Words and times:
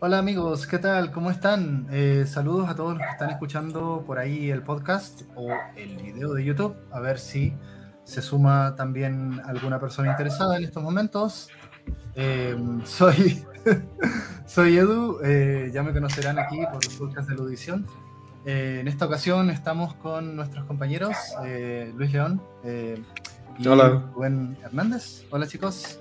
Hola 0.00 0.18
amigos, 0.18 0.66
¿qué 0.66 0.78
tal? 0.78 1.12
¿Cómo 1.12 1.30
están? 1.30 1.86
Eh, 1.92 2.24
saludos 2.26 2.68
a 2.68 2.74
todos 2.74 2.94
los 2.94 3.02
que 3.02 3.12
están 3.12 3.30
escuchando 3.30 4.02
por 4.04 4.18
ahí 4.18 4.50
el 4.50 4.62
podcast 4.62 5.22
o 5.36 5.50
el 5.76 5.96
video 5.96 6.34
de 6.34 6.44
YouTube. 6.44 6.74
A 6.90 6.98
ver 6.98 7.20
si 7.20 7.52
se 8.02 8.22
suma 8.22 8.74
también 8.76 9.40
alguna 9.46 9.78
persona 9.78 10.10
interesada 10.10 10.56
en 10.56 10.64
estos 10.64 10.82
momentos. 10.82 11.48
Eh, 12.16 12.56
soy, 12.84 13.44
soy 14.46 14.78
Edu, 14.78 15.20
eh, 15.22 15.70
ya 15.72 15.84
me 15.84 15.92
conocerán 15.92 16.40
aquí 16.40 16.58
por 16.72 16.84
los 16.84 16.94
podcasts 16.94 17.30
de 17.30 17.36
Ludivisión. 17.36 17.86
en 18.44 18.88
esta 18.88 19.06
ocasión 19.06 19.48
estamos 19.50 19.94
con 19.94 20.34
nuestros 20.34 20.64
compañeros 20.64 21.16
Luis 21.94 22.12
León 22.12 22.42
y 23.60 23.68
Hola. 23.68 24.02
Rubén 24.12 24.58
Hernández. 24.64 25.24
Hola 25.30 25.46
chicos. 25.46 26.00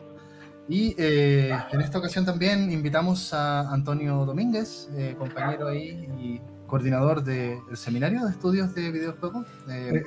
Y 0.68 0.96
eh, 0.98 1.55
en 1.72 1.82
esta 1.82 2.00
ocasión 2.00 2.26
también 2.26 2.72
invitamos 2.72 3.34
a 3.34 3.72
Antonio 3.72 4.26
Domínguez, 4.26 4.90
eh, 4.96 5.16
compañero 5.18 5.68
ahí 5.68 6.10
y 6.20 6.41
coordinador 6.66 7.24
del 7.24 7.60
seminario 7.74 8.26
de 8.26 8.32
estudios 8.32 8.74
de 8.74 8.91
videojuegos. 8.91 9.46
Eh, 9.70 10.04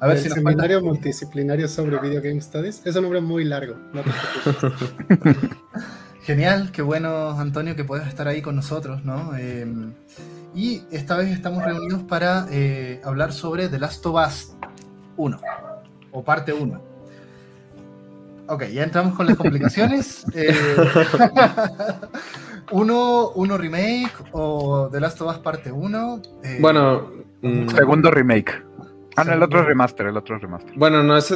a 0.00 0.06
ver 0.06 0.16
el 0.16 0.22
si 0.22 0.28
nos 0.28 0.36
seminario 0.36 0.82
multidisciplinario 0.82 1.66
sobre 1.66 1.98
Video 1.98 2.20
Game 2.20 2.40
Studies 2.40 2.82
es 2.84 2.94
un 2.96 3.02
nombre 3.02 3.22
muy 3.22 3.44
largo. 3.44 3.76
No 3.94 4.02
Genial, 6.22 6.70
qué 6.70 6.82
bueno 6.82 7.30
Antonio 7.30 7.74
que 7.74 7.84
puedas 7.84 8.08
estar 8.08 8.28
ahí 8.28 8.42
con 8.42 8.56
nosotros, 8.56 9.04
¿no? 9.04 9.32
y 10.54 10.82
esta 10.92 11.16
vez 11.16 11.32
estamos 11.32 11.64
reunidos 11.64 12.02
para 12.04 12.46
hablar 13.02 13.32
sobre 13.32 13.68
The 13.68 13.78
Last 13.78 14.04
of 14.06 14.26
Us 14.26 14.54
1 15.16 15.40
o 16.12 16.22
parte 16.22 16.52
1. 16.52 16.93
Ok, 18.46 18.64
ya 18.64 18.84
entramos 18.84 19.14
con 19.14 19.26
las 19.26 19.36
complicaciones. 19.36 20.26
Eh, 20.34 20.52
uno, 22.72 23.30
uno 23.30 23.58
remake 23.58 24.12
o 24.32 24.88
The 24.90 25.00
Last 25.00 25.20
of 25.20 25.30
Us 25.30 25.38
parte 25.38 25.70
1. 25.70 26.22
Eh, 26.42 26.58
bueno, 26.60 27.10
mm, 27.42 27.68
segundo 27.68 28.10
remake. 28.10 28.62
Ah, 29.16 29.24
no, 29.24 29.32
el 29.32 29.42
otro 29.42 29.60
es 29.60 29.66
remaster, 29.66 30.06
el 30.06 30.16
otro 30.16 30.38
remaster. 30.38 30.76
Bueno, 30.76 31.02
no, 31.02 31.16
es 31.16 31.32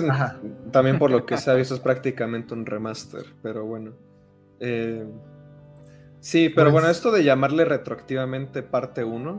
también 0.73 0.98
por 0.98 1.11
lo 1.11 1.25
que 1.25 1.37
se 1.37 1.50
ha 1.50 1.55
visto 1.55 1.75
es 1.75 1.81
prácticamente 1.81 2.55
un 2.55 2.67
remaster, 2.67 3.25
pero 3.41 3.65
bueno. 3.65 3.93
Eh, 4.59 5.06
sí, 6.19 6.48
pero 6.48 6.67
pues 6.67 6.72
bueno, 6.72 6.89
esto 6.89 7.12
de 7.12 7.22
llamarle 7.22 7.65
retroactivamente 7.65 8.62
parte 8.62 9.05
1 9.05 9.39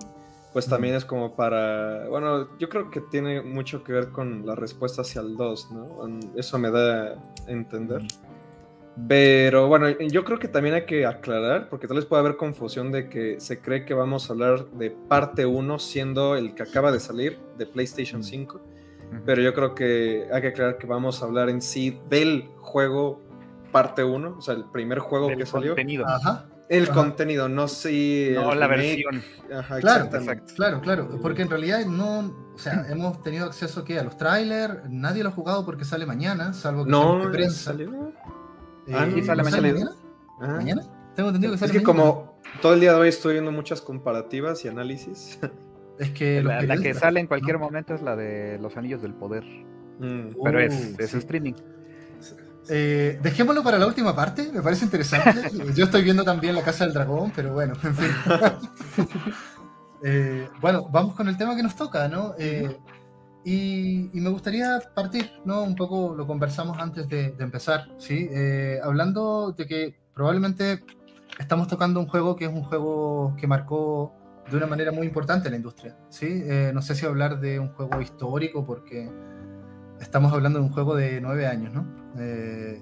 pues 0.53 0.67
también 0.67 0.95
es 0.95 1.05
como 1.05 1.35
para, 1.35 2.07
bueno, 2.09 2.57
yo 2.57 2.69
creo 2.69 2.89
que 2.89 3.01
tiene 3.01 3.41
mucho 3.41 3.83
que 3.83 3.93
ver 3.93 4.09
con 4.09 4.45
la 4.45 4.55
respuesta 4.55 5.03
hacia 5.03 5.21
el 5.21 5.37
2, 5.37 5.71
¿no? 5.71 6.19
Eso 6.35 6.57
me 6.57 6.71
da 6.71 7.13
a 7.13 7.15
entender. 7.47 8.01
Pero 9.07 9.67
bueno, 9.67 9.89
yo 9.89 10.25
creo 10.25 10.39
que 10.39 10.47
también 10.47 10.75
hay 10.75 10.85
que 10.85 11.05
aclarar, 11.05 11.69
porque 11.69 11.87
tal 11.87 11.97
vez 11.97 12.05
pueda 12.05 12.21
haber 12.21 12.35
confusión 12.35 12.91
de 12.91 13.07
que 13.09 13.39
se 13.39 13.61
cree 13.61 13.85
que 13.85 13.93
vamos 13.93 14.29
a 14.29 14.33
hablar 14.33 14.65
de 14.71 14.91
parte 14.91 15.45
1 15.45 15.79
siendo 15.79 16.35
el 16.35 16.55
que 16.55 16.63
acaba 16.63 16.91
de 16.91 16.99
salir 16.99 17.39
de 17.57 17.65
PlayStation 17.65 18.23
5, 18.23 18.59
pero 19.25 19.41
yo 19.41 19.53
creo 19.53 19.73
que 19.73 20.27
hay 20.33 20.41
que 20.41 20.47
aclarar 20.49 20.77
que 20.77 20.87
vamos 20.87 21.21
a 21.21 21.25
hablar 21.25 21.49
en 21.49 21.61
sí 21.61 21.99
del 22.09 22.49
juego 22.59 23.21
parte 23.71 24.03
1, 24.03 24.35
o 24.37 24.41
sea, 24.41 24.55
el 24.55 24.65
primer 24.65 24.99
juego 24.99 25.29
que 25.29 25.45
salió. 25.45 25.75
Ajá. 26.05 26.47
El 26.69 26.87
contenido, 26.89 27.49
no 27.49 27.67
si. 27.67 28.29
No, 28.35 28.53
la 28.53 28.67
versión. 28.67 29.23
claro, 29.81 30.09
claro, 30.55 30.81
claro. 30.81 31.19
Porque 31.19 31.41
en 31.41 31.49
realidad 31.49 31.83
no. 31.85 32.51
O 32.53 32.57
sea, 32.59 32.85
hemos 32.89 33.23
tenido 33.23 33.47
acceso 33.47 33.83
¿qué? 33.83 33.97
a 33.97 34.03
los 34.03 34.17
trailers. 34.17 34.87
Nadie 34.87 35.23
lo 35.23 35.29
ha 35.29 35.31
jugado 35.31 35.65
porque 35.65 35.83
sale 35.83 36.05
mañana, 36.05 36.53
salvo 36.53 36.85
que 36.85 36.91
no, 36.91 37.25
de 37.25 37.31
prensa. 37.31 37.71
¿Salió? 37.71 38.13
Eh, 38.85 38.93
ah, 38.93 39.07
no, 39.07 39.23
sale, 39.23 39.43
mañana. 39.43 39.91
Ah. 40.39 40.47
¿Mañana? 40.57 40.83
Tengo 41.15 41.29
entendido 41.29 41.53
que 41.53 41.57
sale. 41.57 41.71
Es 41.71 41.77
que 41.79 41.83
como 41.83 42.39
todo 42.61 42.75
el 42.75 42.79
día 42.81 42.93
de 42.93 42.99
hoy 42.99 43.09
estoy 43.09 43.33
viendo 43.33 43.51
muchas 43.51 43.81
comparativas 43.81 44.63
y 44.63 44.67
análisis. 44.67 45.39
Es 45.99 46.11
que 46.11 46.41
la, 46.41 46.77
que 46.77 46.93
sale 46.93 47.19
en 47.19 47.27
cualquier 47.27 47.57
momento 47.57 47.93
es 47.93 48.01
la 48.01 48.15
de 48.15 48.57
los 48.57 48.77
anillos 48.77 49.01
del 49.01 49.13
poder. 49.13 49.43
Mm. 49.99 50.29
Pero 50.41 50.59
es, 50.61 50.95
uh, 50.97 51.03
es 51.03 51.13
streaming. 51.13 51.55
Eh, 52.71 53.19
dejémoslo 53.23 53.63
para 53.63 53.79
la 53.79 53.87
última 53.87 54.15
parte, 54.15 54.51
me 54.53 54.61
parece 54.61 54.85
interesante. 54.85 55.49
Yo 55.75 55.85
estoy 55.85 56.03
viendo 56.03 56.23
también 56.23 56.53
La 56.53 56.61
Casa 56.61 56.85
del 56.85 56.93
Dragón, 56.93 57.31
pero 57.35 57.53
bueno, 57.53 57.73
en 57.83 57.95
fin. 57.95 58.09
Eh, 60.01 60.47
bueno, 60.61 60.87
vamos 60.89 61.13
con 61.13 61.27
el 61.27 61.35
tema 61.35 61.57
que 61.57 61.61
nos 61.61 61.75
toca, 61.75 62.07
¿no? 62.07 62.33
Eh, 62.39 62.77
y, 63.43 64.09
me 64.13 64.29
gustaría 64.29 64.79
partir, 64.95 65.29
¿no? 65.43 65.61
Un 65.61 65.75
poco 65.75 66.15
lo 66.15 66.25
conversamos 66.25 66.77
antes 66.79 67.09
de, 67.09 67.35
empezar, 67.37 67.89
¿sí? 67.97 68.29
hablando 68.81 69.51
de 69.51 69.67
que 69.67 69.99
probablemente 70.13 70.85
estamos 71.37 71.67
tocando 71.67 71.99
un 71.99 72.07
juego 72.07 72.37
que 72.37 72.45
es 72.45 72.49
un 72.49 72.63
juego 72.63 73.35
que 73.35 73.45
marcó 73.45 74.15
de 74.49 74.55
una 74.55 74.67
manera 74.67 74.93
muy 74.93 75.05
importante 75.05 75.49
la 75.49 75.57
industria, 75.57 75.97
¿sí? 76.07 76.45
no 76.73 76.81
sé 76.81 76.95
si 76.95 77.05
hablar 77.05 77.41
de 77.41 77.59
un 77.59 77.73
juego 77.73 77.99
histórico 77.99 78.65
porque 78.65 79.11
estamos 79.99 80.31
hablando 80.31 80.59
de 80.59 80.65
un 80.65 80.71
juego 80.71 80.95
de 80.95 81.19
nueve 81.19 81.45
años, 81.45 81.73
¿no? 81.73 81.98
Eh, 82.17 82.81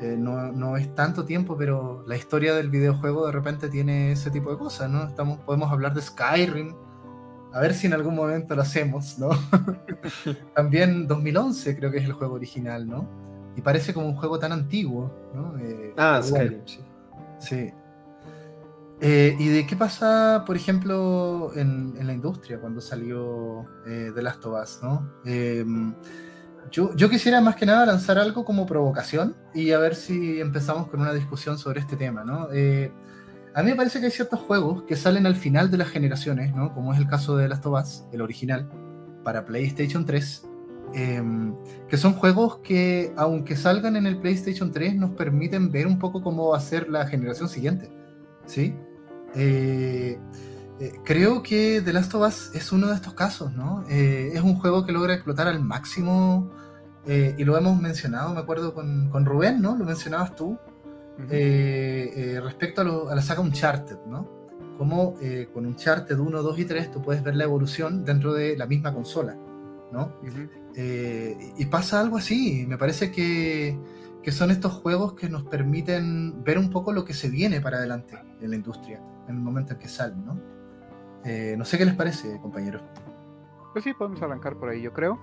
eh, 0.00 0.16
no, 0.16 0.52
no, 0.52 0.76
es 0.76 0.94
tanto 0.94 1.24
tiempo, 1.24 1.56
pero 1.56 2.04
la 2.06 2.16
historia 2.16 2.54
del 2.54 2.70
videojuego 2.70 3.26
de 3.26 3.32
repente 3.32 3.68
tiene 3.68 4.12
ese 4.12 4.30
tipo 4.30 4.50
de 4.50 4.58
cosas, 4.58 4.90
¿no? 4.90 5.04
Estamos, 5.04 5.38
podemos 5.40 5.70
hablar 5.72 5.94
de 5.94 6.02
Skyrim, 6.02 6.74
a 7.52 7.60
ver 7.60 7.74
si 7.74 7.86
en 7.86 7.94
algún 7.94 8.14
momento 8.14 8.54
lo 8.54 8.62
hacemos, 8.62 9.18
¿no? 9.18 9.30
También 10.54 11.06
2011 11.08 11.76
creo 11.76 11.90
que 11.90 11.98
es 11.98 12.04
el 12.04 12.12
juego 12.12 12.34
original, 12.34 12.86
¿no? 12.86 13.08
Y 13.56 13.62
parece 13.62 13.92
como 13.92 14.06
un 14.06 14.14
juego 14.14 14.38
tan 14.38 14.52
antiguo, 14.52 15.12
¿no? 15.34 15.58
Eh, 15.58 15.94
ah, 15.96 16.20
Skyrim, 16.22 16.60
sí. 16.64 16.80
Sí. 17.40 17.72
¿Y 19.00 19.48
de 19.48 19.64
qué 19.68 19.76
pasa, 19.76 20.42
por 20.44 20.56
ejemplo, 20.56 21.52
en, 21.54 21.94
en 21.98 22.06
la 22.06 22.12
industria 22.12 22.60
cuando 22.60 22.80
salió 22.80 23.64
The 23.84 24.20
Last 24.20 24.44
of 24.44 24.60
Us, 24.60 24.80
¿no? 24.82 25.08
Yo, 26.70 27.10
quisiera 27.10 27.40
más 27.40 27.56
que 27.56 27.66
nada 27.66 27.86
lanzar 27.86 28.18
algo 28.18 28.44
como 28.44 28.66
provocación 28.66 29.36
y 29.54 29.72
a 29.72 29.78
ver 29.78 29.94
si 29.94 30.40
empezamos 30.40 30.88
con 30.88 31.00
una 31.00 31.12
discusión 31.12 31.58
sobre 31.58 31.80
este 31.80 31.96
tema, 31.96 32.24
¿no? 32.24 32.48
Eh, 32.52 32.92
a 33.54 33.62
mí 33.62 33.70
me 33.70 33.76
parece 33.76 34.00
que 34.00 34.06
hay 34.06 34.12
ciertos 34.12 34.40
juegos 34.40 34.82
que 34.84 34.96
salen 34.96 35.26
al 35.26 35.36
final 35.36 35.70
de 35.70 35.78
las 35.78 35.88
generaciones, 35.88 36.54
¿no? 36.54 36.74
Como 36.74 36.92
es 36.92 36.98
el 36.98 37.06
caso 37.06 37.36
de 37.36 37.48
Last 37.48 37.64
of 37.66 37.80
Us, 37.80 38.04
el 38.12 38.20
original, 38.20 38.68
para 39.24 39.44
PlayStation 39.44 40.04
3, 40.04 40.46
em, 40.94 41.54
que 41.88 41.96
son 41.96 42.14
juegos 42.14 42.58
que, 42.58 43.12
aunque 43.16 43.56
salgan 43.56 43.96
en 43.96 44.06
el 44.06 44.18
PlayStation 44.18 44.70
3, 44.70 44.94
nos 44.96 45.10
permiten 45.10 45.70
ver 45.70 45.86
un 45.86 45.98
poco 45.98 46.22
cómo 46.22 46.48
va 46.48 46.58
a 46.58 46.60
ser 46.60 46.88
la 46.88 47.06
generación 47.06 47.48
siguiente, 47.48 47.90
¿sí? 48.46 48.74
Eh, 49.34 50.18
eh, 50.80 50.92
creo 51.04 51.42
que 51.42 51.82
The 51.84 51.92
Last 51.92 52.14
of 52.14 52.28
Us 52.28 52.54
es 52.54 52.70
uno 52.70 52.86
de 52.88 52.94
estos 52.94 53.14
casos, 53.14 53.52
¿no? 53.52 53.84
Eh, 53.88 54.30
es 54.32 54.42
un 54.42 54.54
juego 54.54 54.86
que 54.86 54.92
logra 54.92 55.14
explotar 55.14 55.48
al 55.48 55.60
máximo, 55.60 56.50
eh, 57.08 57.34
y 57.36 57.44
lo 57.44 57.56
hemos 57.56 57.80
mencionado, 57.80 58.32
me 58.34 58.40
acuerdo 58.40 58.74
con, 58.74 59.08
con 59.10 59.24
Rubén, 59.24 59.60
¿no? 59.60 59.76
Lo 59.76 59.84
mencionabas 59.84 60.36
tú, 60.36 60.58
respecto 61.18 62.82
a, 62.82 63.14
la 63.14 63.22
saga 63.22 63.40
Uncharted, 63.40 63.98
¿no? 64.06 64.28
Como 64.78 65.14
con 65.52 65.66
Uncharted 65.66 66.16
1, 66.16 66.42
2 66.42 66.58
y 66.60 66.64
3 66.64 66.92
tú 66.92 67.02
puedes 67.02 67.24
ver 67.24 67.34
la 67.34 67.42
evolución 67.42 68.04
dentro 68.04 68.32
de 68.32 68.56
la 68.56 68.66
misma 68.66 68.94
consola, 68.94 69.36
¿no? 69.90 70.12
y 70.76 71.66
pasa 71.66 71.98
algo 72.00 72.18
así, 72.18 72.64
me 72.68 72.78
parece 72.78 73.10
que, 73.10 73.76
que 74.22 74.32
son 74.32 74.50
estos 74.50 74.72
juegos 74.74 75.14
que 75.14 75.28
nos 75.28 75.44
permiten 75.44 76.44
ver 76.44 76.58
un 76.58 76.70
poco 76.70 76.92
lo 76.92 77.04
que 77.04 77.14
se 77.14 77.30
viene 77.30 77.60
para 77.60 77.78
adelante 77.78 78.18
en 78.40 78.50
la 78.50 78.56
industria, 78.56 79.00
en 79.26 79.36
el 79.36 79.40
momento 79.40 79.72
en 79.72 79.78
que 79.78 79.88
salen, 79.88 80.24
¿no? 80.24 80.38
Eh, 81.24 81.54
no 81.56 81.64
sé 81.64 81.78
qué 81.78 81.84
les 81.84 81.94
parece, 81.94 82.38
compañeros. 82.40 82.82
Pues 83.72 83.84
sí, 83.84 83.92
podemos 83.94 84.20
arrancar 84.22 84.56
por 84.56 84.70
ahí, 84.70 84.82
yo 84.82 84.92
creo. 84.92 85.18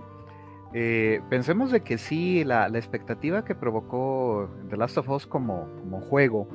Eh, 0.77 1.22
pensemos 1.30 1.72
de 1.72 1.83
que 1.83 1.98
sí, 1.98 2.44
la, 2.44 2.68
expectativa 2.68 3.45
que 3.45 3.56
provocó 3.56 4.50
The 4.69 4.75
Last 4.75 4.98
of 4.98 5.07
Us 5.07 5.25
como, 5.25 5.69
juego, 6.10 6.50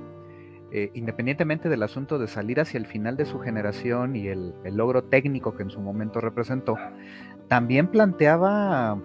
eh, 0.73 0.91
independientemente 0.93 1.71
del 1.71 1.83
asunto 1.83 2.19
de 2.19 2.29
salir 2.29 2.61
hacia 2.61 2.77
el 2.77 2.85
final 2.85 3.17
de 3.17 3.25
su 3.25 3.39
generación 3.41 4.17
y 4.17 4.29
el, 4.29 4.53
logro 4.73 5.05
técnico 5.05 5.57
que 5.57 5.63
en 5.63 5.71
su 5.71 5.81
momento 5.81 6.21
representó, 6.21 6.77
también 7.49 7.87
planteaba, 7.87 9.01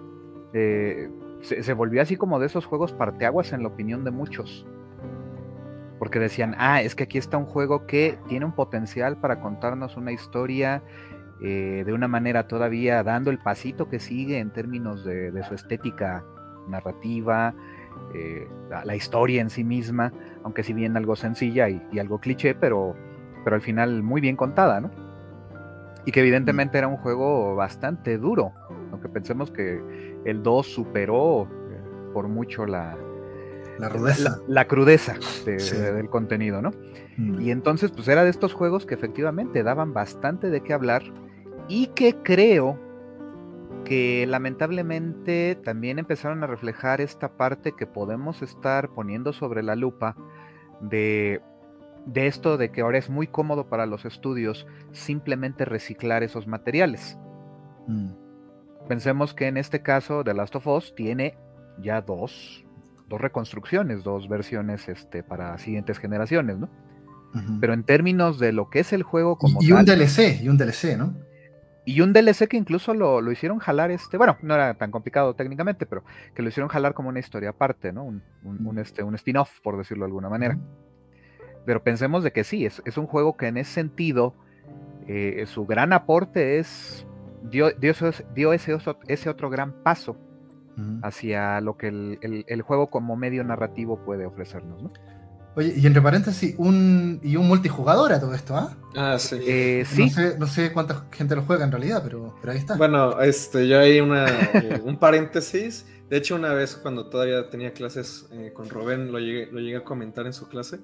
se, 0.52 1.08
se, 1.40 1.72
volvió 1.72 2.02
así 2.02 2.16
como 2.16 2.38
de 2.38 2.44
esos 2.44 2.66
juegos 2.66 2.92
parteaguas 2.92 3.54
en 3.54 3.62
la 3.62 3.68
opinión 3.68 4.04
de 4.04 4.10
muchos. 4.10 4.66
Porque 5.98 6.18
decían, 6.18 6.54
ah, 6.58 6.82
es 6.82 6.94
que 6.94 7.04
aquí 7.04 7.16
está 7.16 7.38
un 7.38 7.46
juego 7.46 7.86
que 7.86 8.18
tiene 8.28 8.44
un 8.44 8.52
potencial 8.52 9.16
para 9.16 9.40
contarnos 9.40 9.96
una 9.96 10.12
historia 10.12 10.82
eh, 11.42 11.82
de 11.84 11.92
una 11.92 12.08
manera 12.08 12.46
todavía 12.46 13.02
dando 13.02 13.30
el 13.30 13.38
pasito 13.38 13.88
que 13.88 14.00
sigue 14.00 14.38
en 14.38 14.50
términos 14.50 15.04
de, 15.04 15.42
su 15.46 15.54
estética 15.54 16.24
narrativa, 16.68 17.54
eh, 18.14 18.48
la, 18.84 18.96
historia 18.96 19.42
en 19.42 19.50
sí 19.50 19.62
misma, 19.62 20.12
aunque 20.44 20.62
si 20.62 20.72
bien 20.72 20.96
algo 20.96 21.14
sencilla 21.14 21.68
y, 21.68 21.98
algo 21.98 22.20
cliché, 22.20 22.54
pero, 22.54 22.96
pero 23.44 23.56
al 23.56 23.62
final 23.62 24.02
muy 24.02 24.20
bien 24.20 24.36
contada, 24.36 24.80
¿no? 24.80 24.90
Y 26.06 26.12
que 26.12 26.20
evidentemente 26.20 26.78
era 26.78 26.88
un 26.88 26.96
juego 26.96 27.54
bastante 27.54 28.16
duro, 28.16 28.52
aunque 28.90 29.08
pensemos 29.08 29.50
que 29.50 29.82
el 30.24 30.42
2 30.42 30.66
superó 30.66 31.48
eh, 31.70 31.80
por 32.14 32.28
mucho 32.28 32.64
la, 32.64 32.96
La 33.78 33.88
rudeza. 33.90 34.38
La, 34.46 34.66
crudeza 34.66 35.16
del 35.44 36.08
contenido, 36.08 36.62
¿no? 36.62 36.70
Mm. 37.16 37.40
Y 37.40 37.50
entonces, 37.50 37.90
pues 37.90 38.08
era 38.08 38.24
de 38.24 38.30
estos 38.30 38.54
juegos 38.54 38.86
que 38.86 38.94
efectivamente 38.94 39.62
daban 39.62 39.92
bastante 39.92 40.50
de 40.50 40.62
qué 40.62 40.72
hablar 40.72 41.02
y 41.68 41.88
que 41.88 42.14
creo 42.22 42.78
que 43.84 44.26
lamentablemente 44.26 45.56
también 45.64 45.98
empezaron 45.98 46.42
a 46.42 46.46
reflejar 46.46 47.00
esta 47.00 47.36
parte 47.36 47.72
que 47.72 47.86
podemos 47.86 48.42
estar 48.42 48.90
poniendo 48.90 49.32
sobre 49.32 49.62
la 49.62 49.76
lupa 49.76 50.16
de, 50.80 51.40
de 52.04 52.26
esto 52.26 52.56
de 52.56 52.70
que 52.70 52.80
ahora 52.80 52.98
es 52.98 53.08
muy 53.08 53.28
cómodo 53.28 53.68
para 53.68 53.86
los 53.86 54.04
estudios 54.04 54.66
simplemente 54.92 55.64
reciclar 55.64 56.22
esos 56.22 56.46
materiales. 56.46 57.16
Mm. 57.86 58.10
Pensemos 58.88 59.34
que 59.34 59.46
en 59.46 59.56
este 59.56 59.82
caso 59.82 60.22
The 60.22 60.34
Last 60.34 60.56
of 60.56 60.66
Us 60.66 60.94
tiene 60.94 61.36
ya 61.78 62.00
dos, 62.00 62.64
dos 63.08 63.20
reconstrucciones, 63.20 64.04
dos 64.04 64.28
versiones 64.28 64.88
este, 64.88 65.22
para 65.22 65.58
siguientes 65.58 65.98
generaciones, 65.98 66.58
¿no? 66.58 66.68
Pero 67.60 67.74
en 67.74 67.84
términos 67.84 68.38
de 68.38 68.52
lo 68.52 68.70
que 68.70 68.80
es 68.80 68.94
el 68.94 69.02
juego 69.02 69.36
como 69.36 69.60
y, 69.60 69.68
y 69.68 69.72
un 69.72 69.84
DLC, 69.84 70.40
y 70.42 70.48
un 70.48 70.56
DLC, 70.56 70.96
¿no? 70.96 71.14
Y 71.88 72.00
un 72.00 72.12
DLC 72.12 72.48
que 72.48 72.56
incluso 72.56 72.94
lo, 72.94 73.30
hicieron 73.30 73.60
jalar, 73.60 73.92
este, 73.92 74.16
bueno, 74.16 74.36
no 74.42 74.54
era 74.54 74.74
tan 74.74 74.90
complicado 74.90 75.34
técnicamente, 75.34 75.86
pero 75.86 76.02
que 76.34 76.42
lo 76.42 76.48
hicieron 76.48 76.68
jalar 76.68 76.94
como 76.94 77.10
una 77.10 77.20
historia 77.20 77.50
aparte, 77.50 77.92
¿no? 77.92 78.04
Un, 78.04 78.78
este, 78.78 79.04
un 79.04 79.14
spin-off, 79.14 79.60
por 79.60 79.78
decirlo 79.78 80.04
de 80.04 80.08
alguna 80.08 80.28
manera. 80.28 80.58
Pero 81.64 81.84
pensemos 81.84 82.24
de 82.24 82.32
que 82.32 82.42
sí, 82.42 82.66
es, 82.66 82.82
es 82.84 82.98
un 82.98 83.06
juego 83.06 83.36
que 83.36 83.46
en 83.46 83.56
ese 83.56 83.70
sentido, 83.70 84.34
eh, 85.06 85.44
su 85.46 85.64
gran 85.64 85.92
aporte 85.92 86.58
es, 86.58 87.06
dio, 87.44 87.70
dio, 87.70 87.92
dio 88.34 88.52
ese, 88.52 88.76
ese 89.06 89.30
otro 89.30 89.48
gran 89.48 89.72
paso 89.84 90.16
hacia 91.02 91.60
lo 91.60 91.76
que 91.76 91.88
el, 91.88 92.62
juego 92.62 92.88
como 92.88 93.16
medio 93.16 93.44
narrativo 93.44 94.04
puede 94.04 94.26
ofrecernos. 94.26 94.82
¿no? 94.82 94.92
Oye, 95.56 95.72
y 95.74 95.86
entre 95.86 96.02
paréntesis, 96.02 96.54
un, 96.58 97.18
y 97.22 97.36
un 97.36 97.48
multijugador 97.48 98.12
a 98.12 98.20
todo 98.20 98.34
esto, 98.34 98.54
¿ah? 98.54 98.76
Ah, 98.94 99.18
sí. 99.18 99.38
Eh, 99.40 99.86
sí. 99.90 100.12
No, 100.38 100.46
sé, 100.46 100.70
cuánta 100.70 101.06
gente 101.10 101.34
lo 101.34 101.42
juega 101.42 101.64
en 101.64 101.72
realidad, 101.72 102.02
pero, 102.04 102.34
pero 102.42 102.52
ahí 102.52 102.58
está. 102.58 102.76
Bueno, 102.76 103.18
este, 103.22 103.66
yo 103.66 103.80
hay 103.80 104.00
una, 104.00 104.26
eh, 104.28 104.80
un 104.84 104.98
paréntesis. 104.98 105.86
De 106.10 106.18
hecho, 106.18 106.34
una 106.34 106.52
vez 106.52 106.76
cuando 106.76 107.06
todavía 107.06 107.48
tenía 107.48 107.72
clases 107.72 108.28
eh, 108.32 108.52
con 108.52 108.68
Rubén, 108.68 109.10
lo 109.10 109.18
llegué, 109.18 109.48
lo 109.50 109.58
llegué 109.60 109.78
a 109.78 109.84
comentar 109.84 110.26
en 110.26 110.34
su 110.34 110.46
clase, 110.46 110.80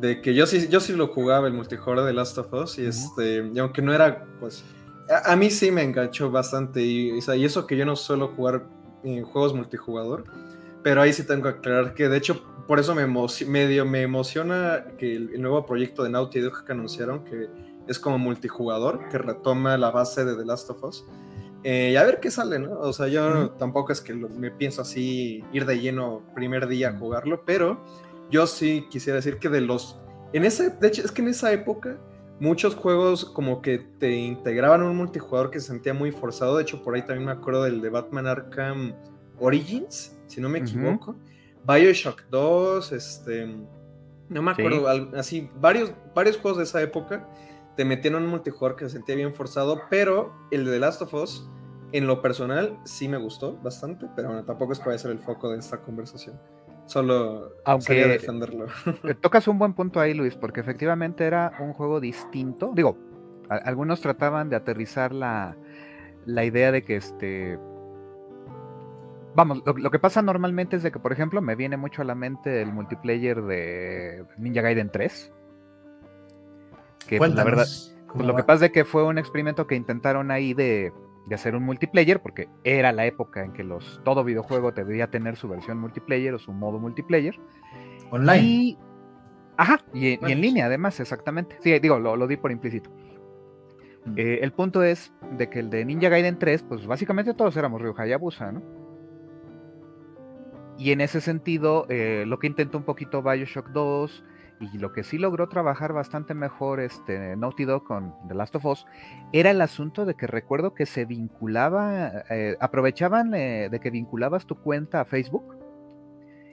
de 0.00 0.20
que 0.20 0.34
yo 0.34 0.46
sí, 0.46 0.66
yo 0.68 0.80
sí 0.80 0.94
lo 0.94 1.06
jugaba 1.06 1.46
el 1.46 1.54
multijugador 1.54 2.04
de 2.04 2.12
Last 2.12 2.38
of 2.38 2.52
Us, 2.52 2.76
y, 2.78 2.86
este, 2.86 3.48
y 3.54 3.58
aunque 3.60 3.82
no 3.82 3.94
era, 3.94 4.26
pues, 4.40 4.64
a, 5.24 5.36
mí 5.36 5.48
sí 5.48 5.70
me 5.70 5.84
enganchó 5.84 6.30
bastante, 6.30 6.82
y, 6.82 7.18
y 7.18 7.44
eso 7.44 7.68
que 7.68 7.76
yo 7.76 7.86
no 7.86 7.94
suelo 7.94 8.28
jugar 8.34 8.66
en 9.04 9.22
juegos 9.22 9.54
multijugador, 9.54 10.24
pero 10.82 11.00
ahí 11.00 11.12
sí 11.12 11.22
tengo 11.22 11.44
que 11.44 11.48
aclarar 11.50 11.94
que 11.94 12.08
de 12.08 12.16
hecho 12.16 12.42
por 12.68 12.78
eso 12.78 12.94
me 12.94 13.06
medio 13.46 13.86
me 13.86 14.02
emociona 14.02 14.84
que 14.98 15.16
el, 15.16 15.40
nuevo 15.40 15.64
proyecto 15.64 16.04
de 16.04 16.10
Naughty 16.10 16.40
Dog 16.40 16.66
que 16.66 16.72
anunciaron, 16.72 17.24
que 17.24 17.48
es 17.88 17.98
como 17.98 18.18
multijugador, 18.18 19.08
que 19.08 19.16
retoma 19.16 19.78
la 19.78 19.90
base 19.90 20.26
de 20.26 20.36
The 20.36 20.44
Last 20.44 20.68
of 20.68 20.84
Us. 20.84 21.04
Eh, 21.64 21.92
y 21.94 21.96
a 21.96 22.04
ver 22.04 22.20
qué 22.20 22.30
sale, 22.30 22.58
¿no? 22.58 22.78
O 22.78 22.92
sea, 22.92 23.08
yo 23.08 23.52
tampoco 23.52 23.90
es 23.90 24.02
que 24.02 24.12
me 24.12 24.50
pienso 24.50 24.82
así 24.82 25.42
ir 25.50 25.64
de 25.64 25.80
lleno 25.80 26.22
primer 26.34 26.68
día 26.68 26.90
a 26.90 26.98
jugarlo, 26.98 27.42
pero 27.46 27.82
yo 28.30 28.46
sí 28.46 28.84
quisiera 28.90 29.16
decir 29.16 29.38
que 29.38 29.48
de 29.48 29.62
los... 29.62 29.98
En 30.34 30.44
ese, 30.44 30.68
de 30.68 30.88
hecho, 30.88 31.02
es 31.02 31.10
que 31.10 31.22
en 31.22 31.28
esa 31.28 31.50
época 31.50 31.98
muchos 32.38 32.74
juegos 32.74 33.24
como 33.24 33.62
que 33.62 33.78
te 33.98 34.14
integraban 34.14 34.82
un 34.82 34.94
multijugador 34.94 35.50
que 35.50 35.58
se 35.58 35.68
sentía 35.68 35.94
muy 35.94 36.12
forzado. 36.12 36.58
De 36.58 36.64
hecho, 36.64 36.82
por 36.82 36.94
ahí 36.94 37.00
también 37.00 37.24
me 37.24 37.32
acuerdo 37.32 37.62
del 37.62 37.80
de 37.80 37.88
Batman 37.88 38.26
Arkham 38.26 38.94
Origins, 39.38 40.14
si 40.26 40.42
no 40.42 40.50
me 40.50 40.58
equivoco. 40.58 41.16
Bioshock 41.64 42.22
2, 42.30 42.92
este, 42.92 43.46
no 44.28 44.42
me 44.42 44.50
acuerdo, 44.50 44.88
así, 45.16 45.50
varios, 45.60 45.92
varios 46.14 46.36
juegos 46.38 46.58
de 46.58 46.64
esa 46.64 46.82
época 46.82 47.28
te 47.76 47.84
metían 47.84 48.16
un 48.16 48.26
multijugador 48.26 48.76
que 48.76 48.84
se 48.86 48.90
sentía 48.90 49.14
bien 49.14 49.32
forzado, 49.34 49.82
pero 49.88 50.34
el 50.50 50.64
de 50.64 50.72
The 50.72 50.78
Last 50.80 51.02
of 51.02 51.14
Us, 51.14 51.48
en 51.92 52.08
lo 52.08 52.20
personal, 52.20 52.76
sí 52.84 53.06
me 53.06 53.16
gustó 53.18 53.56
bastante, 53.62 54.06
pero 54.16 54.28
bueno, 54.28 54.44
tampoco 54.44 54.72
es 54.72 54.80
que 54.80 54.86
vaya 54.86 54.96
a 54.96 54.98
ser 54.98 55.12
el 55.12 55.20
foco 55.20 55.50
de 55.50 55.58
esta 55.58 55.80
conversación. 55.80 56.40
Solo 56.86 57.52
Aunque 57.64 58.06
defenderlo. 58.06 58.66
Tocas 59.20 59.46
un 59.46 59.58
buen 59.58 59.74
punto 59.74 60.00
ahí, 60.00 60.12
Luis, 60.12 60.34
porque 60.34 60.58
efectivamente 60.58 61.24
era 61.24 61.52
un 61.60 61.72
juego 61.72 62.00
distinto. 62.00 62.72
Digo, 62.74 62.98
algunos 63.48 64.00
trataban 64.00 64.48
de 64.48 64.56
aterrizar 64.56 65.12
la, 65.12 65.56
la 66.26 66.44
idea 66.44 66.72
de 66.72 66.82
que 66.82 66.96
este 66.96 67.58
Vamos, 69.38 69.62
lo, 69.64 69.90
que 69.92 70.00
pasa 70.00 70.20
normalmente 70.20 70.74
es 70.74 70.82
de 70.82 70.90
que, 70.90 70.98
por 70.98 71.12
ejemplo, 71.12 71.40
me 71.40 71.54
viene 71.54 71.76
mucho 71.76 72.02
a 72.02 72.04
la 72.04 72.16
mente 72.16 72.60
el 72.60 72.72
multiplayer 72.72 73.40
de 73.42 74.24
Ninja 74.36 74.62
Gaiden 74.62 74.90
3. 74.90 75.32
Que 77.06 77.18
pues, 77.18 77.32
la 77.32 77.44
verdad, 77.44 77.66
pues, 78.12 78.26
lo 78.26 78.34
que 78.34 78.42
pasa 78.42 78.66
es 78.66 78.72
que 78.72 78.84
fue 78.84 79.04
un 79.04 79.16
experimento 79.16 79.68
que 79.68 79.76
intentaron 79.76 80.32
ahí 80.32 80.54
de, 80.54 80.92
hacer 81.32 81.54
un 81.54 81.62
multiplayer, 81.62 82.20
porque 82.20 82.48
era 82.64 82.90
la 82.90 83.06
época 83.06 83.44
en 83.44 83.52
que 83.52 83.62
los, 83.62 84.00
todo 84.04 84.24
videojuego 84.24 84.72
debía 84.72 85.06
tener 85.06 85.36
su 85.36 85.48
versión 85.48 85.78
multiplayer 85.78 86.34
o 86.34 86.40
su 86.40 86.52
modo 86.52 86.80
multiplayer. 86.80 87.38
Online. 88.10 88.42
Y, 88.42 88.78
ajá, 89.56 89.82
y, 89.94 90.18
en 90.20 90.40
línea 90.40 90.66
además, 90.66 90.98
exactamente. 90.98 91.58
Sí, 91.60 91.78
digo, 91.78 92.00
lo, 92.00 92.26
di 92.26 92.38
por 92.38 92.50
implícito. 92.50 92.90
Mm. 94.04 94.14
Eh, 94.16 94.38
el 94.42 94.50
punto 94.50 94.82
es 94.82 95.12
de 95.30 95.48
que 95.48 95.60
el 95.60 95.70
de 95.70 95.84
Ninja 95.84 96.08
Gaiden 96.08 96.40
3, 96.40 96.64
pues 96.64 96.88
básicamente 96.88 97.34
todos 97.34 97.56
éramos 97.56 97.80
Ryu 97.80 97.94
Hayabusa, 97.96 98.50
¿no? 98.50 98.77
Y 100.78 100.92
en 100.92 101.00
ese 101.00 101.20
sentido, 101.20 101.86
eh, 101.88 102.24
lo 102.26 102.38
que 102.38 102.46
intentó 102.46 102.78
un 102.78 102.84
poquito 102.84 103.20
Bioshock 103.20 103.70
2 103.70 104.24
y 104.60 104.78
lo 104.78 104.92
que 104.92 105.02
sí 105.02 105.18
logró 105.18 105.48
trabajar 105.48 105.92
bastante 105.92 106.34
mejor 106.34 106.80
este 106.80 107.36
Naughty 107.36 107.64
Dog 107.64 107.84
con 107.84 108.14
The 108.28 108.34
Last 108.34 108.54
of 108.56 108.64
Us 108.64 108.86
era 109.32 109.50
el 109.50 109.60
asunto 109.60 110.04
de 110.04 110.14
que 110.14 110.26
recuerdo 110.26 110.74
que 110.74 110.86
se 110.86 111.04
vinculaba, 111.04 112.24
eh, 112.30 112.56
aprovechaban 112.60 113.34
eh, 113.34 113.68
de 113.70 113.80
que 113.80 113.90
vinculabas 113.90 114.46
tu 114.46 114.56
cuenta 114.56 115.00
a 115.00 115.04
Facebook. 115.04 115.56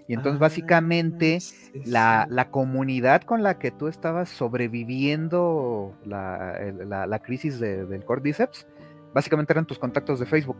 Y 0.08 0.14
entonces 0.14 0.38
ah, 0.38 0.42
básicamente 0.42 1.40
la, 1.86 2.48
comunidad 2.52 3.24
con 3.24 3.42
la 3.42 3.58
que 3.58 3.72
tú 3.72 3.88
estabas 3.88 4.30
sobreviviendo 4.30 5.96
la, 6.06 7.20
crisis 7.24 7.60
del 7.60 8.06
Cordyceps, 8.06 8.68
básicamente 9.16 9.54
eran 9.54 9.66
tus 9.66 9.80
contactos 9.80 10.20
de 10.20 10.28
Facebook. 10.28 10.58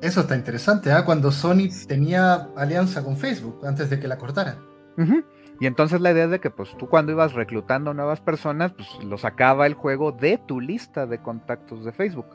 Eso 0.00 0.20
está 0.20 0.36
interesante, 0.36 0.92
¿ah? 0.92 1.04
Cuando 1.04 1.32
Sony 1.32 1.68
tenía 1.86 2.48
alianza 2.56 3.02
con 3.02 3.16
Facebook 3.16 3.66
antes 3.66 3.90
de 3.90 3.98
que 3.98 4.08
la 4.08 4.18
cortaran. 4.18 4.58
Y 5.60 5.66
entonces 5.66 6.00
la 6.00 6.12
idea 6.12 6.24
es 6.24 6.30
de 6.30 6.40
que 6.40 6.50
pues 6.50 6.76
tú 6.78 6.88
cuando 6.88 7.12
ibas 7.12 7.32
reclutando 7.32 7.94
nuevas 7.94 8.20
personas, 8.20 8.72
pues 8.72 8.88
lo 9.04 9.16
sacaba 9.18 9.66
el 9.66 9.74
juego 9.74 10.12
de 10.12 10.38
tu 10.38 10.60
lista 10.60 11.06
de 11.06 11.20
contactos 11.22 11.84
de 11.84 11.92
Facebook. 11.92 12.26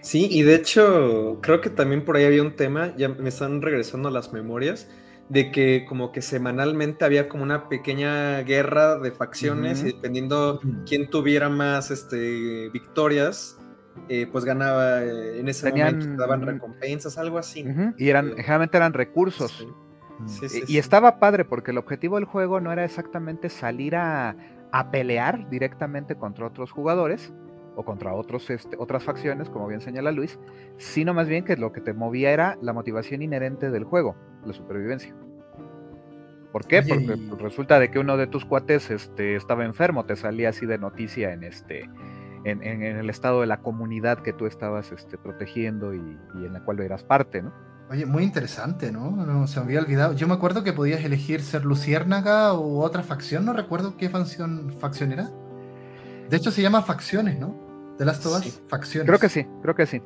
Sí, 0.00 0.28
y 0.30 0.42
de 0.42 0.54
hecho 0.54 1.38
creo 1.40 1.60
que 1.60 1.70
también 1.70 2.04
por 2.04 2.16
ahí 2.16 2.24
había 2.24 2.42
un 2.42 2.54
tema, 2.56 2.94
ya 2.96 3.08
me 3.08 3.28
están 3.28 3.62
regresando 3.62 4.10
las 4.10 4.32
memorias, 4.32 4.88
de 5.28 5.50
que 5.50 5.86
como 5.88 6.12
que 6.12 6.20
semanalmente 6.20 7.04
había 7.04 7.28
como 7.28 7.42
una 7.42 7.68
pequeña 7.68 8.40
guerra 8.42 8.98
de 8.98 9.10
facciones 9.10 9.82
y 9.82 9.86
dependiendo 9.86 10.60
quién 10.86 11.08
tuviera 11.08 11.48
más 11.48 11.90
este, 11.90 12.68
victorias, 12.68 13.58
eh, 14.08 14.28
pues 14.30 14.44
ganaba 14.44 15.02
eh, 15.02 15.40
en 15.40 15.48
ese 15.48 15.70
momento, 15.70 16.16
daban 16.16 16.42
recompensas, 16.42 17.16
algo 17.16 17.38
así. 17.38 17.64
Y 17.96 18.08
eran, 18.08 18.32
generalmente 18.36 18.76
eran 18.76 18.92
recursos. 18.92 19.66
y, 20.68 20.78
estaba 20.78 21.18
padre 21.18 21.44
porque 21.44 21.70
el 21.70 21.78
objetivo 21.78 22.16
del 22.16 22.24
juego 22.24 22.60
no 22.60 22.72
era 22.72 22.84
exactamente 22.84 23.48
salir 23.48 23.96
a, 23.96 24.36
pelear 24.90 25.48
directamente 25.50 26.16
contra 26.16 26.48
otros 26.48 26.72
jugadores 26.72 27.32
o 27.76 27.84
contra 27.84 28.12
otros, 28.12 28.50
este, 28.50 28.76
otras 28.76 29.04
facciones, 29.04 29.48
como 29.48 29.68
bien 29.68 29.80
señala 29.80 30.10
Luis, 30.10 30.40
sino 30.78 31.14
más 31.14 31.28
bien 31.28 31.44
que 31.44 31.56
lo 31.56 31.72
que 31.72 31.80
te 31.80 31.92
movía 31.92 32.32
era 32.32 32.58
la 32.60 32.72
motivación 32.72 33.22
inherente 33.22 33.70
del 33.70 33.84
juego, 33.84 34.16
la 34.44 34.52
supervivencia. 34.52 35.14
¿Por 36.50 36.66
qué? 36.66 36.82
Porque 36.82 37.16
resulta 37.38 37.78
de 37.78 37.90
que 37.90 38.00
uno 38.00 38.16
de 38.16 38.26
tus 38.26 38.44
cuates 38.44 38.90
este, 38.90 39.36
estaba 39.36 39.64
enfermo, 39.64 40.06
te 40.06 40.16
salía 40.16 40.50
así 40.50 40.66
de 40.66 40.78
noticia 40.78 41.32
en 41.32 41.44
este 41.44 41.88
en, 42.44 42.82
el 42.82 43.10
estado 43.10 43.40
de 43.40 43.46
la 43.46 43.58
comunidad 43.58 44.18
que 44.18 44.32
tú 44.32 44.46
estabas 44.46 44.92
este, 44.92 45.18
protegiendo 45.18 45.94
y, 45.94 45.98
en 46.34 46.52
la 46.52 46.60
cual 46.60 46.80
eras 46.80 47.02
parte, 47.02 47.42
¿no? 47.42 47.52
Oye, 47.90 48.06
muy 48.06 48.22
interesante, 48.22 48.90
¿no? 48.90 49.10
¿no? 49.10 49.46
Se 49.46 49.60
me 49.60 49.66
había 49.66 49.80
olvidado. 49.80 50.14
Yo 50.14 50.26
me 50.26 50.34
acuerdo 50.34 50.64
que 50.64 50.72
podías 50.72 51.04
elegir 51.04 51.42
ser 51.42 51.64
Luciérnaga 51.64 52.54
u 52.54 52.80
otra 52.80 53.02
facción, 53.02 53.44
no 53.44 53.52
recuerdo 53.52 53.96
qué 53.96 54.08
facción, 54.08 54.74
facción 54.78 55.12
era. 55.12 55.30
De 56.30 56.36
hecho, 56.36 56.50
se 56.50 56.62
llama 56.62 56.82
facciones, 56.82 57.38
¿no? 57.38 57.54
De 57.98 58.04
las 58.04 58.20
todas 58.20 58.62
facciones. 58.68 59.06
Creo 59.06 59.18
que 59.18 59.28
sí, 59.28 59.46
creo 59.62 59.74
que 59.74 59.86
sí. 59.86 60.02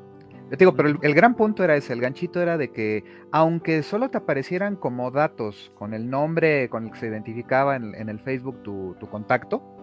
Te 0.51 0.57
digo, 0.57 0.75
pero 0.75 0.89
el, 0.89 1.15
gran 1.15 1.35
punto 1.35 1.63
era 1.63 1.77
ese, 1.77 1.93
el 1.93 2.01
ganchito 2.01 2.41
era 2.41 2.57
de 2.57 2.73
que 2.73 3.05
aunque 3.33 3.83
solo 3.83 4.09
te 4.09 4.17
aparecieran 4.17 4.77
como 4.77 5.11
datos 5.11 5.71
con 5.75 5.93
el 5.93 6.09
nombre 6.09 6.71
con 6.71 6.85
el 6.85 6.93
que 6.93 6.99
se 6.99 7.07
identificaba 7.07 7.77
en, 7.77 8.09
el 8.09 8.19
Facebook 8.19 8.63
tu, 8.63 8.97
tu 8.99 9.11
contacto, 9.11 9.78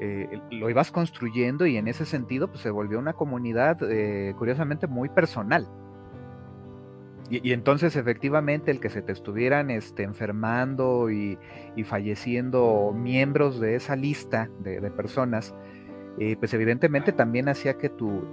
eh, 0.00 0.40
lo 0.50 0.68
ibas 0.70 0.90
construyendo 0.90 1.66
y 1.66 1.76
en 1.76 1.88
ese 1.88 2.04
sentido 2.04 2.48
pues, 2.48 2.60
se 2.60 2.70
volvió 2.70 2.98
una 2.98 3.14
comunidad 3.14 3.78
eh, 3.82 4.34
curiosamente 4.36 4.86
muy 4.86 5.08
personal. 5.08 5.68
Y, 7.28 7.52
entonces 7.52 7.96
efectivamente 7.96 8.70
el 8.70 8.78
que 8.78 8.88
se 8.88 9.02
te 9.02 9.10
estuvieran 9.10 9.70
este, 9.70 10.04
enfermando 10.04 11.10
y, 11.10 11.38
falleciendo 11.84 12.94
miembros 12.94 13.58
de 13.60 13.74
esa 13.74 13.96
lista 13.96 14.48
de, 14.60 14.80
personas, 14.90 15.54
eh, 16.18 16.36
pues 16.38 16.54
evidentemente 16.54 17.12
también 17.12 17.48
hacía 17.48 17.74
que 17.78 17.88
tú 17.88 18.24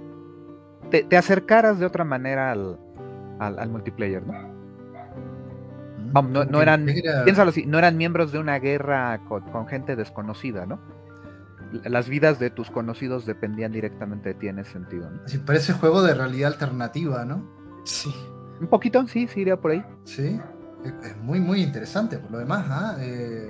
te, 0.90 1.16
acercaras 1.16 1.78
de 1.80 1.86
otra 1.86 2.04
manera 2.04 2.52
al, 2.52 2.78
al, 3.38 3.68
multiplayer, 3.68 4.24
¿no? 4.24 4.54
Mm, 6.22 6.32
no, 6.32 6.44
no, 6.44 6.62
eran, 6.62 6.86
piénsalo 7.24 7.50
así, 7.50 7.66
no 7.66 7.78
eran 7.78 7.96
miembros 7.96 8.30
de 8.30 8.38
una 8.38 8.58
guerra 8.58 9.20
con, 9.26 9.66
gente 9.66 9.96
desconocida, 9.96 10.66
¿no? 10.66 10.78
Las 11.84 12.08
vidas 12.08 12.38
de 12.38 12.50
tus 12.50 12.70
conocidos 12.70 13.26
dependían 13.26 13.72
directamente 13.72 14.30
de 14.30 14.34
ti 14.34 14.48
en 14.48 14.58
ese 14.58 14.72
sentido, 14.72 15.10
¿no? 15.10 15.26
Sí, 15.26 15.38
parece 15.38 15.72
juego 15.72 16.02
de 16.02 16.14
realidad 16.14 16.52
alternativa, 16.52 17.24
¿no? 17.24 17.44
Sí. 17.84 18.14
Un 18.60 18.68
poquito, 18.68 19.06
sí, 19.08 19.26
sí, 19.26 19.40
iría 19.40 19.60
por 19.60 19.72
ahí. 19.72 19.84
Sí, 20.04 20.40
es 21.02 21.16
muy, 21.18 21.40
muy 21.40 21.62
interesante 21.62 22.18
por 22.18 22.30
lo 22.30 22.38
demás. 22.38 22.66
¿ah? 22.68 22.96
Eh, 23.00 23.48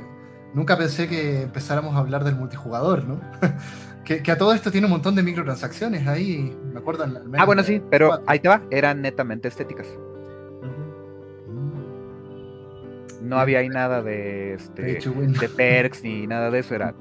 nunca 0.55 0.79
pensé 0.79 1.09
que 1.09 1.43
empezáramos 1.43 1.95
a 1.95 1.99
hablar 1.99 2.25
del 2.25 2.37
multijugador, 2.37 3.05
¿no? 3.05 3.21
que, 4.05 4.31
a 4.31 4.39
todo 4.39 4.53
esto 4.53 4.71
tiene 4.71 4.87
un 4.87 4.93
montón 4.93 5.15
de 5.15 5.23
microtransacciones 5.23 6.07
ahí, 6.07 6.57
me 6.73 6.79
acuerdo. 6.79 7.05
ah, 7.37 7.45
bueno, 7.45 7.63
sí, 7.63 7.83
pero 7.91 8.23
ahí 8.27 8.39
te 8.39 8.49
va, 8.49 8.63
eran 8.71 9.03
netamente 9.03 9.49
estéticas. 9.49 9.87
No 13.23 13.39
había 13.39 13.61
ahí 13.61 13.71
nada 13.71 14.03
de, 14.03 14.55
este, 14.55 14.83
de 14.83 15.49
perks 15.49 16.03
ni 16.03 16.27
nada 16.27 16.51
de 16.51 16.59
eso, 16.59 16.75
era, 16.75 16.95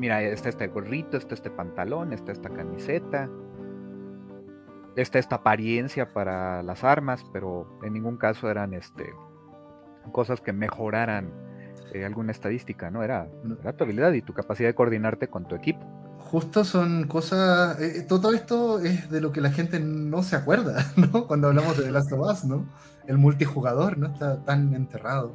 mira, 0.00 0.22
está 0.22 0.48
este 0.48 0.66
gorrito, 0.68 1.18
está 1.18 1.34
este 1.34 1.50
pantalón, 1.50 2.14
está 2.14 2.32
esta 2.32 2.48
camiseta, 2.48 3.28
está 4.96 5.18
esta 5.18 5.36
apariencia 5.36 6.08
para 6.08 6.62
las 6.62 6.84
armas, 6.84 7.22
pero 7.34 7.78
en 7.82 7.92
ningún 7.92 8.16
caso 8.16 8.50
eran 8.50 8.72
este 8.72 9.12
cosas 10.10 10.40
que 10.40 10.54
mejoraran 10.54 11.30
eh, 11.92 12.06
alguna 12.06 12.32
estadística, 12.32 12.90
¿no? 12.90 13.02
Era, 13.02 13.28
era, 13.60 13.76
tu 13.76 13.84
habilidad 13.84 14.12
y 14.12 14.22
tu 14.22 14.32
capacidad 14.32 14.70
de 14.70 14.74
coordinarte 14.74 15.28
con 15.28 15.46
tu 15.46 15.54
equipo. 15.54 15.80
Justo 16.18 16.64
son 16.64 17.06
cosas, 17.06 17.78
eh, 17.78 17.98
eh, 17.98 18.02
todo 18.02 18.32
esto 18.32 18.80
es 18.80 19.10
de 19.10 19.20
lo 19.20 19.32
que 19.32 19.42
la 19.42 19.50
gente 19.50 19.80
no 19.80 20.22
se 20.22 20.34
acuerda, 20.34 20.86
¿no? 20.96 21.26
Cuando 21.26 21.48
hablamos 21.48 21.76
de 21.76 21.84
The 21.84 21.90
Last 21.90 22.10
of 22.12 22.20
Us, 22.20 22.44
¿no? 22.44 22.66
El 23.06 23.18
multijugador, 23.18 23.98
¿no? 23.98 24.06
Está 24.06 24.42
tan 24.44 24.74
enterrado. 24.74 25.34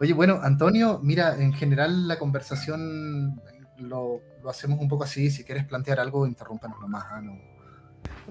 Oye, 0.00 0.12
bueno, 0.12 0.38
Antonio, 0.42 1.00
mira, 1.02 1.36
en 1.36 1.52
general 1.52 2.06
la 2.06 2.20
conversación 2.20 3.40
lo, 3.80 4.20
hacemos 4.48 4.80
un 4.80 4.88
poco 4.88 5.04
así, 5.04 5.30
si 5.30 5.44
quieres 5.44 5.64
plantear 5.64 6.00
algo, 6.00 6.26
interrúmpanos 6.26 6.80
nomás, 6.80 7.04
¿ah? 7.10 7.20
¿no? 7.20 7.38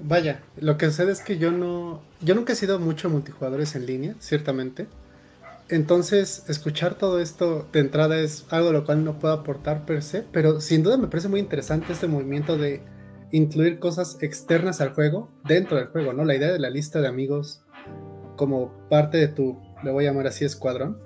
Vaya, 0.03 0.41
lo 0.57 0.77
que 0.77 0.87
sucede 0.87 1.11
es 1.11 1.21
que 1.21 1.37
yo 1.37 1.51
no. 1.51 2.01
Yo 2.21 2.35
nunca 2.35 2.53
he 2.53 2.55
sido 2.55 2.79
mucho 2.79 3.09
multijugadores 3.09 3.75
en 3.75 3.85
línea, 3.85 4.15
ciertamente. 4.19 4.87
Entonces, 5.69 6.45
escuchar 6.47 6.95
todo 6.95 7.19
esto 7.19 7.67
de 7.73 7.79
entrada 7.79 8.17
es 8.19 8.45
algo 8.49 8.71
lo 8.71 8.85
cual 8.85 9.03
no 9.03 9.19
puedo 9.19 9.33
aportar 9.33 9.85
per 9.85 10.01
se, 10.01 10.21
pero 10.21 10.61
sin 10.61 10.83
duda 10.83 10.97
me 10.97 11.07
parece 11.07 11.27
muy 11.27 11.39
interesante 11.39 11.91
este 11.91 12.07
movimiento 12.07 12.57
de 12.57 12.81
incluir 13.31 13.79
cosas 13.79 14.17
externas 14.21 14.79
al 14.79 14.93
juego 14.93 15.29
dentro 15.43 15.77
del 15.77 15.87
juego, 15.87 16.13
¿no? 16.13 16.23
La 16.23 16.35
idea 16.35 16.53
de 16.53 16.59
la 16.59 16.69
lista 16.69 17.01
de 17.01 17.07
amigos 17.07 17.63
como 18.37 18.71
parte 18.89 19.17
de 19.17 19.27
tu, 19.27 19.59
le 19.83 19.91
voy 19.91 20.05
a 20.05 20.09
llamar 20.11 20.27
así, 20.27 20.45
escuadrón, 20.45 20.99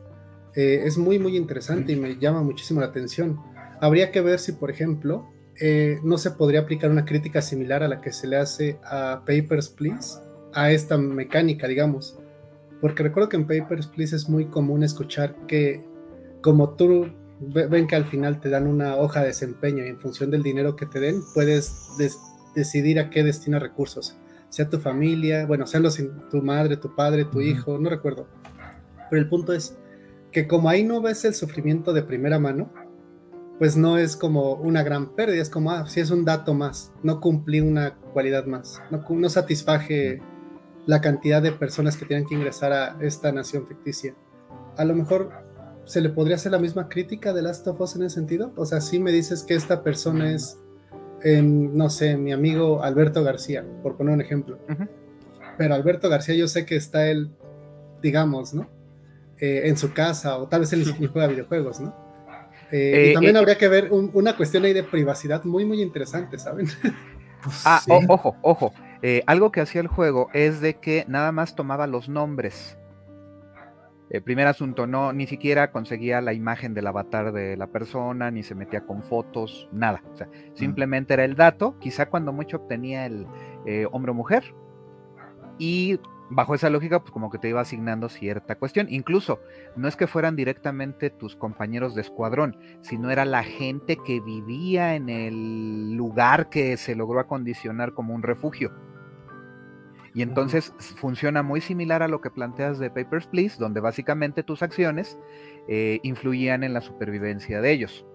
eh, 0.55 0.83
es 0.85 0.97
muy, 0.97 1.17
muy 1.17 1.37
interesante 1.37 1.93
y 1.93 1.95
me 1.95 2.17
llama 2.17 2.43
muchísimo 2.43 2.81
la 2.81 2.87
atención. 2.87 3.39
Habría 3.81 4.11
que 4.11 4.21
ver 4.21 4.39
si, 4.39 4.53
por 4.53 4.69
ejemplo, 4.69 5.27
eh, 5.59 5.99
no 6.03 6.17
se 6.17 6.31
podría 6.31 6.61
aplicar 6.61 6.91
una 6.91 7.03
crítica 7.03 7.41
similar 7.41 7.83
a 7.83 7.87
la 7.87 7.99
que 7.99 8.11
se 8.11 8.27
le 8.27 8.37
hace 8.37 8.79
a 8.83 9.23
Papers, 9.25 9.69
Please, 9.69 10.19
a 10.53 10.71
esta 10.71 10.97
mecánica, 10.97 11.67
digamos. 11.67 12.17
Porque 12.79 13.03
recuerdo 13.03 13.29
que 13.29 13.37
en 13.37 13.47
Papers, 13.47 13.87
Please 13.87 14.15
es 14.15 14.29
muy 14.29 14.45
común 14.45 14.83
escuchar 14.83 15.35
que 15.47 15.83
como 16.41 16.75
tú 16.75 17.11
ven 17.39 17.87
que 17.87 17.95
al 17.95 18.05
final 18.05 18.39
te 18.39 18.49
dan 18.49 18.67
una 18.67 18.95
hoja 18.97 19.21
de 19.21 19.27
desempeño 19.27 19.83
y 19.83 19.89
en 19.89 19.99
función 19.99 20.29
del 20.29 20.43
dinero 20.43 20.75
que 20.75 20.85
te 20.85 20.99
den 20.99 21.21
puedes 21.33 21.89
decidir 22.55 22.99
a 22.99 23.09
qué 23.09 23.23
destina 23.23 23.57
recursos, 23.57 24.15
sea 24.49 24.69
tu 24.69 24.79
familia, 24.79 25.47
bueno, 25.47 25.65
sean 25.65 25.81
los, 25.81 25.99
tu 26.29 26.41
madre, 26.43 26.77
tu 26.77 26.93
padre, 26.95 27.25
tu 27.25 27.41
hijo, 27.41 27.79
no 27.79 27.89
recuerdo. 27.89 28.27
Pero 29.09 29.21
el 29.21 29.27
punto 29.27 29.53
es 29.53 29.75
que 30.31 30.47
como 30.47 30.69
ahí 30.69 30.83
no 30.83 31.01
ves 31.01 31.25
el 31.25 31.33
sufrimiento 31.33 31.93
de 31.93 32.03
primera 32.03 32.37
mano, 32.37 32.71
pues 33.61 33.77
no 33.77 33.99
es 33.99 34.17
como 34.17 34.55
una 34.55 34.81
gran 34.81 35.13
pérdida, 35.13 35.39
es 35.39 35.51
como, 35.51 35.69
ah, 35.69 35.85
sí 35.87 35.99
es 35.99 36.09
un 36.09 36.25
dato 36.25 36.55
más, 36.55 36.91
no 37.03 37.21
cumplí 37.21 37.61
una 37.61 37.93
cualidad 38.11 38.47
más, 38.47 38.81
no, 38.89 39.05
no 39.07 39.29
satisfaje 39.29 40.19
la 40.87 40.99
cantidad 40.99 41.43
de 41.43 41.51
personas 41.51 41.95
que 41.95 42.07
tienen 42.07 42.25
que 42.25 42.33
ingresar 42.33 42.73
a 42.73 42.97
esta 43.01 43.31
nación 43.31 43.67
ficticia. 43.67 44.15
A 44.77 44.83
lo 44.83 44.95
mejor 44.95 45.29
se 45.85 46.01
le 46.01 46.09
podría 46.09 46.37
hacer 46.37 46.53
la 46.53 46.57
misma 46.57 46.89
crítica 46.89 47.33
de 47.33 47.43
Last 47.43 47.67
of 47.67 47.79
Us 47.79 47.95
en 47.95 48.01
ese 48.01 48.15
sentido, 48.15 48.51
o 48.55 48.65
sea, 48.65 48.81
si 48.81 48.97
me 48.97 49.11
dices 49.11 49.43
que 49.43 49.53
esta 49.53 49.83
persona 49.83 50.31
es, 50.31 50.57
no 51.23 51.91
sé, 51.91 52.17
mi 52.17 52.31
amigo 52.31 52.81
Alberto 52.81 53.23
García, 53.23 53.63
por 53.83 53.95
poner 53.95 54.15
un 54.15 54.21
ejemplo, 54.21 54.57
pero 55.59 55.75
Alberto 55.75 56.09
García 56.09 56.33
yo 56.33 56.47
sé 56.47 56.65
que 56.65 56.77
está 56.77 57.11
él, 57.11 57.29
digamos, 58.01 58.55
¿no? 58.55 58.67
Eh, 59.37 59.67
en 59.69 59.77
su 59.77 59.93
casa 59.93 60.37
o 60.37 60.47
tal 60.47 60.61
vez 60.61 60.73
él 60.73 60.83
ni 60.99 61.05
juega 61.13 61.27
videojuegos, 61.27 61.79
¿no? 61.79 62.00
Eh, 62.71 63.05
y 63.07 63.09
eh, 63.09 63.13
también 63.13 63.35
eh, 63.35 63.39
habría 63.39 63.57
que 63.57 63.67
ver 63.67 63.89
una 63.91 64.35
cuestión 64.35 64.63
ahí 64.65 64.73
de 64.73 64.83
privacidad 64.83 65.43
muy, 65.43 65.65
muy 65.65 65.81
interesante, 65.81 66.37
¿saben? 66.37 66.67
Pues 67.43 67.63
ah, 67.65 67.81
ojo, 67.87 68.35
ojo. 68.43 68.71
algo 69.25 69.51
que 69.51 69.61
hacía 69.61 69.81
el 69.81 69.87
juego 69.87 70.29
es 70.31 70.61
de 70.61 70.75
que 70.75 71.05
nada 71.07 71.31
más 71.31 71.55
tomaba 71.55 71.87
los 71.87 72.07
nombres. 72.07 72.77
El 74.11 74.21
primer 74.21 74.45
asunto, 74.45 74.85
no, 74.85 75.11
ni 75.11 75.25
siquiera 75.25 75.71
conseguía 75.71 76.21
la 76.21 76.33
imagen 76.33 76.75
del 76.75 76.85
avatar 76.85 77.31
de 77.31 77.57
la 77.57 77.65
persona, 77.65 78.29
ni 78.29 78.43
se 78.43 78.53
metía 78.53 78.81
con 78.81 79.01
fotos, 79.01 79.67
nada. 79.71 80.03
O 80.13 80.17
sea, 80.17 80.27
mm. 80.27 80.55
simplemente 80.55 81.15
era 81.15 81.25
el 81.25 81.35
dato, 81.35 81.79
quizá 81.79 82.09
cuando 82.09 82.31
mucho 82.31 82.57
obtenía 82.57 83.07
el 83.07 83.25
hombre 83.91 84.11
o 84.11 84.13
mujer, 84.13 84.53
y 85.57 85.99
bajo 86.31 86.55
esa 86.55 86.69
lógica, 86.69 87.01
pues 87.01 87.11
como 87.11 87.29
que 87.29 87.37
te 87.37 87.49
iba 87.49 87.61
asignando 87.61 88.09
cierta 88.09 88.55
cuestión. 88.55 88.87
Incluso, 88.89 89.41
no 89.75 89.87
es 89.87 89.95
que 89.95 90.07
fueran 90.07 90.35
directamente 90.35 91.09
tus 91.09 91.35
compañeros 91.35 91.93
de 91.93 92.01
escuadrón, 92.01 92.57
sino 92.81 93.11
era 93.11 93.25
la 93.25 93.43
gente 93.43 93.97
que 93.97 94.21
vivía 94.21 94.95
en 94.95 95.09
el 95.09 95.93
lugar 95.95 96.49
que 96.49 96.77
se 96.77 96.95
logró 96.95 97.19
acondicionar 97.19 97.93
como 97.93 98.15
un 98.15 98.23
refugio. 98.23 98.71
Y 100.13 100.21
entonces 100.23 100.73
funciona 100.79 101.43
muy 101.43 101.61
similar 101.61 102.01
a 102.01 102.07
lo 102.07 102.21
que 102.21 102.31
planteas 102.31 102.79
de 102.79 102.89
Papers, 102.89 103.27
Please, 103.27 103.57
donde 103.57 103.79
básicamente 103.79 104.43
tus 104.43 104.61
acciones 104.61 105.17
eh, 105.67 105.99
influían 106.03 106.63
en 106.63 106.73
la 106.73 106.81
supervivencia 106.81 107.61
de 107.61 107.71
ellos. 107.71 108.05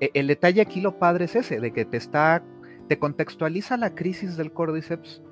E, 0.00 0.10
el 0.14 0.26
detalle 0.26 0.60
aquí 0.60 0.80
lo 0.80 0.98
padre 0.98 1.26
es 1.26 1.36
ese, 1.36 1.60
de 1.60 1.72
que 1.72 1.84
te 1.84 1.96
está, 1.96 2.42
te 2.88 2.98
contextualiza 2.98 3.76
la 3.76 3.94
crisis 3.94 4.36
del 4.36 4.52
Cordyceps 4.52 5.22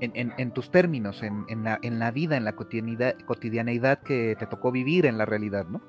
en, 0.00 0.50
tus 0.52 0.70
términos, 0.70 1.22
en, 1.22 1.64
la, 1.64 2.10
vida, 2.10 2.36
en 2.36 2.44
la 2.44 2.54
cotidianeidad, 2.54 4.02
que 4.02 4.36
te 4.38 4.46
tocó 4.46 4.72
vivir 4.72 5.06
en 5.06 5.18
la 5.18 5.24
realidad, 5.24 5.66
¿no? 5.66 5.80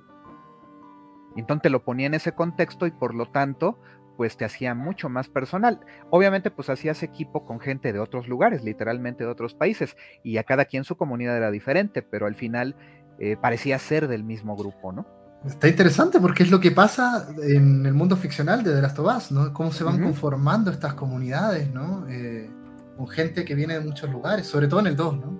Entonces 1.35 1.63
te 1.63 1.69
lo 1.69 1.83
ponía 1.83 2.07
en 2.07 2.15
ese 2.15 2.33
contexto 2.33 2.87
y 2.87 2.91
por 2.91 3.13
lo 3.13 3.27
tanto, 3.27 3.79
pues 4.15 4.37
te 4.37 4.45
hacía 4.45 4.73
mucho 4.73 5.07
más 5.07 5.29
personal. 5.29 5.81
Obviamente, 6.09 6.49
pues 6.49 6.69
hacías 6.69 7.03
equipo 7.03 7.45
con 7.45 7.59
gente 7.59 7.93
de 7.93 7.99
otros 7.99 8.27
lugares, 8.27 8.63
literalmente 8.63 9.23
de 9.23 9.29
otros 9.29 9.53
países, 9.53 9.95
y 10.23 10.37
a 10.37 10.43
cada 10.43 10.65
quien 10.65 10.83
su 10.83 10.95
comunidad 10.95 11.37
era 11.37 11.51
diferente, 11.51 12.01
pero 12.01 12.25
al 12.25 12.35
final 12.35 12.75
eh, 13.19 13.37
parecía 13.39 13.77
ser 13.77 14.07
del 14.07 14.23
mismo 14.23 14.55
grupo, 14.55 14.91
¿no? 14.91 15.05
Está 15.45 15.67
interesante 15.67 16.19
porque 16.19 16.43
es 16.43 16.51
lo 16.51 16.59
que 16.59 16.71
pasa 16.71 17.27
en 17.43 17.85
el 17.85 17.93
mundo 17.93 18.17
ficcional 18.17 18.63
de 18.63 18.73
The 18.73 18.81
Last 18.81 18.99
of 18.99 19.15
Us, 19.15 19.31
¿no? 19.31 19.53
Cómo 19.53 19.71
se 19.71 19.83
van 19.83 20.01
conformando 20.01 20.71
estas 20.71 20.95
comunidades, 20.95 21.71
¿no? 21.71 22.07
Eh, 22.09 22.49
con 22.97 23.07
gente 23.07 23.45
que 23.45 23.55
viene 23.55 23.75
de 23.75 23.81
muchos 23.81 24.09
lugares, 24.09 24.47
sobre 24.47 24.67
todo 24.67 24.79
en 24.81 24.87
el 24.87 24.95
2, 24.95 25.17
¿no? 25.17 25.39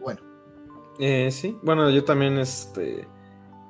Bueno. 0.00 0.20
Eh, 0.98 1.30
sí, 1.30 1.56
bueno, 1.62 1.88
yo 1.90 2.04
también, 2.04 2.38
este... 2.38 3.06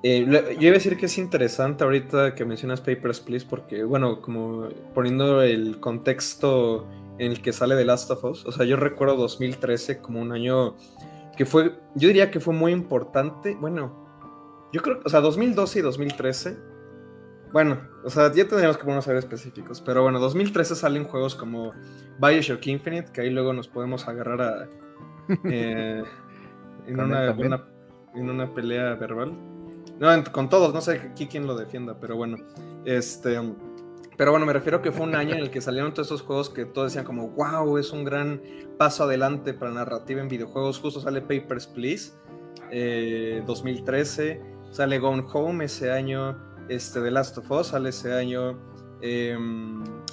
Eh, 0.03 0.27
yo 0.27 0.63
iba 0.63 0.71
a 0.71 0.79
decir 0.79 0.97
que 0.97 1.07
es 1.07 1.17
interesante 1.17 1.85
ahorita 1.85 2.35
que 2.35 2.45
mencionas 2.45 2.81
Papers, 2.81 3.21
Please, 3.21 3.47
porque, 3.49 3.85
bueno, 3.85 4.21
como 4.21 4.69
poniendo 4.95 5.43
el 5.43 5.79
contexto 5.79 6.89
en 7.19 7.31
el 7.31 7.41
que 7.41 7.53
sale 7.53 7.77
The 7.77 7.85
Last 7.85 8.11
of 8.11 8.25
Us, 8.25 8.45
o 8.45 8.51
sea, 8.51 8.67
yo 8.67 8.77
recuerdo 8.77 9.15
2013 9.15 9.99
como 9.99 10.21
un 10.21 10.33
año 10.33 10.75
que 11.37 11.47
fue, 11.47 11.79
yo 11.95 12.09
diría 12.09 12.33
que 12.33 12.41
fue 12.41 12.53
muy 12.53 12.73
importante, 12.73 13.55
bueno, 13.55 14.03
yo 14.73 14.83
creo, 14.83 15.01
o 15.05 15.09
sea, 15.09 15.21
2012 15.21 15.79
y 15.79 15.83
2013 15.83 16.72
bueno, 17.53 17.79
o 18.05 18.11
sea, 18.11 18.33
ya 18.33 18.47
tendríamos 18.47 18.77
que 18.77 18.83
ponernos 18.83 19.07
a 19.07 19.11
ser 19.11 19.17
específicos. 19.17 19.81
Pero 19.81 20.03
bueno, 20.03 20.19
2013 20.19 20.75
salen 20.75 21.05
juegos 21.05 21.35
como 21.35 21.73
Bioshock 22.19 22.67
Infinite, 22.67 23.13
que 23.13 23.21
ahí 23.21 23.31
luego 23.31 23.53
nos 23.53 23.69
podemos 23.69 24.09
agarrar 24.09 24.43
a. 24.43 24.69
Eh, 25.45 26.03
en, 26.89 27.01
una, 27.01 27.31
en 28.15 28.29
una 28.29 28.53
pelea 28.53 28.95
verbal. 28.97 29.33
No, 30.01 30.09
con 30.33 30.49
todos, 30.49 30.75
no 30.75 30.81
sé 30.81 31.01
aquí 31.13 31.27
quién 31.27 31.47
lo 31.47 31.57
defienda, 31.57 31.97
pero 32.01 32.17
bueno. 32.17 32.39
Este. 32.85 33.39
Pero 34.17 34.31
bueno, 34.31 34.47
me 34.47 34.53
refiero 34.53 34.83
que 34.83 34.93
fue 34.93 35.07
un 35.07 35.15
año 35.15 35.35
en 35.35 35.41
el 35.41 35.51
que 35.51 35.61
salieron 35.61 35.95
todos 35.95 36.09
esos 36.09 36.23
juegos 36.23 36.51
que 36.51 36.65
todos 36.65 36.89
decían 36.89 37.05
como, 37.05 37.29
wow, 37.31 37.79
es 37.79 37.93
un 37.93 38.05
gran 38.05 38.41
paso 38.79 39.05
adelante 39.05 39.55
para 39.55 39.71
narrativa 39.71 40.21
en 40.21 40.29
videojuegos. 40.29 40.81
Justo 40.81 41.01
sale 41.01 41.21
Papers, 41.23 41.67
Please, 41.69 42.13
2013. 43.47 44.31
Eh, 44.31 44.41
sale 44.71 44.99
Gone 44.99 45.25
Home 45.33 45.65
ese 45.65 45.91
año. 45.91 46.37
Este, 46.69 47.01
The 47.01 47.11
Last 47.11 47.39
of 47.39 47.51
Us 47.51 47.69
sale 47.69 47.91
ese 47.91 48.13
año. 48.13 48.59
Eh, 49.01 49.37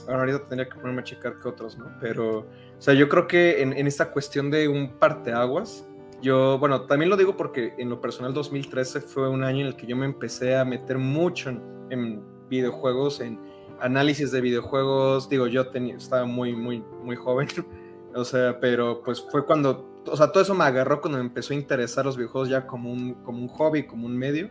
ahorita 0.08 0.40
tendría 0.48 0.70
que 0.70 0.76
ponerme 0.76 1.02
a 1.02 1.04
checar 1.04 1.40
qué 1.40 1.48
otros, 1.48 1.78
¿no? 1.78 1.92
Pero, 2.00 2.40
o 2.40 2.82
sea, 2.82 2.94
yo 2.94 3.08
creo 3.10 3.28
que 3.28 3.62
en, 3.62 3.74
esta 3.88 4.12
cuestión 4.12 4.50
de 4.50 4.68
un 4.68 4.98
parteaguas, 4.98 5.86
yo, 6.22 6.58
bueno, 6.60 6.82
también 6.82 7.10
lo 7.10 7.18
digo 7.18 7.38
porque 7.38 7.74
en 7.78 7.90
lo 7.90 8.02
personal 8.02 8.34
2013 8.34 9.02
fue 9.02 9.30
un 9.30 9.44
año 9.44 9.62
en 9.62 9.68
el 9.68 9.76
que 9.76 9.88
yo 9.88 9.96
me 9.96 10.06
empecé 10.06 10.58
a 10.58 10.66
meter 10.66 10.98
mucho 10.98 11.50
en, 11.90 12.22
videojuegos, 12.50 13.20
en 13.22 13.40
análisis 13.80 14.32
de 14.32 14.42
videojuegos. 14.42 15.30
Digo, 15.30 15.48
yo 15.48 15.68
tenía, 15.70 15.96
estaba 15.96 16.26
muy, 16.26 16.56
muy, 16.56 16.84
muy 17.04 17.16
joven, 17.16 17.48
o 18.16 18.26
sea, 18.26 18.60
pero 18.60 19.04
pues 19.04 19.22
fue 19.32 19.46
cuando, 19.46 20.02
o 20.06 20.18
sea, 20.18 20.32
todo 20.32 20.42
eso 20.42 20.56
me 20.56 20.64
agarró 20.64 21.00
cuando 21.00 21.20
me 21.20 21.26
empezó 21.26 21.54
a 21.54 21.58
interesar 21.58 22.06
los 22.06 22.18
videojuegos 22.18 22.50
ya 22.50 22.66
como 22.66 22.92
un, 22.92 23.14
como 23.24 23.40
un 23.40 23.48
hobby, 23.48 23.86
como 23.86 24.08
un 24.08 24.18
medio. 24.18 24.50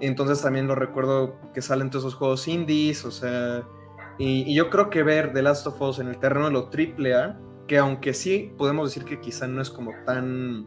Entonces 0.00 0.42
también 0.42 0.66
lo 0.66 0.74
recuerdo 0.74 1.36
que 1.52 1.62
salen 1.62 1.90
todos 1.90 2.04
esos 2.04 2.14
juegos 2.14 2.48
indies, 2.48 3.04
o 3.04 3.10
sea, 3.10 3.64
y, 4.18 4.54
yo 4.54 4.70
creo 4.70 4.90
que 4.90 5.02
ver 5.02 5.32
The 5.32 5.42
Last 5.42 5.66
of 5.66 5.80
Us 5.80 5.98
en 5.98 6.08
el 6.08 6.18
terreno 6.18 6.46
de 6.46 6.52
lo 6.52 6.68
triple 6.68 7.14
A, 7.14 7.38
que 7.66 7.78
aunque 7.78 8.14
sí 8.14 8.52
podemos 8.56 8.90
decir 8.90 9.04
que 9.04 9.20
quizá 9.20 9.46
no 9.46 9.60
es 9.60 9.70
como 9.70 9.92
tan, 10.04 10.66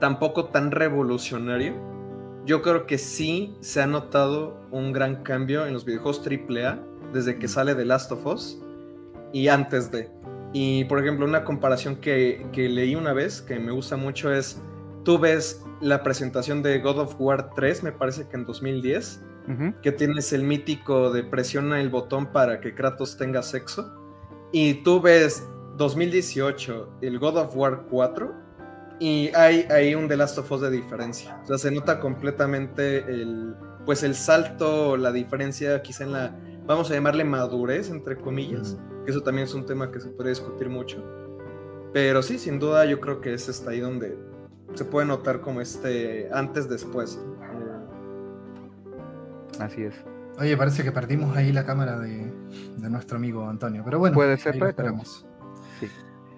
tampoco 0.00 0.46
tan 0.46 0.70
revolucionario, 0.70 1.74
yo 2.44 2.62
creo 2.62 2.86
que 2.86 2.98
sí 2.98 3.56
se 3.60 3.82
ha 3.82 3.86
notado 3.86 4.60
un 4.70 4.92
gran 4.92 5.22
cambio 5.22 5.66
en 5.66 5.72
los 5.72 5.84
videojuegos 5.84 6.22
triple 6.22 6.66
A 6.66 6.80
desde 7.12 7.38
que 7.38 7.48
sale 7.48 7.74
The 7.74 7.84
Last 7.84 8.12
of 8.12 8.26
Us 8.26 8.60
y 9.32 9.48
antes 9.48 9.90
de. 9.90 10.10
Y 10.52 10.84
por 10.84 11.00
ejemplo, 11.00 11.26
una 11.26 11.44
comparación 11.44 11.96
que, 11.96 12.46
que 12.52 12.68
leí 12.68 12.94
una 12.94 13.12
vez 13.12 13.42
que 13.42 13.58
me 13.58 13.72
gusta 13.72 13.96
mucho 13.96 14.32
es, 14.32 14.60
tú 15.04 15.18
ves 15.18 15.65
la 15.80 16.02
presentación 16.02 16.62
de 16.62 16.80
God 16.80 16.98
of 16.98 17.16
War 17.18 17.50
3, 17.54 17.82
me 17.82 17.92
parece 17.92 18.28
que 18.28 18.36
en 18.36 18.44
2010, 18.44 19.22
que 19.80 19.92
tienes 19.92 20.32
el 20.32 20.42
mítico 20.42 21.12
de 21.12 21.22
presiona 21.22 21.80
el 21.80 21.88
botón 21.88 22.32
para 22.32 22.60
que 22.60 22.74
Kratos 22.74 23.16
tenga 23.16 23.42
sexo, 23.42 23.92
y 24.52 24.82
tú 24.82 25.00
ves 25.00 25.46
2018, 25.76 26.98
el 27.02 27.18
God 27.18 27.38
of 27.38 27.56
War 27.56 27.86
4, 27.88 28.46
y 28.98 29.30
hay, 29.34 29.66
hay 29.70 29.94
un 29.94 30.08
The 30.08 30.16
Last 30.16 30.38
of 30.38 30.50
Us 30.50 30.62
de 30.62 30.70
diferencia. 30.70 31.38
O 31.44 31.46
sea, 31.46 31.58
se 31.58 31.70
nota 31.70 32.00
completamente 32.00 32.98
el, 32.98 33.54
pues 33.84 34.02
el 34.02 34.14
salto, 34.14 34.96
la 34.96 35.12
diferencia 35.12 35.82
quizá 35.82 36.04
en 36.04 36.12
la, 36.12 36.36
vamos 36.66 36.90
a 36.90 36.94
llamarle 36.94 37.24
madurez, 37.24 37.90
entre 37.90 38.16
comillas, 38.16 38.76
que 39.04 39.10
eso 39.10 39.22
también 39.22 39.46
es 39.46 39.54
un 39.54 39.66
tema 39.66 39.92
que 39.92 40.00
se 40.00 40.08
puede 40.08 40.30
discutir 40.30 40.68
mucho. 40.68 41.04
Pero 41.92 42.22
sí, 42.22 42.38
sin 42.38 42.58
duda 42.58 42.84
yo 42.84 43.00
creo 43.00 43.20
que 43.20 43.34
es 43.34 43.48
hasta 43.48 43.70
ahí 43.70 43.80
donde 43.80 44.18
se 44.74 44.84
puede 44.84 45.06
notar 45.06 45.40
como 45.40 45.60
este 45.60 46.28
antes 46.32 46.68
después. 46.68 47.18
Así 49.60 49.82
es. 49.82 49.94
Oye, 50.38 50.56
parece 50.56 50.84
que 50.84 50.92
perdimos 50.92 51.36
ahí 51.36 51.50
la 51.50 51.64
cámara 51.64 51.98
de, 51.98 52.30
nuestro 52.76 53.16
amigo 53.16 53.48
Antonio, 53.48 53.82
pero 53.84 53.98
bueno, 53.98 54.14
puede 54.14 54.36
ser, 54.36 54.62
ahí 54.62 54.68
esperamos. 54.68 55.26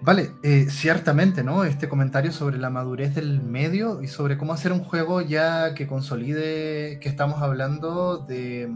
Vale, 0.01 0.31
eh, 0.43 0.67
ciertamente, 0.69 1.43
¿no? 1.43 1.65
Este 1.65 1.89
comentario 1.89 2.31
sobre 2.31 2.57
la 2.57 2.69
madurez 2.69 3.15
del 3.15 3.43
medio 3.43 4.01
y 4.01 4.07
sobre 4.07 4.37
cómo 4.37 4.53
hacer 4.53 4.71
un 4.71 4.79
juego 4.79 5.19
ya 5.19 5.73
que 5.73 5.87
consolide 5.87 6.99
que 7.01 7.09
estamos 7.09 7.41
hablando 7.41 8.19
de 8.19 8.73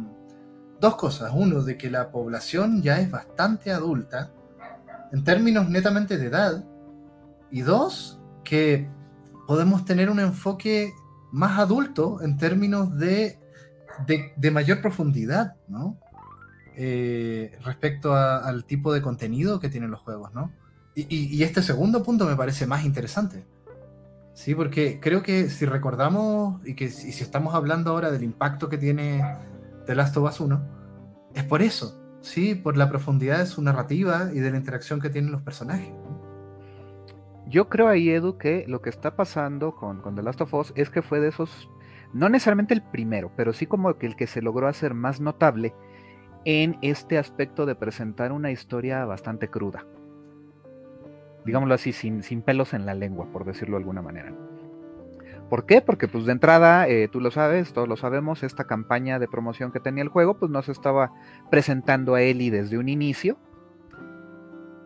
dos 0.82 0.96
cosas. 0.96 1.32
Uno, 1.34 1.64
de 1.64 1.78
que 1.78 1.90
la 1.90 2.12
población 2.12 2.82
ya 2.82 3.00
es 3.00 3.10
bastante 3.10 3.72
adulta 3.72 4.32
en 5.14 5.24
términos 5.24 5.70
netamente 5.70 6.18
de 6.18 6.26
edad. 6.28 6.66
Y 7.50 7.62
dos, 7.62 8.20
que 8.44 8.90
podemos 9.48 9.86
tener 9.86 10.10
un 10.10 10.20
enfoque 10.20 10.94
más 11.32 11.60
adulto 11.60 12.22
en 12.22 12.38
términos 12.38 12.98
de, 12.98 13.40
de, 14.08 14.52
mayor 14.52 14.82
profundidad, 14.82 15.56
¿no? 15.68 15.98
Eh, 16.76 17.58
respecto 17.64 18.16
al 18.16 18.66
tipo 18.66 18.94
de 18.94 19.02
contenido 19.02 19.60
que 19.60 19.70
tienen 19.70 19.92
los 19.92 20.02
juegos, 20.02 20.34
¿no? 20.34 20.52
Y, 20.96 21.42
este 21.42 21.64
segundo 21.64 22.04
punto 22.04 22.26
me 22.26 22.36
parece 22.36 22.68
más 22.68 22.86
interesante. 22.86 23.46
Sí, 24.36 24.54
porque 24.56 25.00
creo 25.00 25.24
que 25.24 25.50
si 25.50 25.66
recordamos 25.66 26.66
y 26.66 26.76
que 26.76 26.90
si, 26.90 27.12
si 27.12 27.24
estamos 27.24 27.56
hablando 27.56 27.92
ahora 27.92 28.12
del 28.12 28.24
impacto 28.24 28.70
que 28.70 28.78
tiene 28.78 29.24
The 29.86 29.96
Last 29.96 30.18
of 30.18 30.30
Us 30.30 30.40
1, 30.40 30.62
es 31.34 31.44
por 31.44 31.62
eso, 31.64 32.00
sí, 32.22 32.54
por 32.56 32.78
la 32.78 32.90
profundidad 32.90 33.40
de 33.40 33.48
su 33.48 33.62
narrativa 33.62 34.30
y 34.34 34.40
de 34.40 34.52
la 34.52 34.58
interacción 34.58 35.00
que 35.00 35.10
tienen 35.10 35.32
los 35.32 35.42
personajes. 35.42 35.90
Yo 37.54 37.70
creo 37.70 37.88
ahí, 37.88 38.10
Edu, 38.10 38.40
que 38.40 38.66
lo 38.68 38.82
que 38.82 38.90
está 38.90 39.16
pasando 39.16 39.76
con, 39.76 40.02
con, 40.02 40.16
The 40.16 40.24
Last 40.24 40.42
of 40.42 40.52
Us 40.56 40.74
es 40.76 40.90
que 40.90 41.04
fue 41.04 41.20
de 41.20 41.28
esos, 41.28 41.70
no 42.12 42.28
necesariamente 42.28 42.74
el 42.74 42.82
primero, 42.82 43.32
pero 43.38 43.54
sí 43.54 43.68
como 43.68 43.94
que 44.00 44.08
el 44.08 44.16
que 44.16 44.26
se 44.26 44.42
logró 44.42 44.68
hacer 44.68 44.96
más 44.96 45.22
notable 45.22 45.76
en 46.46 46.80
este 46.82 47.20
aspecto 47.20 47.68
de 47.68 47.76
presentar 47.76 48.32
una 48.32 48.50
historia 48.50 49.06
bastante 49.06 49.50
cruda. 49.50 49.86
Digámoslo 51.46 51.76
así, 51.76 51.94
sin, 51.94 52.24
sin 52.24 52.42
pelos 52.42 52.74
en 52.74 52.88
la 52.88 52.96
lengua, 52.96 53.28
por 53.32 53.46
decirlo 53.46 53.78
de 53.78 53.84
alguna 53.84 54.02
manera. 54.02 54.34
¿Por 55.48 55.68
qué? 55.68 55.80
Porque 55.82 56.08
pues 56.08 56.26
de 56.26 56.32
entrada, 56.32 56.88
eh, 56.88 57.08
tú 57.08 57.22
lo 57.22 57.30
sabes, 57.30 57.72
todos 57.72 57.88
lo 57.88 57.98
sabemos, 57.98 58.42
esta 58.42 58.64
campaña 58.64 59.20
de 59.20 59.28
promoción 59.28 59.72
que 59.72 59.80
tenía 59.80 60.02
el 60.02 60.10
juego, 60.10 60.40
pues 60.40 60.50
no 60.50 60.64
se 60.64 60.72
estaba 60.72 61.12
presentando 61.52 62.16
a 62.16 62.24
Ellie 62.24 62.50
desde 62.50 62.80
un 62.80 62.90
inicio, 62.90 63.38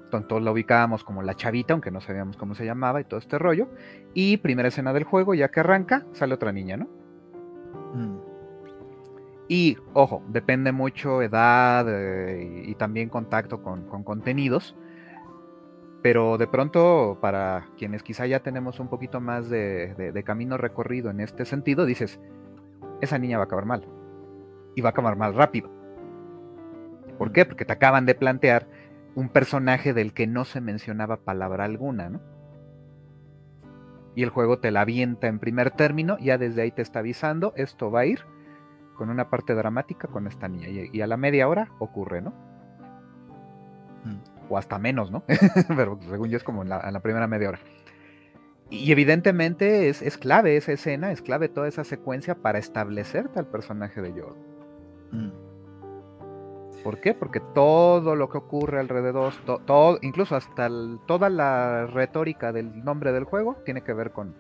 todos 0.09 0.41
la 0.41 0.51
ubicábamos 0.51 1.03
como 1.03 1.21
la 1.21 1.35
chavita, 1.35 1.73
aunque 1.73 1.91
no 1.91 2.01
sabíamos 2.01 2.37
cómo 2.37 2.55
se 2.55 2.65
llamaba 2.65 3.01
y 3.01 3.03
todo 3.03 3.19
este 3.19 3.37
rollo. 3.37 3.67
Y 4.13 4.37
primera 4.37 4.69
escena 4.69 4.93
del 4.93 5.03
juego, 5.03 5.33
ya 5.33 5.49
que 5.49 5.59
arranca, 5.59 6.05
sale 6.13 6.33
otra 6.33 6.51
niña, 6.51 6.77
¿no? 6.77 6.87
Mm. 7.93 8.17
Y, 9.49 9.77
ojo, 9.93 10.23
depende 10.27 10.71
mucho 10.71 11.21
edad 11.21 11.85
eh, 11.87 12.63
y, 12.65 12.75
también 12.75 13.09
contacto 13.09 13.63
con, 13.63 13.85
contenidos. 14.03 14.75
Pero 16.01 16.37
de 16.37 16.47
pronto, 16.47 17.17
para 17.21 17.67
quienes 17.77 18.03
quizá 18.03 18.25
ya 18.27 18.41
tenemos 18.41 18.79
un 18.79 18.87
poquito 18.87 19.19
más 19.19 19.49
de, 19.49 20.23
camino 20.25 20.57
recorrido 20.57 21.09
en 21.09 21.21
este 21.21 21.45
sentido, 21.45 21.85
dices, 21.85 22.19
esa 23.01 23.17
niña 23.17 23.37
va 23.37 23.43
a 23.43 23.45
acabar 23.45 23.65
mal. 23.65 23.87
Y 24.75 24.81
va 24.81 24.89
a 24.89 24.91
acabar 24.91 25.15
mal 25.15 25.33
rápido. 25.33 25.69
¿Por 27.17 27.29
mm. 27.29 27.33
qué? 27.33 27.45
Porque 27.45 27.65
te 27.65 27.73
acaban 27.73 28.05
de 28.05 28.15
plantear 28.15 28.67
un 29.17 29.29
personaje 29.29 29.95
del 29.95 30.13
que 30.13 30.27
no 30.27 30.45
se 30.45 30.61
mencionaba 30.61 31.21
palabra 31.21 31.65
alguna, 31.65 32.07
¿no? 32.07 32.21
Y 34.13 34.21
el 34.21 34.29
juego 34.29 34.59
te 34.59 34.69
la 34.69 34.81
avienta 34.81 35.25
en 35.25 35.39
primer 35.39 35.71
término, 35.71 36.19
ya 36.19 36.37
desde 36.37 36.61
ahí 36.61 36.69
te 36.69 36.83
está 36.83 36.99
avisando, 36.99 37.51
esto 37.55 37.89
va 37.89 38.01
a 38.01 38.05
ir 38.05 38.19
con 38.95 39.09
una 39.09 39.31
parte 39.31 39.55
dramática 39.55 40.07
con 40.07 40.27
esta 40.27 40.47
niña. 40.47 40.67
Y, 40.69 41.01
a 41.01 41.07
la 41.07 41.17
media 41.17 41.47
hora 41.47 41.71
ocurre, 41.79 42.21
¿no? 42.21 42.29
Mm. 44.05 44.51
O 44.51 44.57
hasta 44.59 44.77
menos, 44.77 45.09
¿no? 45.09 45.23
Pero 45.75 45.97
según 46.07 46.29
yo 46.29 46.37
es 46.37 46.43
como 46.43 46.61
en 46.61 46.69
la, 46.69 46.99
primera 46.99 47.25
media 47.25 47.49
hora. 47.49 47.59
Y 48.69 48.91
evidentemente 48.91 49.89
es, 49.89 50.17
clave 50.19 50.57
esa 50.57 50.73
escena, 50.73 51.11
es 51.11 51.23
clave 51.23 51.49
toda 51.49 51.67
esa 51.67 51.83
secuencia 51.83 52.35
para 52.35 52.59
establecerte 52.59 53.39
al 53.39 53.47
personaje 53.47 53.99
de 53.99 54.11
Joel. 54.11 54.35
Mm. 55.11 55.46
¿Por 56.87 57.01
qué? 57.01 57.13
Porque 57.13 57.41
todo 57.41 58.15
lo 58.15 58.29
que 58.29 58.37
ocurre 58.37 58.79
alrededor, 58.79 59.33
todo, 59.65 59.99
incluso 60.01 60.37
hasta 60.37 60.69
toda 61.05 61.29
la 61.29 61.85
retórica 61.85 62.53
del 62.53 62.81
nombre 62.85 63.11
del 63.11 63.25
juego 63.25 63.57
tiene 63.65 63.83
que 63.83 63.91
ver 63.91 64.11
con, 64.11 64.37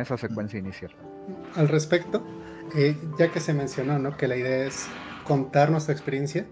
esa 0.00 0.16
secuencia 0.16 0.58
inicial. 0.58 0.92
Al 1.56 1.68
respecto, 1.68 2.24
eh, 2.74 2.96
ya 3.18 3.30
que 3.30 3.38
se 3.38 3.52
mencionó 3.52 3.98
¿no? 3.98 4.16
que 4.16 4.28
la 4.28 4.36
idea 4.36 4.64
es 4.64 4.86
contar 5.24 5.70
nuestra 5.70 5.92
experiencia, 5.92 6.46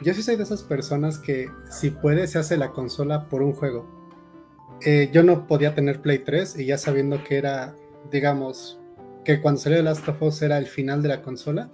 yo 0.00 0.14
sí 0.14 0.22
soy 0.22 0.36
de 0.36 0.44
esas 0.44 0.62
personas 0.62 1.18
que 1.18 1.50
si 1.68 1.90
puede 1.90 2.26
se 2.26 2.38
hace 2.38 2.56
la 2.56 2.70
consola 2.70 3.28
por 3.28 3.42
un 3.42 3.52
juego. 3.52 3.86
Eh, 4.80 5.10
yo 5.12 5.22
no 5.22 5.46
podía 5.46 5.74
tener 5.74 6.00
Play 6.00 6.20
3 6.20 6.58
y 6.58 6.64
ya 6.64 6.78
sabiendo 6.78 7.22
que 7.24 7.36
era, 7.36 7.74
digamos, 8.10 8.80
que 9.22 9.42
cuando 9.42 9.60
salió 9.60 9.76
The 9.80 9.84
Last 9.84 10.08
of 10.08 10.22
Us 10.22 10.40
era 10.40 10.56
el 10.56 10.66
final 10.66 11.02
de 11.02 11.08
la 11.10 11.20
consola, 11.20 11.70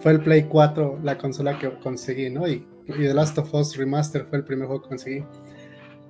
fue 0.00 0.12
el 0.12 0.22
Play 0.22 0.44
4 0.44 1.00
la 1.02 1.18
consola 1.18 1.58
que 1.58 1.70
conseguí, 1.78 2.30
¿no? 2.30 2.46
Y, 2.48 2.66
The 2.86 3.14
Last 3.14 3.38
of 3.38 3.52
Us 3.54 3.76
Remaster 3.78 4.26
fue 4.26 4.38
el 4.38 4.44
primer 4.44 4.66
juego 4.66 4.82
que 4.82 4.88
conseguí. 4.88 5.24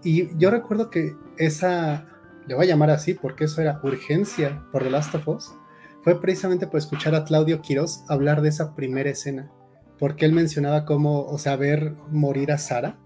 Y 0.03 0.37
yo 0.39 0.51
recuerdo 0.51 0.91
que 0.91 1.15
esa, 1.39 2.05
le 2.49 2.55
voy 2.55 2.67
a 2.67 2.69
llamar 2.69 2.91
así 2.91 3.15
porque 3.15 3.45
eso 3.45 3.63
era 3.63 3.81
urgencia 3.85 4.67
por 4.73 4.83
The 4.83 4.91
Last 4.91 5.15
of 5.15 5.29
Us, 5.29 5.53
fue 6.03 6.21
precisamente 6.21 6.67
por 6.67 6.79
escuchar 6.79 7.15
a 7.15 7.25
Claudio 7.25 7.63
Quiroz 7.63 8.05
hablar 8.09 8.43
de 8.43 8.49
esa 8.49 8.75
primera 8.75 9.09
escena, 9.09 9.51
porque 9.99 10.27
él 10.27 10.33
mencionaba 10.33 10.85
cómo, 10.85 11.25
o 11.25 11.39
sea, 11.39 11.57
ver 11.57 11.95
morir 12.11 12.51
a 12.53 12.59
Sara, 12.59 12.99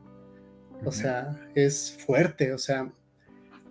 o 0.84 0.90
sea, 0.90 1.38
es 1.54 1.96
fuerte, 2.06 2.52
o 2.52 2.58
sea, 2.58 2.90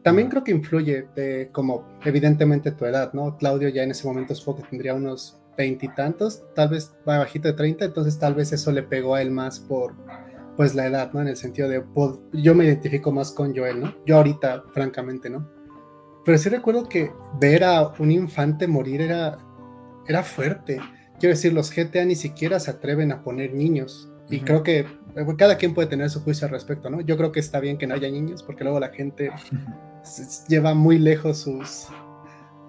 también 0.04 0.30
creo 0.30 0.44
que 0.44 0.52
influye 0.52 1.08
de 1.16 1.50
como 1.52 1.86
evidentemente 2.06 2.72
tu 2.72 2.86
edad, 2.86 3.12
¿no? 3.14 3.38
Claudio 3.38 3.68
ya 3.68 3.84
en 3.84 3.92
ese 3.92 4.08
momento 4.08 4.34
supongo 4.36 4.62
que 4.62 4.70
tendría 4.70 4.94
unos 4.94 5.37
veintitantos, 5.58 6.44
tal 6.56 6.70
vez 6.70 6.96
va 7.08 7.20
bajito 7.20 7.48
de 7.48 7.54
30, 7.56 7.86
entonces 7.86 8.18
tal 8.20 8.36
vez 8.36 8.54
eso 8.54 8.72
le 8.72 8.84
pegó 8.84 9.16
a 9.16 9.22
él 9.22 9.32
más 9.32 9.60
por 9.60 9.96
pues 10.56 10.74
la 10.74 10.88
edad, 10.88 11.14
¿no? 11.14 11.22
En 11.22 11.28
el 11.28 11.38
sentido 11.38 11.70
de, 11.70 11.82
pues, 11.82 12.14
yo 12.34 12.56
me 12.56 12.66
identifico 12.66 13.12
más 13.12 13.32
con 13.32 13.56
Joel, 13.56 13.80
¿no? 13.80 13.96
Yo 14.06 14.18
ahorita, 14.18 14.64
francamente, 14.74 15.30
¿no? 15.30 15.48
Pero 16.26 16.38
sí 16.40 16.50
recuerdo 16.50 16.90
que 16.90 17.12
ver 17.40 17.64
a 17.64 17.94
un 18.00 18.12
infante 18.12 18.68
morir 18.68 19.02
era, 19.02 19.38
era 20.08 20.24
fuerte. 20.24 20.80
Quiero 21.20 21.36
decir, 21.36 21.54
los 21.54 21.74
GTA 21.74 22.06
ni 22.06 22.16
siquiera 22.16 22.60
se 22.60 22.72
atreven 22.72 23.12
a 23.12 23.24
poner 23.24 23.54
niños. 23.54 24.12
Y 24.30 24.42
creo 24.42 24.64
que 24.64 24.80
eh, 24.80 25.36
cada 25.38 25.58
quien 25.58 25.74
puede 25.74 25.88
tener 25.88 26.10
su 26.10 26.22
juicio 26.22 26.46
al 26.46 26.52
respecto, 26.52 26.90
¿no? 26.90 27.02
Yo 27.02 27.18
creo 27.18 27.32
que 27.32 27.40
está 27.40 27.60
bien 27.60 27.78
que 27.78 27.88
no 27.88 27.94
haya 27.94 28.10
niños, 28.10 28.44
porque 28.44 28.64
luego 28.64 28.80
la 28.80 28.90
gente 28.90 29.32
lleva 30.50 30.74
muy 30.74 30.98
lejos 30.98 31.38
sus 31.38 31.88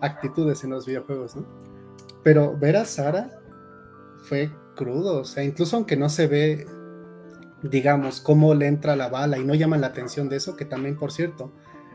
actitudes 0.02 0.62
en 0.62 0.70
los 0.70 0.86
videojuegos, 0.86 1.36
¿no? 1.36 1.67
Pero 2.22 2.56
ver 2.56 2.76
a 2.76 2.84
Sara 2.84 3.30
fue 4.18 4.50
crudo, 4.74 5.20
o 5.20 5.24
sea, 5.24 5.44
incluso 5.44 5.76
aunque 5.76 5.96
no 5.96 6.08
se 6.08 6.26
ve, 6.26 6.66
digamos, 7.62 8.20
cómo 8.20 8.54
le 8.54 8.66
entra 8.66 8.96
la 8.96 9.08
bala 9.08 9.38
y 9.38 9.44
no 9.44 9.54
llaman 9.54 9.80
la 9.80 9.88
atención 9.88 10.28
de 10.28 10.36
eso, 10.36 10.56
que 10.56 10.64
también, 10.64 10.96
por 10.96 11.12
cierto, 11.12 11.52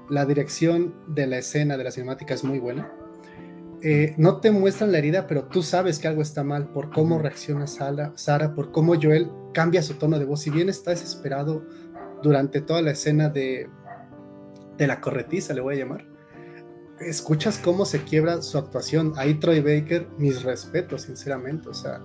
la 0.09 0.25
dirección 0.25 0.93
de 1.07 1.27
la 1.27 1.37
escena 1.37 1.77
de 1.77 1.83
la 1.83 1.91
cinemática 1.91 2.33
es 2.33 2.43
muy 2.43 2.59
buena. 2.59 2.91
Eh, 3.81 4.15
no 4.17 4.39
te 4.39 4.51
muestran 4.51 4.91
la 4.91 4.97
herida, 4.97 5.27
pero 5.27 5.45
tú 5.45 5.61
sabes 5.61 5.99
que 5.99 6.07
algo 6.07 6.21
está 6.21 6.43
mal 6.43 6.69
por 6.71 6.89
cómo 6.89 7.19
reacciona 7.19 7.67
Sara, 7.67 8.13
Sara, 8.15 8.55
por 8.55 8.71
cómo 8.71 8.95
Joel 9.01 9.29
cambia 9.53 9.81
su 9.81 9.95
tono 9.95 10.19
de 10.19 10.25
voz. 10.25 10.41
Si 10.41 10.49
bien 10.49 10.69
está 10.69 10.91
desesperado 10.91 11.65
durante 12.21 12.61
toda 12.61 12.81
la 12.81 12.91
escena 12.91 13.29
de, 13.29 13.69
de 14.77 14.87
la 14.87 15.01
corretiza, 15.01 15.53
le 15.53 15.61
voy 15.61 15.75
a 15.75 15.79
llamar, 15.79 16.05
escuchas 17.09 17.57
cómo 17.57 17.85
se 17.85 18.03
quiebra 18.03 18.41
su 18.41 18.57
actuación. 18.57 19.13
Ahí 19.15 19.35
Troy 19.35 19.59
Baker, 19.61 20.07
mis 20.17 20.43
respetos, 20.43 21.03
sinceramente. 21.03 21.69
O 21.69 21.73
sea, 21.73 22.01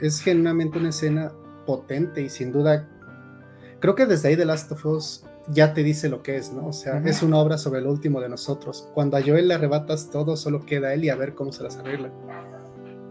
es 0.00 0.20
genuinamente 0.20 0.78
una 0.78 0.90
escena 0.90 1.32
potente 1.66 2.22
y 2.22 2.28
sin 2.28 2.52
duda, 2.52 2.88
creo 3.80 3.94
que 3.94 4.06
desde 4.06 4.28
ahí 4.28 4.36
The 4.36 4.44
Last 4.44 4.70
of 4.72 4.84
Us 4.86 5.24
ya 5.48 5.74
te 5.74 5.82
dice 5.82 6.08
lo 6.08 6.22
que 6.22 6.36
es, 6.36 6.52
¿no? 6.52 6.66
O 6.68 6.72
sea, 6.72 6.98
es 7.04 7.22
una 7.22 7.38
obra 7.38 7.58
sobre 7.58 7.80
el 7.80 7.86
último 7.86 8.20
de 8.20 8.28
nosotros. 8.28 8.88
Cuando 8.94 9.16
a 9.16 9.22
Joel 9.22 9.48
le 9.48 9.54
arrebatas 9.54 10.10
todo, 10.10 10.36
solo 10.36 10.64
queda 10.66 10.92
él 10.92 11.04
y 11.04 11.08
a 11.08 11.16
ver 11.16 11.34
cómo 11.34 11.52
se 11.52 11.62
las 11.62 11.76
arregla. 11.76 12.10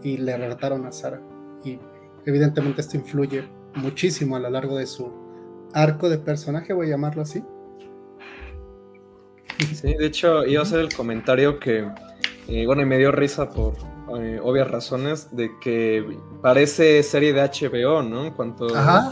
Y 0.02 0.18
le 0.18 0.34
arrebataron 0.34 0.84
a 0.86 0.92
Sara. 0.92 1.20
Y 1.64 1.78
evidentemente 2.26 2.80
esto 2.82 2.96
influye 2.96 3.48
muchísimo 3.74 4.36
a 4.36 4.40
lo 4.40 4.50
largo 4.50 4.76
de 4.76 4.86
su 4.86 5.10
arco 5.72 6.08
de 6.08 6.18
personaje, 6.18 6.72
voy 6.72 6.86
a 6.88 6.90
llamarlo 6.90 7.22
así. 7.22 7.42
Sí, 9.58 9.94
de 9.94 10.06
hecho, 10.06 10.44
iba 10.44 10.60
a 10.60 10.64
hacer 10.64 10.80
el 10.80 10.92
comentario 10.92 11.58
que, 11.58 11.88
eh, 12.48 12.66
bueno, 12.66 12.82
y 12.82 12.86
me 12.86 12.98
dio 12.98 13.12
risa 13.12 13.50
por 13.50 13.74
eh, 14.18 14.38
obvias 14.40 14.70
razones, 14.70 15.34
de 15.34 15.50
que 15.60 16.18
parece 16.40 17.02
serie 17.02 17.32
de 17.32 17.42
HBO, 17.42 18.02
¿no? 18.02 18.26
En 18.26 18.32
cuanto 18.32 18.68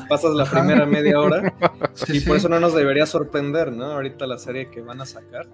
pasas 0.08 0.34
la 0.34 0.44
primera 0.44 0.86
media 0.86 1.18
hora, 1.18 1.52
y 2.08 2.20
por 2.20 2.36
eso 2.36 2.48
no 2.48 2.60
nos 2.60 2.74
debería 2.74 3.04
sorprender, 3.04 3.72
¿no? 3.72 3.86
Ahorita 3.86 4.26
la 4.26 4.38
serie 4.38 4.70
que 4.70 4.82
van 4.82 5.00
a 5.00 5.06
sacar, 5.06 5.48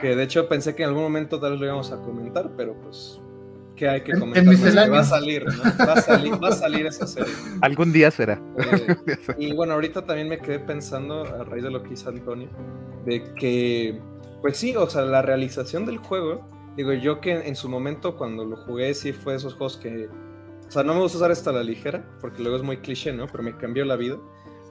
que 0.00 0.16
de 0.16 0.22
hecho 0.22 0.48
pensé 0.48 0.74
que 0.74 0.82
en 0.82 0.88
algún 0.88 1.02
momento 1.02 1.38
tal 1.38 1.52
vez 1.52 1.60
lo 1.60 1.66
íbamos 1.66 1.92
a 1.92 1.96
comentar, 1.98 2.50
pero 2.56 2.74
pues 2.74 3.20
que 3.76 3.86
hay 3.86 4.00
que 4.00 4.18
comentar. 4.18 4.90
va 4.90 5.00
a 5.00 5.04
salir, 5.04 5.44
¿no? 5.44 5.86
Va 5.86 5.92
a 5.92 6.00
salir, 6.00 6.42
va 6.42 6.48
a 6.48 6.52
salir 6.52 6.86
esa 6.86 7.06
serie. 7.06 7.32
Algún 7.60 7.92
día 7.92 8.10
será. 8.10 8.40
Eh, 8.56 8.96
y 9.38 9.52
bueno, 9.52 9.74
ahorita 9.74 10.06
también 10.06 10.30
me 10.30 10.38
quedé 10.38 10.58
pensando, 10.58 11.22
a 11.22 11.44
raíz 11.44 11.62
de 11.62 11.70
lo 11.70 11.82
que 11.82 11.92
hizo 11.92 12.08
Antonio, 12.08 12.48
de 13.04 13.22
que 13.34 14.00
pues 14.46 14.58
sí, 14.58 14.76
o 14.76 14.88
sea, 14.88 15.02
la 15.02 15.22
realización 15.22 15.86
del 15.86 15.98
juego, 15.98 16.48
digo 16.76 16.92
yo 16.92 17.20
que 17.20 17.32
en 17.32 17.56
su 17.56 17.68
momento 17.68 18.16
cuando 18.16 18.44
lo 18.44 18.56
jugué 18.56 18.94
sí 18.94 19.12
fue 19.12 19.32
de 19.32 19.38
esos 19.38 19.54
juegos 19.54 19.76
que, 19.76 20.06
o 20.06 20.70
sea, 20.70 20.84
no 20.84 20.94
me 20.94 21.00
gusta 21.00 21.18
usar 21.18 21.32
esto 21.32 21.50
a 21.50 21.54
la 21.54 21.64
ligera, 21.64 22.08
porque 22.20 22.42
luego 22.42 22.56
es 22.56 22.62
muy 22.62 22.76
cliché, 22.76 23.12
¿no? 23.12 23.26
Pero 23.26 23.42
me 23.42 23.56
cambió 23.56 23.84
la 23.84 23.96
vida. 23.96 24.18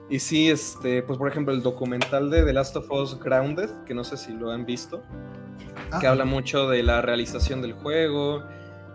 Y 0.10 0.20
sí, 0.20 0.50
este, 0.50 1.04
pues 1.04 1.20
por 1.20 1.28
ejemplo, 1.28 1.54
el 1.54 1.62
documental 1.62 2.30
de 2.30 2.44
The 2.44 2.54
Last 2.54 2.78
of 2.78 2.90
Us 2.90 3.20
Grounded, 3.20 3.70
que 3.86 3.94
no 3.94 4.06
sé 4.06 4.16
si 4.16 4.32
lo 4.32 4.50
han 4.50 4.66
visto, 4.66 5.04
que 6.00 6.08
ah. 6.08 6.12
habla 6.12 6.24
mucho 6.24 6.70
de 6.70 6.82
la 6.82 7.02
realización 7.02 7.62
del 7.62 7.74
juego. 7.74 8.46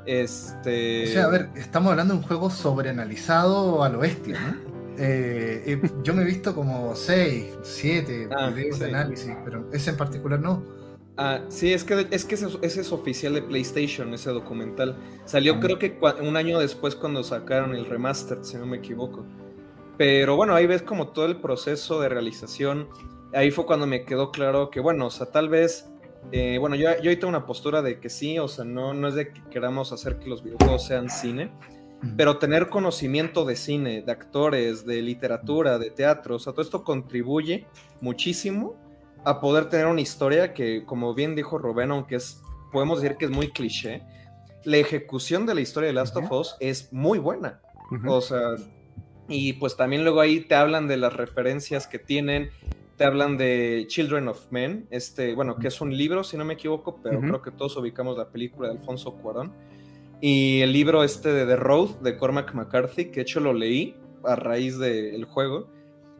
Este. 0.06 1.04
O 1.04 1.06
sea, 1.08 1.24
a 1.24 1.28
ver, 1.28 1.50
estamos 1.56 1.90
hablando 1.90 2.14
de 2.14 2.20
un 2.20 2.26
juego 2.26 2.48
sobreanalizado 2.48 3.84
a 3.84 3.90
lo 3.90 3.98
bestia, 3.98 4.40
¿no? 4.40 4.69
Eh, 4.98 5.62
eh, 5.66 5.90
yo 6.02 6.14
me 6.14 6.22
he 6.22 6.24
visto 6.24 6.54
como 6.54 6.94
6, 6.94 7.58
7 7.62 8.28
ah, 8.36 8.50
videos 8.50 8.78
de 8.78 8.86
análisis, 8.86 9.32
pero 9.44 9.68
ese 9.72 9.90
en 9.90 9.96
particular 9.96 10.40
no. 10.40 10.62
Ah, 11.16 11.40
sí, 11.48 11.72
es 11.72 11.84
que, 11.84 12.06
es 12.10 12.24
que 12.24 12.34
ese, 12.34 12.48
es 12.62 12.92
oficial 12.92 13.34
de 13.34 13.42
PlayStation, 13.42 14.12
ese 14.14 14.30
documental. 14.30 14.96
Salió 15.26 15.54
ah. 15.54 15.60
creo 15.60 15.78
que 15.78 15.98
un 16.22 16.36
año 16.36 16.58
después 16.58 16.94
cuando 16.94 17.22
sacaron 17.22 17.74
el 17.74 17.86
remaster, 17.86 18.38
si 18.42 18.56
no 18.56 18.66
me 18.66 18.78
equivoco. 18.78 19.26
Pero 19.98 20.36
bueno, 20.36 20.54
ahí 20.54 20.66
ves 20.66 20.82
como 20.82 21.08
todo 21.08 21.26
el 21.26 21.36
proceso 21.36 22.00
de 22.00 22.08
realización. 22.08 22.88
Ahí 23.34 23.50
fue 23.50 23.66
cuando 23.66 23.86
me 23.86 24.04
quedó 24.04 24.32
claro 24.32 24.70
que, 24.70 24.80
bueno, 24.80 25.06
o 25.06 25.10
sea, 25.10 25.26
tal 25.26 25.50
vez, 25.50 25.90
eh, 26.32 26.56
bueno, 26.58 26.74
yo, 26.74 26.88
yo 27.02 27.10
tengo 27.18 27.28
una 27.28 27.44
postura 27.44 27.82
de 27.82 28.00
que 28.00 28.08
sí, 28.08 28.38
o 28.38 28.48
sea, 28.48 28.64
no, 28.64 28.94
no 28.94 29.08
es 29.08 29.14
de 29.14 29.32
que 29.32 29.42
queramos 29.50 29.92
hacer 29.92 30.18
que 30.18 30.28
los 30.28 30.42
videojuegos 30.42 30.86
sean 30.86 31.10
cine, 31.10 31.52
pero 32.16 32.38
tener 32.38 32.68
conocimiento 32.68 33.44
de 33.44 33.56
cine, 33.56 34.02
de 34.02 34.12
actores, 34.12 34.86
de 34.86 35.02
literatura, 35.02 35.78
de 35.78 35.90
teatro, 35.90 36.36
o 36.36 36.38
sea, 36.38 36.52
todo 36.52 36.62
esto 36.62 36.82
contribuye 36.82 37.66
muchísimo 38.00 38.74
a 39.24 39.40
poder 39.40 39.68
tener 39.68 39.86
una 39.86 40.00
historia 40.00 40.54
que, 40.54 40.84
como 40.84 41.14
bien 41.14 41.34
dijo 41.34 41.58
Rubén, 41.58 41.90
aunque 41.90 42.16
es, 42.16 42.42
podemos 42.72 43.02
decir 43.02 43.18
que 43.18 43.26
es 43.26 43.30
muy 43.30 43.50
cliché, 43.50 44.02
la 44.64 44.78
ejecución 44.78 45.46
de 45.46 45.54
la 45.54 45.60
historia 45.60 45.88
de 45.88 45.92
Last 45.92 46.16
of 46.16 46.30
Us 46.32 46.56
es 46.60 46.92
muy 46.92 47.18
buena. 47.18 47.60
O 48.06 48.20
sea, 48.20 48.54
y 49.28 49.54
pues 49.54 49.76
también 49.76 50.04
luego 50.04 50.20
ahí 50.20 50.40
te 50.40 50.54
hablan 50.54 50.88
de 50.88 50.96
las 50.96 51.12
referencias 51.12 51.86
que 51.86 51.98
tienen, 51.98 52.50
te 52.96 53.04
hablan 53.04 53.36
de 53.36 53.84
Children 53.88 54.28
of 54.28 54.50
Men, 54.50 54.86
este, 54.90 55.34
bueno, 55.34 55.56
que 55.56 55.68
es 55.68 55.80
un 55.80 55.96
libro, 55.96 56.24
si 56.24 56.36
no 56.36 56.44
me 56.44 56.54
equivoco, 56.54 57.00
pero 57.02 57.20
creo 57.20 57.42
que 57.42 57.50
todos 57.50 57.76
ubicamos 57.76 58.16
la 58.16 58.28
película 58.28 58.68
de 58.68 58.78
Alfonso 58.78 59.14
Cuarón 59.14 59.52
y 60.20 60.60
el 60.60 60.72
libro 60.72 61.02
este 61.02 61.32
de 61.32 61.46
The 61.46 61.56
Road 61.56 62.00
de 62.00 62.16
Cormac 62.16 62.54
McCarthy, 62.54 63.06
que 63.06 63.16
de 63.16 63.22
hecho 63.22 63.40
lo 63.40 63.52
leí 63.52 63.96
a 64.24 64.36
raíz 64.36 64.78
del 64.78 65.24
juego. 65.24 65.68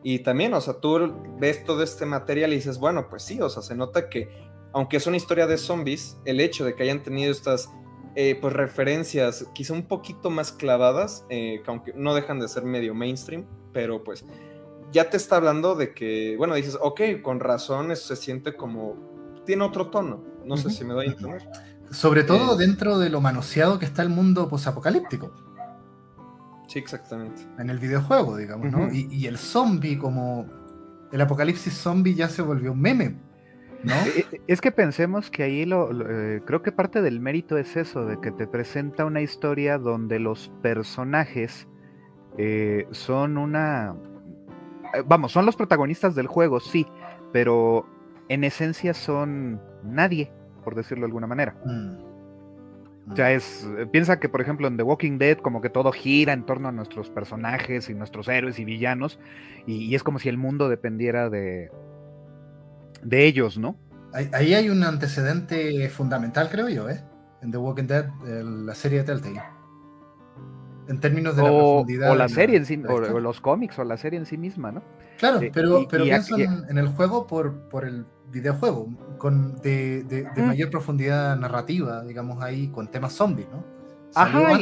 Y 0.02 0.20
también, 0.20 0.54
o 0.54 0.60
sea, 0.60 0.74
tú 0.74 1.12
ves 1.38 1.64
todo 1.64 1.82
este 1.82 2.06
material 2.06 2.52
y 2.52 2.56
dices, 2.56 2.78
bueno, 2.78 3.08
pues 3.10 3.22
sí, 3.22 3.40
o 3.40 3.50
sea, 3.50 3.62
se 3.62 3.74
nota 3.74 4.08
que, 4.08 4.30
aunque 4.72 4.96
es 4.96 5.06
una 5.06 5.18
historia 5.18 5.46
de 5.46 5.58
zombies, 5.58 6.18
el 6.24 6.40
hecho 6.40 6.64
de 6.64 6.74
que 6.74 6.84
hayan 6.84 7.02
tenido 7.02 7.30
estas 7.30 7.70
eh, 8.16 8.36
pues 8.40 8.54
referencias 8.54 9.46
quizá 9.52 9.74
un 9.74 9.86
poquito 9.86 10.30
más 10.30 10.52
clavadas, 10.52 11.26
eh, 11.28 11.60
que 11.62 11.70
aunque 11.70 11.92
no 11.94 12.14
dejan 12.14 12.40
de 12.40 12.48
ser 12.48 12.64
medio 12.64 12.94
mainstream, 12.94 13.46
pero 13.72 14.02
pues 14.02 14.24
ya 14.90 15.10
te 15.10 15.16
está 15.16 15.36
hablando 15.36 15.74
de 15.74 15.92
que, 15.92 16.34
bueno, 16.38 16.54
dices, 16.54 16.78
ok, 16.80 17.00
con 17.22 17.38
razón, 17.38 17.90
eso 17.90 18.08
se 18.08 18.16
siente 18.16 18.56
como, 18.56 18.96
tiene 19.44 19.64
otro 19.64 19.90
tono, 19.90 20.24
no 20.44 20.56
sé 20.56 20.70
si 20.70 20.84
me 20.84 20.94
doy 20.94 21.06
a 21.06 21.10
entender. 21.10 21.42
Sobre 21.90 22.22
todo 22.22 22.54
eh, 22.54 22.58
dentro 22.58 22.98
de 22.98 23.10
lo 23.10 23.20
manoseado 23.20 23.78
que 23.78 23.84
está 23.84 24.02
el 24.02 24.08
mundo 24.08 24.48
posapocalíptico. 24.48 25.32
Sí, 26.68 26.78
exactamente. 26.78 27.42
En 27.58 27.68
el 27.68 27.78
videojuego, 27.78 28.36
digamos, 28.36 28.70
¿no? 28.70 28.92
Y, 28.92 29.26
el 29.26 29.38
zombie, 29.38 29.98
como 29.98 30.46
el 31.10 31.20
apocalipsis 31.20 31.74
zombie 31.74 32.14
ya 32.14 32.28
se 32.28 32.42
volvió 32.42 32.72
un 32.72 32.80
meme, 32.80 33.16
¿no? 33.82 33.94
Eh, 33.94 34.24
eh, 34.30 34.40
es 34.46 34.60
que 34.60 34.70
pensemos 34.70 35.30
que 35.30 35.42
ahí 35.42 35.64
lo, 35.64 35.88
creo 36.44 36.62
que 36.62 36.70
parte 36.70 37.02
del 37.02 37.18
mérito 37.18 37.58
es 37.58 37.76
eso, 37.76 38.06
de 38.06 38.20
que 38.20 38.30
te 38.30 38.46
presenta 38.46 39.04
una 39.04 39.20
historia 39.20 39.78
donde 39.78 40.20
los 40.20 40.52
personajes 40.62 41.66
son 42.92 43.36
una... 43.36 43.96
vamos, 45.06 45.32
son 45.32 45.44
los 45.44 45.56
protagonistas 45.56 46.14
del 46.14 46.28
juego, 46.28 46.60
sí, 46.60 46.86
pero 47.32 47.84
en 48.28 48.44
esencia 48.44 48.94
son 48.94 49.60
nadie 49.82 50.32
por 50.70 50.76
decirlo 50.76 51.02
de 51.02 51.06
alguna 51.06 51.26
manera. 51.26 51.56
Mm. 51.64 51.96
Ya 53.16 53.32
es, 53.32 53.68
eh, 53.76 53.86
piensa 53.90 54.20
que 54.20 54.28
por 54.28 54.40
ejemplo 54.40 54.68
en 54.68 54.76
The 54.76 54.84
Walking 54.84 55.18
Dead 55.18 55.38
como 55.38 55.60
que 55.60 55.68
todo 55.68 55.90
gira 55.90 56.32
en 56.32 56.46
torno 56.46 56.68
a 56.68 56.72
nuestros 56.72 57.10
personajes 57.10 57.90
y 57.90 57.94
nuestros 57.94 58.28
héroes 58.28 58.60
y 58.60 58.64
villanos 58.64 59.18
y, 59.66 59.92
es 59.96 60.04
como 60.04 60.20
si 60.20 60.28
el 60.28 60.38
mundo 60.38 60.68
dependiera 60.68 61.28
de, 61.28 61.72
de 63.02 63.26
ellos, 63.26 63.58
¿no? 63.58 63.76
Ahí 64.12 64.54
hay 64.54 64.70
un 64.70 64.84
antecedente 64.84 65.88
fundamental, 65.88 66.48
creo 66.50 66.68
yo, 66.68 66.88
¿eh? 66.88 67.00
En 67.42 67.50
The 67.50 67.58
Walking 67.58 67.86
Dead, 67.88 68.06
la 68.22 68.74
serie 68.76 68.98
de 68.98 69.04
Telltale. 69.04 69.59
En 70.90 70.98
términos 70.98 71.36
de 71.36 71.42
la 71.44 71.48
profundidad. 71.50 72.10
O 72.10 72.16
la 72.16 72.28
serie 72.28 72.56
en 72.56 72.66
sí, 72.66 72.82
o, 72.86 73.20
los 73.20 73.40
cómics, 73.40 73.78
o 73.78 73.84
la 73.84 73.96
serie 73.96 74.18
en 74.18 74.26
sí 74.26 74.36
misma, 74.36 74.72
¿no? 74.72 74.82
Claro, 75.18 75.40
eh, 75.40 75.52
pero, 75.54 75.86
pero 75.88 76.02
pienso 76.02 76.36
en, 76.36 76.76
el 76.76 76.88
juego 76.88 77.28
por, 77.28 77.68
por 77.68 77.84
el 77.84 78.04
videojuego, 78.32 78.88
con 79.16 79.54
de, 79.62 80.26
mm. 80.36 80.40
mayor 80.40 80.68
profundidad 80.70 81.36
narrativa, 81.36 82.04
digamos 82.04 82.42
ahí, 82.42 82.68
con 82.68 82.88
temas 82.88 83.12
zombies, 83.12 83.48
¿no? 83.52 83.64
Ajá, 84.16 84.58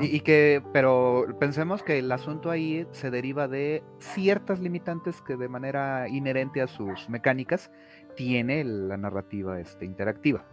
y, 0.00 0.20
que, 0.20 0.62
pero 0.72 1.26
pensemos 1.38 1.82
que 1.82 1.98
el 1.98 2.10
asunto 2.10 2.50
ahí 2.50 2.86
se 2.92 3.10
deriva 3.10 3.46
de 3.46 3.84
ciertas 4.00 4.60
limitantes 4.60 5.20
que 5.20 5.36
de 5.36 5.48
manera 5.48 6.08
inherente 6.08 6.62
a 6.62 6.66
sus 6.66 7.08
mecánicas 7.10 7.70
tiene 8.16 8.64
la 8.64 8.96
narrativa 8.96 9.60
este, 9.60 9.84
interactiva. 9.84 10.44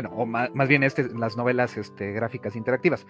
Bueno, 0.00 0.14
o 0.14 0.26
más, 0.26 0.68
bien 0.68 0.84
este, 0.84 1.08
las 1.12 1.36
novelas 1.36 1.76
este, 1.76 2.12
gráficas 2.12 2.54
interactivas. 2.54 3.04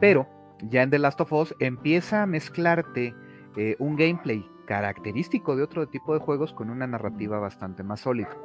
Pero 0.00 0.28
ya 0.60 0.82
en 0.82 0.90
The 0.90 0.98
Last 0.98 1.18
of 1.22 1.32
Us 1.32 1.54
empieza 1.60 2.22
a 2.22 2.26
mezclarte 2.26 3.14
eh, 3.56 3.74
un 3.78 3.96
gameplay 3.96 4.46
característico 4.66 5.56
de 5.56 5.62
otro 5.62 5.88
tipo 5.88 6.12
de 6.12 6.20
juegos 6.20 6.52
con 6.52 6.68
una 6.68 6.86
narrativa 6.86 7.38
bastante 7.38 7.82
más 7.82 8.00
sólida. 8.00 8.36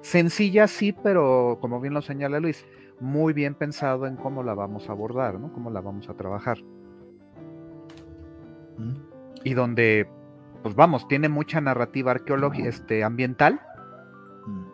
Sencilla 0.00 0.66
sí, 0.66 0.92
pero 0.92 1.58
como 1.60 1.80
bien 1.80 1.94
lo 1.94 2.02
señala 2.02 2.40
Luis, 2.40 2.66
muy 2.98 3.32
bien 3.32 3.54
pensado 3.54 4.08
en 4.08 4.16
cómo 4.16 4.42
la 4.42 4.54
vamos 4.54 4.88
a 4.88 4.92
abordar, 4.92 5.38
¿no? 5.38 5.52
Cómo 5.52 5.70
la 5.70 5.80
vamos 5.80 6.08
a 6.08 6.14
trabajar. 6.14 6.58
Y 9.44 9.54
donde, 9.54 10.08
pues 10.64 10.74
vamos, 10.74 11.06
tiene 11.06 11.28
mucha 11.28 11.60
narrativa 11.60 12.10
arqueológica, 12.10 12.68
este, 12.68 13.04
ambiental. 13.04 13.60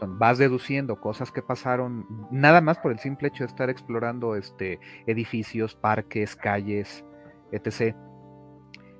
Vas 0.00 0.38
deduciendo 0.38 1.00
cosas 1.00 1.30
que 1.32 1.42
pasaron, 1.42 2.06
nada 2.30 2.60
más 2.60 2.78
por 2.78 2.92
el 2.92 2.98
simple 2.98 3.28
hecho 3.28 3.44
de 3.44 3.48
estar 3.48 3.70
explorando 3.70 4.36
este, 4.36 4.78
edificios, 5.06 5.74
parques, 5.74 6.36
calles, 6.36 7.04
etc. 7.52 7.96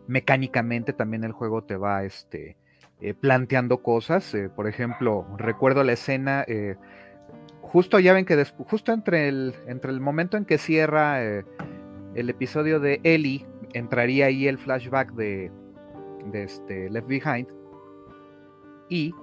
Mecánicamente 0.07 0.93
también 0.93 1.25
el 1.25 1.33
juego 1.33 1.65
te 1.65 1.77
va 1.77 2.05
este, 2.05 2.57
eh, 3.01 3.15
planteando 3.15 3.83
cosas. 3.83 4.35
Eh, 4.35 4.49
por 4.49 4.67
ejemplo, 4.67 5.27
recuerdo 5.37 5.85
la 5.85 5.93
escena, 5.93 6.45
eh, 6.47 6.77
justo 7.61 7.99
ya 7.99 8.13
ven 8.13 8.25
que 8.25 8.43
justo 8.45 8.93
entre 8.93 9.29
el, 9.29 9.55
entre 9.67 9.91
el 9.91 10.01
momento 10.01 10.37
en 10.37 10.45
que 10.45 10.59
cierra 10.59 11.23
el 11.23 12.31
episodio 12.31 12.81
de 12.81 13.01
Ellie 13.03 13.47
entraría 13.75 14.27
ahí 14.27 14.49
el 14.49 14.59
flashback 14.59 15.13
de, 15.13 15.51
este 16.33 16.89
Left 16.89 17.07
Behind 17.07 17.49
y 18.89 19.15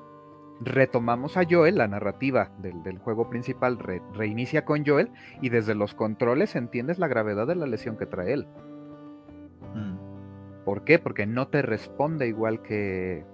retomamos 0.64 1.38
a 1.38 1.44
Joel, 1.50 1.78
la 1.78 1.88
narrativa 1.88 2.52
del, 2.60 2.98
juego 3.00 3.30
principal 3.30 3.80
reinicia 4.14 4.64
con 4.64 4.86
Joel 4.86 5.12
y 5.42 5.50
desde 5.50 5.76
los 5.76 5.96
controles 5.96 6.56
entiendes 6.56 7.00
la 7.00 7.08
gravedad 7.08 7.48
de 7.48 7.56
la 7.56 7.66
lesión 7.66 7.98
que 7.98 8.06
trae 8.06 8.34
él. 8.34 8.48
Mm. 9.74 10.64
¿Por 10.64 10.84
qué? 10.84 11.00
Porque 11.00 11.26
no 11.26 11.48
te 11.48 11.62
responde 11.62 12.28
igual 12.28 12.62
que 12.62 13.26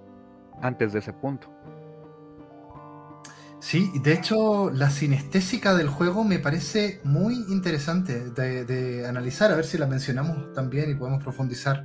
antes 0.62 0.92
de 0.92 1.00
ese 1.00 1.12
punto. 1.12 1.52
Sí, 3.60 3.90
de 4.02 4.12
hecho 4.12 4.70
la 4.70 4.88
sinestésica 4.88 5.74
del 5.74 5.88
juego 5.88 6.22
me 6.22 6.38
parece 6.38 7.00
muy 7.02 7.34
interesante 7.48 8.30
de, 8.30 9.06
analizar, 9.06 9.50
a 9.50 9.56
ver 9.56 9.64
si 9.64 9.78
la 9.78 9.86
mencionamos 9.86 10.52
también 10.52 10.90
y 10.90 10.94
podemos 10.94 11.22
profundizar 11.22 11.84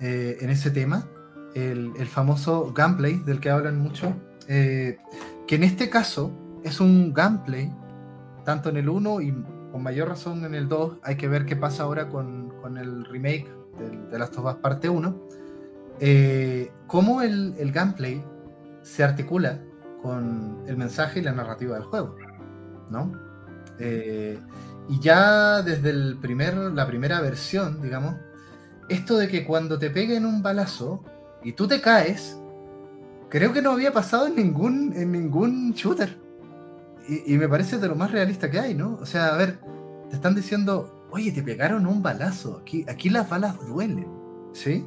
eh, 0.00 0.36
en 0.40 0.50
ese 0.50 0.70
tema. 0.70 1.08
El, 1.54 1.92
famoso 2.06 2.72
gameplay 2.72 3.18
del 3.18 3.40
que 3.40 3.50
hablan 3.50 3.78
mucho, 3.78 4.14
eh, 4.48 4.98
que 5.46 5.56
en 5.56 5.64
este 5.64 5.90
caso 5.90 6.32
es 6.64 6.80
un 6.80 7.12
gameplay, 7.12 7.72
tanto 8.44 8.68
en 8.68 8.76
el 8.76 8.88
1 8.88 9.20
y 9.20 9.32
con 9.70 9.82
mayor 9.82 10.08
razón 10.08 10.44
en 10.44 10.54
el 10.54 10.68
2, 10.68 10.98
hay 11.02 11.16
que 11.16 11.28
ver 11.28 11.46
qué 11.46 11.56
pasa 11.56 11.84
ahora 11.84 12.08
con, 12.08 12.52
el 12.76 13.04
remake 13.04 13.48
de, 14.10 14.18
Last 14.18 14.36
of 14.38 14.46
Us 14.46 14.54
parte 14.56 14.88
1, 14.88 15.20
eh, 16.00 16.72
cómo 16.86 17.22
el, 17.22 17.54
el 17.58 17.72
gameplay 17.72 18.22
se 18.82 19.04
articula 19.04 19.60
con 20.02 20.64
el 20.66 20.76
mensaje 20.76 21.20
y 21.20 21.22
la 21.22 21.32
narrativa 21.32 21.74
del 21.74 21.84
juego, 21.84 22.16
¿no? 22.90 23.12
Eh, 23.78 24.38
y 24.88 25.00
ya 25.00 25.62
desde 25.62 25.90
el 25.90 26.18
primer, 26.20 26.54
la 26.54 26.86
primera 26.86 27.20
versión, 27.20 27.80
digamos, 27.80 28.16
esto 28.88 29.16
de 29.16 29.28
que 29.28 29.44
cuando 29.44 29.78
te 29.78 29.90
peguen 29.90 30.26
un 30.26 30.42
balazo 30.42 31.02
y 31.42 31.52
tú 31.52 31.68
te 31.68 31.80
caes, 31.80 32.38
creo 33.32 33.54
que 33.54 33.62
no 33.62 33.70
había 33.70 33.94
pasado 33.94 34.26
en 34.26 34.36
ningún, 34.36 34.92
en 34.94 35.10
ningún 35.10 35.72
shooter. 35.72 36.20
Y, 37.08 37.38
me 37.38 37.48
parece 37.48 37.78
de 37.78 37.88
lo 37.88 37.96
más 37.96 38.12
realista 38.12 38.50
que 38.50 38.60
hay, 38.60 38.74
¿no? 38.74 38.98
O 39.00 39.06
sea, 39.06 39.28
a 39.28 39.36
ver, 39.38 39.58
te 40.10 40.16
están 40.16 40.34
diciendo, 40.34 41.08
oye, 41.10 41.32
te 41.32 41.42
pegaron 41.42 41.86
un 41.86 42.02
balazo, 42.02 42.58
aquí, 42.60 42.84
aquí 42.86 43.08
las 43.08 43.30
balas 43.30 43.58
duelen, 43.66 44.06
¿sí? 44.52 44.86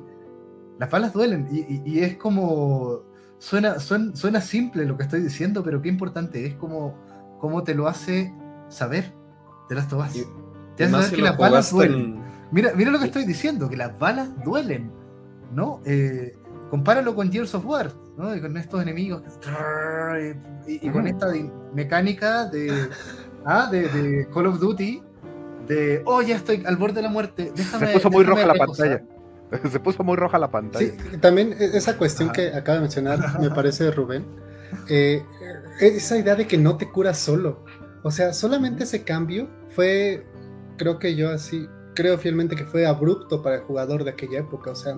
Las 0.78 0.92
balas 0.92 1.12
duelen 1.12 1.48
y 1.52 2.00
es 2.00 2.18
como 2.18 3.02
suena, 3.40 3.80
suena, 3.80 4.42
simple 4.42 4.86
lo 4.86 4.96
que 4.96 5.04
estoy 5.04 5.22
diciendo, 5.22 5.64
pero 5.64 5.82
qué 5.82 5.90
importante 5.90 6.46
es 6.46 6.54
como 6.54 6.96
cómo 7.40 7.64
te 7.64 7.74
lo 7.74 7.88
hace 7.88 8.32
saber 8.70 9.12
de 9.70 9.76
las 9.76 9.88
tobas. 9.88 10.14
Te 10.76 10.84
hace 10.84 10.92
saber 10.92 11.12
que 11.12 11.22
las 11.22 11.38
balas 11.38 11.72
duelen. 11.72 12.24
Mira, 12.52 12.74
mira 12.76 12.92
lo 12.92 13.00
que 13.00 13.06
estoy 13.06 13.26
diciendo, 13.26 13.68
que 13.68 13.78
las 13.78 13.98
balas 13.98 14.30
duelen, 14.44 14.92
¿no? 15.52 15.82
Eh, 15.86 16.38
compáralo 16.70 17.16
con 17.16 17.32
Gears 17.32 17.56
of 17.56 17.66
War, 17.66 17.92
¿no? 18.18 18.42
con 18.42 18.58
estos 18.58 18.82
enemigos 18.82 19.24
y, 20.68 20.90
con 20.90 21.08
esta 21.08 21.28
mecánica 21.74 22.46
de, 22.46 22.90
ah, 23.46 23.70
de, 23.72 24.28
Call 24.34 24.48
of 24.48 24.60
Duty, 24.60 25.02
de, 25.68 26.02
oh, 26.06 26.22
ya 26.22 26.36
estoy 26.36 26.64
al 26.66 26.78
borde 26.78 26.96
de 26.96 27.02
la 27.04 27.10
muerte, 27.10 27.52
déjame. 27.56 27.88
Se 27.88 27.94
puso 27.94 28.10
muy 28.10 28.24
roja 28.24 28.46
la 28.46 28.56
pantalla. 28.56 29.04
Se 29.72 29.80
puso 29.80 30.04
muy 30.04 30.16
roja 30.16 30.40
la 30.40 30.50
pantalla. 30.50 30.92
Sí, 30.92 31.18
también 31.18 31.56
e-, 31.60 31.78
esa 31.78 31.98
cuestión 31.98 32.32
que 32.32 32.48
acaba 32.48 32.76
de 32.76 32.82
mencionar, 32.82 33.40
me 33.40 33.50
parece, 33.52 33.92
Rubén, 33.92 34.26
eh, 34.90 35.24
esa 35.80 36.18
idea 36.18 36.36
de 36.36 36.48
que 36.48 36.58
no 36.58 36.78
te 36.78 36.90
curas 36.90 37.20
solo. 37.20 37.64
O 38.04 38.12
sea, 38.12 38.34
solamente 38.34 38.84
ese 38.84 39.04
cambio 39.04 39.48
fue, 39.70 40.26
creo 40.78 41.00
que 41.00 41.16
yo 41.16 41.30
así, 41.30 41.68
creo 41.96 42.18
fielmente 42.18 42.56
que 42.56 42.66
fue 42.66 42.86
abrupto 42.86 43.42
para 43.42 43.58
el 43.58 43.62
jugador 43.62 44.04
de 44.04 44.12
aquella 44.12 44.40
época. 44.40 44.72
O 44.72 44.76
sea, 44.76 44.98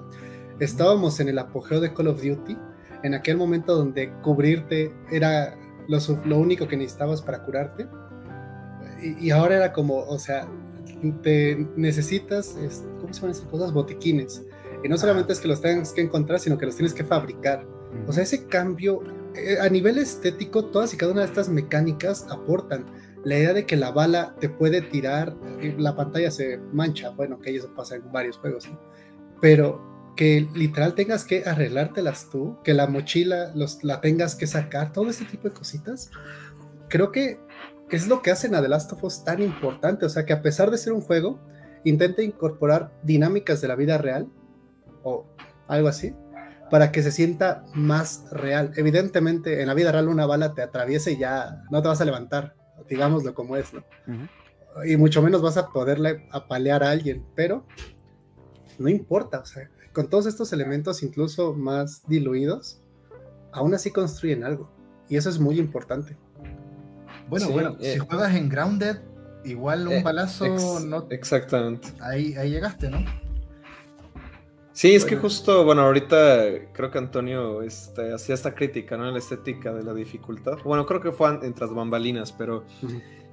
estábamos 0.60 1.20
en 1.20 1.30
el 1.30 1.40
apogeo 1.40 1.80
de 1.80 1.94
Call 1.94 2.08
of 2.08 2.22
Duty, 2.22 2.58
en 3.04 3.14
aquel 3.14 3.38
momento 3.38 3.76
donde 3.76 4.12
cubrirte 4.22 4.94
era 5.12 5.58
lo, 5.88 6.00
lo 6.26 6.38
único 6.38 6.68
que 6.68 6.78
necesitabas 6.78 7.22
para 7.22 7.44
curarte. 7.44 7.88
Y, 9.02 9.28
y, 9.28 9.32
ahora 9.32 9.58
era 9.58 9.74
como, 9.74 9.98
o 9.98 10.18
sea, 10.18 10.48
te 11.22 11.68
necesitas, 11.76 12.56
¿cómo 13.00 13.14
se 13.14 13.22
llaman 13.22 13.32
esas 13.32 13.46
cosas? 13.46 13.72
Botiquines. 13.72 14.44
Y 14.84 14.90
no 14.90 14.98
solamente 14.98 15.34
es 15.34 15.40
que 15.40 15.48
los 15.48 15.62
tengas 15.62 15.92
que 15.92 16.02
encontrar, 16.02 16.40
sino 16.40 16.58
que 16.58 16.66
los 16.66 16.76
tienes 16.76 16.94
que 16.94 17.04
fabricar. 17.04 17.66
O 18.08 18.12
sea, 18.12 18.24
ese 18.24 18.46
cambio, 18.46 19.02
eh, 19.36 19.58
a 19.60 19.70
nivel 19.70 19.98
estético, 19.98 20.66
todas 20.66 20.94
y 20.94 20.98
cada 20.98 21.12
una 21.12 21.22
de 21.22 21.28
estas 21.28 21.50
mecánicas 21.50 22.28
aportan. 22.30 22.86
La 23.24 23.38
idea 23.38 23.54
de 23.54 23.66
que 23.66 23.76
la 23.76 23.92
bala 23.92 24.36
te 24.40 24.50
puede 24.50 24.82
tirar, 24.82 25.36
la 25.78 25.96
pantalla 25.96 26.32
se 26.32 26.60
mancha, 26.72 27.10
bueno, 27.10 27.40
que 27.40 27.56
eso 27.56 27.74
pasa 27.76 27.96
en 27.96 28.12
varios 28.12 28.38
juegos, 28.38 28.70
pero 29.42 29.82
que 30.18 30.50
literal 30.54 30.96
tengas 30.96 31.24
que 31.24 31.44
arreglártelas 31.46 32.30
tú, 32.30 32.58
que 32.66 32.74
la 32.74 32.88
mochila 32.88 33.54
los, 33.56 33.82
la 33.86 34.02
tengas 34.02 34.36
que 34.36 34.48
sacar, 34.48 34.92
todo 34.92 35.10
ese 35.10 35.24
tipo 35.24 35.48
de 35.48 35.54
cositas, 35.54 36.12
creo 36.90 37.14
que 37.14 37.40
es 37.90 38.08
lo 38.10 38.22
que 38.22 38.32
hacen 38.32 38.54
a 38.56 38.62
The 38.62 38.68
Last 38.68 38.92
of 38.92 39.04
Us 39.06 39.24
tan 39.24 39.42
importante. 39.42 40.06
O 40.06 40.10
sea, 40.10 40.26
que 40.26 40.34
a 40.34 40.42
pesar 40.42 40.72
de 40.72 40.78
ser 40.78 40.92
un 40.92 41.02
juego, 41.02 41.40
intenta 41.86 42.22
incorporar 42.22 42.92
dinámicas 43.04 43.62
de 43.62 43.70
la 43.70 43.76
vida 43.76 43.98
real 43.98 44.28
o 45.04 45.26
algo 45.68 45.88
así 45.88 46.14
para 46.70 46.92
que 46.92 47.02
se 47.02 47.12
sienta 47.12 47.64
más 47.74 48.26
real. 48.32 48.72
Evidentemente, 48.76 49.62
en 49.62 49.68
la 49.68 49.74
vida 49.74 49.92
real 49.92 50.10
una 50.10 50.26
bala 50.26 50.54
te 50.54 50.62
atraviesa 50.62 51.12
y 51.12 51.18
ya 51.18 51.64
no 51.72 51.82
te 51.82 51.88
vas 51.88 52.02
a 52.02 52.06
levantar, 52.06 52.56
digámoslo 52.90 53.34
como 53.34 53.56
es, 53.56 53.74
¿no? 53.74 53.84
Y 54.86 54.98
mucho 54.98 55.22
menos 55.22 55.42
vas 55.42 55.58
a 55.58 55.70
poderle 55.70 56.28
apalear 56.32 56.84
a 56.84 56.92
alguien, 56.92 57.26
pero 57.36 57.66
no 58.78 58.90
importa, 58.90 59.40
o 59.40 59.46
sea, 59.46 59.70
con 59.98 60.12
todos 60.12 60.28
estos 60.28 60.54
elementos 60.54 61.02
incluso 61.02 61.56
más 61.56 62.08
diluidos, 62.08 62.80
aún 63.52 63.74
así 63.74 63.90
construyen 63.90 64.44
algo. 64.44 64.70
Y 65.10 65.18
eso 65.18 65.28
es 65.28 65.40
muy 65.40 65.58
importante. 65.58 66.16
Bueno, 67.28 67.50
bueno, 67.50 67.78
si 67.80 67.88
eh, 67.88 67.98
juegas 67.98 68.36
en 68.36 68.48
Grounded, 68.48 68.98
igual 69.44 69.88
un 69.88 69.94
eh, 69.94 70.04
balazo 70.04 70.46
no. 70.82 71.08
Exactamente. 71.10 71.88
Ahí, 72.00 72.36
ahí 72.36 72.52
llegaste, 72.52 72.92
¿no? 72.92 73.04
Sí, 74.72 74.94
es 74.94 75.04
que 75.04 75.16
justo, 75.16 75.66
bueno, 75.66 75.82
ahorita 75.82 76.44
creo 76.74 76.92
que 76.92 77.00
Antonio 77.00 77.64
este, 77.64 78.14
hacía 78.14 78.36
esta 78.36 78.54
crítica, 78.54 78.98
¿no? 78.98 79.10
La 79.10 79.18
estética 79.18 79.74
de 79.74 79.84
la 79.84 79.96
dificultad. 79.96 80.60
Bueno, 80.64 80.86
creo 80.86 81.02
que 81.02 81.12
fue 81.12 81.28
entre 81.42 81.66
las 81.66 81.74
bambalinas, 81.74 82.32
pero 82.32 82.66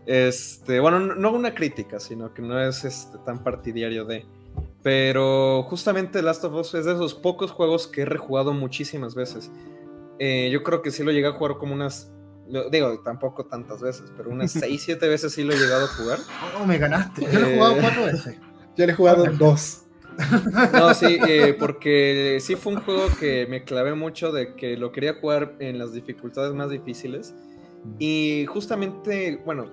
este, 0.07 0.81
bueno, 0.81 0.98
no, 0.98 1.31
una 1.31 1.55
crítica, 1.55 2.00
sino 2.00 2.33
que 2.33 2.40
no 2.40 2.59
es 2.59 2.87
este, 2.87 3.18
tan 3.18 3.44
partidario 3.44 4.07
de. 4.07 4.24
Pero 4.84 5.64
justamente 5.64 6.22
Last 6.22 6.44
of 6.44 6.54
Us 6.54 6.74
es 6.74 6.84
de 6.84 6.92
esos 6.92 7.14
pocos 7.14 7.50
juegos 7.50 7.88
que 7.88 8.02
he 8.02 8.04
rejugado 8.04 8.52
muchísimas 8.52 9.16
veces. 9.16 9.50
Eh, 10.20 10.50
yo 10.52 10.62
creo 10.62 10.82
que 10.82 10.92
sí 10.92 11.02
lo 11.02 11.10
llegué 11.10 11.26
a 11.26 11.32
jugar 11.32 11.56
como 11.56 11.74
unas 11.74 12.14
digo, 12.70 13.00
tampoco 13.02 13.46
tantas 13.46 13.80
veces, 13.80 14.12
pero 14.16 14.30
unas 14.30 14.52
6, 14.52 14.82
7 14.82 15.08
veces 15.08 15.32
sí 15.32 15.42
lo 15.42 15.54
he 15.54 15.58
llegado 15.58 15.86
a 15.86 15.88
jugar. 15.88 16.18
Oh, 16.60 16.66
me 16.66 16.78
ganaste. 16.78 17.26
Yo 17.32 17.40
lo 17.40 17.46
he 17.46 17.54
jugado 17.54 17.76
4 17.80 17.88
eh, 17.88 18.12
veces. 18.12 18.36
Yo 18.76 18.86
le 18.86 18.92
he 18.92 18.94
jugado 18.94 19.24
2. 19.24 19.80
No, 20.72 20.94
sí, 20.94 21.18
eh, 21.26 21.56
porque 21.58 22.38
sí 22.40 22.54
fue 22.54 22.74
un 22.74 22.82
juego 22.82 23.08
que 23.18 23.48
me 23.48 23.64
clavé 23.64 23.94
mucho 23.94 24.30
de 24.30 24.54
que 24.54 24.76
lo 24.76 24.92
quería 24.92 25.14
jugar 25.14 25.56
en 25.58 25.76
las 25.76 25.92
dificultades 25.92 26.54
más 26.54 26.70
difíciles. 26.70 27.34
Y 27.98 28.46
justamente, 28.46 29.42
bueno, 29.44 29.72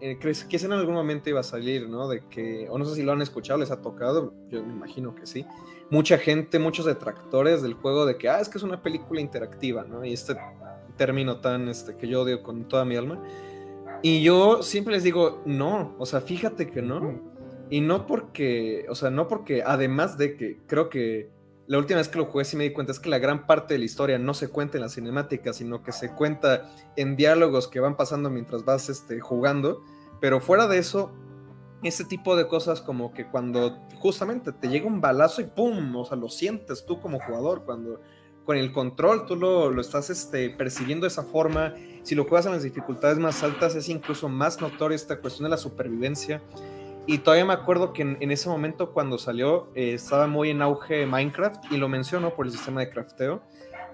eh, 0.00 0.18
que 0.18 0.56
en 0.56 0.72
algún 0.72 0.94
momento 0.94 1.28
iba 1.28 1.40
a 1.40 1.44
salir, 1.44 1.88
¿no? 1.88 2.08
De 2.08 2.22
que, 2.28 2.66
o 2.70 2.78
no 2.78 2.84
sé 2.84 2.94
si 2.96 3.02
lo 3.02 3.12
han 3.12 3.22
escuchado, 3.22 3.58
les 3.58 3.70
ha 3.70 3.82
tocado, 3.82 4.32
yo 4.48 4.64
me 4.64 4.72
imagino 4.72 5.14
que 5.14 5.26
sí. 5.26 5.44
Mucha 5.90 6.18
gente, 6.18 6.58
muchos 6.58 6.86
detractores 6.86 7.62
del 7.62 7.74
juego 7.74 8.06
de 8.06 8.16
que, 8.16 8.28
ah, 8.28 8.40
es 8.40 8.48
que 8.48 8.58
es 8.58 8.64
una 8.64 8.82
película 8.82 9.20
interactiva, 9.20 9.84
¿no? 9.84 10.04
Y 10.04 10.12
este 10.12 10.36
término 10.96 11.40
tan 11.40 11.68
este, 11.68 11.96
que 11.96 12.08
yo 12.08 12.22
odio 12.22 12.42
con 12.42 12.68
toda 12.68 12.84
mi 12.84 12.96
alma. 12.96 13.22
Y 14.02 14.22
yo 14.22 14.62
siempre 14.62 14.94
les 14.94 15.02
digo, 15.02 15.42
no, 15.44 15.94
o 15.98 16.06
sea, 16.06 16.20
fíjate 16.20 16.70
que 16.70 16.82
no. 16.82 17.20
Y 17.68 17.80
no 17.80 18.06
porque, 18.06 18.86
o 18.88 18.94
sea, 18.94 19.10
no 19.10 19.28
porque, 19.28 19.62
además 19.64 20.16
de 20.16 20.36
que 20.36 20.58
creo 20.66 20.88
que 20.88 21.30
la 21.70 21.78
última 21.78 21.98
vez 21.98 22.08
que 22.08 22.18
lo 22.18 22.24
jugué 22.24 22.44
sí 22.44 22.56
me 22.56 22.64
di 22.64 22.72
cuenta 22.72 22.90
es 22.90 22.98
que 22.98 23.08
la 23.08 23.20
gran 23.20 23.46
parte 23.46 23.74
de 23.74 23.78
la 23.78 23.84
historia 23.84 24.18
no 24.18 24.34
se 24.34 24.48
cuenta 24.48 24.76
en 24.76 24.82
la 24.82 24.88
cinemática, 24.88 25.52
sino 25.52 25.84
que 25.84 25.92
se 25.92 26.10
cuenta 26.10 26.68
en 26.96 27.14
diálogos 27.14 27.68
que 27.68 27.78
van 27.78 27.96
pasando 27.96 28.28
mientras 28.28 28.64
vas 28.64 28.88
este, 28.88 29.20
jugando. 29.20 29.84
Pero 30.20 30.40
fuera 30.40 30.66
de 30.66 30.78
eso, 30.78 31.12
ese 31.84 32.04
tipo 32.04 32.34
de 32.34 32.48
cosas 32.48 32.80
como 32.80 33.14
que 33.14 33.24
cuando 33.24 33.78
justamente 34.00 34.50
te 34.50 34.68
llega 34.68 34.88
un 34.88 35.00
balazo 35.00 35.42
y 35.42 35.44
¡pum! 35.44 35.94
O 35.94 36.04
sea, 36.04 36.16
lo 36.16 36.28
sientes 36.28 36.84
tú 36.86 37.00
como 37.00 37.20
jugador, 37.20 37.62
cuando 37.64 38.00
con 38.44 38.56
el 38.56 38.72
control 38.72 39.26
tú 39.26 39.36
lo, 39.36 39.70
lo 39.70 39.80
estás 39.80 40.10
este, 40.10 40.50
percibiendo 40.50 41.04
de 41.04 41.08
esa 41.10 41.22
forma. 41.22 41.74
Si 42.02 42.16
lo 42.16 42.24
juegas 42.24 42.46
en 42.46 42.52
las 42.52 42.64
dificultades 42.64 43.20
más 43.20 43.44
altas 43.44 43.76
es 43.76 43.88
incluso 43.88 44.28
más 44.28 44.60
notoria 44.60 44.96
esta 44.96 45.20
cuestión 45.20 45.44
de 45.44 45.50
la 45.50 45.56
supervivencia. 45.56 46.42
Y 47.10 47.18
todavía 47.18 47.44
me 47.44 47.54
acuerdo 47.54 47.92
que 47.92 48.02
en, 48.02 48.30
ese 48.30 48.48
momento 48.48 48.92
cuando 48.92 49.18
salió 49.18 49.66
eh, 49.74 49.94
estaba 49.94 50.28
muy 50.28 50.50
en 50.50 50.62
auge 50.62 51.06
Minecraft 51.06 51.72
y 51.72 51.76
lo 51.76 51.88
menciono 51.88 52.36
por 52.36 52.46
el 52.46 52.52
sistema 52.52 52.82
de 52.82 52.88
crafteo, 52.88 53.42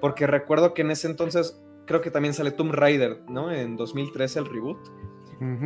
porque 0.03 0.27
recuerdo 0.27 0.75
que 0.75 0.83
en 0.83 0.91
ese 0.91 1.07
entonces 1.09 1.59
creo 1.87 2.03
que 2.03 2.11
también 2.11 2.35
sale 2.35 2.51
Tomb 2.51 2.75
Raider, 2.75 3.23
¿no? 3.27 3.51
En 3.51 3.79
2013 3.79 4.41
el 4.41 4.45
reboot. 4.45 4.77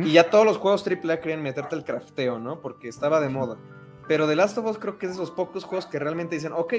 Y 0.01 0.13
ya 0.13 0.29
todos 0.29 0.45
los 0.45 0.59
juegos 0.59 0.87
AAA 0.87 1.19
querían 1.19 1.41
meterte 1.41 1.75
el 1.75 1.83
crafteo, 1.83 2.39
¿no? 2.39 2.61
Porque 2.61 2.87
estaba 2.87 3.19
de 3.19 3.27
moda. 3.27 3.57
Pero 4.07 4.29
The 4.29 4.37
Last 4.37 4.57
of 4.57 4.67
Us 4.67 4.77
creo 4.77 4.97
que 4.97 5.07
es 5.07 5.17
de 5.17 5.21
esos 5.21 5.31
pocos 5.31 5.65
juegos 5.65 5.87
que 5.87 5.99
realmente 5.99 6.35
dicen, 6.35 6.53
ok, 6.53 6.73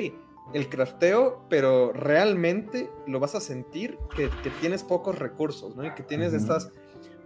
el 0.54 0.70
crafteo, 0.70 1.44
pero 1.50 1.92
realmente 1.92 2.90
lo 3.06 3.20
vas 3.20 3.34
a 3.34 3.42
sentir 3.42 3.98
que, 4.16 4.30
tienes 4.62 4.84
pocos 4.84 5.18
recursos, 5.18 5.76
¿no? 5.76 5.84
Y 5.84 5.92
que 5.92 6.02
tienes 6.02 6.32
estas 6.32 6.72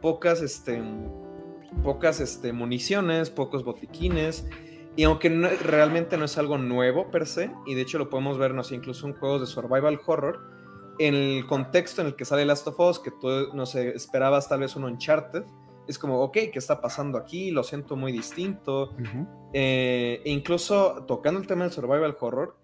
pocas, 0.00 0.42
este, 0.42 0.82
pocas 1.82 2.20
este, 2.20 2.52
municiones, 2.52 3.30
pocos 3.30 3.64
botiquines. 3.64 4.46
Y 4.96 5.04
aunque 5.04 5.28
realmente 5.28 6.16
no 6.16 6.24
es 6.24 6.38
algo 6.38 6.56
nuevo 6.56 7.10
per 7.10 7.26
se, 7.26 7.50
y 7.66 7.74
de 7.74 7.82
hecho 7.82 7.98
lo 7.98 8.08
podemos 8.08 8.38
ver, 8.38 8.54
no 8.54 8.64
sé, 8.64 8.76
incluso 8.76 9.06
en 9.06 9.14
juegos 9.14 9.42
de 9.42 9.46
survival 9.46 10.00
horror, 10.06 10.40
en 10.98 11.14
el 11.14 11.46
contexto 11.46 12.00
en 12.00 12.08
el 12.08 12.16
que 12.16 12.24
sale 12.24 12.46
Last 12.46 12.66
of 12.66 12.80
Us, 12.80 12.98
que 12.98 13.10
tú, 13.10 13.28
no 13.52 13.66
sé, 13.66 13.90
esperabas 13.90 14.48
tal 14.48 14.60
vez 14.60 14.74
un 14.74 14.84
Uncharted, 14.84 15.44
es 15.86 15.98
como, 15.98 16.20
ok, 16.22 16.32
¿qué 16.32 16.52
está 16.54 16.80
pasando 16.80 17.18
aquí? 17.18 17.50
Lo 17.50 17.62
siento 17.62 17.96
muy 17.96 18.10
distinto. 18.10 18.94
Eh, 19.52 20.20
e 20.24 20.30
incluso 20.30 21.04
tocando 21.06 21.40
el 21.40 21.46
tema 21.46 21.64
del 21.64 21.72
survival 21.72 22.16
horror, 22.18 22.56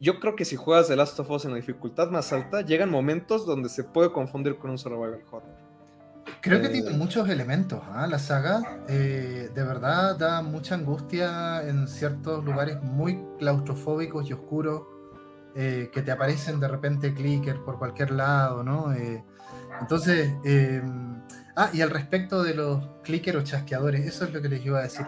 yo 0.00 0.18
creo 0.18 0.34
que 0.34 0.44
si 0.44 0.56
juegas 0.56 0.88
The 0.88 0.96
Last 0.96 1.18
of 1.20 1.30
Us 1.30 1.44
en 1.44 1.52
la 1.52 1.56
dificultad 1.56 2.10
más 2.10 2.32
alta, 2.32 2.62
llegan 2.62 2.90
momentos 2.90 3.46
donde 3.46 3.68
se 3.68 3.84
puede 3.84 4.12
confundir 4.12 4.56
con 4.56 4.70
un 4.70 4.78
survival 4.78 5.22
horror. 5.30 5.63
Creo 6.40 6.60
que 6.60 6.68
tiene 6.68 6.90
eh, 6.90 6.96
muchos 6.96 7.28
elementos. 7.28 7.82
¿ah? 7.92 8.06
La 8.06 8.18
saga 8.18 8.82
eh, 8.88 9.50
de 9.54 9.62
verdad 9.62 10.16
da 10.16 10.42
mucha 10.42 10.74
angustia 10.74 11.66
en 11.66 11.88
ciertos 11.88 12.44
lugares 12.44 12.82
muy 12.82 13.18
claustrofóbicos 13.38 14.28
y 14.28 14.32
oscuros 14.32 14.82
eh, 15.56 15.88
que 15.92 16.02
te 16.02 16.10
aparecen 16.10 16.58
de 16.58 16.66
repente 16.66 17.14
clicker 17.14 17.60
por 17.60 17.78
cualquier 17.78 18.10
lado, 18.10 18.64
¿no? 18.64 18.92
Eh, 18.92 19.22
entonces, 19.80 20.34
em, 20.44 21.22
ah, 21.54 21.70
y 21.72 21.80
al 21.80 21.90
respecto 21.90 22.42
de 22.42 22.54
los 22.54 22.84
clicker 23.04 23.36
o 23.36 23.44
chasqueadores, 23.44 24.04
eso 24.04 24.24
es 24.24 24.32
lo 24.32 24.42
que 24.42 24.48
les 24.48 24.66
iba 24.66 24.80
a 24.80 24.82
decir. 24.82 25.06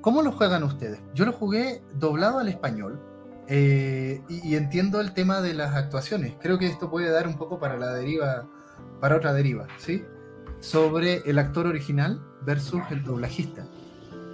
¿Cómo 0.00 0.22
lo 0.22 0.30
juegan 0.30 0.62
ustedes? 0.62 1.00
Yo 1.14 1.24
lo 1.24 1.32
jugué 1.32 1.82
doblado 1.94 2.38
al 2.38 2.48
español 2.48 3.00
eh, 3.48 4.22
y, 4.28 4.54
entiendo 4.54 5.00
el 5.00 5.14
tema 5.14 5.40
de 5.40 5.52
las 5.52 5.74
actuaciones. 5.74 6.34
Creo 6.40 6.58
que 6.58 6.68
esto 6.68 6.88
puede 6.88 7.10
dar 7.10 7.26
un 7.26 7.36
poco 7.36 7.58
para 7.58 7.76
la 7.76 7.92
deriva, 7.92 8.46
para 9.00 9.16
otra 9.16 9.32
deriva, 9.32 9.66
¿sí? 9.78 10.04
Sobre 10.62 11.18
el 11.28 11.38
actor 11.38 11.66
original 11.66 12.22
versus 12.46 12.80
el 12.90 13.04
doblajista 13.04 13.66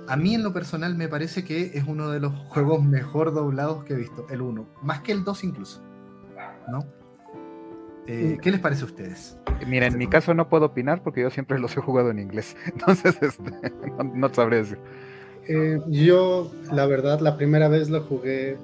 a 0.08 0.16
mí 0.16 0.34
en 0.34 0.42
lo 0.42 0.52
personal 0.52 0.96
me 0.96 1.08
parece 1.08 1.44
que 1.44 1.72
es 1.74 1.84
uno 1.86 2.10
de 2.10 2.18
los 2.18 2.32
juegos 2.48 2.82
mejor 2.82 3.34
doblados 3.34 3.84
que 3.84 3.92
he 3.92 3.96
visto, 3.96 4.26
el 4.30 4.40
1, 4.40 4.66
más 4.82 5.00
que 5.00 5.12
el 5.12 5.22
2 5.22 5.44
incluso, 5.44 5.82
¿no? 6.68 6.84
Eh, 8.06 8.38
¿Qué 8.40 8.50
les 8.50 8.60
parece 8.60 8.82
a 8.82 8.86
ustedes? 8.86 9.38
Mira, 9.66 9.86
en 9.86 9.98
mi 9.98 10.06
caso 10.06 10.32
no 10.32 10.48
puedo 10.48 10.64
opinar 10.64 11.02
porque 11.02 11.20
yo 11.20 11.28
siempre 11.28 11.58
los 11.58 11.76
he 11.76 11.80
jugado 11.82 12.10
en 12.10 12.18
inglés, 12.18 12.56
entonces 12.66 13.18
este, 13.20 13.52
no, 14.14 14.32
sabré 14.32 14.58
decir. 14.58 14.78
Eh, 15.46 15.78
yo, 15.88 16.50
la 16.72 16.86
verdad, 16.86 17.20
la 17.20 17.36
primera 17.36 17.68
vez 17.68 17.90
lo 17.90 18.02
jugué 18.02 18.56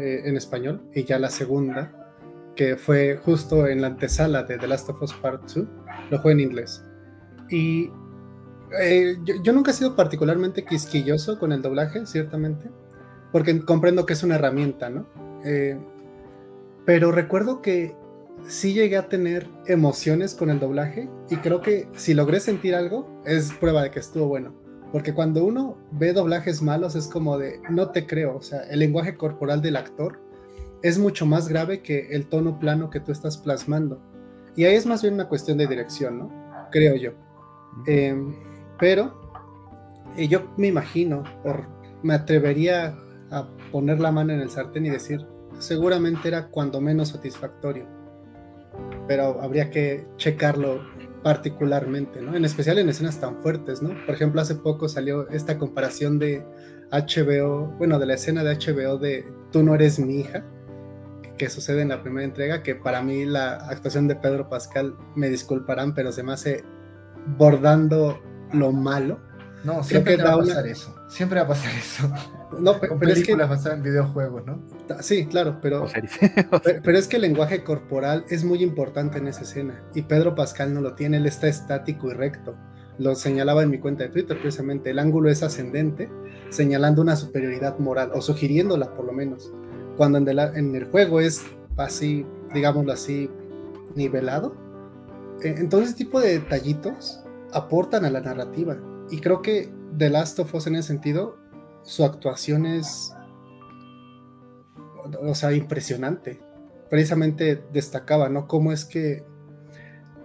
eh, 0.00 0.22
en 0.24 0.36
español 0.36 0.82
y 0.92 1.04
ya 1.04 1.20
la 1.20 1.30
segunda, 1.30 1.92
que 2.56 2.76
fue 2.76 3.16
justo 3.24 3.68
en 3.68 3.80
la 3.80 3.86
antesala 3.86 4.42
de 4.42 4.58
The 4.58 4.66
Last 4.66 4.88
of 4.90 5.00
Us 5.00 5.12
Part 5.14 5.42
2, 5.42 5.66
lo 6.10 6.18
jugué 6.18 6.32
en 6.32 6.40
inglés. 6.40 6.84
Y 7.50 7.90
eh, 8.80 9.18
yo, 9.42 9.52
nunca 9.52 9.72
he 9.72 9.74
sido 9.74 9.96
particularmente 9.96 10.64
quisquilloso 10.64 11.38
con 11.38 11.52
el 11.52 11.62
doblaje, 11.62 12.06
ciertamente, 12.06 12.70
porque 13.32 13.64
comprendo 13.64 14.06
que 14.06 14.12
es 14.12 14.22
una 14.22 14.36
herramienta, 14.36 14.90
¿no? 14.90 15.06
Eh, 15.44 15.78
pero 16.86 17.12
recuerdo 17.12 17.60
que 17.62 17.96
sí 18.46 18.72
llegué 18.72 18.96
a 18.96 19.08
tener 19.08 19.48
emociones 19.66 20.34
con 20.34 20.50
el 20.50 20.60
doblaje 20.60 21.08
y 21.28 21.36
creo 21.36 21.60
que 21.60 21.88
si 21.94 22.14
logré 22.14 22.40
sentir 22.40 22.74
algo 22.74 23.20
es 23.24 23.52
prueba 23.52 23.82
de 23.82 23.90
que 23.90 23.98
estuvo 23.98 24.26
bueno. 24.26 24.54
Porque 24.92 25.14
cuando 25.14 25.44
uno 25.44 25.76
ve 25.92 26.12
doblajes 26.12 26.62
malos 26.62 26.96
es 26.96 27.06
como 27.06 27.38
de, 27.38 27.60
no 27.70 27.90
te 27.90 28.06
creo, 28.06 28.36
o 28.36 28.42
sea, 28.42 28.62
el 28.62 28.80
lenguaje 28.80 29.16
corporal 29.16 29.62
del 29.62 29.76
actor 29.76 30.18
es 30.82 30.98
mucho 30.98 31.26
más 31.26 31.48
grave 31.48 31.80
que 31.80 32.08
el 32.10 32.26
tono 32.26 32.58
plano 32.58 32.90
que 32.90 33.00
tú 33.00 33.12
estás 33.12 33.36
plasmando. 33.36 34.00
Y 34.56 34.64
ahí 34.64 34.74
es 34.74 34.86
más 34.86 35.02
bien 35.02 35.14
una 35.14 35.28
cuestión 35.28 35.58
de 35.58 35.66
dirección, 35.66 36.18
¿no? 36.18 36.68
Creo 36.72 36.96
yo. 36.96 37.12
Eh, 37.86 38.16
pero 38.78 39.20
yo 40.16 40.50
me 40.56 40.68
imagino, 40.68 41.22
me 42.02 42.14
atrevería 42.14 42.96
a 43.30 43.48
poner 43.70 44.00
la 44.00 44.10
mano 44.10 44.32
en 44.32 44.40
el 44.40 44.50
sartén 44.50 44.86
y 44.86 44.90
decir, 44.90 45.26
seguramente 45.58 46.28
era 46.28 46.48
cuando 46.48 46.80
menos 46.80 47.08
satisfactorio. 47.08 47.86
Pero 49.06 49.40
habría 49.40 49.70
que 49.70 50.06
checarlo 50.16 50.80
particularmente, 51.22 52.22
¿no? 52.22 52.34
En 52.34 52.44
especial 52.44 52.78
en 52.78 52.88
escenas 52.88 53.20
tan 53.20 53.42
fuertes, 53.42 53.82
¿no? 53.82 53.90
Por 54.06 54.14
ejemplo, 54.14 54.40
hace 54.40 54.54
poco 54.54 54.88
salió 54.88 55.28
esta 55.28 55.58
comparación 55.58 56.18
de 56.18 56.44
HBO, 56.90 57.66
bueno, 57.78 57.98
de 57.98 58.06
la 58.06 58.14
escena 58.14 58.42
de 58.42 58.56
HBO 58.56 58.98
de 58.98 59.24
Tú 59.52 59.62
no 59.62 59.74
eres 59.74 59.98
mi 59.98 60.20
hija, 60.20 60.44
que 61.36 61.50
sucede 61.50 61.82
en 61.82 61.88
la 61.88 62.02
primera 62.02 62.24
entrega, 62.24 62.62
que 62.62 62.74
para 62.74 63.02
mí 63.02 63.24
la 63.24 63.54
actuación 63.54 64.06
de 64.08 64.16
Pedro 64.16 64.48
Pascal, 64.48 64.96
me 65.14 65.28
disculparán, 65.28 65.94
pero 65.94 66.12
se 66.12 66.22
me 66.22 66.32
hace 66.32 66.64
bordando 67.38 68.20
lo 68.52 68.72
malo. 68.72 69.18
No, 69.64 69.82
siempre 69.82 70.16
va 70.16 70.34
a 70.34 70.38
pasar 70.38 70.66
eso. 70.66 70.94
Siempre 71.08 71.38
va 71.38 71.44
a 71.44 71.48
pasar 71.48 71.72
eso. 71.74 72.12
No, 72.58 72.80
pero, 72.80 72.98
es 73.06 73.24
que 73.24 73.32
en 73.32 73.82
videojuegos, 73.82 74.44
¿no? 74.44 74.60
Sí, 75.00 75.26
claro, 75.26 75.60
pero, 75.62 75.86
pero, 76.82 76.98
es 76.98 77.06
que 77.06 77.16
el 77.16 77.22
lenguaje 77.22 77.62
corporal 77.62 78.24
es 78.28 78.42
muy 78.42 78.62
importante 78.64 79.18
en 79.18 79.28
esa 79.28 79.42
escena 79.42 79.80
y 79.94 80.02
Pedro 80.02 80.34
Pascal 80.34 80.74
no 80.74 80.80
lo 80.80 80.94
tiene, 80.94 81.18
él 81.18 81.26
está 81.26 81.46
estático 81.46 82.10
y 82.10 82.14
recto. 82.14 82.56
Lo 82.98 83.14
señalaba 83.14 83.62
en 83.62 83.70
mi 83.70 83.78
cuenta 83.78 84.02
de 84.02 84.10
Twitter 84.10 84.36
precisamente, 84.40 84.90
el 84.90 84.98
ángulo 84.98 85.30
es 85.30 85.44
ascendente, 85.44 86.10
señalando 86.50 87.02
una 87.02 87.14
superioridad 87.14 87.78
moral 87.78 88.10
o 88.14 88.20
sugiriéndola 88.20 88.94
por 88.94 89.04
lo 89.04 89.12
menos. 89.12 89.52
Cuando 89.96 90.18
en, 90.18 90.28
en 90.28 90.74
el 90.74 90.86
juego 90.86 91.20
es 91.20 91.44
así, 91.76 92.26
digámoslo 92.52 92.92
así, 92.92 93.30
nivelado. 93.94 94.54
E, 95.42 95.48
entonces, 95.48 95.90
ese 95.90 95.98
tipo 95.98 96.20
de 96.20 96.38
detallitos 96.40 97.22
aportan 97.52 98.04
a 98.04 98.10
la 98.10 98.20
narrativa. 98.20 98.78
Y 99.10 99.20
creo 99.20 99.42
que 99.42 99.72
The 99.96 100.10
Last 100.10 100.38
of 100.38 100.54
Us 100.54 100.66
en 100.66 100.76
ese 100.76 100.88
sentido, 100.88 101.38
su 101.82 102.04
actuación 102.04 102.66
es, 102.66 103.12
o 105.20 105.34
sea, 105.34 105.52
impresionante. 105.52 106.40
Precisamente 106.88 107.62
destacaba, 107.72 108.28
¿no? 108.28 108.46
Cómo 108.46 108.72
es 108.72 108.84
que, 108.84 109.24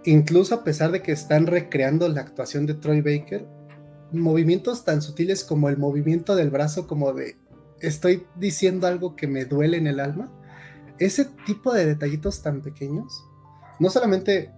incluso 0.04 0.54
a 0.54 0.64
pesar 0.64 0.92
de 0.92 1.02
que 1.02 1.12
están 1.12 1.46
recreando 1.46 2.08
la 2.08 2.20
actuación 2.20 2.66
de 2.66 2.74
Troy 2.74 3.00
Baker, 3.00 3.46
movimientos 4.12 4.84
tan 4.84 5.02
sutiles 5.02 5.44
como 5.44 5.68
el 5.68 5.78
movimiento 5.78 6.36
del 6.36 6.50
brazo, 6.50 6.86
como 6.86 7.12
de 7.12 7.36
estoy 7.80 8.26
diciendo 8.36 8.86
algo 8.86 9.16
que 9.16 9.26
me 9.26 9.44
duele 9.44 9.76
en 9.76 9.86
el 9.86 10.00
alma, 10.00 10.32
ese 10.98 11.26
tipo 11.46 11.72
de 11.72 11.86
detallitos 11.86 12.42
tan 12.42 12.62
pequeños, 12.62 13.24
no 13.78 13.90
solamente 13.90 14.50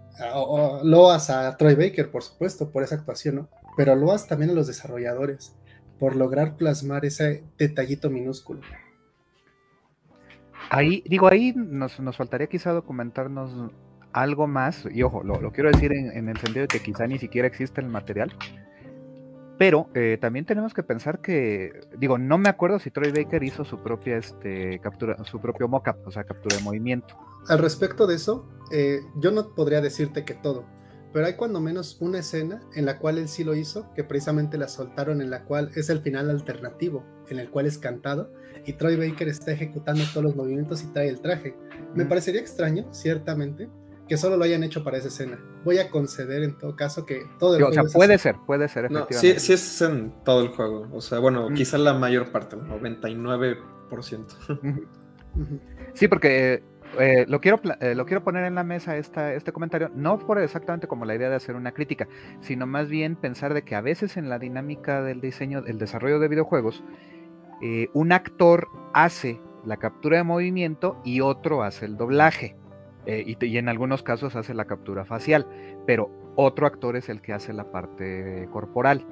loas 0.83 1.31
a 1.31 1.57
Troy 1.57 1.75
Baker, 1.75 2.11
por 2.11 2.23
supuesto, 2.23 2.71
por 2.71 2.83
esa 2.83 2.97
actuación, 2.97 3.37
¿no? 3.37 3.49
Pero 3.77 3.95
loas 3.95 4.27
también 4.27 4.51
a 4.51 4.55
los 4.55 4.67
desarrolladores, 4.67 5.55
por 5.99 6.17
lograr 6.17 6.57
plasmar 6.57 7.05
ese 7.05 7.45
detallito 7.57 8.11
minúsculo. 8.11 8.61
Ahí, 10.71 11.03
digo, 11.07 11.29
ahí 11.29 11.53
nos, 11.57 11.99
nos 12.01 12.17
faltaría 12.17 12.47
quizá 12.47 12.73
documentarnos 12.73 13.73
algo 14.13 14.47
más, 14.47 14.87
y 14.93 15.03
ojo, 15.03 15.23
lo, 15.23 15.53
quiero 15.53 15.71
decir 15.71 15.93
en, 15.93 16.29
el 16.29 16.37
sentido 16.39 16.63
de 16.63 16.69
que 16.69 16.81
quizá 16.81 17.07
ni 17.07 17.19
siquiera 17.19 17.47
existe 17.47 17.81
el 17.81 17.89
material, 17.89 18.35
pero 19.59 19.89
eh, 19.95 20.19
también 20.21 20.45
tenemos 20.45 20.73
que 20.73 20.83
pensar 20.83 21.21
que, 21.21 21.81
digo, 21.99 22.17
no 22.17 22.39
me 22.39 22.49
acuerdo 22.49 22.79
si 22.79 22.91
Troy 22.91 23.11
Baker 23.11 23.43
hizo 23.43 23.65
su 23.65 23.83
propia 23.83 24.17
este, 24.17 24.79
captura, 24.79 25.17
su 25.25 25.41
propio 25.41 25.67
mockup, 25.69 26.07
o 26.07 26.11
sea, 26.11 26.25
captura 26.25 26.57
de 26.57 26.63
movimiento. 26.63 27.17
Al 27.49 27.59
respecto 27.59 28.07
de 28.07 28.15
eso, 28.15 28.49
eh, 28.73 29.01
yo 29.17 29.33
no 29.33 29.55
podría 29.55 29.81
decirte 29.81 30.25
que 30.25 30.35
todo, 30.35 30.65
pero 31.13 31.27
hay 31.27 31.35
cuando 31.35 31.61
menos 31.61 32.01
una 32.01 32.21
escena 32.21 32.61
en 32.75 32.87
la 32.87 32.99
cual 32.99 33.19
él 33.19 33.29
sí 33.29 33.43
lo 33.43 33.55
hizo, 33.55 33.93
que 33.95 34.05
precisamente 34.05 34.59
la 34.59 34.69
soltaron, 34.69 35.21
en 35.21 35.31
la 35.31 35.45
cual 35.45 35.71
es 35.75 35.91
el 35.91 36.01
final 36.03 36.31
alternativo, 36.31 37.05
en 37.29 37.39
el 37.39 37.51
cual 37.51 37.67
es 37.67 37.79
cantado, 37.79 38.33
y 38.65 38.75
Troy 38.75 38.97
Baker 38.97 39.29
está 39.29 39.53
ejecutando 39.53 40.05
todos 40.13 40.25
los 40.25 40.37
movimientos 40.37 40.83
y 40.85 40.87
trae 40.89 41.09
el 41.09 41.21
traje. 41.21 41.57
Me 41.95 42.05
parecería 42.05 42.41
extraño, 42.41 42.87
ciertamente, 42.93 43.69
que 44.09 44.17
solo 44.17 44.37
lo 44.37 44.45
hayan 44.45 44.63
hecho 44.63 44.83
para 44.83 44.97
esa 44.97 45.09
escena. 45.09 45.39
Voy 45.65 45.79
a 45.79 45.91
conceder 45.91 46.43
en 46.43 46.57
todo 46.57 46.75
caso 46.77 47.05
que 47.05 47.27
todo 47.39 47.57
el 47.57 47.63
juego. 47.63 47.83
O 47.83 47.89
sea, 47.89 47.93
puede 47.93 48.19
ser, 48.19 48.37
puede 48.47 48.69
ser, 48.69 48.87
efectivamente. 48.87 49.39
sí, 49.39 49.39
sí, 49.39 49.53
es 49.53 49.83
en 49.83 50.13
todo 50.25 50.43
el 50.43 50.49
juego. 50.49 50.89
O 50.93 51.01
sea, 51.01 51.19
bueno, 51.19 51.49
quizá 51.55 51.79
la 51.79 51.95
mayor 51.95 52.33
parte, 52.33 52.57
99%. 52.57 53.59
Sí, 55.95 56.09
porque 56.09 56.63
eh, 56.99 57.27
lo, 57.29 57.41
quiero, 57.41 57.61
eh, 57.81 57.95
lo 57.95 58.07
quiero 58.07 58.25
poner 58.25 58.45
en 58.45 58.55
la 58.55 58.65
mesa 58.65 58.97
esta, 58.97 59.35
este 59.35 59.53
comentario, 59.53 59.91
no 59.95 60.19
por 60.19 60.39
exactamente 60.39 60.89
como 60.89 61.05
la 61.05 61.15
idea 61.15 61.29
de 61.29 61.37
hacer 61.37 61.55
una 61.55 61.73
crítica, 61.73 62.09
sino 62.41 62.67
más 62.67 62.89
bien 62.89 63.15
pensar 63.17 63.55
de 63.55 63.63
que 63.63 63.75
a 63.75 63.81
veces 63.81 64.17
en 64.17 64.29
la 64.29 64.39
dinámica 64.39 65.03
del 65.03 65.21
diseño, 65.21 65.63
el 65.67 65.79
desarrollo 65.79 66.19
de 66.19 66.29
videojuegos, 66.29 66.83
eh, 67.63 67.89
un 67.93 68.13
actor 68.13 68.69
hace 68.95 69.41
la 69.65 69.77
captura 69.77 70.17
de 70.17 70.25
movimiento 70.25 71.01
y 71.05 71.21
otro 71.21 71.63
hace 71.63 71.85
el 71.85 71.97
doblaje. 71.97 72.57
Y, 73.09 73.37
y, 73.45 73.57
en 73.57 73.69
algunos 73.69 74.03
casos 74.03 74.37
hace 74.37 74.53
la 74.53 74.67
captura 74.67 75.05
facial, 75.05 75.47
pero 75.87 76.11
otro 76.37 76.67
actor 76.67 76.95
es 76.97 77.09
el 77.09 77.23
que 77.23 77.33
hace 77.33 77.53
la 77.53 77.73
parte 77.73 78.49
corporal. 78.53 79.07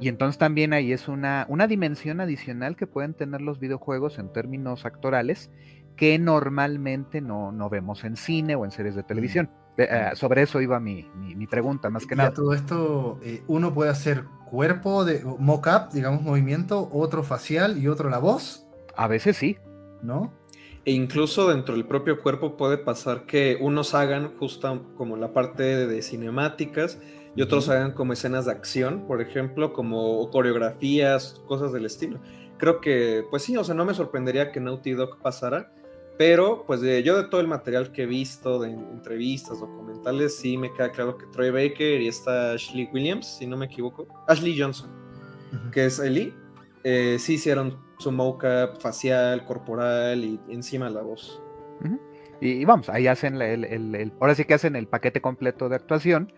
Y 0.00 0.08
entonces 0.08 0.38
también 0.38 0.72
ahí 0.72 0.92
es 0.92 1.08
una, 1.08 1.44
una 1.48 1.66
dimensión 1.66 2.20
adicional 2.20 2.76
que 2.76 2.86
pueden 2.86 3.14
tener 3.14 3.40
los 3.40 3.58
videojuegos 3.58 4.18
en 4.18 4.32
términos 4.32 4.86
actorales 4.86 5.50
que 5.96 6.18
normalmente 6.18 7.20
no, 7.20 7.50
no 7.50 7.68
vemos 7.68 8.04
en 8.04 8.16
cine 8.16 8.54
o 8.54 8.64
en 8.64 8.70
series 8.70 8.94
de 8.94 9.02
televisión. 9.02 9.50
Eh, 9.76 10.10
sobre 10.14 10.42
eso 10.42 10.60
iba 10.60 10.80
mi, 10.80 11.08
mi, 11.14 11.46
pregunta, 11.46 11.90
más 11.90 12.06
que 12.06 12.16
nada. 12.16 12.32
todo 12.32 12.52
esto, 12.52 13.20
eh, 13.22 13.42
uno 13.46 13.74
puede 13.74 13.90
hacer 13.90 14.24
cuerpo 14.50 15.04
de 15.04 15.24
mock-up, 15.38 15.90
digamos, 15.92 16.22
movimiento, 16.22 16.88
otro 16.92 17.22
facial 17.22 17.78
y 17.78 17.88
otro 17.88 18.08
la 18.08 18.18
voz. 18.18 18.66
A 18.96 19.06
veces 19.06 19.36
sí. 19.36 19.58
¿No? 20.02 20.32
E 20.84 20.92
incluso 20.92 21.48
dentro 21.48 21.74
del 21.74 21.84
propio 21.84 22.22
cuerpo 22.22 22.56
puede 22.56 22.78
pasar 22.78 23.26
que 23.26 23.58
unos 23.60 23.94
hagan 23.94 24.36
justo 24.38 24.86
como 24.96 25.16
la 25.16 25.32
parte 25.32 25.86
de 25.86 26.02
cinemáticas 26.02 26.98
y 27.36 27.42
otros 27.42 27.68
hagan 27.68 27.92
como 27.92 28.14
escenas 28.14 28.46
de 28.46 28.52
acción, 28.52 29.06
por 29.06 29.20
ejemplo, 29.20 29.72
como 29.72 30.30
coreografías, 30.30 31.42
cosas 31.46 31.72
del 31.72 31.84
estilo. 31.84 32.20
Creo 32.56 32.80
que, 32.80 33.24
pues 33.30 33.42
sí, 33.42 33.56
o 33.56 33.64
sea, 33.64 33.74
no 33.74 33.84
me 33.84 33.94
sorprendería 33.94 34.50
que 34.50 34.60
Naughty 34.60 34.92
Dog 34.92 35.18
pasara, 35.20 35.72
pero, 36.18 36.64
pues 36.66 36.80
yo 36.80 37.16
de 37.16 37.28
todo 37.28 37.40
el 37.40 37.46
material 37.46 37.92
que 37.92 38.02
he 38.02 38.06
visto, 38.06 38.58
de 38.58 38.70
entrevistas, 38.70 39.60
documentales, 39.60 40.36
sí 40.36 40.58
me 40.58 40.72
queda 40.72 40.90
claro 40.90 41.16
que 41.16 41.26
Troy 41.26 41.50
Baker 41.50 42.00
y 42.00 42.08
esta 42.08 42.54
Ashley 42.54 42.88
Williams, 42.92 43.38
si 43.38 43.46
no 43.46 43.56
me 43.56 43.66
equivoco, 43.66 44.08
Ashley 44.26 44.60
Johnson, 44.60 44.90
que 45.70 45.86
es 45.86 46.00
Ellie, 46.00 46.34
eh, 46.82 47.18
sí 47.20 47.34
hicieron 47.34 47.78
su 47.98 48.12
mocap 48.12 48.80
facial, 48.80 49.44
corporal 49.44 50.24
y 50.24 50.40
encima 50.48 50.88
la 50.88 51.02
voz. 51.02 51.42
y, 52.40 52.64
vamos, 52.64 52.88
ahí 52.88 53.06
hacen 53.06 53.40
el, 53.40 54.12
ahora 54.20 54.34
sí 54.34 54.44
que 54.44 54.54
hacen 54.54 54.76
el 54.76 54.86
paquete 54.86 55.20
completo 55.20 55.68
de 55.68 55.76
actuación, 55.76 56.32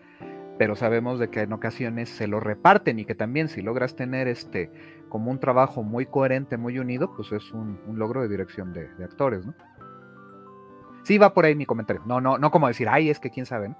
pero 0.57 0.75
sabemos 0.75 1.19
de 1.19 1.29
que 1.29 1.41
en 1.41 1.53
ocasiones 1.53 2.09
se 2.09 2.27
lo 2.27 2.39
reparten 2.39 2.99
y 2.99 3.05
que 3.05 3.15
también 3.15 3.47
si 3.47 3.61
logras 3.61 3.95
tener 3.95 4.27
este 4.27 4.71
como 5.09 5.29
un 5.31 5.39
trabajo 5.39 5.83
muy 5.83 6.05
coherente, 6.05 6.57
muy 6.57 6.79
unido, 6.79 7.13
pues 7.15 7.31
es 7.31 7.51
un, 7.51 7.79
logro 7.95 8.21
de 8.21 8.29
dirección 8.29 8.71
de, 8.73 8.87
de 8.95 9.03
actores, 9.03 9.45
¿no? 9.45 9.53
Sí, 11.03 11.17
va 11.17 11.33
por 11.33 11.45
ahí 11.45 11.55
mi 11.55 11.65
comentario. 11.65 12.01
No, 12.05 12.21
no, 12.21 12.37
no 12.37 12.51
como 12.51 12.67
decir, 12.67 12.87
ay, 12.87 13.09
es 13.09 13.19
que 13.19 13.29
quién 13.29 13.45
sabe, 13.45 13.75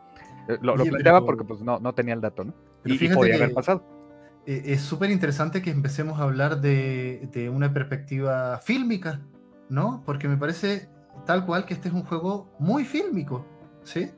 eh, 0.48 0.58
Lo, 0.62 0.76
planteaba 0.76 1.26
porque 1.26 1.44
pues 1.44 1.62
no, 1.62 1.80
no 1.80 1.94
tenía 1.94 2.14
el 2.14 2.22
dato, 2.22 2.44
¿no? 2.44 2.54
y, 2.84 3.08
podía 3.10 3.36
haber 3.36 3.54
pasado. 3.54 4.01
E, 4.46 4.74
es 4.74 4.82
súper 4.82 5.12
interesante 5.12 5.62
que 5.62 5.70
empecemos 5.70 6.20
a 6.20 6.24
hablar 6.24 6.62
de, 6.62 7.30
de, 7.32 7.50
una 7.50 7.74
perspectiva 7.74 8.60
fílmica, 8.60 9.22
¿no? 9.70 10.04
Porque 10.06 10.28
me 10.28 10.38
parece 10.38 10.90
tal 11.26 11.46
cual 11.46 11.66
que 11.66 11.74
este 11.74 11.90
es 11.90 11.94
un 11.94 12.04
juego 12.04 12.54
muy 12.60 12.86
fílmico, 12.86 13.46
¿sí? 13.84 14.12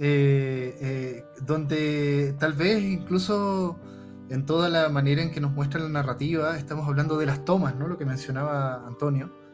Eh, 0.00 0.76
eh, 0.80 1.24
donde 1.42 2.34
tal 2.38 2.54
vez 2.54 2.82
incluso 2.82 3.78
en 4.28 4.44
toda 4.44 4.68
la 4.68 4.88
manera 4.88 5.22
en 5.22 5.30
que 5.30 5.40
nos 5.40 5.52
muestra 5.52 5.80
la 5.80 5.88
narrativa, 5.88 6.56
estamos 6.56 6.88
hablando 6.88 7.16
de 7.16 7.26
las 7.26 7.44
tomas, 7.44 7.76
¿no? 7.76 7.86
Lo 7.86 7.98
que 7.98 8.04
mencionaba 8.04 8.86
Antonio 8.86 9.44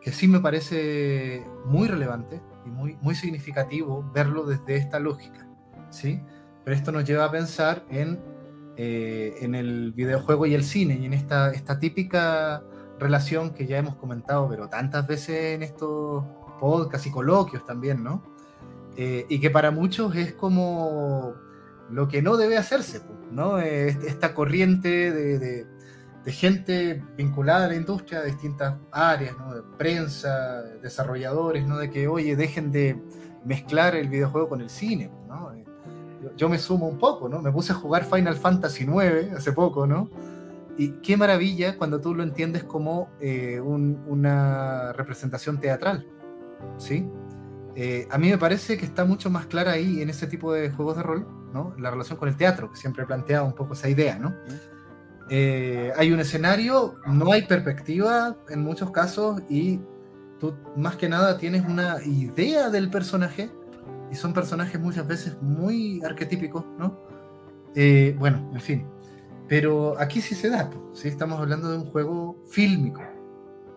que 0.00 0.12
sí 0.12 0.28
me 0.28 0.40
parece 0.40 1.44
muy 1.66 1.88
relevante 1.88 2.40
y 2.64 2.70
muy, 2.70 2.96
muy 3.02 3.14
significativo 3.14 4.10
verlo 4.14 4.44
desde 4.44 4.76
esta 4.76 4.98
lógica, 4.98 5.46
¿sí? 5.90 6.20
Pero 6.64 6.76
esto 6.76 6.92
nos 6.92 7.04
lleva 7.04 7.26
a 7.26 7.30
pensar 7.30 7.84
en, 7.90 8.18
eh, 8.82 9.34
en 9.40 9.54
el 9.54 9.92
videojuego 9.92 10.46
y 10.46 10.54
el 10.54 10.64
cine 10.64 10.94
y 10.94 11.04
en 11.04 11.12
esta, 11.12 11.50
esta 11.50 11.78
típica 11.78 12.62
relación 12.98 13.50
que 13.50 13.66
ya 13.66 13.76
hemos 13.76 13.96
comentado, 13.96 14.48
pero 14.48 14.68
tantas 14.68 15.06
veces 15.06 15.54
en 15.54 15.62
estos 15.62 16.24
podcasts 16.58 17.06
y 17.06 17.10
coloquios 17.10 17.66
también, 17.66 18.02
¿no? 18.02 18.22
Eh, 18.96 19.26
y 19.28 19.38
que 19.38 19.50
para 19.50 19.70
muchos 19.70 20.16
es 20.16 20.32
como 20.32 21.34
lo 21.90 22.08
que 22.08 22.22
no 22.22 22.36
debe 22.36 22.56
hacerse, 22.56 23.02
¿no? 23.30 23.58
Esta 23.58 24.34
corriente 24.34 25.12
de 25.12 25.66
de 26.24 26.32
gente 26.32 27.02
vinculada 27.16 27.64
a 27.64 27.68
la 27.68 27.76
industria 27.76 28.20
de 28.20 28.26
distintas 28.26 28.76
áreas, 28.92 29.36
¿no? 29.38 29.54
de 29.54 29.62
prensa, 29.78 30.62
desarrolladores, 30.82 31.66
¿no? 31.66 31.78
de 31.78 31.90
que, 31.90 32.08
oye, 32.08 32.36
dejen 32.36 32.70
de 32.70 33.00
mezclar 33.44 33.94
el 33.96 34.08
videojuego 34.08 34.48
con 34.48 34.60
el 34.60 34.68
cine. 34.68 35.10
¿no? 35.28 35.49
Yo, 36.36 36.48
me 36.48 36.58
sumo 36.58 36.86
un 36.86 36.98
poco, 36.98 37.28
¿no? 37.28 37.40
me 37.40 37.50
puse 37.50 37.72
a 37.72 37.74
jugar 37.74 38.04
Final 38.04 38.36
Fantasy 38.36 38.84
IX 38.84 39.32
hace 39.36 39.52
poco, 39.52 39.86
¿no? 39.86 40.10
y 40.80 40.92
qué 41.02 41.16
maravilla 41.18 41.76
cuando 41.76 42.00
tú 42.00 42.14
lo 42.14 42.22
entiendes 42.22 42.64
como 42.64 43.10
eh, 43.20 43.60
una 43.60 44.94
representación 44.94 45.60
teatral. 45.60 46.06
¿sí? 46.78 47.06
Eh, 47.76 48.08
a 48.10 48.16
mí 48.16 48.30
me 48.30 48.38
parece 48.38 48.78
que 48.78 48.86
está 48.86 49.04
mucho 49.04 49.28
más 49.28 49.46
clara 49.46 49.72
ahí 49.72 50.00
en 50.00 50.08
ese 50.08 50.26
tipo 50.26 50.54
de 50.54 50.70
juegos 50.70 50.96
de 50.96 51.02
rol, 51.02 51.26
¿no? 51.52 51.74
la 51.78 51.90
relación 51.90 52.18
con 52.18 52.30
el 52.30 52.36
teatro, 52.36 52.70
que 52.70 52.78
siempre 52.78 53.02
he 53.02 53.06
planteado 53.06 53.44
un 53.44 53.52
poco 53.52 53.74
esa 53.74 53.90
idea. 53.90 54.18
¿no? 54.18 54.34
Eh, 55.28 55.92
hay 55.98 56.12
un 56.12 56.20
escenario, 56.20 56.94
no 57.06 57.30
hay 57.30 57.42
perspectiva 57.42 58.38
en 58.48 58.62
muchos 58.62 58.90
casos 58.90 59.42
y 59.50 59.80
tú 60.38 60.54
más 60.76 60.96
que 60.96 61.10
nada 61.10 61.36
tienes 61.36 61.62
una 61.66 62.02
idea 62.04 62.70
del 62.70 62.88
personaje 62.88 63.50
y 64.10 64.14
son 64.14 64.32
personajes 64.32 64.80
muchas 64.80 65.06
veces 65.06 65.36
muy 65.40 66.02
arquetípicos, 66.04 66.64
¿no? 66.78 66.98
Eh, 67.74 68.16
bueno, 68.18 68.50
en 68.52 68.60
fin. 68.60 68.86
Pero 69.48 69.98
aquí 69.98 70.20
sí 70.20 70.34
se 70.34 70.48
da, 70.48 70.70
¿sí? 70.92 71.08
estamos 71.08 71.40
hablando 71.40 71.70
de 71.70 71.78
un 71.78 71.86
juego 71.86 72.36
fílmico, 72.48 73.02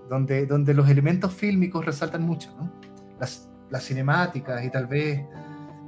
donde, 0.09 0.45
donde 0.45 0.73
los 0.73 0.89
elementos 0.89 1.33
fílmicos 1.33 1.85
resaltan 1.85 2.23
mucho, 2.23 2.53
¿no? 2.57 2.71
Las, 3.19 3.49
las 3.69 3.83
cinemáticas 3.83 4.63
y 4.63 4.69
tal 4.69 4.87
vez, 4.87 5.21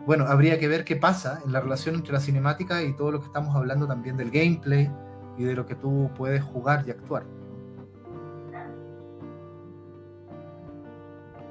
bueno, 0.06 0.26
habría 0.26 0.60
que 0.60 0.68
ver 0.68 0.84
qué 0.86 0.96
pasa 0.96 1.42
en 1.46 1.52
la 1.52 1.62
relación 1.62 1.96
entre 1.96 2.14
la 2.14 2.20
cinemática 2.20 2.82
y 2.82 2.96
todo 2.96 3.12
lo 3.12 3.20
que 3.20 3.28
estamos 3.28 3.56
hablando 3.56 3.88
también 3.88 4.18
del 4.18 4.32
gameplay, 4.32 4.90
y 5.38 5.44
de 5.44 5.56
lo 5.56 5.66
que 5.66 5.76
tú 5.76 6.10
puedes 6.16 6.44
jugar 6.44 6.84
y 6.88 6.92
actuar. 6.92 7.26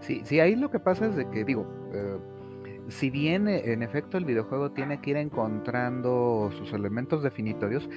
Sí, 0.00 0.22
sí, 0.24 0.40
ahí 0.40 0.54
lo 0.54 0.70
que 0.70 0.78
pasa 0.78 1.06
es 1.06 1.16
de 1.16 1.28
que, 1.30 1.44
digo, 1.44 1.66
eh, 1.92 2.18
si 2.88 3.10
bien 3.10 3.48
eh, 3.48 3.72
en 3.72 3.82
efecto 3.82 4.18
el 4.18 4.24
videojuego 4.24 4.72
tiene 4.72 5.00
que 5.00 5.10
ir 5.10 5.16
encontrando 5.16 6.50
sus 6.56 6.72
elementos 6.72 7.22
definitorios, 7.22 7.88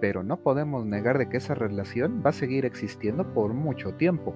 pero 0.00 0.22
no 0.22 0.36
podemos 0.36 0.84
negar 0.84 1.18
de 1.18 1.28
que 1.28 1.38
esa 1.38 1.54
relación 1.54 2.22
va 2.24 2.30
a 2.30 2.34
seguir 2.34 2.64
existiendo 2.64 3.32
por 3.32 3.54
mucho 3.54 3.94
tiempo. 3.94 4.34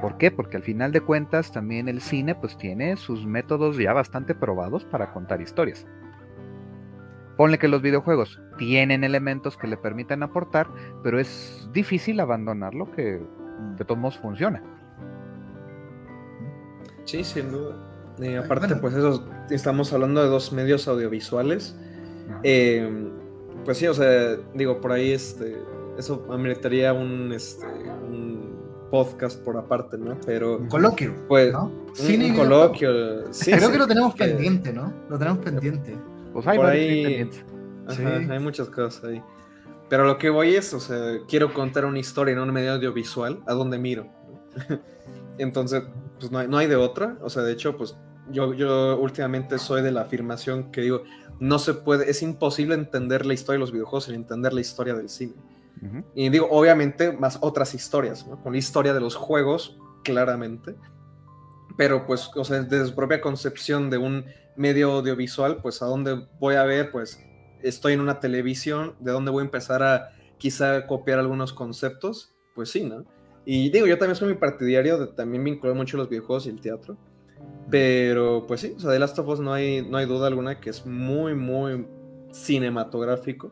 ¿Por 0.00 0.16
qué? 0.16 0.30
Porque 0.30 0.56
al 0.56 0.62
final 0.62 0.92
de 0.92 1.00
cuentas 1.00 1.50
también 1.50 1.88
el 1.88 2.00
cine 2.00 2.34
pues 2.34 2.56
tiene 2.56 2.96
sus 2.96 3.26
métodos 3.26 3.76
ya 3.78 3.92
bastante 3.92 4.34
probados 4.34 4.84
para 4.84 5.12
contar 5.12 5.40
historias. 5.40 5.86
Ponle 7.36 7.58
que 7.58 7.68
los 7.68 7.82
videojuegos 7.82 8.40
tienen 8.58 9.04
elementos 9.04 9.56
que 9.56 9.68
le 9.68 9.76
permiten 9.76 10.22
aportar, 10.22 10.68
pero 11.02 11.18
es 11.18 11.68
difícil 11.72 12.20
abandonarlo 12.20 12.90
que 12.90 13.20
de 13.76 13.84
todos 13.84 14.00
modos 14.00 14.18
funciona. 14.18 14.62
Sí, 17.04 17.24
sin 17.24 17.50
duda. 17.50 17.87
Aparte, 18.42 18.76
pues 18.76 18.94
eso, 18.94 19.24
estamos 19.50 19.92
hablando 19.92 20.22
de 20.22 20.28
dos 20.28 20.52
medios 20.52 20.88
audiovisuales. 20.88 21.76
Em, 22.42 23.10
pues 23.64 23.78
sí, 23.78 23.86
o 23.86 23.94
sea, 23.94 24.36
digo, 24.54 24.80
por 24.80 24.92
ahí 24.92 25.12
este, 25.12 25.56
eso 25.98 26.26
ameritaría 26.30 26.92
un, 26.92 27.32
este, 27.32 27.66
un 27.66 28.58
podcast 28.90 29.42
por 29.42 29.56
aparte, 29.56 29.98
¿no? 29.98 30.18
Pero. 30.26 30.58
Un 30.58 30.68
coloquio. 30.68 31.14
Pues, 31.28 31.52
¿no? 31.52 31.72
un, 31.98 32.34
coloquio. 32.34 33.32
Sí, 33.32 33.52
Creo 33.52 33.70
que 33.70 33.78
lo 33.78 33.86
tenemos 33.86 34.14
pendiente, 34.14 34.72
¿no? 34.72 34.92
Lo 35.08 35.18
tenemos 35.18 35.44
pendiente. 35.44 35.96
Pues 36.32 36.46
hay, 36.46 36.58
ahí, 36.58 37.30
hay 38.30 38.38
muchas 38.38 38.68
cosas 38.68 39.04
ahí. 39.04 39.22
Pero 39.88 40.04
lo 40.04 40.18
que 40.18 40.28
voy 40.28 40.54
es, 40.54 40.74
o 40.74 40.80
sea, 40.80 41.18
quiero 41.26 41.54
contar 41.54 41.86
una 41.86 41.98
historia 41.98 42.32
en 42.32 42.40
un 42.40 42.52
medio 42.52 42.74
audiovisual, 42.74 43.40
¿a 43.46 43.54
dónde 43.54 43.78
miro? 43.78 44.06
Entonces, 45.38 45.82
pues 46.18 46.30
no 46.30 46.38
hay, 46.38 46.48
no 46.48 46.58
hay, 46.58 46.66
de 46.66 46.76
otra. 46.76 47.18
O 47.22 47.30
sea, 47.30 47.42
de 47.42 47.52
hecho, 47.52 47.76
pues 47.76 47.96
yo, 48.30 48.54
yo 48.54 48.98
últimamente 48.98 49.58
soy 49.58 49.82
de 49.82 49.92
la 49.92 50.02
afirmación 50.02 50.70
que 50.70 50.82
digo, 50.82 51.02
no 51.40 51.58
se 51.58 51.74
puede, 51.74 52.10
es 52.10 52.22
imposible 52.22 52.74
entender 52.74 53.24
la 53.26 53.34
historia 53.34 53.56
de 53.56 53.60
los 53.60 53.72
videojuegos 53.72 54.04
sin 54.04 54.14
entender 54.14 54.52
la 54.52 54.60
historia 54.60 54.94
del 54.94 55.08
cine. 55.08 55.34
Y 56.16 56.28
digo, 56.30 56.48
obviamente, 56.50 57.12
más 57.12 57.38
otras 57.40 57.72
historias, 57.72 58.26
con 58.42 58.52
la 58.52 58.58
historia 58.58 58.92
de 58.92 59.00
los 59.00 59.14
juegos, 59.14 59.78
claramente. 60.02 60.74
Pero, 61.76 62.04
pues, 62.04 62.30
o 62.34 62.44
sea, 62.44 62.62
desde 62.62 62.88
su 62.88 62.94
propia 62.96 63.20
concepción 63.20 63.88
de 63.88 63.98
un 63.98 64.24
medio 64.56 64.90
audiovisual, 64.90 65.58
pues, 65.62 65.80
¿a 65.80 65.86
dónde 65.86 66.26
voy 66.40 66.56
a 66.56 66.64
ver? 66.64 66.90
Pues, 66.90 67.24
estoy 67.62 67.92
en 67.92 68.00
una 68.00 68.18
televisión, 68.18 68.96
¿de 68.98 69.12
dónde 69.12 69.30
voy 69.30 69.42
a 69.42 69.44
empezar 69.44 69.84
a 69.84 70.10
quizá 70.38 70.86
copiar 70.88 71.20
algunos 71.20 71.52
conceptos? 71.52 72.34
Pues 72.56 72.70
sí, 72.70 72.82
¿no? 72.82 73.04
Y 73.50 73.70
digo, 73.70 73.86
yo 73.86 73.96
también 73.96 74.14
soy 74.14 74.28
muy 74.28 74.36
partidario 74.36 74.98
de 74.98 75.06
también 75.06 75.42
vincular 75.42 75.74
mucho 75.74 75.96
los 75.96 76.10
videojuegos 76.10 76.44
y 76.44 76.50
el 76.50 76.60
teatro. 76.60 76.98
Pero, 77.70 78.44
pues 78.46 78.60
sí, 78.60 78.74
o 78.76 78.78
sea, 78.78 78.90
de 78.90 78.98
Last 78.98 79.18
of 79.18 79.26
Us 79.26 79.40
no 79.40 79.54
hay, 79.54 79.80
no 79.80 79.96
hay 79.96 80.04
duda 80.04 80.26
alguna 80.26 80.60
que 80.60 80.68
es 80.68 80.84
muy, 80.84 81.34
muy 81.34 81.86
cinematográfico. 82.30 83.50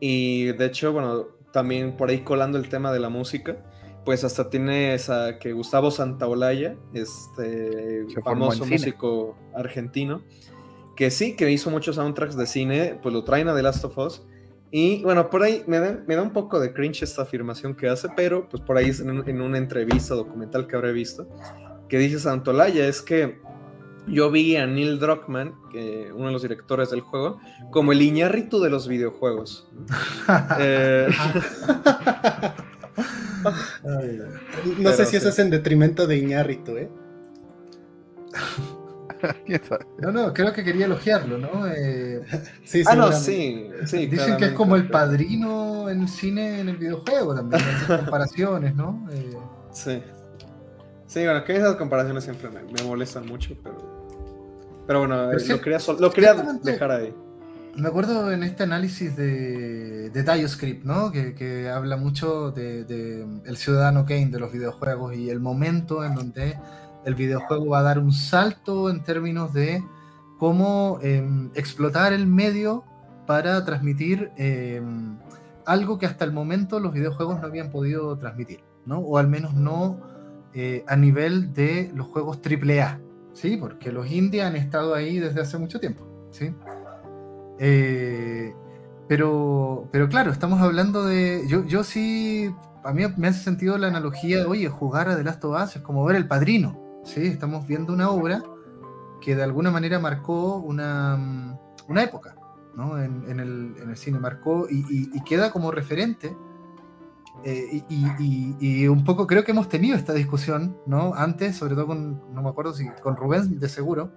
Y 0.00 0.52
de 0.52 0.66
hecho, 0.66 0.92
bueno, 0.92 1.28
también 1.50 1.96
por 1.96 2.10
ahí 2.10 2.20
colando 2.20 2.58
el 2.58 2.68
tema 2.68 2.92
de 2.92 3.00
la 3.00 3.08
música, 3.08 3.64
pues 4.04 4.22
hasta 4.22 4.50
tiene 4.50 4.92
esa 4.92 5.38
que 5.38 5.54
Gustavo 5.54 5.90
Santaolalla, 5.90 6.76
este 6.92 8.04
famoso 8.22 8.66
músico 8.66 9.34
argentino, 9.54 10.20
que 10.94 11.10
sí, 11.10 11.36
que 11.36 11.50
hizo 11.50 11.70
muchos 11.70 11.96
soundtracks 11.96 12.36
de 12.36 12.46
cine, 12.46 13.00
pues 13.02 13.14
lo 13.14 13.24
traen 13.24 13.48
a 13.48 13.54
The 13.54 13.62
Last 13.62 13.82
of 13.82 13.96
Us. 13.96 14.26
Y 14.70 15.02
bueno, 15.02 15.30
por 15.30 15.42
ahí 15.42 15.64
me 15.66 15.80
da, 15.80 16.02
me 16.06 16.14
da 16.14 16.22
un 16.22 16.32
poco 16.32 16.60
de 16.60 16.72
cringe 16.72 17.02
esta 17.02 17.22
afirmación 17.22 17.74
que 17.74 17.88
hace, 17.88 18.08
pero 18.16 18.48
pues 18.48 18.62
por 18.62 18.76
ahí 18.76 18.90
en, 19.00 19.28
en 19.28 19.40
una 19.40 19.58
entrevista 19.58 20.14
documental 20.14 20.66
que 20.66 20.76
habré 20.76 20.92
visto, 20.92 21.28
que 21.88 21.98
dice 21.98 22.20
Santolaya 22.20 22.86
es 22.86 23.02
que 23.02 23.40
yo 24.06 24.30
vi 24.30 24.56
a 24.56 24.66
Neil 24.66 24.98
Druckmann, 24.98 25.54
que 25.70 26.10
uno 26.14 26.26
de 26.26 26.32
los 26.32 26.42
directores 26.42 26.90
del 26.90 27.00
juego, 27.00 27.40
como 27.70 27.92
el 27.92 28.02
Iñárritu 28.02 28.60
de 28.60 28.70
los 28.70 28.88
videojuegos. 28.88 29.68
Eh, 30.58 31.08
no 34.76 34.92
sé 34.92 35.06
si 35.06 35.16
eso 35.16 35.30
es 35.30 35.38
en 35.38 35.48
detrimento 35.48 36.06
de 36.06 36.18
Iñárritu, 36.18 36.76
¿eh? 36.76 36.90
No, 39.98 40.12
no, 40.12 40.32
creo 40.32 40.52
que 40.52 40.64
quería 40.64 40.86
elogiarlo, 40.86 41.38
¿no? 41.38 41.66
Eh, 41.66 42.22
sí, 42.64 42.82
ah, 42.86 42.94
no, 42.94 43.12
sí, 43.12 43.68
sí. 43.86 44.06
Dicen 44.06 44.36
que 44.36 44.46
es 44.46 44.52
como 44.52 44.76
el 44.76 44.88
padrino 44.88 45.88
en 45.88 46.02
el 46.02 46.08
cine, 46.08 46.60
en 46.60 46.68
el 46.68 46.76
videojuego 46.76 47.34
también, 47.34 47.62
en 47.62 47.96
comparaciones, 47.98 48.74
¿no? 48.74 49.06
Eh, 49.12 49.36
sí. 49.72 50.02
Sí, 51.06 51.24
bueno, 51.24 51.42
que 51.44 51.56
esas 51.56 51.76
comparaciones 51.76 52.24
siempre 52.24 52.50
me, 52.50 52.82
molestan 52.84 53.26
mucho, 53.26 53.56
pero. 53.62 54.00
Pero 54.86 55.00
bueno, 55.00 55.32
lo, 55.32 55.60
quería, 55.60 55.78
lo 55.98 56.10
quería 56.10 56.34
dejar 56.34 56.90
ahí. 56.90 57.14
Me 57.76 57.88
acuerdo 57.88 58.32
en 58.32 58.42
este 58.42 58.64
análisis 58.64 59.16
de, 59.16 60.10
de 60.10 60.22
Dioscript, 60.22 60.84
¿no? 60.84 61.12
Que, 61.12 61.70
habla 61.72 61.96
mucho 61.96 62.50
de, 62.50 63.24
el 63.44 63.56
ciudadano 63.56 64.04
Kane 64.04 64.30
de 64.30 64.40
los 64.40 64.52
videojuegos 64.52 65.14
y 65.14 65.30
el 65.30 65.40
momento 65.40 66.04
en 66.04 66.14
donde 66.14 66.58
el 67.04 67.14
videojuego 67.14 67.66
va 67.66 67.80
a 67.80 67.82
dar 67.82 67.98
un 67.98 68.12
salto 68.12 68.90
en 68.90 69.02
términos 69.02 69.52
de 69.52 69.82
cómo 70.38 70.98
em, 71.02 71.50
explotar 71.54 72.12
el 72.12 72.26
medio 72.26 72.84
para 73.26 73.64
transmitir 73.64 74.32
em, 74.36 75.16
algo 75.66 75.98
que 75.98 76.06
hasta 76.06 76.24
el 76.24 76.32
momento 76.32 76.80
los 76.80 76.92
videojuegos 76.92 77.40
no 77.40 77.46
habían 77.46 77.70
podido 77.70 78.16
transmitir, 78.18 78.64
¿no? 78.86 78.98
O 78.98 79.18
al 79.18 79.28
menos 79.28 79.54
no 79.54 80.00
eh, 80.54 80.84
a 80.88 80.96
nivel 80.96 81.52
de 81.52 81.92
los 81.94 82.08
juegos 82.08 82.40
AAA, 82.44 82.98
¿sí? 83.34 83.56
Porque 83.56 83.92
los 83.92 84.10
indie 84.10 84.42
han 84.42 84.56
estado 84.56 84.94
ahí 84.94 85.18
desde 85.18 85.40
hace 85.40 85.58
mucho 85.58 85.78
tiempo, 85.78 86.04
¿sí? 86.30 86.52
Eh, 87.58 88.54
pero, 89.06 89.88
pero 89.92 90.08
claro, 90.08 90.32
estamos 90.32 90.60
hablando 90.60 91.04
de... 91.04 91.44
Yo, 91.46 91.64
yo 91.66 91.84
sí, 91.84 92.50
a 92.82 92.92
mí 92.92 93.02
me 93.16 93.28
hace 93.28 93.44
sentido 93.44 93.76
la 93.76 93.88
analogía 93.88 94.38
de, 94.38 94.44
oye, 94.44 94.68
jugar 94.68 95.08
a 95.08 95.16
The 95.16 95.22
Last 95.22 95.44
of 95.44 95.62
Us 95.62 95.76
es 95.76 95.82
como 95.82 96.04
ver 96.04 96.16
El 96.16 96.26
Padrino, 96.26 96.79
¿sí? 97.04 97.26
Estamos 97.26 97.66
viendo 97.66 97.92
una 97.92 98.10
obra 98.10 98.42
que 99.20 99.36
de 99.36 99.42
alguna 99.42 99.70
manera 99.70 99.98
marcó 99.98 100.56
una, 100.56 101.58
una 101.88 102.02
época, 102.02 102.36
¿no? 102.74 102.98
En, 103.00 103.28
en, 103.28 103.40
el, 103.40 103.74
en, 103.82 103.90
el, 103.90 103.96
cine, 103.96 104.18
marcó 104.18 104.66
y, 104.70 105.10
y 105.12 105.24
queda 105.24 105.50
como 105.50 105.70
referente 105.70 106.34
eh, 107.44 107.82
y, 107.88 108.86
un 108.88 109.04
poco 109.04 109.26
creo 109.26 109.44
que 109.44 109.52
hemos 109.52 109.68
tenido 109.68 109.96
esta 109.96 110.12
discusión, 110.12 110.76
¿no? 110.86 111.14
Antes, 111.14 111.56
sobre 111.56 111.74
todo 111.74 111.86
con, 111.86 112.34
no 112.34 112.42
me 112.42 112.50
acuerdo 112.50 112.74
si 112.74 112.88
con 113.02 113.16
Rubén 113.16 113.58
de 113.58 113.68
seguro, 113.68 114.12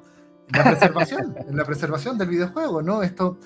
en 0.52 0.58
la 0.58 0.64
preservación, 0.72 1.36
en 1.48 1.56
la 1.56 1.64
preservación 1.64 2.18
del 2.18 2.30
videojuego, 2.30 2.82
¿no? 2.82 3.02
Esto, 3.02 3.38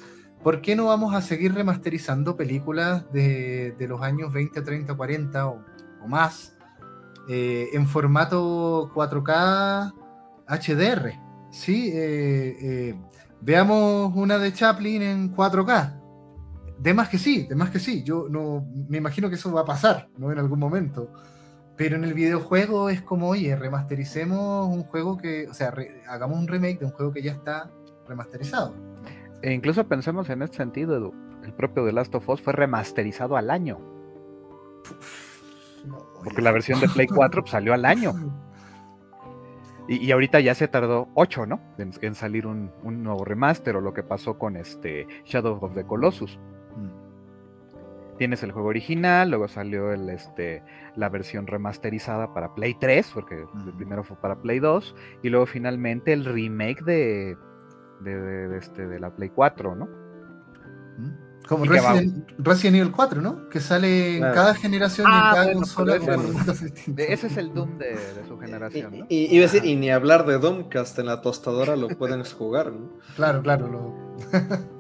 ¿por 0.42 0.62
qué 0.62 0.76
no 0.76 0.86
vamos 0.86 1.14
a 1.14 1.22
seguir 1.22 1.54
remasterizando 1.54 2.36
películas 2.36 3.12
de, 3.12 3.76
de 3.78 3.88
los 3.88 4.02
años 4.02 4.34
20, 4.34 4.62
30, 4.62 4.96
40 4.96 5.48
o, 5.48 5.64
más 6.08 6.57
eh, 7.30 7.69
en 7.73 7.88
formato 7.88 8.91
4K 8.93 9.93
HDR? 10.47 11.13
¿Sí? 11.51 11.91
Eh, 11.93 12.95
veamos 13.41 14.13
una 14.15 14.38
de 14.38 14.53
Chaplin 14.53 15.01
en 15.01 15.36
4K 15.36 15.97
de 16.78 16.93
más 16.93 17.09
que 17.09 17.17
sí, 17.17 17.47
de 17.47 17.55
más 17.55 17.69
que 17.69 17.80
sí. 17.80 18.03
Yo 18.03 18.28
no 18.30 18.65
me 18.88 18.97
imagino 18.97 19.30
que 19.30 19.36
eso 19.36 19.51
va 19.51 19.61
a 19.61 19.65
pasar, 19.65 20.09
¿no? 20.17 20.32
En 20.32 20.39
algún 20.39 20.59
momento. 20.59 21.11
Pero 21.75 21.95
en 21.95 22.03
el 22.03 22.13
videojuego 22.13 22.89
es 22.89 23.01
como, 23.01 23.30
oye, 23.30 23.55
remastericemos 23.55 24.67
un 24.67 24.84
juego 24.84 25.17
que, 25.17 25.47
o 25.47 25.53
sea, 25.53 25.73
hagamos 26.07 26.39
un 26.39 26.47
remake 26.47 26.80
de 26.80 26.86
un 26.86 26.91
juego 26.91 27.11
que 27.11 27.21
ya 27.21 27.34
está 27.34 27.69
remasterizado. 28.07 28.73
E 29.43 29.53
incluso 29.53 29.88
pensemos 29.88 30.30
en 30.30 30.41
este 30.41 30.57
sentido, 30.57 31.13
el 31.43 31.53
propio 31.53 31.86
The 31.86 31.93
Last 31.93 32.15
of 32.15 32.28
Us 32.30 32.41
fue 32.41 32.53
remasterizado 32.53 33.38
al 33.38 33.51
año. 33.51 33.80
Porque 36.24 36.42
la 36.42 36.52
versión 36.52 36.80
de 36.80 36.90
Play 36.90 37.08
4 37.08 37.42
pues, 37.42 37.52
salió 37.52 37.74
al 37.74 37.86
año. 37.86 38.14
Y, 39.90 40.12
ahorita 40.12 40.42
ya 40.42 40.54
se 40.54 40.68
tardó 40.68 41.08
8, 41.14 41.46
¿no? 41.46 41.62
En, 41.78 42.14
salir 42.14 42.46
un, 42.46 42.72
un, 42.84 43.04
nuevo 43.04 43.24
remaster 43.24 43.78
o 43.78 43.82
lo 43.82 43.94
que 43.94 44.04
pasó 44.04 44.38
con 44.38 44.58
este 44.58 45.08
Shadow 45.24 45.58
of 45.62 45.76
the 45.76 45.86
Colossus 45.86 46.38
tienes 48.18 48.44
el 48.44 48.52
juego 48.52 48.68
original, 48.70 49.30
luego 49.30 49.48
salió 49.48 49.94
el, 49.94 50.10
este, 50.10 50.64
la 50.96 51.10
versión 51.10 51.48
remasterizada 51.48 52.34
para 52.34 52.54
Play 52.54 52.76
3, 52.80 53.12
porque 53.14 53.46
el 53.66 53.74
primero 53.74 54.04
fue 54.04 54.18
para 54.18 54.42
Play 54.42 54.60
2, 54.60 54.96
y 55.24 55.30
luego 55.30 55.46
finalmente 55.46 56.14
el 56.14 56.26
remake 56.26 56.84
de, 56.84 57.38
de, 58.02 58.58
este, 58.58 58.88
de 58.88 59.00
la 59.00 59.16
Play 59.16 59.30
4, 59.30 59.76
¿no? 59.76 59.88
Como 61.48 61.66
Resident, 61.66 62.76
Evil 62.76 62.91
4, 62.91 63.22
¿no? 63.22 63.50
Que 63.50 63.60
sale 63.60 64.18
en 64.18 64.22
cada 64.22 64.54
generación 64.54 65.08
y 65.08 65.12
en 65.12 65.16
ah, 65.16 65.32
cada 65.34 65.54
consola. 65.54 65.95
ese 66.98 67.28
es 67.28 67.38
el 67.38 67.54
Doom 67.54 67.78
de, 67.78 67.98
su 68.28 68.38
generación, 68.38 69.00
¿no? 69.00 69.06
Y, 69.10 69.36
y, 69.36 69.39
decir, 69.39 69.64
y, 69.66 69.76
ni 69.76 69.89
hablar 69.89 70.26
de 70.26 70.38
Doom, 70.38 70.70
que 70.70 70.78
hasta 70.78 71.02
en 71.02 71.08
la 71.08 71.22
tostadora 71.22 71.76
lo 71.76 71.88
pueden 71.88 72.24
jugar, 72.24 72.72
¿no? 72.72 72.89
Claro, 73.16 73.41
claro. 73.41 73.68
Lo... 73.68 74.68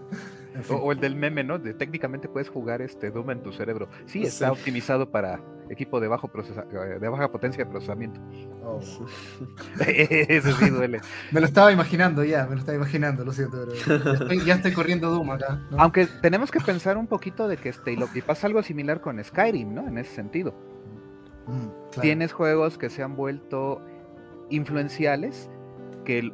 O, 0.69 0.91
el 0.91 0.99
del 0.99 1.15
meme, 1.15 1.43
¿no? 1.43 1.59
De, 1.59 1.73
técnicamente 1.73 2.27
puedes 2.27 2.49
jugar 2.49 2.81
este 2.81 3.11
Doom 3.11 3.31
en 3.31 3.43
tu 3.43 3.51
cerebro. 3.51 3.89
Sí, 4.05 4.23
está 4.23 4.51
optimizado 4.51 5.09
para 5.09 5.39
equipo 5.69 5.99
de 5.99 6.07
bajo 6.07 6.31
eh, 6.35 6.97
de 6.99 7.09
baja 7.09 7.31
potencia 7.31 7.63
de 7.63 7.69
procesamiento. 7.69 8.19
Oh. 8.63 8.79
Eso 9.79 10.51
sí 10.53 10.69
duele. 10.69 11.01
Me 11.31 11.39
lo 11.39 11.45
estaba 11.45 11.71
imaginando 11.71 12.23
ya, 12.23 12.45
me 12.45 12.53
lo 12.53 12.59
estaba 12.59 12.77
imaginando, 12.77 13.25
lo 13.25 13.31
siento, 13.31 13.57
pero 13.65 14.33
ya 14.45 14.55
estoy, 14.55 14.71
corriendo 14.71 15.09
Doom 15.09 15.31
acá. 15.31 15.61
Aunque 15.77 16.07
tenemos 16.21 16.51
que 16.51 16.59
pensar 16.59 16.97
un 16.97 17.07
poquito 17.07 17.47
de 17.47 17.57
que 17.57 17.69
este, 17.69 17.93
y, 17.93 18.21
pasa 18.21 18.47
algo 18.47 18.63
similar 18.63 19.01
con 19.01 19.23
Skyrim, 19.23 19.73
¿no? 19.73 19.87
En 19.87 19.97
ese 19.97 20.13
sentido. 20.13 20.53
Mm, 21.47 21.99
Tienes 22.01 22.33
juegos 22.33 22.77
que 22.77 22.89
se 22.89 23.03
han 23.03 23.15
vuelto 23.15 23.81
influenciales 24.49 25.49
que 26.05 26.31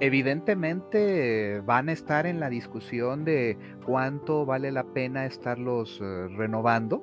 evidentemente 0.00 1.60
van 1.60 1.88
a 1.88 1.92
estar 1.92 2.26
en 2.26 2.40
la 2.40 2.48
discusión 2.48 3.24
de 3.24 3.58
cuánto 3.84 4.44
vale 4.44 4.72
la 4.72 4.84
pena 4.84 5.26
estarlos 5.26 6.00
eh, 6.02 6.28
renovando, 6.36 7.02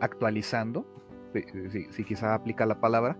actualizando, 0.00 0.86
si, 1.90 2.04
quizá 2.04 2.34
aplica 2.34 2.66
la 2.66 2.80
palabra, 2.80 3.16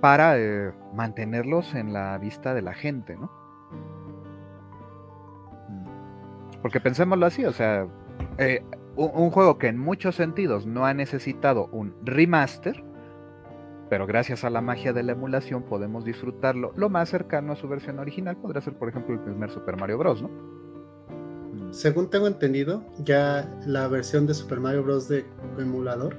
para 0.00 0.38
eh, 0.38 0.72
mantenerlos 0.94 1.74
en 1.74 1.92
la 1.92 2.16
vista 2.18 2.54
de 2.54 2.62
la 2.62 2.74
gente, 2.74 3.16
¿no? 3.16 3.30
Porque 6.62 6.80
pensémoslo 6.80 7.26
así, 7.26 7.44
o 7.44 7.52
sea, 7.52 7.86
eh, 8.38 8.62
un 8.96 9.30
juego 9.30 9.56
que 9.56 9.68
en 9.68 9.78
muchos 9.78 10.14
sentidos 10.16 10.66
no 10.66 10.84
ha 10.84 10.92
necesitado 10.92 11.68
un 11.72 11.94
remaster, 12.02 12.84
pero 13.90 14.06
gracias 14.06 14.44
a 14.44 14.50
la 14.50 14.60
magia 14.60 14.92
de 14.92 15.02
la 15.02 15.12
emulación 15.12 15.64
podemos 15.64 16.04
disfrutarlo 16.04 16.72
lo 16.76 16.88
más 16.88 17.08
cercano 17.08 17.52
a 17.52 17.56
su 17.56 17.68
versión 17.68 17.98
original. 17.98 18.36
Podría 18.36 18.62
ser, 18.62 18.78
por 18.78 18.88
ejemplo, 18.88 19.14
el 19.14 19.20
primer 19.20 19.50
Super 19.50 19.76
Mario 19.76 19.98
Bros., 19.98 20.22
¿no? 20.22 20.30
Según 21.72 22.08
tengo 22.08 22.28
entendido, 22.28 22.84
ya 23.00 23.52
la 23.66 23.88
versión 23.88 24.26
de 24.28 24.34
Super 24.34 24.60
Mario 24.60 24.84
Bros. 24.84 25.08
de 25.08 25.26
emulador 25.58 26.16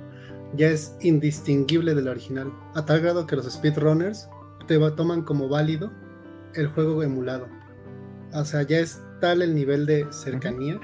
ya 0.54 0.68
es 0.68 0.98
indistinguible 1.00 1.96
del 1.96 2.10
original, 2.10 2.52
a 2.76 2.86
tal 2.86 3.00
grado 3.00 3.26
que 3.26 3.38
los 3.38 3.50
speedrunners 3.50 4.30
te 4.68 4.78
toman 4.92 5.22
como 5.22 5.48
válido 5.48 5.92
el 6.56 6.68
juego 6.68 7.02
emulado. 7.04 7.48
O 8.34 8.44
sea, 8.44 8.64
ya 8.64 8.80
es 8.80 9.02
tal 9.22 9.42
el 9.42 9.56
nivel 9.56 9.86
de 9.86 10.06
cercanía 10.12 10.78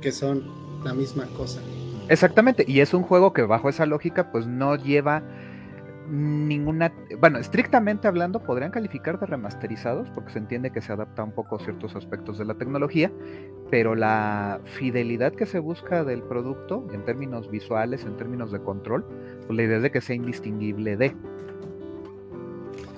que 0.00 0.10
son 0.10 0.44
la 0.84 0.94
misma 0.94 1.26
cosa. 1.36 1.60
Exactamente, 2.08 2.64
y 2.66 2.80
es 2.80 2.94
un 2.94 3.02
juego 3.02 3.34
que 3.34 3.42
bajo 3.42 3.68
esa 3.68 3.84
lógica 3.84 4.32
pues 4.32 4.46
no 4.46 4.76
lleva 4.76 5.22
ninguna, 6.10 6.92
bueno, 7.18 7.38
estrictamente 7.38 8.08
hablando 8.08 8.42
podrían 8.42 8.70
calificar 8.70 9.20
de 9.20 9.26
remasterizados 9.26 10.10
porque 10.10 10.32
se 10.32 10.38
entiende 10.38 10.70
que 10.70 10.80
se 10.80 10.92
adapta 10.92 11.22
un 11.22 11.32
poco 11.32 11.56
a 11.56 11.60
ciertos 11.60 11.94
aspectos 11.94 12.36
de 12.38 12.44
la 12.44 12.54
tecnología, 12.54 13.12
pero 13.70 13.94
la 13.94 14.60
fidelidad 14.64 15.32
que 15.32 15.46
se 15.46 15.60
busca 15.60 16.04
del 16.04 16.22
producto 16.22 16.86
en 16.92 17.04
términos 17.04 17.50
visuales, 17.50 18.04
en 18.04 18.16
términos 18.16 18.50
de 18.50 18.60
control, 18.60 19.04
pues 19.46 19.56
la 19.56 19.62
idea 19.62 19.76
es 19.76 19.82
de 19.84 19.90
que 19.90 20.00
sea 20.00 20.16
indistinguible 20.16 20.96
de. 20.96 21.14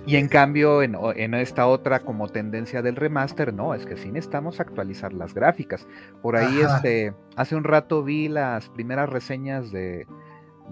Y 0.04 0.16
en 0.16 0.26
cambio, 0.26 0.82
en, 0.82 1.34
esta 1.34 1.68
otra 1.68 2.00
como 2.00 2.28
tendencia 2.28 2.82
del 2.82 2.96
remaster, 2.96 3.54
no, 3.54 3.72
es 3.72 3.86
que 3.86 3.96
sí 3.96 4.10
necesitamos 4.10 4.58
actualizar 4.58 5.12
las 5.12 5.32
gráficas. 5.32 5.86
Por 6.22 6.34
ahí, 6.34 6.60
este, 6.60 7.14
hace 7.36 7.54
un 7.54 7.62
rato 7.62 8.02
vi 8.02 8.28
las 8.28 8.68
primeras 8.70 9.08
reseñas 9.08 9.70
de, 9.70 10.08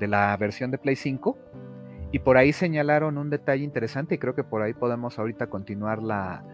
la 0.01 0.37
versión 0.37 0.73
de 0.73 0.79
Play 0.79 0.97
5 0.97 1.39
y 2.13 2.19
por 2.19 2.37
ahí 2.37 2.53
señalaron 2.53 3.19
un 3.19 3.31
detalle 3.31 3.63
interesante 3.63 4.17
y 4.17 4.19
creo 4.19 4.35
que 4.35 4.45
por 4.45 4.63
ahí 4.63 4.75
podemos 4.75 5.19
ahorita 5.19 5.49
continuar 5.49 6.03
la, 6.03 6.45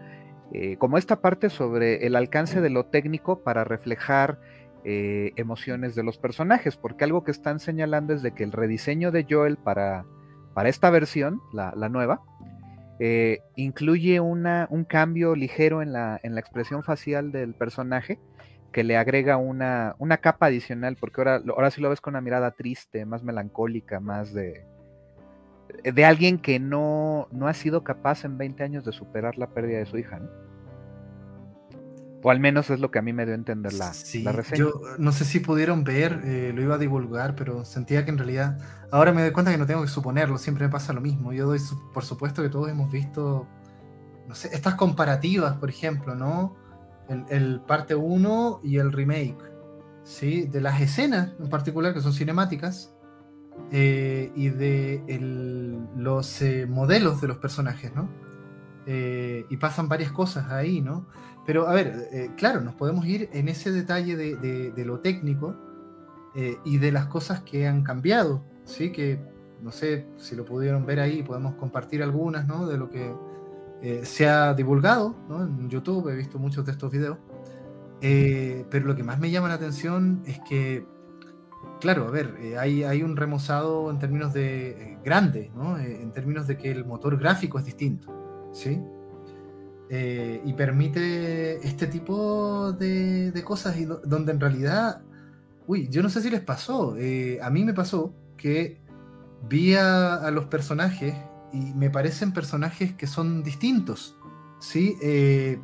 eh, 0.53 0.77
como 0.77 0.97
esta 0.97 1.19
parte 1.19 1.49
sobre 1.49 2.05
el 2.05 2.15
alcance 2.15 2.61
de 2.61 2.69
lo 2.69 2.85
técnico 2.85 3.43
para 3.43 3.63
reflejar 3.63 4.39
eh, 4.83 5.31
emociones 5.35 5.95
de 5.95 6.03
los 6.03 6.17
personajes, 6.17 6.77
porque 6.77 7.03
algo 7.03 7.23
que 7.23 7.31
están 7.31 7.59
señalando 7.59 8.13
es 8.13 8.21
de 8.21 8.33
que 8.33 8.43
el 8.43 8.51
rediseño 8.51 9.11
de 9.11 9.25
Joel 9.29 9.57
para, 9.57 10.05
para 10.53 10.69
esta 10.69 10.89
versión, 10.89 11.41
la, 11.51 11.73
nueva, 11.89 12.21
eh, 12.99 13.39
incluye 13.55 14.19
una, 14.19 14.67
un 14.69 14.85
cambio 14.85 15.35
ligero 15.35 15.81
en 15.81 15.91
la, 15.91 16.19
en 16.23 16.35
la, 16.35 16.39
expresión 16.39 16.83
facial 16.83 17.31
del 17.31 17.53
personaje 17.53 18.19
que 18.71 18.83
le 18.83 18.95
agrega 18.95 19.37
una, 19.37 19.95
una 19.97 20.17
capa 20.17 20.45
adicional, 20.45 20.97
porque 20.99 21.19
ahora, 21.19 21.41
ahora 21.49 21.71
sí 21.71 21.81
lo 21.81 21.89
ves 21.89 21.99
con 21.99 22.13
una 22.13 22.21
mirada 22.21 22.51
triste, 22.51 23.05
más 23.05 23.23
melancólica, 23.23 23.99
más 23.99 24.33
de, 24.33 24.65
de 25.83 26.05
alguien 26.05 26.39
que 26.39 26.59
no, 26.59 27.27
no 27.31 27.47
ha 27.47 27.53
sido 27.53 27.83
capaz 27.83 28.25
en 28.25 28.37
20 28.37 28.63
años 28.63 28.85
de 28.85 28.91
superar 28.91 29.37
la 29.37 29.47
pérdida 29.47 29.79
de 29.79 29.85
su 29.85 29.97
hija. 29.97 30.19
¿no? 30.19 30.29
O 32.23 32.29
al 32.31 32.39
menos 32.39 32.69
es 32.69 32.79
lo 32.79 32.91
que 32.91 32.99
a 32.99 33.01
mí 33.01 33.13
me 33.13 33.25
dio 33.25 33.33
a 33.33 33.37
entender 33.37 33.73
la, 33.73 33.93
la 34.23 34.31
reseña. 34.31 34.59
Yo 34.59 34.81
no 34.97 35.11
sé 35.11 35.23
si 35.23 35.39
pudieron 35.39 35.83
ver, 35.83 36.21
eh, 36.25 36.51
lo 36.53 36.61
iba 36.61 36.75
a 36.75 36.77
divulgar, 36.77 37.35
pero 37.35 37.63
sentía 37.63 38.03
que 38.03 38.11
en 38.11 38.17
realidad. 38.17 38.57
Ahora 38.91 39.13
me 39.13 39.21
doy 39.21 39.31
cuenta 39.31 39.51
que 39.51 39.57
no 39.57 39.65
tengo 39.65 39.81
que 39.83 39.87
suponerlo, 39.87 40.37
siempre 40.37 40.65
me 40.65 40.71
pasa 40.71 40.93
lo 40.93 40.99
mismo. 41.01 41.31
Yo 41.31 41.45
doy, 41.45 41.59
por 41.93 42.03
supuesto 42.03 42.41
que 42.41 42.49
todos 42.49 42.69
hemos 42.69 42.91
visto, 42.91 43.47
no 44.27 44.35
sé, 44.35 44.49
estas 44.53 44.75
comparativas, 44.75 45.57
por 45.57 45.69
ejemplo, 45.69 46.15
¿no? 46.15 46.55
El, 47.29 47.61
parte 47.61 47.95
1 47.95 48.59
y 48.61 48.77
el 48.77 48.91
remake, 48.91 49.37
¿sí? 50.03 50.47
De 50.47 50.59
las 50.59 50.81
escenas 50.81 51.31
en 51.39 51.49
particular, 51.49 51.93
que 51.93 52.01
son 52.01 52.11
cinemáticas, 52.11 52.93
eh, 53.71 54.31
y 54.35 54.49
de 54.49 55.01
los 55.95 56.41
eh, 56.41 56.65
modelos 56.67 57.21
de 57.21 57.27
los 57.27 57.37
personajes, 57.37 57.93
¿no? 57.95 58.09
y 58.89 59.57
pasan 59.57 59.89
varias 59.89 60.13
cosas 60.13 60.49
ahí, 60.49 60.79
¿no? 60.79 61.07
Pero 61.47 61.69
a 61.69 61.73
ver, 61.73 62.09
eh, 62.11 62.29
claro, 62.35 62.59
nos 62.59 62.75
podemos 62.75 63.05
ir 63.05 63.29
en 63.31 63.47
ese 63.47 63.71
detalle 63.71 64.17
de, 64.17 64.85
lo 64.85 64.99
técnico 64.99 65.55
eh, 66.35 66.57
y 66.65 66.77
de 66.77 66.91
las 66.91 67.05
cosas 67.05 67.41
que 67.41 67.65
han 67.65 67.83
cambiado, 67.83 68.43
¿sí? 68.65 68.91
Que 68.91 69.17
no 69.61 69.71
sé 69.71 70.05
si 70.17 70.35
lo 70.35 70.43
pudieron 70.43 70.85
ver 70.85 70.99
ahí, 70.99 71.23
podemos 71.23 71.55
compartir 71.55 72.03
algunas, 72.03 72.45
¿no? 72.45 72.67
De 72.67 72.77
lo 72.77 72.89
que 72.89 73.15
eh, 73.81 74.01
se 74.03 74.27
ha 74.27 74.53
divulgado, 74.55 75.15
¿no? 75.29 75.41
En 75.41 75.69
YouTube 75.69 76.09
he 76.09 76.17
visto 76.17 76.37
muchos 76.37 76.65
de 76.65 76.73
estos 76.73 76.91
videos. 76.91 77.17
pero 78.01 78.85
lo 78.85 78.95
que 78.97 79.03
más 79.03 79.17
me 79.17 79.31
llama 79.31 79.47
la 79.47 79.53
atención 79.53 80.23
es 80.25 80.41
que, 80.49 80.85
claro, 81.79 82.07
a 82.07 82.11
ver, 82.11 82.35
hay, 82.59 82.83
hay, 82.83 83.03
un 83.03 83.15
remozado 83.15 83.89
en 83.89 83.99
términos 83.99 84.33
de 84.33 84.97
grande, 85.03 85.51
¿no? 85.55 85.77
en 85.77 86.11
términos 86.11 86.47
de 86.47 86.57
que 86.57 86.71
el 86.71 86.85
motor 86.85 87.17
gráfico 87.17 87.59
es 87.59 87.65
distinto, 87.65 88.13
¿sí? 88.51 88.81
Eh, 89.89 90.41
y 90.43 90.51
permite 90.53 91.65
este 91.65 91.87
tipo 91.87 92.73
de, 92.73 93.41
cosas 93.45 93.77
y 93.77 93.85
donde 93.85 94.33
en 94.33 94.39
realidad, 94.39 95.01
uy, 95.65 95.87
yo 95.89 96.03
no 96.03 96.09
sé 96.09 96.21
si 96.21 96.29
les 96.29 96.41
pasó, 96.41 96.97
eh, 96.97 97.39
a 97.41 97.49
mí 97.49 97.63
me 97.63 97.73
pasó 97.73 98.13
que 98.35 98.81
vi 99.47 99.75
a, 99.75 100.29
los 100.31 100.45
personajes 100.45 101.15
y 101.53 101.73
me 101.73 101.89
parecen 101.89 102.33
personajes 102.33 102.93
que 102.95 103.07
son 103.07 103.43
distintos, 103.43 104.17
¿sí? 104.59 104.97
Eh, 105.01 105.57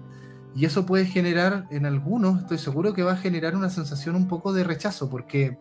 y 0.55 0.65
eso 0.65 0.85
puede 0.85 1.05
generar 1.05 1.67
en 1.69 1.85
algunos, 1.85 2.43
estoy 2.43 2.59
seguro 2.59 2.93
que 2.93 3.03
va 3.03 3.13
a 3.13 3.17
generar 3.17 3.57
una 3.57 3.69
sensación 3.69 4.15
un 4.15 4.29
poco 4.29 4.53
de 4.53 4.63
rechazo, 4.63 5.09
porque 5.09 5.57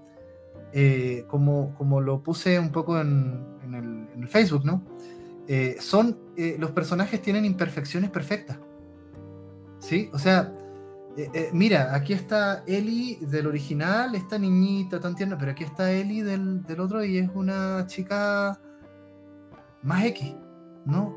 como, 1.28 1.74
como 1.74 2.00
lo 2.00 2.22
puse 2.22 2.58
un 2.58 2.70
poco 2.70 2.98
en, 3.00 3.44
el, 3.62 4.08
en 4.14 4.22
el 4.22 4.28
Facebook, 4.28 4.64
¿no? 4.64 4.82
Eh, 5.48 5.76
son, 5.80 6.16
eh, 6.36 6.56
los 6.58 6.70
personajes 6.70 7.20
tienen 7.20 7.44
imperfecciones 7.44 8.10
perfectas. 8.10 8.58
¿Sí? 9.80 10.08
O 10.12 10.18
sea, 10.18 10.54
eh, 11.16 11.50
mira, 11.52 11.94
aquí 11.94 12.12
está 12.12 12.62
Ellie 12.66 13.18
del 13.20 13.48
original, 13.48 14.14
esta 14.14 14.38
niñita 14.38 15.00
tan 15.00 15.16
tierna, 15.16 15.36
pero 15.36 15.50
aquí 15.50 15.64
está 15.64 15.90
Ellie 15.90 16.22
del, 16.22 16.64
otro 16.78 17.04
y 17.04 17.18
es 17.18 17.30
una 17.34 17.84
chica 17.86 18.60
más 19.82 20.04
X, 20.04 20.34
¿no? 20.86 21.16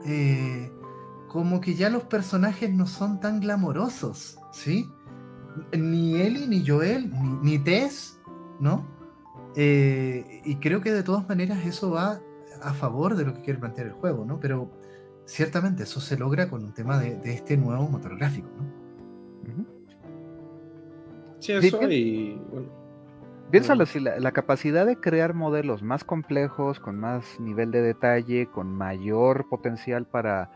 como 1.29 1.59
que 1.59 1.75
ya 1.75 1.89
los 1.89 2.03
personajes 2.03 2.73
no 2.73 2.87
son 2.87 3.19
tan 3.19 3.39
glamorosos, 3.41 4.39
¿sí? 4.51 4.89
Ni 5.77 6.15
Ellie, 6.15 6.47
ni 6.47 6.65
Joel, 6.65 7.11
ni, 7.11 7.51
ni 7.51 7.59
Tess, 7.59 8.19
¿no? 8.59 8.87
Y 9.55 10.55
creo 10.57 10.81
que 10.81 10.91
de 10.91 11.03
todas 11.03 11.27
maneras 11.27 11.65
eso 11.65 11.91
va 11.91 12.19
a 12.61 12.73
favor 12.73 13.15
de 13.15 13.25
lo 13.25 13.33
que 13.33 13.41
quiere 13.41 13.59
plantear 13.59 13.87
el 13.87 13.93
juego, 13.93 14.25
¿no? 14.25 14.39
Pero 14.39 14.69
ciertamente 15.25 15.83
eso 15.83 15.99
se 15.99 16.17
logra 16.17 16.49
con 16.49 16.63
un 16.63 16.73
tema 16.73 16.99
de, 16.99 17.19
este 17.23 17.57
nuevo 17.57 17.87
motor 17.87 18.17
gráfico, 18.17 18.49
¿no? 18.57 18.85
Sí, 21.39 21.51
eso 21.51 21.91
y 21.91 22.39
Piénsalo, 23.51 23.85
si 23.85 23.99
la, 23.99 24.31
capacidad 24.31 24.85
de 24.85 24.97
crear 24.97 25.33
modelos 25.33 25.83
más 25.83 26.03
complejos, 26.03 26.79
con 26.79 26.99
más 26.99 27.39
nivel 27.39 27.71
de 27.71 27.81
detalle, 27.81 28.47
con 28.47 28.75
mayor 28.75 29.47
potencial 29.47 30.05
para 30.05 30.51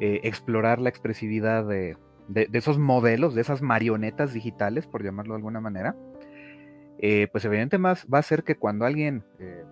eh, 0.00 0.20
explorar 0.22 0.78
la 0.78 0.90
expresividad 0.90 1.66
de, 1.66 1.96
esos 2.52 2.78
modelos, 2.78 3.34
de 3.34 3.40
esas 3.40 3.62
marionetas 3.62 4.34
digitales, 4.34 4.86
por 4.86 5.02
llamarlo 5.02 5.32
de 5.32 5.38
alguna 5.38 5.60
manera, 5.60 5.96
eh, 6.98 7.28
pues 7.30 7.44
evidentemente 7.44 7.78
más 7.78 8.06
va 8.12 8.18
a 8.18 8.22
ser 8.22 8.44
que 8.44 8.56
cuando 8.56 8.84
alguien 8.84 9.24
eh, 9.38 9.64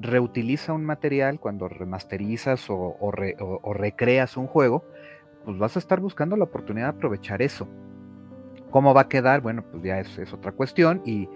reutiliza 0.00 0.72
un 0.72 0.84
material, 0.84 1.40
cuando 1.40 1.68
remasterizas 1.68 2.66
o, 2.68 3.12
recreas 3.74 4.36
un 4.36 4.46
juego, 4.46 4.84
pues 5.44 5.58
vas 5.58 5.76
a 5.76 5.78
estar 5.78 6.00
buscando 6.00 6.36
la 6.36 6.44
oportunidad 6.44 6.92
de 6.92 6.96
aprovechar 6.96 7.42
eso. 7.42 7.68
¿Cómo 8.70 8.94
va 8.94 9.02
a 9.02 9.08
quedar? 9.08 9.40
Bueno, 9.40 9.64
pues 9.70 9.82
ya 9.82 10.00
es, 10.00 10.32
otra 10.32 10.52
cuestión 10.52 11.02
y 11.04 11.28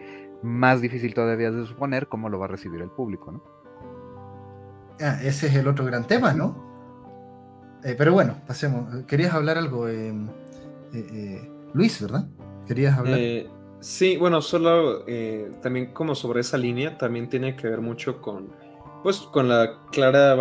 más 0.42 0.80
difícil 0.80 1.14
todavía 1.14 1.50
de 1.50 1.66
suponer 1.66 2.08
cómo 2.08 2.28
lo 2.28 2.38
va 2.38 2.46
a 2.46 2.48
recibir 2.48 2.80
el 2.80 2.90
público, 2.90 3.32
¿no? 3.32 3.42
Ah, 5.00 5.18
ese 5.22 5.46
es 5.46 5.54
el 5.54 5.68
otro 5.68 5.84
gran 5.84 6.06
tema, 6.06 6.32
¿no? 6.32 6.68
Eh, 7.84 7.94
pero 7.96 8.12
bueno, 8.12 8.34
pasemos. 8.46 9.04
Querías 9.04 9.34
hablar 9.34 9.56
algo, 9.58 9.88
eh, 9.88 10.12
eh, 10.92 11.50
Luis, 11.72 12.00
¿verdad? 12.00 12.26
Querías 12.66 12.98
hablar. 12.98 13.18
Sí, 13.80 14.16
bueno, 14.16 14.42
solo 14.42 15.04
eh, 15.06 15.52
también 15.62 15.92
como 15.92 16.14
sobre 16.14 16.40
esa 16.40 16.58
línea, 16.58 16.98
también 16.98 17.28
tiene 17.28 17.54
que 17.54 17.68
ver 17.68 17.80
mucho 17.80 18.20
con, 18.20 18.50
pues, 19.04 19.18
con 19.18 19.48
la 19.48 19.82
clara, 19.92 20.34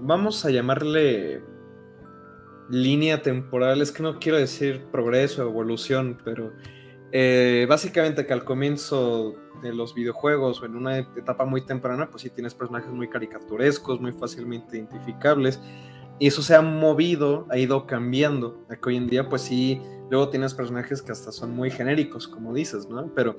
vamos 0.00 0.44
a 0.44 0.50
llamarle 0.50 1.42
línea 2.68 3.22
temporal, 3.22 3.80
es 3.80 3.92
que 3.92 4.02
no 4.02 4.18
quiero 4.18 4.38
decir 4.38 4.86
progreso, 4.90 5.42
evolución, 5.42 6.18
pero 6.24 6.52
eh, 7.12 7.66
básicamente 7.68 8.26
que 8.26 8.32
al 8.32 8.44
comienzo 8.44 9.36
de 9.62 9.72
los 9.72 9.94
videojuegos 9.94 10.60
o 10.60 10.66
en 10.66 10.74
una 10.74 10.98
etapa 10.98 11.44
muy 11.44 11.64
temprana, 11.64 12.10
pues 12.10 12.22
sí 12.22 12.30
tienes 12.30 12.54
personajes 12.54 12.90
muy 12.90 13.08
caricaturescos, 13.08 14.00
muy 14.00 14.12
fácilmente 14.12 14.76
identificables, 14.76 15.60
y 16.18 16.26
eso 16.26 16.42
se 16.42 16.56
ha 16.56 16.62
movido, 16.62 17.46
ha 17.50 17.58
ido 17.58 17.86
cambiando, 17.86 18.66
que 18.68 18.88
hoy 18.88 18.96
en 18.96 19.06
día 19.06 19.28
pues 19.28 19.42
sí 19.42 19.80
Luego 20.10 20.28
tienes 20.28 20.54
personajes 20.54 21.02
que 21.02 21.12
hasta 21.12 21.32
son 21.32 21.54
muy 21.54 21.70
genéricos, 21.70 22.28
como 22.28 22.54
dices, 22.54 22.88
¿no? 22.88 23.10
Pero 23.14 23.36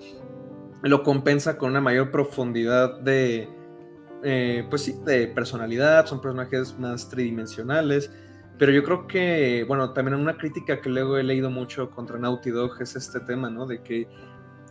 lo 0.84 1.03
compensa 1.03 1.57
con 1.57 1.72
una 1.72 1.82
mayor 1.82 2.11
profundidad 2.11 2.99
de, 2.99 3.49
eh, 4.24 4.65
pues 4.70 4.84
sí, 4.84 4.95
de 5.05 5.28
personalidad, 5.28 6.05
son 6.05 6.22
personajes 6.22 6.78
más 6.78 7.09
tridimensionales. 7.09 8.11
Pero 8.57 8.72
yo 8.72 8.84
creo 8.84 9.07
que, 9.07 9.65
bueno, 9.68 9.93
también 9.93 10.15
una 10.20 10.38
crítica 10.38 10.82
que 10.82 10.89
luego 10.89 11.18
he 11.18 11.24
leído 11.24 11.49
mucho 11.49 11.91
contra 11.91 12.18
Naughty 12.18 12.49
Dog 12.49 12.82
es 12.82 12.95
este 12.95 13.20
tema, 13.20 13.49
¿no? 13.49 13.68
De 13.68 13.82
que 13.82 14.07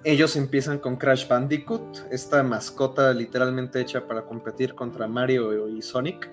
ellos 0.05 0.37
empiezan 0.37 0.79
con 0.79 0.97
Crash 0.97 1.27
Bandicoot, 1.27 2.07
esta 2.11 2.43
mascota 2.43 3.13
literalmente 3.13 3.81
hecha 3.81 4.07
para 4.07 4.23
competir 4.23 4.75
contra 4.75 5.09
Mario 5.09 5.69
y 5.69 5.83
Sonic 5.83 6.31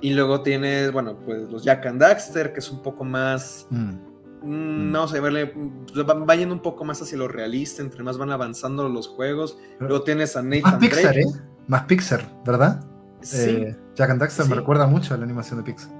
Y 0.00 0.14
luego 0.14 0.42
tienes, 0.42 0.92
bueno, 0.92 1.16
pues 1.24 1.50
los 1.50 1.64
Jack 1.64 1.86
and 1.86 2.00
Daxter, 2.00 2.52
que 2.52 2.60
es 2.60 2.70
un 2.70 2.82
poco 2.82 3.04
más. 3.04 3.66
Mm. 3.70 4.13
Mm, 4.44 4.92
no 4.92 5.08
sé, 5.08 5.20
verle, 5.20 5.46
pues, 5.46 6.06
va, 6.06 6.34
yendo 6.34 6.54
un 6.54 6.60
poco 6.60 6.84
más 6.84 7.00
hacia 7.00 7.16
lo 7.16 7.28
realista, 7.28 7.80
entre 7.80 8.02
más 8.02 8.18
van 8.18 8.30
avanzando 8.30 8.88
los 8.88 9.08
juegos. 9.08 9.58
luego 9.78 10.02
tienes 10.02 10.36
a 10.36 10.42
Nathan 10.42 10.72
más 10.72 10.80
Pixar, 10.80 11.18
¿eh? 11.18 11.24
Más 11.66 11.84
Pixar, 11.84 12.42
¿verdad? 12.44 12.84
Sí. 13.22 13.50
Eh, 13.50 13.76
Jack 13.94 14.10
and 14.10 14.20
Daxter 14.20 14.46
me 14.46 14.54
recuerda 14.54 14.86
mucho 14.86 15.14
a 15.14 15.16
la 15.16 15.24
animación 15.24 15.60
de 15.60 15.64
Pixar. 15.64 15.90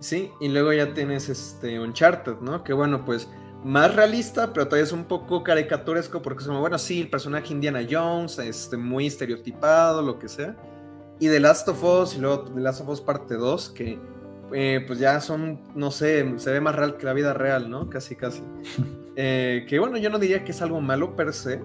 Sí, 0.00 0.32
y 0.40 0.48
luego 0.48 0.72
ya 0.72 0.92
tienes 0.92 1.28
este 1.28 1.78
Uncharted, 1.78 2.40
¿no? 2.40 2.64
Que 2.64 2.72
bueno, 2.72 3.04
pues 3.04 3.28
más 3.64 3.94
realista, 3.94 4.52
pero 4.52 4.66
todavía 4.66 4.84
es 4.84 4.92
un 4.92 5.04
poco 5.04 5.44
caricaturesco 5.44 6.20
porque 6.20 6.42
es 6.42 6.48
como, 6.48 6.60
bueno, 6.60 6.78
sí, 6.78 7.00
el 7.02 7.10
personaje 7.10 7.52
Indiana 7.52 7.86
Jones, 7.88 8.38
este, 8.40 8.76
muy 8.76 9.06
estereotipado, 9.06 10.02
lo 10.02 10.18
que 10.18 10.28
sea. 10.28 10.56
Y 11.20 11.28
The 11.28 11.40
Last 11.40 11.68
of 11.68 11.82
Us, 11.82 12.16
y 12.16 12.20
luego 12.20 12.42
The 12.42 12.60
Last 12.60 12.80
of 12.80 12.88
Us 12.88 13.00
parte 13.00 13.34
2, 13.34 13.70
que 13.70 13.98
eh, 14.52 14.84
pues 14.86 14.98
ya 14.98 15.20
son, 15.20 15.60
no 15.74 15.90
sé, 15.90 16.38
se 16.38 16.52
ve 16.52 16.60
más 16.60 16.74
real 16.74 16.96
que 16.96 17.06
la 17.06 17.12
vida 17.12 17.34
real, 17.34 17.70
¿no? 17.70 17.88
Casi, 17.88 18.16
casi. 18.16 18.42
Eh, 19.20 19.66
que 19.68 19.80
bueno, 19.80 19.96
yo 19.96 20.10
no 20.10 20.20
diría 20.20 20.44
que 20.44 20.52
es 20.52 20.62
algo 20.62 20.80
malo 20.80 21.16
per 21.16 21.32
se, 21.32 21.60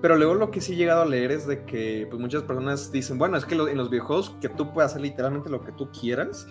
pero 0.00 0.14
luego 0.14 0.34
lo 0.34 0.52
que 0.52 0.60
sí 0.60 0.74
he 0.74 0.76
llegado 0.76 1.02
a 1.02 1.04
leer 1.04 1.32
es 1.32 1.44
de 1.44 1.64
que 1.64 2.06
pues 2.08 2.20
muchas 2.20 2.44
personas 2.44 2.92
dicen, 2.92 3.18
bueno, 3.18 3.36
es 3.36 3.44
que 3.44 3.56
en 3.56 3.76
los 3.76 3.90
videojuegos 3.90 4.36
que 4.40 4.48
tú 4.48 4.72
puedes 4.72 4.92
hacer 4.92 5.02
literalmente 5.02 5.50
lo 5.50 5.64
que 5.64 5.72
tú 5.72 5.90
quieras, 5.90 6.46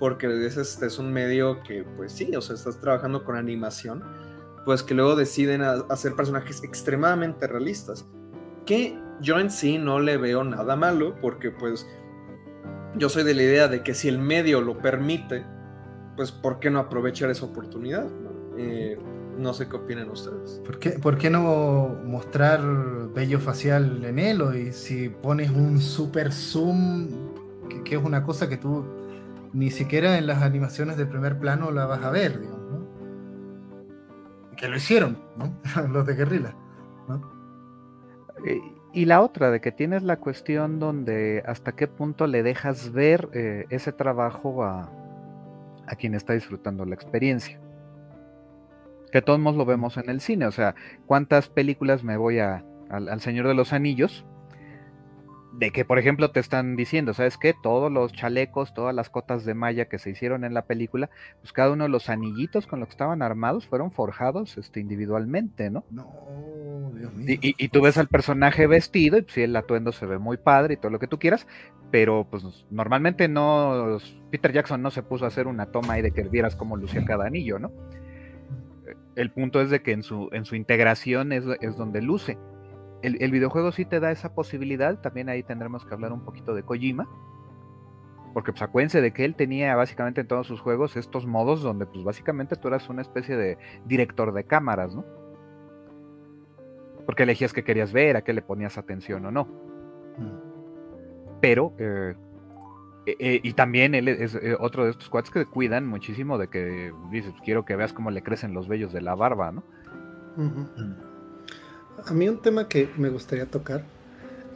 porque 0.00 0.44
es, 0.44 0.56
este, 0.56 0.86
es 0.86 0.98
un 0.98 1.12
medio 1.12 1.62
que, 1.62 1.84
pues 1.96 2.10
sí, 2.10 2.34
o 2.34 2.40
sea, 2.40 2.56
estás 2.56 2.80
trabajando 2.80 3.24
con 3.24 3.36
animación, 3.36 4.02
pues 4.64 4.82
que 4.82 4.94
luego 4.94 5.14
deciden 5.14 5.62
hacer 5.62 6.14
personajes 6.14 6.64
extremadamente 6.64 7.46
realistas, 7.46 8.04
que 8.64 8.98
yo 9.20 9.38
en 9.38 9.50
sí 9.50 9.78
no 9.78 10.00
le 10.00 10.16
veo 10.16 10.42
nada 10.42 10.74
malo, 10.74 11.14
porque 11.20 11.52
pues 11.52 11.86
yo 12.96 13.08
soy 13.08 13.24
de 13.24 13.34
la 13.34 13.42
idea 13.42 13.68
de 13.68 13.82
que 13.82 13.94
si 13.94 14.08
el 14.08 14.18
medio 14.18 14.60
lo 14.60 14.78
permite, 14.78 15.44
pues 16.16 16.32
¿por 16.32 16.58
qué 16.58 16.70
no 16.70 16.78
aprovechar 16.78 17.30
esa 17.30 17.46
oportunidad? 17.46 18.04
No, 18.04 18.30
eh, 18.58 18.98
sé 19.52 19.68
qué 19.68 19.76
opinan 19.76 20.10
ustedes. 20.10 20.60
¿Por 20.64 20.78
qué, 20.78 20.90
¿Por 20.90 21.18
qué, 21.18 21.30
no 21.30 21.96
mostrar 22.04 22.60
bello 23.14 23.38
facial 23.38 24.04
en 24.04 24.18
él? 24.18 24.42
Y 24.56 24.72
si 24.72 25.08
pones 25.08 25.50
un 25.50 25.80
super 25.80 26.32
zoom, 26.32 27.08
que, 27.84 27.96
es 27.96 28.02
una 28.02 28.24
cosa 28.24 28.48
que 28.48 28.56
tú 28.56 28.84
ni 29.52 29.70
siquiera 29.70 30.18
en 30.18 30.26
las 30.26 30.42
animaciones 30.42 30.96
de 30.96 31.06
primer 31.06 31.38
plano 31.38 31.70
la 31.70 31.86
vas 31.86 32.02
a 32.02 32.10
ver, 32.10 32.40
digamos, 32.40 32.70
¿no? 32.70 32.86
Que 34.56 34.68
lo 34.68 34.76
hicieron, 34.76 35.18
¿no? 35.36 35.54
Los 35.92 36.06
de 36.06 36.14
guerrilla, 36.14 36.54
¿no? 37.08 37.20
Y 38.96 39.04
la 39.04 39.20
otra, 39.20 39.50
de 39.50 39.60
que 39.60 39.72
tienes 39.72 40.02
la 40.04 40.16
cuestión 40.16 40.78
donde 40.78 41.42
hasta 41.44 41.72
qué 41.72 41.86
punto 41.86 42.26
le 42.26 42.42
dejas 42.42 42.92
ver 42.92 43.28
eh, 43.34 43.66
ese 43.68 43.92
trabajo 43.92 44.64
a, 44.64 44.90
quien 45.98 46.14
está 46.14 46.32
disfrutando 46.32 46.86
la 46.86 46.94
experiencia. 46.94 47.60
Que 49.12 49.20
todos 49.20 49.38
lo 49.38 49.66
vemos 49.66 49.98
en 49.98 50.08
el 50.08 50.22
cine, 50.22 50.46
o 50.46 50.50
sea, 50.50 50.74
¿cuántas 51.04 51.50
películas 51.50 52.04
me 52.04 52.16
voy 52.16 52.38
a, 52.38 52.64
al 52.88 53.20
Señor 53.20 53.48
de 53.48 53.54
los 53.54 53.74
Anillos? 53.74 54.24
De 55.58 55.70
que, 55.70 55.84
por 55.84 55.98
ejemplo, 55.98 56.30
te 56.30 56.40
están 56.40 56.76
diciendo, 56.76 57.14
¿sabes 57.14 57.38
qué? 57.38 57.54
Todos 57.54 57.90
los 57.90 58.12
chalecos, 58.12 58.74
todas 58.74 58.94
las 58.94 59.08
cotas 59.08 59.44
de 59.44 59.54
malla 59.54 59.86
que 59.86 59.98
se 59.98 60.10
hicieron 60.10 60.44
en 60.44 60.52
la 60.52 60.66
película, 60.66 61.08
pues 61.40 61.52
cada 61.52 61.72
uno 61.72 61.84
de 61.84 61.90
los 61.90 62.10
anillitos 62.10 62.66
con 62.66 62.80
los 62.80 62.88
que 62.88 62.92
estaban 62.92 63.22
armados 63.22 63.66
fueron 63.66 63.90
forjados 63.90 64.58
este, 64.58 64.80
individualmente, 64.80 65.70
¿no? 65.70 65.84
No, 65.90 66.92
Dios 66.94 67.14
mío. 67.14 67.38
Y, 67.40 67.54
y, 67.56 67.68
tú 67.68 67.80
ves 67.80 67.96
al 67.96 68.08
personaje 68.08 68.66
vestido 68.66 69.16
y 69.16 69.22
pues, 69.22 69.34
sí, 69.34 69.42
el 69.42 69.56
atuendo 69.56 69.92
se 69.92 70.04
ve 70.04 70.18
muy 70.18 70.36
padre 70.36 70.74
y 70.74 70.76
todo 70.76 70.90
lo 70.90 70.98
que 70.98 71.08
tú 71.08 71.18
quieras, 71.18 71.46
pero 71.90 72.26
pues 72.30 72.66
normalmente 72.70 73.28
no, 73.28 73.98
Peter 74.30 74.52
Jackson 74.52 74.82
no 74.82 74.90
se 74.90 75.02
puso 75.02 75.24
a 75.24 75.28
hacer 75.28 75.46
una 75.46 75.66
toma 75.66 75.94
ahí 75.94 76.02
de 76.02 76.10
que 76.10 76.22
vieras 76.22 76.54
cómo 76.54 76.76
lucía 76.76 77.04
cada 77.06 77.26
anillo, 77.26 77.58
¿no? 77.58 77.72
El 79.14 79.30
punto 79.30 79.62
es 79.62 79.70
de 79.70 79.80
que 79.80 79.92
en 79.92 80.02
su, 80.02 80.28
en 80.32 80.44
su 80.44 80.54
integración 80.54 81.32
es, 81.32 81.44
es 81.62 81.76
donde 81.76 82.02
luce 82.02 82.36
el, 83.02 83.30
videojuego 83.30 83.72
sí 83.72 83.84
te 83.84 84.00
da 84.00 84.10
esa 84.10 84.34
posibilidad, 84.34 85.00
también 85.00 85.28
ahí 85.28 85.42
tendremos 85.42 85.84
que 85.84 85.94
hablar 85.94 86.12
un 86.12 86.24
poquito 86.24 86.54
de 86.54 86.62
Kojima, 86.62 87.08
porque 88.34 88.52
pues 88.52 88.62
acuérdense 88.62 89.00
de 89.00 89.12
que 89.12 89.24
él 89.24 89.34
tenía 89.34 89.74
básicamente 89.76 90.20
en 90.20 90.28
todos 90.28 90.46
sus 90.46 90.60
juegos 90.60 90.96
estos 90.96 91.26
modos 91.26 91.62
donde 91.62 91.86
pues 91.86 92.04
básicamente 92.04 92.56
tú 92.56 92.68
eras 92.68 92.88
una 92.88 93.02
especie 93.02 93.36
de 93.36 93.58
director 93.86 94.32
de 94.32 94.44
cámaras, 94.44 94.94
¿no? 94.94 95.04
Porque 97.06 97.22
elegías 97.22 97.52
qué 97.52 97.64
querías 97.64 97.92
ver, 97.92 98.16
a 98.16 98.22
qué 98.22 98.32
le 98.32 98.42
ponías 98.42 98.76
atención 98.76 99.24
o 99.24 99.30
no. 99.30 99.48
Pero, 101.40 101.72
eh, 101.78 102.14
eh, 103.06 103.16
eh, 103.18 103.40
y 103.42 103.52
también 103.52 103.94
él 103.94 104.08
es 104.08 104.36
otro 104.58 104.84
de 104.84 104.90
estos 104.90 105.08
cuates 105.08 105.30
que 105.30 105.46
cuidan 105.46 105.86
muchísimo 105.86 106.36
de 106.36 106.48
que 106.48 106.92
dices, 107.10 107.32
quiero 107.44 107.64
que 107.64 107.76
veas 107.76 107.92
cómo 107.92 108.10
le 108.10 108.22
crecen 108.22 108.52
los 108.52 108.68
vellos 108.68 108.92
de 108.92 109.00
la 109.00 109.14
barba, 109.14 109.52
¿no? 109.52 109.62
A 112.04 112.12
mí 112.12 112.28
un 112.28 112.40
tema 112.40 112.68
que 112.68 112.88
me 112.96 113.08
gustaría 113.08 113.46
tocar 113.46 113.84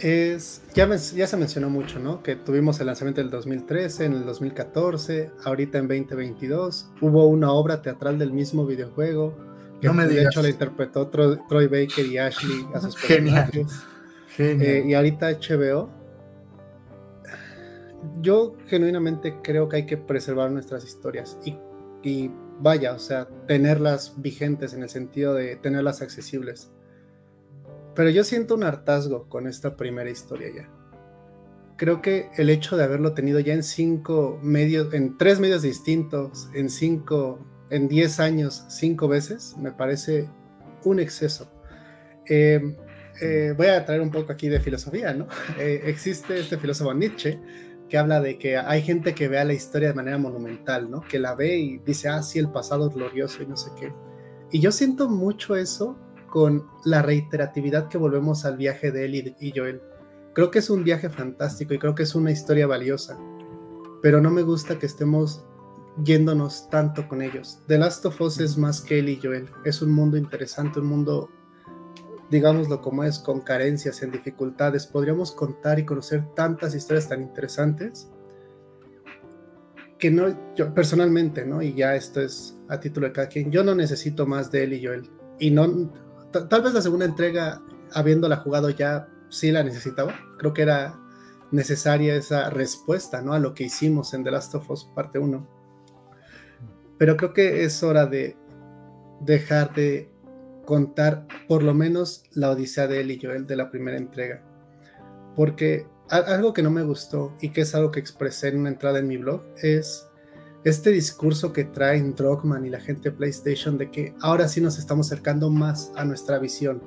es, 0.01 0.63
ya, 0.75 0.89
ya 0.89 1.27
se 1.27 1.37
mencionó 1.37 1.69
mucho, 1.69 1.99
¿no? 1.99 2.23
Que 2.23 2.37
tuvimos 2.37 2.81
el 2.81 2.87
lanzamiento 2.87 3.21
del 3.21 3.31
2013, 3.31 4.07
en 4.07 4.13
el 4.15 4.25
2014, 4.25 5.31
ahorita 5.45 5.79
en 5.79 5.89
2022, 5.89 6.91
hubo 7.01 7.27
una 7.27 7.53
obra 7.53 7.83
teatral 7.83 8.19
del 8.19 8.33
mismo 8.33 8.67
videojuego, 8.67 9.37
que 9.81 9.89
no 9.89 9.95
me 9.95 10.07
de 10.07 10.23
hecho 10.23 10.43
la 10.43 10.49
interpretó 10.49 11.09
Troy, 11.09 11.67
Baker 11.67 12.07
y 12.07 12.19
Ashley 12.19 12.67
a 12.75 12.81
sus. 12.81 12.97
Genial. 12.99 13.51
Eh, 14.39 14.85
y 14.87 14.95
ahorita 14.95 15.31
HBO. 15.33 15.91
Yo 18.23 18.57
genuinamente 18.67 19.37
creo 19.43 19.69
que 19.69 19.77
hay 19.77 19.87
que 19.87 19.99
preservar 19.99 20.51
nuestras 20.51 20.85
historias 20.85 21.39
y, 21.45 21.59
y 22.03 22.31
vaya, 22.59 22.95
o 22.95 22.99
sea, 22.99 23.29
tenerlas 23.47 24.15
vigentes 24.17 24.73
en 24.73 24.83
el 24.83 24.89
sentido 24.89 25.35
de 25.35 25.57
tenerlas 25.57 26.01
accesibles 26.01 26.71
pero 27.95 28.11
yo 28.11 28.25
siento 28.25 28.55
un 28.55 28.65
hartazgo 28.65 29.29
con 29.29 29.47
esta 29.47 29.77
primera 29.77 30.11
historia 30.11 30.49
ya. 30.55 30.69
Creo 31.77 32.03
que 32.03 32.31
el 32.37 32.51
hecho 32.51 32.77
de 32.77 32.85
haberlo 32.85 33.15
tenido 33.15 33.41
ya 33.41 33.55
en 33.55 33.63
cinco 33.63 34.39
medios, 34.43 34.93
en 34.93 35.17
tres 35.17 35.41
medios 35.41 35.63
distintos, 35.63 36.51
en 36.55 36.69
cinco, 36.69 37.39
en 37.71 37.89
diez 37.89 38.21
años, 38.21 38.65
cinco 38.69 39.09
veces, 39.09 39.57
me 39.59 39.73
parece 39.73 40.29
un 40.85 41.01
exceso. 41.01 41.51
Em, 42.27 42.77
eh, 43.21 43.55
voy 43.57 43.69
a 43.69 43.85
traer 43.85 44.01
un 44.03 44.11
poco 44.11 44.33
aquí 44.33 44.49
de 44.49 44.61
filosofía, 44.61 45.15
¿no? 45.15 45.27
Eh, 45.59 45.83
existe 45.87 46.39
este 46.39 46.59
filósofo 46.59 46.93
Nietzsche 46.95 47.41
que 47.89 47.99
habla 47.99 48.21
de 48.21 48.39
que 48.39 48.57
hay 48.57 48.83
gente 48.83 49.15
que 49.15 49.29
vea 49.29 49.45
la 49.45 49.53
historia 49.53 49.89
de 49.89 49.95
manera 49.95 50.17
monumental, 50.17 50.91
¿no? 50.91 51.01
Que 51.01 51.19
la 51.19 51.35
ve 51.35 51.57
y 51.59 51.79
dice, 51.79 52.09
ah, 52.09 52.23
sí, 52.23 52.39
el 52.39 52.51
pasado 52.51 52.89
es 52.89 52.95
glorioso 52.95 53.43
y 53.43 53.47
no 53.47 53.57
sé 53.57 53.71
qué. 53.79 53.93
Y 54.53 54.61
yo 54.61 54.71
siento 54.71 55.09
mucho 55.09 55.57
eso 55.57 55.99
con 56.31 56.67
la 56.85 57.03
reiteratividad 57.03 57.89
que 57.89 57.99
volvemos 57.99 58.45
al 58.45 58.57
viaje 58.57 58.91
de 58.91 59.05
él 59.05 59.35
y, 59.39 59.53
Joel. 59.55 59.83
Creo 60.33 60.51
que 60.51 60.61
es 60.61 60.71
un 60.71 60.85
viaje 60.85 61.11
fantástico 61.11 61.75
y 61.75 61.79
creo 61.79 61.95
que 61.95 62.05
es 62.05 62.15
una 62.15 62.31
historia 62.31 62.67
valiosa, 62.67 63.19
pero 64.01 64.21
no 64.21 64.31
me 64.31 64.43
gusta 64.43 64.79
que 64.79 64.87
estemos 64.87 65.45
yéndonos 66.05 66.71
tanto 66.71 67.07
con 67.09 67.21
ellos. 67.21 67.61
The 67.67 67.79
Last 67.79 68.07
of 68.07 68.21
Us 68.21 68.39
es 68.41 68.57
más 68.57 68.81
que 68.81 69.01
él 69.01 69.09
y 69.09 69.21
Joel, 69.21 69.51
es 69.65 69.83
un 69.83 69.91
mundo 69.91 70.17
interesante, 70.17 70.79
un 70.79 70.87
mundo, 70.87 71.29
digámoslo 72.31 72.81
como 72.81 73.03
es, 73.03 73.19
con 73.19 73.41
carencias, 73.41 74.03
en 74.03 74.13
dificultades. 74.13 74.87
Podríamos 74.87 75.33
contar 75.33 75.81
y 75.81 75.85
conocer 75.85 76.25
tantas 76.37 76.75
historias 76.75 77.09
tan 77.09 77.23
interesantes 77.23 78.09
que 79.99 80.11
no, 80.11 80.55
yo 80.57 80.73
personalmente, 80.73 81.45
¿no? 81.45 81.61
Y 81.61 81.75
ya 81.75 81.95
esto 81.95 82.21
es 82.23 82.57
a 82.69 82.81
título 82.81 83.07
de 83.07 83.13
cada 83.13 83.29
quien, 83.29 83.51
yo 83.51 83.63
no 83.63 83.75
necesito 83.75 84.27
más 84.27 84.51
de 84.51 84.65
él 84.65 84.73
y 84.73 84.87
Joel. 84.87 85.11
Y 85.39 85.51
no, 85.51 85.93
tal 86.31 86.63
vez 86.63 86.75
la 86.75 86.83
segunda 86.83 87.05
entrega, 87.05 87.63
habiéndola 87.93 88.37
jugado 88.37 88.71
ya, 88.71 89.09
sí 89.29 89.51
la 89.51 89.63
necesitaba. 89.63 90.15
Creo 90.39 90.53
que 90.53 90.63
era 90.63 90.99
necesaria 91.51 92.15
esa 92.15 92.51
respuesta 92.51 93.23
¿no? 93.23 93.33
a 93.33 93.39
lo 93.39 93.55
que 93.55 93.65
hicimos 93.65 94.15
en 94.15 94.25
The 94.25 94.31
Last 94.31 94.55
of 94.55 94.71
Us 94.71 94.85
parte 94.95 95.19
1. 95.19 95.47
Pero 96.99 97.17
creo 97.17 97.33
que 97.33 97.65
es 97.65 97.83
hora 97.83 98.07
de 98.07 98.37
dejar 99.21 99.75
de 99.75 100.11
contar 100.65 101.27
por 101.49 101.63
lo 101.63 101.75
menos 101.75 102.25
la 102.33 102.51
odisea 102.51 102.87
de 102.87 103.01
él 103.01 103.11
y 103.11 103.21
Joel 103.21 103.47
de 103.47 103.57
la 103.57 103.71
primera 103.71 103.97
entrega. 103.97 104.43
Porque 105.35 105.87
algo 106.11 106.53
que 106.53 106.63
no 106.63 106.71
me 106.71 106.83
gustó 106.83 107.35
y 107.41 107.51
que 107.51 107.63
es 107.63 107.75
algo 107.75 107.91
que 107.91 108.01
expresé 108.01 108.49
en 108.49 108.61
una 108.61 108.69
entrada 108.69 108.99
en 108.99 109.09
mi 109.09 109.17
blog 109.17 109.43
es 109.63 110.10
este 110.65 110.91
discurso 110.91 111.53
que 111.53 111.65
traen 111.65 112.15
Drogman 112.15 112.67
y 112.67 112.71
la 112.71 112.81
gente 112.81 113.11
de 113.11 113.17
PlayStation 113.17 113.79
de 113.79 113.91
que 113.91 114.15
ahora 114.21 114.47
sí 114.47 114.61
nos 114.61 114.79
estamos 114.79 115.07
acercando 115.07 115.49
más 115.49 115.91
a 115.97 116.05
nuestra 116.05 116.39
visión. 116.39 116.83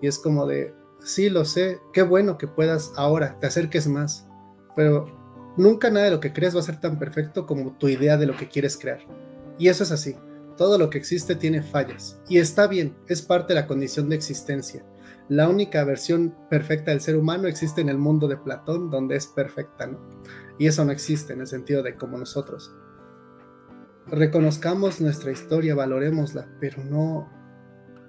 Y 0.00 0.08
es 0.08 0.18
como 0.18 0.46
de, 0.46 0.74
sí, 1.00 1.30
lo 1.30 1.44
sé, 1.44 1.78
qué 1.92 2.02
bueno 2.02 2.38
que 2.38 2.48
puedas 2.48 2.92
ahora, 2.96 3.38
te 3.38 3.46
acerques 3.46 3.86
más, 3.86 4.26
pero 4.74 5.06
nunca 5.56 5.90
nada 5.90 6.06
de 6.06 6.10
lo 6.10 6.20
que 6.20 6.32
crees 6.32 6.56
va 6.56 6.60
a 6.60 6.64
ser 6.64 6.80
tan 6.80 6.98
perfecto 6.98 7.46
como 7.46 7.76
tu 7.78 7.88
idea 7.88 8.16
de 8.16 8.26
lo 8.26 8.36
que 8.36 8.48
quieres 8.48 8.76
crear. 8.76 9.00
Y 9.58 9.68
eso 9.68 9.84
es 9.84 9.92
así. 9.92 10.16
Todo 10.56 10.78
lo 10.78 10.90
que 10.90 10.98
existe 10.98 11.34
tiene 11.34 11.62
fallas. 11.62 12.20
Y 12.28 12.38
está 12.38 12.66
bien, 12.66 12.96
es 13.08 13.22
parte 13.22 13.54
de 13.54 13.60
la 13.60 13.66
condición 13.66 14.08
de 14.08 14.16
existencia. 14.16 14.84
la 15.30 15.48
única 15.48 15.82
versión 15.84 16.34
perfecta 16.50 16.90
del 16.90 17.00
ser 17.00 17.16
humano 17.16 17.48
existe 17.48 17.80
en 17.80 17.88
el 17.88 17.96
mundo 17.96 18.28
de 18.28 18.36
Platón, 18.36 18.90
donde 18.90 19.16
es 19.16 19.26
perfecta, 19.26 19.86
¿no? 19.86 19.98
Y 20.58 20.66
eso 20.66 20.84
no 20.84 20.92
existe 20.92 21.32
en 21.32 21.40
el 21.40 21.46
sentido 21.46 21.82
de 21.82 21.96
como 21.96 22.18
nosotros. 22.18 22.74
Reconozcamos 24.06 25.00
nuestra 25.00 25.32
historia, 25.32 25.74
valorémosla, 25.74 26.46
pero 26.60 26.84
no, 26.84 27.28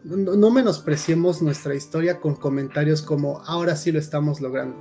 no, 0.04 0.52
menospreciemos 0.52 1.42
nuestra 1.42 1.74
historia 1.74 2.20
con 2.20 2.36
comentarios 2.36 3.02
como 3.02 3.42
ahora 3.46 3.76
sí 3.76 3.92
lo 3.92 4.00
estamos 4.00 4.42
logrando. 4.42 4.76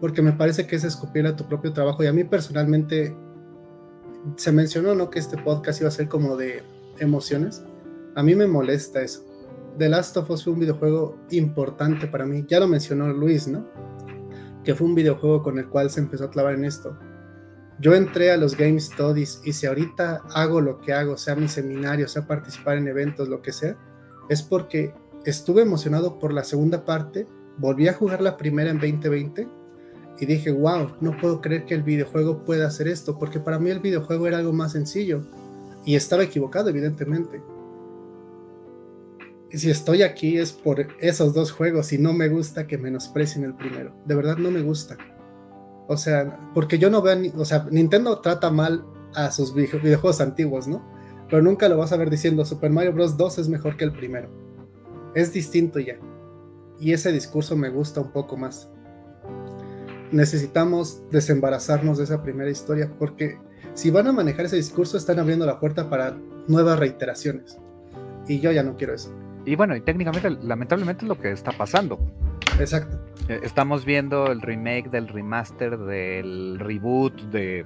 Porque 0.00 0.22
me 0.22 0.32
parece 0.32 0.66
que 0.66 0.76
es 0.76 0.84
escupir 0.84 1.26
a 1.26 1.36
tu 1.36 1.46
propio 1.46 1.72
trabajo. 1.72 2.02
Y 2.02 2.06
a 2.06 2.12
mí 2.12 2.24
personalmente 2.24 3.14
se 4.36 4.50
mencionó, 4.50 4.94
¿no? 4.94 5.10
Que 5.10 5.18
este 5.18 5.36
podcast 5.36 5.80
iba 5.80 5.88
a 5.88 5.92
ser 5.92 6.08
como 6.08 6.36
de 6.36 6.62
emociones. 6.98 7.62
A 8.16 8.22
mí 8.22 8.34
me 8.34 8.46
molesta 8.46 9.02
eso. 9.02 9.24
The 9.78 9.88
Last 9.88 10.16
of 10.16 10.30
Us 10.30 10.44
fue 10.44 10.54
un 10.54 10.60
videojuego 10.60 11.16
importante 11.30 12.06
para 12.06 12.26
mí. 12.26 12.44
Ya 12.48 12.58
lo 12.58 12.66
mencionó 12.66 13.12
Luis, 13.12 13.46
¿no? 13.46 13.66
Que 14.64 14.74
fue 14.74 14.86
un 14.86 14.94
videojuego 14.94 15.42
con 15.42 15.58
el 15.58 15.68
cual 15.68 15.90
se 15.90 16.00
empezó 16.00 16.24
a 16.24 16.30
clavar 16.30 16.54
en 16.54 16.64
esto. 16.64 16.98
Yo 17.80 17.94
entré 17.94 18.30
a 18.30 18.36
los 18.36 18.58
Game 18.58 18.78
Studies 18.78 19.40
y 19.42 19.54
si 19.54 19.64
ahorita 19.66 20.22
hago 20.34 20.60
lo 20.60 20.80
que 20.82 20.92
hago, 20.92 21.16
sea 21.16 21.34
mi 21.34 21.48
seminario, 21.48 22.08
sea 22.08 22.26
participar 22.26 22.76
en 22.76 22.88
eventos, 22.88 23.26
lo 23.28 23.40
que 23.40 23.52
sea, 23.52 23.74
es 24.28 24.42
porque 24.42 24.92
estuve 25.24 25.62
emocionado 25.62 26.18
por 26.18 26.34
la 26.34 26.44
segunda 26.44 26.84
parte, 26.84 27.26
volví 27.56 27.88
a 27.88 27.94
jugar 27.94 28.20
la 28.20 28.36
primera 28.36 28.70
en 28.70 28.78
2020 28.78 29.48
y 30.20 30.26
dije, 30.26 30.52
wow, 30.52 30.92
no 31.00 31.16
puedo 31.16 31.40
creer 31.40 31.64
que 31.64 31.74
el 31.74 31.82
videojuego 31.82 32.44
pueda 32.44 32.66
hacer 32.66 32.86
esto, 32.86 33.18
porque 33.18 33.40
para 33.40 33.58
mí 33.58 33.70
el 33.70 33.80
videojuego 33.80 34.26
era 34.26 34.36
algo 34.36 34.52
más 34.52 34.72
sencillo 34.72 35.22
y 35.86 35.94
estaba 35.94 36.22
equivocado, 36.22 36.68
evidentemente. 36.68 37.40
Y 39.50 39.56
si 39.56 39.70
estoy 39.70 40.02
aquí 40.02 40.36
es 40.36 40.52
por 40.52 40.86
esos 41.00 41.32
dos 41.32 41.50
juegos 41.50 41.94
y 41.94 41.98
no 41.98 42.12
me 42.12 42.28
gusta 42.28 42.66
que 42.66 42.76
menosprecien 42.76 43.44
el 43.44 43.54
primero. 43.54 43.94
De 44.04 44.14
verdad 44.14 44.36
no 44.36 44.50
me 44.50 44.60
gusta. 44.60 44.98
O 45.90 45.96
sea, 45.96 46.38
porque 46.54 46.78
yo 46.78 46.88
no 46.88 47.02
veo, 47.02 47.18
o 47.36 47.44
sea, 47.44 47.66
Nintendo 47.68 48.20
trata 48.20 48.48
mal 48.48 48.84
a 49.12 49.32
sus 49.32 49.52
videojuegos 49.52 50.20
antiguos, 50.20 50.68
¿no? 50.68 50.88
Pero 51.28 51.42
nunca 51.42 51.68
lo 51.68 51.76
vas 51.78 51.90
a 51.90 51.96
ver 51.96 52.10
diciendo 52.10 52.44
Super 52.44 52.70
Mario 52.70 52.92
Bros. 52.92 53.16
2 53.16 53.38
es 53.38 53.48
mejor 53.48 53.76
que 53.76 53.82
el 53.82 53.90
primero. 53.90 54.30
Es 55.16 55.32
distinto 55.32 55.80
ya. 55.80 55.96
Y 56.78 56.92
ese 56.92 57.10
discurso 57.10 57.56
me 57.56 57.70
gusta 57.70 58.00
un 58.00 58.12
poco 58.12 58.36
más. 58.36 58.70
Necesitamos 60.12 61.02
desembarazarnos 61.10 61.98
de 61.98 62.04
esa 62.04 62.22
primera 62.22 62.52
historia 62.52 62.94
porque 62.96 63.40
si 63.74 63.90
van 63.90 64.06
a 64.06 64.12
manejar 64.12 64.46
ese 64.46 64.54
discurso 64.54 64.96
están 64.96 65.18
abriendo 65.18 65.44
la 65.44 65.58
puerta 65.58 65.90
para 65.90 66.16
nuevas 66.46 66.78
reiteraciones. 66.78 67.58
Y 68.28 68.38
yo 68.38 68.52
ya 68.52 68.62
no 68.62 68.76
quiero 68.76 68.94
eso. 68.94 69.12
Y 69.44 69.56
bueno, 69.56 69.74
y 69.74 69.80
técnicamente, 69.80 70.30
lamentablemente 70.30 71.04
es 71.04 71.08
lo 71.08 71.18
que 71.18 71.32
está 71.32 71.50
pasando. 71.50 71.98
Exacto. 72.60 72.98
Eh, 73.28 73.40
estamos 73.42 73.84
viendo 73.84 74.30
el 74.30 74.42
remake 74.42 74.90
del 74.90 75.08
remaster, 75.08 75.78
del 75.78 76.58
reboot, 76.58 77.14
de 77.30 77.64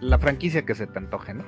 la 0.00 0.18
franquicia 0.18 0.62
que 0.62 0.74
se 0.74 0.86
te 0.86 0.98
antoje, 0.98 1.34
¿no? 1.34 1.44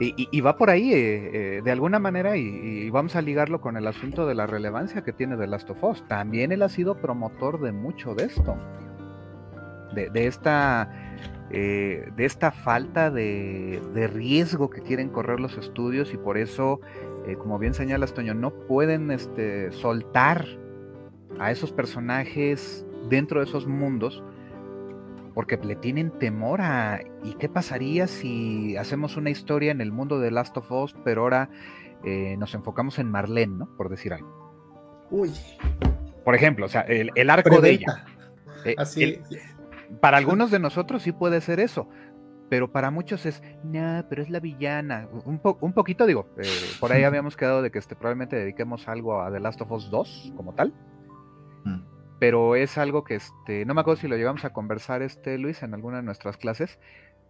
Y, 0.00 0.40
va 0.40 0.56
por 0.56 0.68
ahí, 0.68 0.92
eh, 0.92 1.30
eh, 1.58 1.62
de 1.62 1.70
alguna 1.70 2.00
manera, 2.00 2.36
y, 2.36 2.90
vamos 2.90 3.14
a 3.14 3.22
ligarlo 3.22 3.60
con 3.60 3.76
el 3.76 3.86
asunto 3.86 4.26
de 4.26 4.34
la 4.34 4.48
relevancia 4.48 5.04
que 5.04 5.12
tiene 5.12 5.36
The 5.36 5.46
Last 5.46 5.70
of 5.70 5.84
Us. 5.84 6.02
También 6.08 6.50
él 6.50 6.62
ha 6.62 6.68
sido 6.68 6.96
promotor 6.96 7.60
de 7.60 7.70
mucho 7.70 8.16
de 8.16 8.24
esto, 8.24 8.56
de, 9.94 10.26
esta, 10.26 10.90
de 11.50 12.12
esta 12.16 12.50
falta 12.50 13.12
de, 13.12 14.10
riesgo 14.12 14.70
que 14.70 14.80
quieren 14.80 15.08
correr 15.08 15.38
los 15.38 15.56
estudios 15.56 16.12
y 16.12 16.16
por 16.16 16.36
eso 16.36 16.80
como 17.38 17.60
bien 17.60 17.72
señalas, 17.72 18.12
Toño, 18.12 18.34
no 18.34 18.50
pueden 18.50 19.12
este, 19.12 19.70
soltar 19.70 20.46
a 21.38 21.50
esos 21.50 21.72
personajes 21.72 22.86
dentro 23.08 23.40
de 23.40 23.46
esos 23.46 23.66
mundos 23.66 24.22
porque 25.34 25.56
le 25.56 25.76
tienen 25.76 26.10
temor 26.18 26.60
a 26.60 27.00
¿y 27.24 27.34
qué 27.34 27.48
pasaría 27.48 28.06
si 28.06 28.76
hacemos 28.76 29.16
una 29.16 29.30
historia 29.30 29.70
en 29.70 29.80
el 29.80 29.92
mundo 29.92 30.18
de 30.18 30.30
Last 30.30 30.56
of 30.56 30.70
Us, 30.70 30.94
pero 31.04 31.22
ahora 31.22 31.48
eh, 32.04 32.36
nos 32.38 32.54
enfocamos 32.54 32.98
en 32.98 33.10
Marlene, 33.10 33.56
¿no? 33.56 33.76
Por 33.76 33.88
decir 33.88 34.12
algo. 34.12 35.06
Uy. 35.10 35.32
Por 36.24 36.34
ejemplo, 36.34 36.66
o 36.66 36.68
sea, 36.68 36.82
el, 36.82 37.30
arco 37.30 37.60
de 37.60 37.70
ella. 37.70 38.04
Eh, 38.64 38.74
Así. 38.78 39.18
para 40.00 40.18
algunos 40.18 40.50
de 40.50 40.58
nosotros 40.58 41.02
sí 41.02 41.12
puede 41.12 41.40
ser 41.40 41.58
eso, 41.58 41.88
pero 42.48 42.70
para 42.70 42.90
muchos 42.90 43.26
es, 43.26 43.42
no, 43.64 44.04
pero 44.08 44.22
es 44.22 44.30
la 44.30 44.38
villana. 44.38 45.08
Un, 45.24 45.40
un 45.42 45.72
poquito, 45.72 46.06
digo, 46.06 46.28
eh, 46.38 46.46
por 46.78 46.92
ahí 46.92 47.02
habíamos 47.04 47.36
quedado 47.36 47.62
de 47.62 47.70
que 47.70 47.78
este, 47.78 47.96
probablemente 47.96 48.36
dediquemos 48.36 48.86
algo 48.88 49.20
a 49.20 49.32
The 49.32 49.40
Last 49.40 49.60
of 49.62 49.72
Us 49.72 49.90
2 49.90 50.34
como 50.36 50.54
tal. 50.54 50.72
Pero 52.22 52.54
es 52.54 52.78
algo 52.78 53.02
que, 53.02 53.16
este, 53.16 53.64
no 53.64 53.74
me 53.74 53.80
acuerdo 53.80 54.00
si 54.00 54.06
lo 54.06 54.16
llegamos 54.16 54.44
a 54.44 54.52
conversar, 54.52 55.02
este, 55.02 55.38
Luis, 55.38 55.64
en 55.64 55.74
alguna 55.74 55.96
de 55.96 56.02
nuestras 56.04 56.36
clases, 56.36 56.78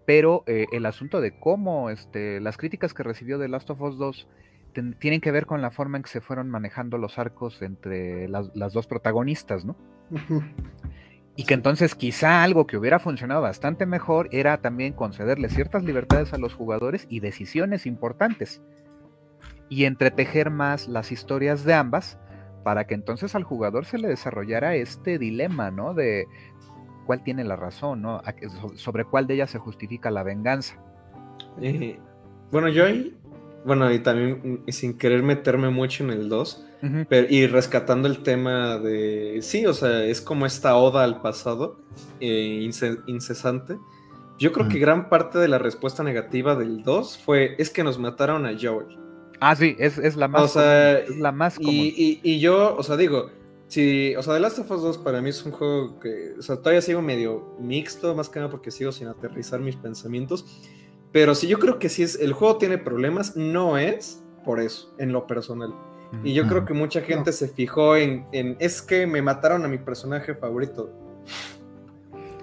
pero 0.04 0.44
eh, 0.46 0.66
el 0.70 0.84
asunto 0.84 1.22
de 1.22 1.40
cómo 1.40 1.88
este, 1.88 2.40
las 2.40 2.58
críticas 2.58 2.92
que 2.92 3.02
recibió 3.02 3.38
The 3.38 3.48
Last 3.48 3.70
of 3.70 3.80
Us 3.80 3.96
2 3.96 4.28
tienen 4.98 5.22
que 5.22 5.30
ver 5.30 5.46
con 5.46 5.62
la 5.62 5.70
forma 5.70 5.96
en 5.96 6.02
que 6.02 6.10
se 6.10 6.20
fueron 6.20 6.50
manejando 6.50 6.98
los 6.98 7.18
arcos 7.18 7.62
entre 7.62 8.28
las, 8.28 8.54
las 8.54 8.74
dos 8.74 8.86
protagonistas, 8.86 9.64
¿no? 9.64 9.76
Y 11.36 11.44
que 11.44 11.54
entonces 11.54 11.94
quizá 11.94 12.42
algo 12.42 12.66
que 12.66 12.76
hubiera 12.76 12.98
funcionado 12.98 13.40
bastante 13.40 13.86
mejor 13.86 14.28
era 14.30 14.58
también 14.58 14.92
concederle 14.92 15.48
ciertas 15.48 15.84
libertades 15.84 16.34
a 16.34 16.36
los 16.36 16.52
jugadores 16.52 17.06
y 17.08 17.20
decisiones 17.20 17.86
importantes. 17.86 18.60
Y 19.70 19.86
entretejer 19.86 20.50
más 20.50 20.86
las 20.86 21.12
historias 21.12 21.64
de 21.64 21.72
ambas 21.72 22.18
para 22.62 22.86
que 22.86 22.94
entonces 22.94 23.34
al 23.34 23.44
jugador 23.44 23.84
se 23.84 23.98
le 23.98 24.08
desarrollara 24.08 24.74
este 24.74 25.18
dilema, 25.18 25.70
¿no? 25.70 25.94
De 25.94 26.28
cuál 27.06 27.22
tiene 27.22 27.44
la 27.44 27.56
razón, 27.56 28.02
¿no? 28.02 28.22
Sobre 28.74 29.04
cuál 29.04 29.26
de 29.26 29.34
ellas 29.34 29.50
se 29.50 29.58
justifica 29.58 30.10
la 30.10 30.22
venganza. 30.22 30.76
Eh, 31.60 31.98
bueno, 32.50 32.68
yo 32.68 32.84
ahí, 32.84 33.16
bueno, 33.64 33.92
y 33.92 33.98
también 33.98 34.62
mm, 34.66 34.70
sin 34.70 34.96
querer 34.96 35.22
meterme 35.22 35.70
mucho 35.70 36.04
en 36.04 36.10
el 36.10 36.28
2, 36.28 36.68
y 37.30 37.46
rescatando 37.46 38.08
el 38.08 38.24
tema 38.24 38.76
de, 38.78 39.38
sí, 39.42 39.66
o 39.66 39.72
sea, 39.72 40.04
es 40.04 40.20
como 40.20 40.46
esta 40.46 40.76
oda 40.76 41.04
al 41.04 41.20
pasado 41.20 41.78
eh, 42.18 42.68
incesante. 43.06 43.78
Yo 44.36 44.50
creo 44.50 44.68
que 44.68 44.80
gran 44.80 45.08
parte 45.08 45.38
de 45.38 45.46
la 45.46 45.58
respuesta 45.58 46.02
negativa 46.02 46.56
del 46.56 46.82
2 46.82 47.18
fue, 47.18 47.54
es 47.58 47.70
que 47.70 47.84
nos 47.84 48.00
mataron 48.00 48.46
a 48.46 48.56
Joel. 48.60 48.98
Ah, 49.44 49.56
sí, 49.56 49.74
es, 49.76 50.14
la 50.14 50.28
más... 50.28 50.42
O 50.42 50.48
sea, 50.48 51.00
es 51.00 51.18
la 51.18 51.32
más 51.32 51.58
y, 51.58 52.20
y, 52.22 52.38
yo, 52.38 52.76
o 52.76 52.82
sea, 52.84 52.96
digo, 52.96 53.28
si, 53.66 54.14
o 54.14 54.22
sea, 54.22 54.34
The 54.34 54.40
Last 54.40 54.60
of 54.60 54.70
Us 54.70 54.82
2 54.82 54.98
para 54.98 55.20
mí 55.20 55.30
es 55.30 55.44
un 55.44 55.50
juego 55.50 55.98
que, 55.98 56.34
o 56.38 56.42
sea, 56.42 56.58
todavía 56.58 56.80
sigo 56.80 57.02
medio 57.02 57.56
mixto, 57.58 58.14
más 58.14 58.28
que 58.28 58.38
nada 58.38 58.52
porque 58.52 58.70
sigo 58.70 58.92
sin 58.92 59.08
aterrizar 59.08 59.58
mis 59.58 59.74
pensamientos. 59.74 60.62
Pero 61.10 61.34
si 61.34 61.48
yo 61.48 61.58
creo 61.58 61.80
que 61.80 61.88
si 61.88 62.04
es, 62.04 62.20
el 62.20 62.34
juego 62.34 62.58
tiene 62.58 62.78
problemas, 62.78 63.34
no 63.36 63.78
es 63.78 64.22
por 64.44 64.60
eso, 64.60 64.94
en 64.98 65.10
lo 65.10 65.26
personal. 65.26 65.74
Y 66.22 66.34
yo 66.34 66.46
creo 66.46 66.64
que 66.64 66.72
mucha 66.72 67.00
gente 67.00 67.32
se 67.32 67.48
fijó 67.48 67.96
en, 67.96 68.26
es 68.60 68.80
que 68.80 69.08
me 69.08 69.22
mataron 69.22 69.64
a 69.64 69.68
mi 69.68 69.78
personaje 69.78 70.36
favorito. 70.36 70.88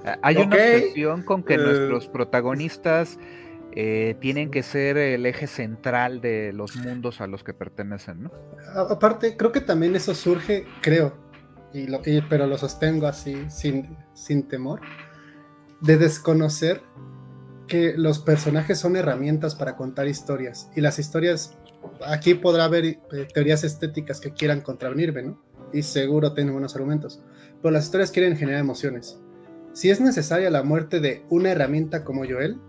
Ah, 0.03 0.19
hay 0.21 0.35
una 0.35 0.49
cuestión 0.49 1.23
con 1.23 1.43
que 1.43 1.53
eh, 1.53 1.59
nuestros 1.59 2.07
protagonistas 2.07 3.17
eh, 3.75 4.15
tienen 4.19 4.51
que 4.51 4.63
ser 4.63 4.97
el 4.97 5.25
eje 5.25 5.47
central 5.47 6.21
de 6.21 6.53
los 6.53 6.75
mundos 6.75 7.21
a 7.21 7.27
los 7.27 7.43
que 7.43 7.53
pertenecen, 7.53 8.23
¿no? 8.23 8.31
Aparte, 8.75 9.37
creo 9.37 9.51
que 9.51 9.61
también 9.61 9.95
eso 9.95 10.15
surge, 10.15 10.65
creo, 10.81 11.13
y 11.73 11.87
lo, 11.87 12.01
pero 12.29 12.47
lo 12.47 12.57
sostengo 12.57 13.07
así, 13.07 13.45
sin, 13.49 13.95
sin 14.13 14.47
temor, 14.47 14.81
de 15.81 15.97
desconocer 15.97 16.81
que 17.67 17.93
los 17.95 18.19
personajes 18.19 18.79
son 18.79 18.95
herramientas 18.95 19.55
para 19.55 19.75
contar 19.75 20.07
historias. 20.07 20.69
Y 20.75 20.81
las 20.81 20.97
historias 20.97 21.57
aquí 22.05 22.33
podrá 22.33 22.65
haber 22.65 22.85
eh, 22.85 22.99
teorías 23.33 23.63
estéticas 23.63 24.19
que 24.19 24.33
quieran 24.33 24.61
contravenirme, 24.61 25.23
¿no? 25.23 25.41
Y 25.71 25.83
seguro 25.83 26.33
tienen 26.33 26.53
buenos 26.53 26.75
argumentos. 26.75 27.21
Pero 27.61 27.71
las 27.71 27.85
historias 27.85 28.11
quieren 28.11 28.35
generar 28.35 28.59
emociones. 28.59 29.19
Si 29.73 29.91
es 29.91 30.01
necesaria 30.01 30.49
la 30.49 30.63
muerte 30.63 30.99
de 30.99 31.23
una 31.29 31.51
herramienta 31.51 32.03
como 32.03 32.25
Joel, 32.25 32.59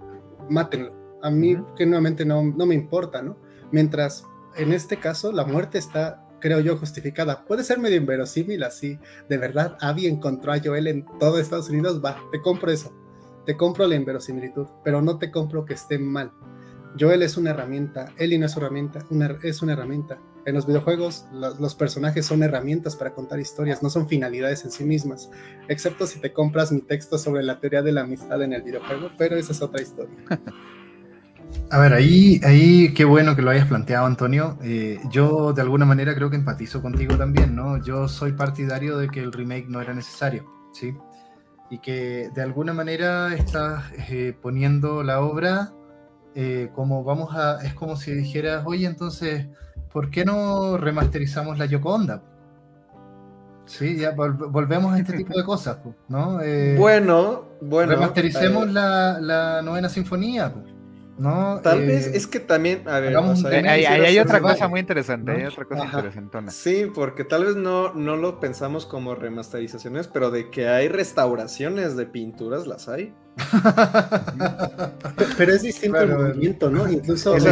mátenlo. 0.50 0.92
A 1.22 1.30
mí, 1.30 1.56
genuinamente, 1.76 2.24
no, 2.24 2.42
no 2.42 2.66
me 2.66 2.74
importa, 2.74 3.22
¿no? 3.22 3.36
Mientras, 3.72 4.24
en 4.56 4.72
este 4.72 4.98
caso, 4.98 5.32
la 5.32 5.44
muerte 5.44 5.78
está, 5.78 6.26
creo 6.40 6.60
yo, 6.60 6.76
justificada. 6.76 7.44
Puede 7.44 7.64
ser 7.64 7.78
medio 7.78 7.96
inverosímil 7.96 8.62
así. 8.62 8.98
De 9.28 9.38
verdad, 9.38 9.76
Abby 9.80 10.06
encontró 10.06 10.52
a 10.52 10.60
Joel 10.62 10.86
en 10.86 11.06
todo 11.18 11.38
Estados 11.38 11.70
Unidos. 11.70 12.02
Va, 12.04 12.18
te 12.32 12.40
compro 12.42 12.70
eso. 12.70 12.92
Te 13.46 13.56
compro 13.56 13.86
la 13.86 13.94
inverosimilitud, 13.94 14.66
pero 14.84 15.00
no 15.00 15.18
te 15.18 15.30
compro 15.30 15.64
que 15.64 15.74
esté 15.74 15.98
mal 15.98 16.30
Joel 16.98 17.22
es 17.22 17.36
una 17.36 17.50
herramienta, 17.50 18.12
Ellie 18.16 18.38
no 18.38 18.46
es 18.46 18.56
una 18.56 18.66
herramienta, 18.66 18.98
es 19.42 19.62
una 19.62 19.72
herramienta. 19.72 20.18
En 20.50 20.56
los 20.56 20.66
videojuegos 20.66 21.26
los 21.32 21.76
personajes 21.76 22.26
son 22.26 22.42
herramientas 22.42 22.96
para 22.96 23.14
contar 23.14 23.38
historias, 23.38 23.84
no 23.84 23.88
son 23.88 24.08
finalidades 24.08 24.64
en 24.64 24.72
sí 24.72 24.82
mismas, 24.82 25.30
excepto 25.68 26.08
si 26.08 26.18
te 26.18 26.32
compras 26.32 26.72
mi 26.72 26.80
texto 26.80 27.18
sobre 27.18 27.44
la 27.44 27.60
teoría 27.60 27.82
de 27.82 27.92
la 27.92 28.00
amistad 28.00 28.42
en 28.42 28.52
el 28.52 28.62
videojuego, 28.62 29.12
pero 29.16 29.36
esa 29.36 29.52
es 29.52 29.62
otra 29.62 29.80
historia. 29.80 30.16
A 31.70 31.78
ver, 31.78 31.92
ahí, 31.92 32.40
ahí 32.42 32.92
qué 32.94 33.04
bueno 33.04 33.36
que 33.36 33.42
lo 33.42 33.50
hayas 33.50 33.68
planteado, 33.68 34.06
Antonio. 34.06 34.58
Eh, 34.62 34.98
yo 35.08 35.52
de 35.52 35.62
alguna 35.62 35.84
manera 35.84 36.16
creo 36.16 36.30
que 36.30 36.36
empatizo 36.36 36.82
contigo 36.82 37.16
también, 37.16 37.54
¿no? 37.54 37.80
Yo 37.84 38.08
soy 38.08 38.32
partidario 38.32 38.98
de 38.98 39.08
que 39.08 39.20
el 39.20 39.32
remake 39.32 39.68
no 39.68 39.80
era 39.80 39.94
necesario, 39.94 40.46
¿sí? 40.72 40.94
Y 41.70 41.78
que 41.78 42.30
de 42.34 42.42
alguna 42.42 42.72
manera 42.72 43.34
estás 43.34 43.84
eh, 44.10 44.36
poniendo 44.40 45.04
la 45.04 45.20
obra 45.20 45.72
eh, 46.34 46.70
como 46.74 47.02
vamos 47.04 47.34
a... 47.34 47.62
Es 47.64 47.74
como 47.74 47.96
si 47.96 48.12
dijeras, 48.12 48.64
oye, 48.66 48.86
entonces, 48.86 49.48
¿por 49.92 50.10
qué 50.10 50.24
no 50.24 50.76
remasterizamos 50.76 51.58
la 51.58 51.66
Yoconda? 51.66 52.22
Sí, 53.66 53.96
ya 53.96 54.12
volvemos 54.12 54.92
a 54.92 54.98
este 54.98 55.16
tipo 55.16 55.36
de 55.36 55.44
cosas, 55.44 55.78
¿no? 56.08 56.40
bueno, 56.76 57.44
bueno. 57.60 57.92
Remastericemos 57.92 58.72
la, 58.72 59.18
la 59.20 59.62
novena 59.62 59.88
sinfonía. 59.88 60.52
¿no? 61.20 61.60
Tal 61.62 61.80
vez 61.80 62.06
eh, 62.06 62.12
es 62.14 62.26
que 62.26 62.40
también, 62.40 62.88
a 62.88 62.98
ver, 62.98 63.14
hay, 63.16 64.18
otra 64.18 64.40
cosa 64.40 64.68
muy 64.68 64.80
interesante, 64.80 65.32
hay 65.32 65.44
otra 65.44 65.66
cosa 65.66 65.84
interesantona. 65.84 66.50
Sí, 66.50 66.90
porque 66.92 67.24
tal 67.24 67.44
vez 67.44 67.56
no, 67.56 67.92
no 67.92 68.16
lo 68.16 68.40
pensamos 68.40 68.86
como 68.86 69.14
remasterizaciones, 69.14 70.08
pero 70.08 70.30
de 70.30 70.50
que 70.50 70.68
hay 70.68 70.88
restauraciones 70.88 71.94
de 71.96 72.06
pinturas, 72.06 72.66
las 72.66 72.88
hay. 72.88 73.14
pero 75.36 75.52
es 75.52 75.62
distinto 75.62 75.98
el 76.00 76.08
movimiento, 76.08 76.70
¿no? 76.70 76.90
Incluso 76.90 77.36
es 77.36 77.44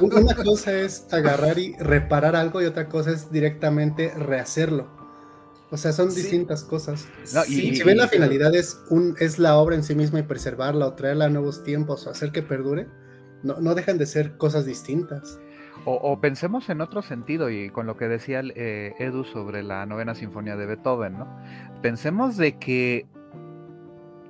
Una 0.00 0.34
cosa 0.34 0.72
es 0.72 1.06
agarrar 1.12 1.58
y 1.58 1.74
reparar 1.78 2.36
algo 2.36 2.62
y 2.62 2.66
otra 2.66 2.88
cosa 2.88 3.12
es 3.12 3.30
directamente 3.30 4.12
rehacerlo. 4.14 4.88
O 5.70 5.76
sea, 5.76 5.92
son 5.92 6.08
distintas 6.14 6.64
cosas. 6.64 7.06
si 7.46 7.82
ven 7.82 7.98
la 7.98 8.08
finalidad 8.08 8.54
es, 8.54 8.80
un, 8.88 9.14
es 9.18 9.38
la 9.38 9.56
obra 9.56 9.76
en 9.76 9.84
sí 9.84 9.94
misma 9.94 10.20
y 10.20 10.22
preservarla 10.22 10.86
o 10.86 10.94
traerla 10.94 11.26
a 11.26 11.28
nuevos 11.28 11.62
tiempos 11.62 12.06
o 12.06 12.10
hacer 12.10 12.32
que 12.32 12.42
perdure, 12.42 12.86
no, 13.42 13.60
no 13.60 13.74
dejan 13.74 13.98
de 13.98 14.06
ser 14.06 14.38
cosas 14.38 14.64
distintas. 14.64 15.38
O, 15.84 16.20
pensemos 16.20 16.68
en 16.68 16.82
otro 16.82 17.00
sentido, 17.00 17.48
y 17.48 17.70
con 17.70 17.86
lo 17.86 17.96
que 17.96 18.08
decía 18.08 18.42
eh, 18.42 18.94
Edu 18.98 19.24
sobre 19.24 19.62
la 19.62 19.86
novena 19.86 20.14
sinfonía 20.14 20.54
de 20.56 20.66
Beethoven, 20.66 21.18
¿no? 21.18 21.40
Pensemos 21.80 22.36
de 22.36 22.58
que 22.58 23.06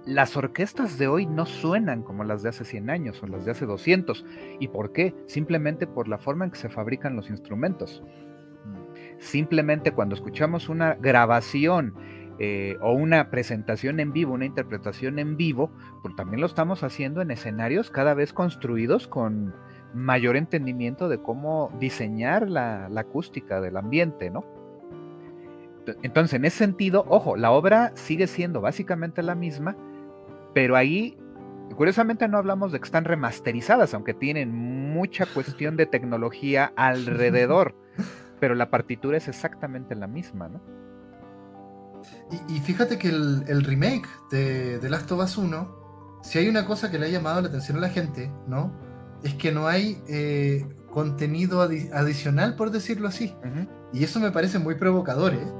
las 0.09 0.39
orquestas 0.39 0.97
de 0.97 1.07
hoy 1.07 1.27
no 1.27 1.45
suenan 1.45 2.03
como 2.03 2.25
las 2.25 2.43
de 2.43 2.49
hace 2.49 2.65
100 2.65 2.89
años 2.89 3.23
o 3.23 3.27
las 3.27 3.45
de 3.45 3.51
hace 3.51 3.67
200. 3.67 4.25
¿Y 4.59 4.69
por 4.69 4.93
qué? 4.93 5.15
Simplemente 5.27 5.87
por 5.87 6.09
la 6.09 6.17
forma 6.17 6.47
en 6.47 6.51
que 6.51 6.57
se 6.57 6.71
fabrican 6.71 7.15
los 7.15 7.29
instrumentos. 7.29 8.03
Simplemente 9.19 9.93
cuando 9.93 10.15
escuchamos 10.15 10.71
una 10.71 10.95
grabación 10.95 11.95
eh, 12.39 12.79
o 12.81 12.93
una 12.93 13.31
presentación 13.31 14.01
en 14.01 14.15
vivo, 14.15 14.33
una 14.33 14.47
interpretación 14.47 15.19
en 15.19 15.37
vivo, 15.37 15.71
pues 16.03 16.17
también 16.17 16.41
lo 16.41 16.47
estamos 16.47 16.83
haciendo 16.85 17.21
en 17.21 17.31
escenarios 17.31 17.91
cada 17.91 18.15
vez 18.15 18.33
construidos 18.33 19.09
con 19.09 19.55
mayor 19.93 20.37
entendimiento 20.37 21.11
de 21.11 21.21
cómo 21.21 21.71
diseñar 21.79 22.49
la, 22.49 22.87
acústica 22.97 23.61
del 23.61 23.77
ambiente, 23.77 24.31
¿no? 24.31 24.45
Entonces, 26.03 26.35
en 26.35 26.45
ese 26.45 26.59
sentido, 26.59 27.05
ojo, 27.09 27.37
la 27.37 27.51
obra 27.51 27.93
sigue 27.95 28.27
siendo 28.27 28.61
básicamente 28.61 29.23
la 29.23 29.35
misma, 29.35 29.77
pero 30.59 30.75
ahí, 30.75 31.17
curiosamente 31.77 32.27
no 32.27 32.37
hablamos 32.37 32.73
de 32.73 32.81
que 32.81 32.85
están 32.85 33.05
remasterizadas, 33.05 33.95
aunque 33.95 34.13
tienen 34.13 34.53
mucha 34.93 35.25
cuestión 35.25 35.77
de 35.77 35.87
tecnología 35.87 36.73
alrededor 36.75 37.77
pero 38.41 38.57
la 38.57 38.69
partitura 38.69 39.19
es 39.19 39.29
exactamente 39.29 39.95
la 39.95 40.09
misma, 40.09 40.49
¿no? 40.49 40.61
Y, 42.49 42.59
fíjate 42.59 42.99
que 42.99 43.07
el, 43.07 43.65
remake 43.65 44.09
de, 44.33 44.81
The 44.81 44.91
Last 44.91 45.13
of 45.13 45.23
Us 45.23 45.39
1, 45.39 46.19
si 46.25 46.41
hay 46.41 46.49
una 46.49 46.67
cosa 46.67 46.91
que 46.91 46.99
le 46.99 47.07
ha 47.07 47.09
llamado 47.09 47.41
la 47.41 47.47
atención 47.47 47.77
a 47.77 47.81
la 47.83 47.91
gente, 47.91 48.29
¿no? 48.49 48.73
Es 49.23 49.35
que 49.35 49.53
no 49.53 49.69
hay 49.69 50.03
eh, 50.09 50.67
contenido 50.91 51.63
adicional, 51.63 52.57
por 52.57 52.73
decirlo 52.73 53.07
así. 53.07 53.37
Y 53.93 54.03
eso 54.03 54.19
me 54.19 54.33
parece 54.33 54.59
muy 54.59 54.75
provocador, 54.75 55.35
¿eh? 55.35 55.53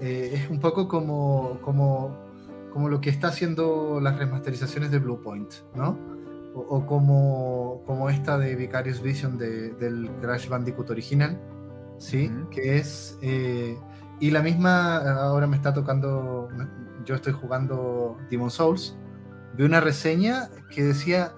¿eh? 0.00 0.30
es 0.34 0.50
un 0.50 0.58
poco 0.58 0.88
como, 0.88 1.60
como, 1.60 2.29
como 2.72 2.88
lo 2.88 3.00
que 3.00 3.10
está 3.10 3.28
haciendo 3.28 4.00
las 4.00 4.18
remasterizaciones 4.18 4.90
de 4.90 4.98
Bluepoint, 4.98 5.52
¿no? 5.74 5.98
O, 6.54 6.84
como, 6.84 7.82
como 7.86 8.10
esta 8.10 8.36
de 8.36 8.56
Vicarious 8.56 9.00
Vision 9.00 9.38
del 9.38 10.10
Crash 10.20 10.48
Bandicoot 10.48 10.90
original, 10.90 11.40
¿sí? 11.98 12.30
Que 12.50 12.78
es... 12.78 13.18
Eh, 13.22 13.78
y 14.18 14.30
la 14.30 14.42
misma, 14.42 14.98
ahora 15.22 15.46
me 15.46 15.56
está 15.56 15.72
tocando, 15.72 16.48
yo 17.06 17.14
estoy 17.14 17.32
jugando 17.32 18.18
Demon 18.30 18.50
Souls, 18.50 18.96
vi 19.56 19.64
una 19.64 19.80
reseña 19.80 20.50
que 20.74 20.82
decía, 20.82 21.32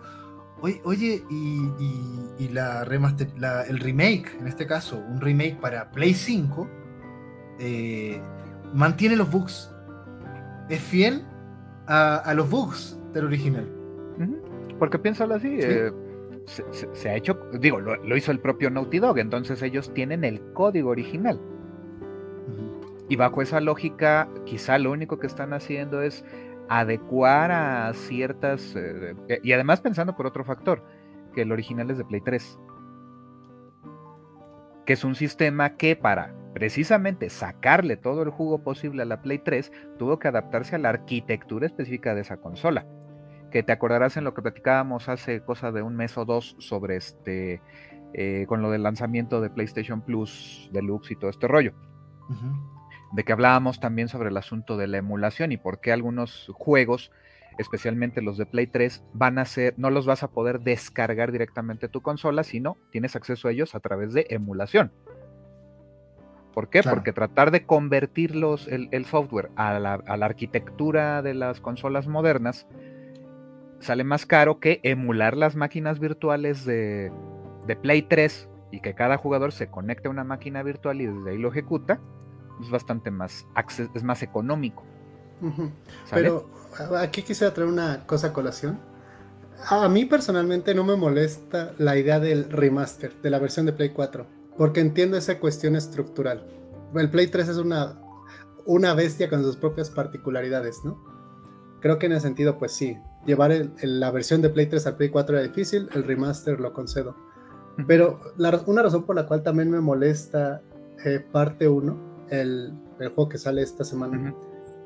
oye, 0.61 0.81
oye 0.85 1.25
y, 1.31 2.49
la 2.49 2.85
remaster, 2.85 3.33
el 3.69 3.79
remake, 3.79 4.37
en 4.39 4.49
este 4.49 4.67
caso, 4.67 4.99
un 4.99 5.21
remake 5.21 5.61
para 5.61 5.91
Play 5.93 6.13
5, 6.13 6.69
eh, 7.61 8.21
mantiene 8.75 9.17
los 9.17 9.31
bugs. 9.31 9.72
Es 10.73 10.81
fiel 10.81 11.23
a, 11.87 12.33
los 12.35 12.49
bugs 12.49 12.99
del 13.13 13.27
original. 13.27 13.69
Porque 14.79 14.99
piénsalo 14.99 15.35
así, 15.35 15.59
eh, 15.61 15.93
se, 16.47 17.11
ha 17.11 17.15
hecho, 17.15 17.39
digo, 17.61 17.79
lo, 17.79 18.17
hizo 18.17 18.33
el 18.33 18.41
propio 18.41 18.71
Naughty 18.71 18.99
Dog, 18.99 19.19
entonces 19.19 19.61
ellos 19.61 19.93
tienen 19.93 20.25
el 20.25 20.41
código 20.55 20.89
original. 20.89 21.39
Y 23.11 23.17
bajo 23.17 23.43
esa 23.43 23.61
lógica, 23.61 24.31
quizá 24.47 24.79
lo 24.79 24.93
único 24.93 25.19
que 25.19 25.27
están 25.27 25.53
haciendo 25.53 26.01
es 26.01 26.25
adecuar 26.71 27.53
a 27.53 27.93
ciertas... 27.93 28.75
Eh, 28.75 29.15
eh, 29.29 29.41
y 29.43 29.53
además 29.53 29.83
pensando 29.83 30.17
por 30.17 30.27
otro 30.27 30.43
factor, 30.43 30.83
que 31.35 31.43
el 31.43 31.53
original 31.53 31.91
es 31.91 31.99
de 31.99 32.07
Play 32.07 32.23
3. 32.23 32.59
Que 34.87 34.95
es 34.95 35.05
un 35.05 35.17
sistema 35.17 35.77
que 35.77 35.97
para 35.97 36.35
precisamente 36.55 37.31
sacarle 37.31 37.97
todo 37.97 38.23
el 38.23 38.31
jugo 38.31 38.63
posible 38.63 39.03
a 39.03 39.07
la 39.07 39.23
Play 39.23 39.39
3, 39.39 39.73
tuvo 39.99 40.19
que 40.19 40.29
adaptarse 40.29 40.77
a 40.77 40.79
la 40.79 40.91
arquitectura 40.91 41.67
específica 41.67 42.15
de 42.15 42.23
esa 42.23 42.37
consola 42.37 42.87
que 43.53 43.63
te 43.63 43.71
acordarás 43.71 44.17
en 44.17 44.25
lo 44.25 44.35
que 44.35 44.43
platicábamos 44.43 45.09
hace 45.09 45.43
cosa 45.43 45.71
de 45.71 45.83
un 45.83 45.95
mes 45.95 46.17
o 46.17 46.25
dos 46.25 46.57
sobre 46.59 46.97
este, 46.97 47.61
eh, 48.15 48.47
con 48.49 48.63
lo 48.63 48.71
del 48.71 48.83
lanzamiento 48.83 49.41
de 49.41 49.51
PlayStation 49.51 50.01
Plus 50.01 50.69
Deluxe 50.73 51.13
y 51.13 51.17
todo 51.17 51.31
este 51.31 51.47
rollo. 51.47 51.75
De 53.13 53.25
que 53.25 53.33
hablábamos 53.33 53.79
también 53.79 54.09
sobre 54.09 54.31
el 54.31 54.37
asunto 54.39 54.79
de 54.79 54.87
la 54.87 54.97
emulación 54.97 55.53
y 55.53 55.59
por 55.59 55.81
qué 55.81 55.93
algunos 55.93 56.51
juegos, 56.55 57.13
especialmente 57.59 58.23
los 58.23 58.39
de 58.39 58.47
Play 58.47 58.69
3, 58.69 59.05
van 59.13 59.39
a 59.39 59.45
ser, 59.45 59.75
no 59.77 59.91
los 59.91 60.07
vas 60.07 60.23
a 60.23 60.31
poder 60.31 60.61
descargar 60.61 61.31
directamente 61.31 61.87
a 61.87 61.91
tu 61.91 62.01
consola, 62.01 62.43
sino 62.43 62.79
tienes 62.91 63.15
acceso 63.17 63.49
a 63.49 63.53
ellos 63.53 63.75
a 63.75 63.81
través 63.81 64.15
de 64.15 64.27
emulación. 64.31 64.93
¿Por 66.53 66.69
qué? 66.69 66.83
Porque 66.83 67.13
tratar 67.13 67.51
de 67.51 67.65
convertir 67.65 68.33
el, 68.33 69.05
software 69.07 69.51
a 69.57 69.79
la, 69.79 69.95
a 69.95 70.17
la, 70.17 70.27
arquitectura 70.27 71.23
de 71.23 71.35
las 71.35 71.61
consolas 71.61 72.07
modernas 72.07 72.67
sale 73.83 74.05
más 74.05 74.27
caro 74.27 74.61
que 74.61 74.81
emular 74.85 75.37
las 75.37 75.57
máquinas 75.57 75.99
virtuales 75.99 76.65
de, 76.65 77.13
Play 77.83 78.03
3 78.03 78.49
y 78.71 78.81
que 78.81 78.95
cada 78.95 79.17
jugador 79.17 79.53
se 79.53 79.69
conecte 79.69 80.09
a 80.09 80.11
una 80.11 80.25
máquina 80.25 80.63
virtual 80.63 81.01
y 81.01 81.07
desde 81.07 81.31
ahí 81.31 81.39
lo 81.39 81.49
ejecuta, 81.49 82.01
es 82.61 82.71
bastante 82.71 83.11
más, 83.11 83.47
es 83.95 84.03
más 84.03 84.23
económico. 84.23 84.85
Pero 86.11 86.49
aquí 86.99 87.23
quisiera 87.23 87.53
traer 87.53 87.69
una 87.69 88.07
cosa 88.07 88.29
a 88.29 88.33
colación. 88.33 88.79
A 89.69 89.89
mí 89.89 90.05
personalmente 90.05 90.75
no 90.75 90.85
me 90.85 90.97
molesta 90.97 91.73
la 91.79 91.97
idea 91.97 92.21
del 92.21 92.51
remaster, 92.51 93.13
de 93.23 93.31
la 93.31 93.39
versión 93.39 93.67
de 93.67 93.73
Play 93.73 93.91
4, 93.91 94.27
porque 94.57 94.81
entiendo 94.81 95.17
esa 95.17 95.39
cuestión 95.39 95.77
estructural. 95.77 96.47
El 96.95 97.11
Play 97.11 97.29
3 97.29 97.49
es 97.49 97.57
una, 97.57 98.01
una 98.67 98.95
bestia 98.95 99.29
con 99.29 99.43
sus 99.43 99.57
propias 99.57 99.91
particularidades, 99.91 100.85
¿no? 100.85 101.03
Creo 101.81 101.99
que 101.99 102.07
en 102.07 102.13
ese 102.13 102.23
sentido, 102.23 102.59
pues 102.59 102.73
sí, 102.73 102.97
llevar 103.27 103.53
la 103.83 104.11
versión 104.11 104.43
de 104.43 104.51
Play 104.51 104.67
3 104.67 104.87
al 104.87 104.97
Play 104.97 105.09
4 105.09 105.37
era 105.37 105.47
difícil, 105.47 105.89
el 105.95 106.05
remaster 106.05 106.61
lo 106.61 106.73
concedo. 106.73 107.17
Pero 107.87 108.21
una 108.67 108.83
razón 108.83 109.05
por 109.05 109.17
la 109.17 109.27
cual 109.27 109.43
también 109.43 109.71
me 109.71 109.81
molesta 109.81 110.63
eh, 111.05 111.25
parte 111.33 111.67
1, 111.67 112.27
el, 112.31 112.73
juego 112.99 113.29
que 113.29 113.39
sale 113.39 113.63
esta 113.63 113.85
semana, 113.85 114.35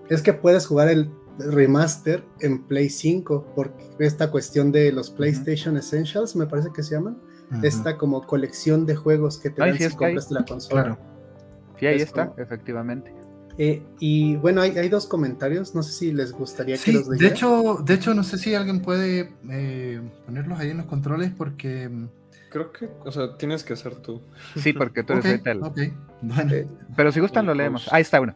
es 0.09 0.23
que 0.23 0.33
puedes 0.33 0.67
jugar 0.67 0.89
el 0.89 1.11
remaster 1.39 2.25
en 2.41 2.63
Play 2.67 2.89
5, 2.89 3.53
por 3.55 3.73
esta 3.99 4.31
cuestión 4.31 4.73
de 4.73 4.91
los 4.93 5.11
PlayStation 5.11 5.77
Essentials, 5.77 6.35
me 6.35 6.47
parece 6.47 6.71
que 6.73 6.83
se 6.83 6.95
llaman, 6.95 7.21
esta 7.63 7.97
como 7.97 8.27
colección 8.27 8.87
de 8.87 8.97
juegos 8.97 9.39
que 9.39 9.51
te 9.51 9.61
dan 9.61 9.77
si 9.77 9.89
compras 9.91 10.31
la 10.31 10.45
consola. 10.45 10.83
Claro. 10.83 10.99
Sí, 11.79 11.87
ahí 11.87 12.01
está, 12.01 12.33
efectivamente. 12.37 13.15
Eh, 13.59 13.83
y 13.99 14.37
bueno, 14.37 14.61
hay, 14.61 14.89
dos 14.89 15.07
comentarios, 15.07 15.75
no 15.75 15.83
sé 15.83 15.93
si 15.93 16.13
les 16.13 16.33
gustaría 16.33 16.77
que 16.77 16.93
los 16.93 17.09
De 17.09 17.27
hecho, 17.27 17.79
de 17.83 17.95
hecho, 17.95 18.13
no 18.13 18.23
sé 18.23 18.37
si 18.37 18.55
alguien 18.55 18.83
puede 18.83 19.33
eh, 19.51 20.03
ponerlos 20.27 20.59
ahí 20.59 20.71
en 20.71 20.79
los 20.79 20.87
controles 20.87 21.33
porque... 21.37 21.89
Mm, 21.89 22.09
Creo 22.51 22.73
que, 22.73 22.89
o 23.05 23.11
sea, 23.11 23.37
tienes 23.37 23.65
que 23.65 23.73
hacer 23.73 23.97
tú. 23.97 24.23
Sí, 24.57 24.73
porque 24.73 25.03
tú 25.03 25.15
eres 25.15 25.41
okay, 25.61 25.93
eh, 26.53 26.67
Pero 26.97 27.13
si 27.13 27.21
gustan 27.21 27.45
lo 27.45 27.55
leemos. 27.55 27.93
Ahí 27.93 28.03
está 28.03 28.21
uno. 28.21 28.35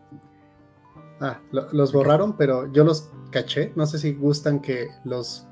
Ah, 1.21 1.39
los 1.53 1.93
borraron, 1.93 2.37
pero 2.37 2.71
yo 2.73 2.85
los 2.85 3.11
caché. 3.31 3.73
No 3.77 3.87
sé 3.87 3.99
si 3.99 4.13
gustan 4.15 4.61
que 4.61 4.89
los, 5.05 5.47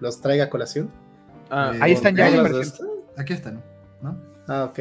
los 0.00 0.20
traiga 0.20 0.44
a 0.44 0.50
colación. 0.50 0.90
Ah, 1.50 1.72
ahí 1.80 1.92
están 1.92 2.16
ya. 2.16 2.28
Aquí 3.16 3.32
están, 3.32 3.62
¿no? 4.02 4.16
Ah, 4.46 4.64
ok. 4.64 4.78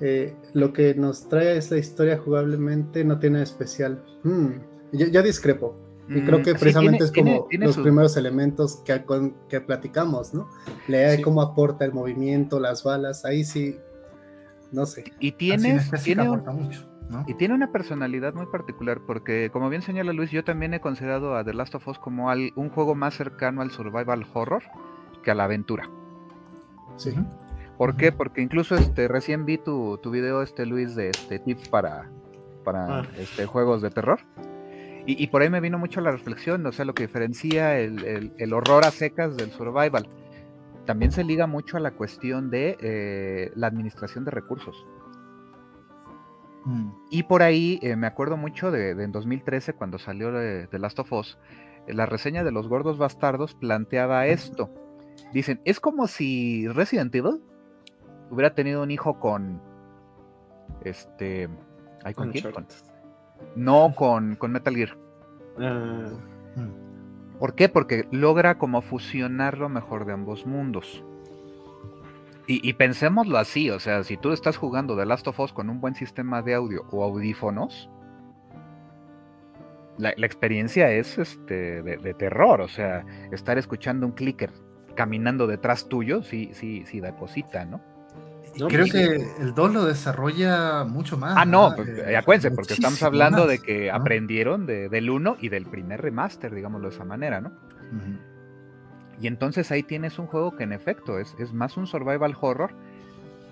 Eh, 0.00 0.34
lo 0.52 0.72
que 0.72 0.94
nos 0.94 1.28
trae 1.28 1.56
esta 1.56 1.76
historia 1.76 2.18
jugablemente 2.18 3.04
no 3.04 3.18
tiene 3.18 3.42
especial. 3.42 4.02
Hmm, 4.24 4.48
yo, 4.92 5.22
discrepo. 5.22 5.76
Y 6.08 6.20
creo 6.22 6.40
mm, 6.40 6.42
que 6.42 6.54
precisamente 6.54 7.04
es 7.04 7.12
como 7.12 7.46
los 7.52 7.78
primeros 7.78 8.16
elementos 8.16 8.76
que, 8.84 9.02
que 9.48 9.60
platicamos, 9.60 10.34
¿no? 10.34 10.48
Leer 10.88 11.22
cómo 11.22 11.40
aporta 11.40 11.84
el 11.84 11.92
movimiento, 11.92 12.58
las 12.58 12.82
balas, 12.82 13.24
ahí 13.24 13.44
sí, 13.44 13.78
no 14.72 14.84
sé. 14.84 15.04
Y 15.20 15.32
tiene, 15.32 15.80
tiene 16.02 16.28
Y 17.26 17.34
tiene 17.34 17.54
una 17.54 17.72
personalidad 17.72 18.34
muy 18.34 18.46
particular, 18.46 19.00
porque 19.06 19.50
como 19.52 19.68
bien 19.68 19.82
señala 19.82 20.12
Luis, 20.12 20.30
yo 20.30 20.44
también 20.44 20.74
he 20.74 20.80
considerado 20.80 21.36
a 21.36 21.44
The 21.44 21.54
Last 21.54 21.74
of 21.74 21.86
Us 21.88 21.98
como 21.98 22.28
un 22.28 22.70
juego 22.70 22.94
más 22.94 23.14
cercano 23.14 23.62
al 23.62 23.70
survival 23.70 24.26
horror 24.32 24.62
que 25.22 25.30
a 25.30 25.34
la 25.34 25.44
aventura. 25.44 25.88
Sí. 26.96 27.14
¿Por 27.78 27.96
qué? 27.96 28.12
Porque 28.12 28.42
incluso 28.42 28.76
este 28.76 29.08
recién 29.08 29.44
vi 29.44 29.58
tu, 29.58 29.98
tu 29.98 30.10
video, 30.10 30.42
este 30.42 30.66
Luis, 30.66 30.94
de 30.94 31.10
este 31.10 31.38
tips 31.38 31.68
para, 31.68 32.08
para 32.64 33.00
ah. 33.00 33.06
este, 33.18 33.46
juegos 33.46 33.82
de 33.82 33.90
terror. 33.90 34.20
Y, 35.04 35.26
por 35.26 35.42
ahí 35.42 35.50
me 35.50 35.58
vino 35.58 35.80
mucho 35.80 36.00
la 36.00 36.12
reflexión, 36.12 36.64
o 36.64 36.70
sea, 36.70 36.84
lo 36.84 36.94
que 36.94 37.02
diferencia 37.02 37.76
el, 37.76 38.52
horror 38.52 38.84
a 38.84 38.92
secas 38.92 39.36
del 39.36 39.50
survival. 39.50 40.08
También 40.86 41.10
se 41.10 41.24
liga 41.24 41.48
mucho 41.48 41.76
a 41.76 41.80
la 41.80 41.90
cuestión 41.90 42.50
de 42.50 42.76
eh, 42.80 43.50
la 43.56 43.66
administración 43.66 44.24
de 44.24 44.30
recursos. 44.30 44.86
Mm. 46.64 46.90
Y 47.10 47.22
por 47.24 47.42
ahí 47.42 47.78
eh, 47.82 47.96
me 47.96 48.06
acuerdo 48.06 48.36
mucho 48.36 48.70
de, 48.70 48.90
en 48.90 49.12
2013 49.12 49.74
cuando 49.74 49.98
salió 49.98 50.32
de, 50.32 50.68
Last 50.72 50.98
of 50.98 51.12
Us, 51.12 51.38
eh, 51.86 51.94
la 51.94 52.06
reseña 52.06 52.44
de 52.44 52.52
los 52.52 52.68
gordos 52.68 52.98
bastardos 52.98 53.54
planteaba 53.54 54.26
esto. 54.26 54.70
Dicen, 55.32 55.60
es 55.64 55.80
como 55.80 56.06
si 56.06 56.68
Resident 56.68 57.14
Evil 57.14 57.42
hubiera 58.30 58.54
tenido 58.54 58.82
un 58.82 58.90
hijo 58.90 59.18
con. 59.18 59.60
Este. 60.84 61.48
¿con, 62.14 62.32
quién? 62.32 62.52
no 63.56 63.94
con, 63.94 64.38
Metal 64.50 64.74
Gear. 64.74 64.96
Ah. 65.58 66.08
¿Por 67.38 67.54
qué? 67.54 67.68
Porque 67.68 68.06
logra 68.10 68.58
como 68.58 68.82
fusionar 68.82 69.58
lo 69.58 69.68
mejor 69.68 70.04
de 70.06 70.12
ambos 70.12 70.46
mundos. 70.46 71.04
Y, 72.52 72.60
y, 72.68 72.74
pensémoslo 72.74 73.38
así, 73.38 73.70
o 73.70 73.80
sea, 73.80 74.04
si 74.04 74.18
tú 74.18 74.30
estás 74.30 74.58
jugando 74.58 74.94
The 74.94 75.06
Last 75.06 75.26
of 75.26 75.40
Us 75.40 75.54
con 75.54 75.70
un 75.70 75.80
buen 75.80 75.94
sistema 75.94 76.42
de 76.42 76.52
audio 76.52 76.84
o 76.90 77.02
audífonos, 77.02 77.88
la, 79.96 80.10
experiencia 80.10 80.90
es 80.92 81.16
este, 81.16 81.82
de, 81.82 81.96
de, 81.96 82.12
terror, 82.12 82.60
o 82.60 82.68
sea, 82.68 83.06
estar 83.30 83.56
escuchando 83.56 84.04
un 84.04 84.12
clicker 84.12 84.50
caminando 84.94 85.46
detrás 85.46 85.88
tuyo, 85.88 86.22
sí, 86.22 86.50
sí, 86.52 86.84
sí 86.84 87.00
da 87.00 87.16
cosita, 87.16 87.64
¿no? 87.64 87.80
Creo 88.68 88.84
que 88.84 89.24
el 89.40 89.54
2 89.54 89.72
lo 89.72 89.86
desarrolla 89.86 90.84
mucho 90.84 91.16
más. 91.16 91.34
Ah, 91.38 91.46
no, 91.46 91.72
pues, 91.74 91.88
eh, 91.88 92.18
acuérdense, 92.18 92.50
porque 92.50 92.74
estamos 92.74 93.02
hablando 93.02 93.46
de 93.46 93.60
que 93.60 93.90
aprendieron 93.90 94.66
del 94.66 95.08
1 95.08 95.38
y 95.40 95.48
del 95.48 95.64
primer 95.64 96.02
remaster, 96.02 96.54
digámoslo 96.54 96.90
de 96.90 96.94
esa 96.94 97.06
manera, 97.06 97.40
¿no? 97.40 97.52
Y 99.22 99.28
entonces 99.28 99.70
ahí 99.70 99.84
tienes 99.84 100.18
un 100.18 100.26
juego 100.26 100.56
que 100.56 100.64
en 100.64 100.72
efecto 100.72 101.20
es, 101.20 101.36
es 101.38 101.52
más 101.52 101.76
un 101.76 101.86
survival 101.86 102.36
horror, 102.40 102.74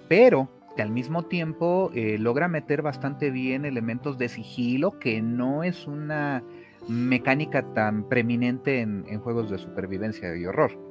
pero 0.09 0.51
que 0.75 0.83
al 0.83 0.91
mismo 0.91 1.23
tiempo 1.23 1.93
eh, 1.95 2.19
logra 2.19 2.49
meter 2.49 2.83
bastante 2.83 3.31
bien 3.31 3.65
elementos 3.65 4.19
de 4.19 4.29
sigilo, 4.29 4.99
que 4.99 5.23
no 5.23 5.63
es 5.63 5.87
una 5.87 6.43
mecánica 6.89 7.63
tan 7.73 8.09
preeminente 8.09 8.81
en 8.81 9.21
juegos 9.21 9.49
de 9.49 9.59
supervivencia 9.59 10.37
y 10.37 10.45
horror. 10.45 10.91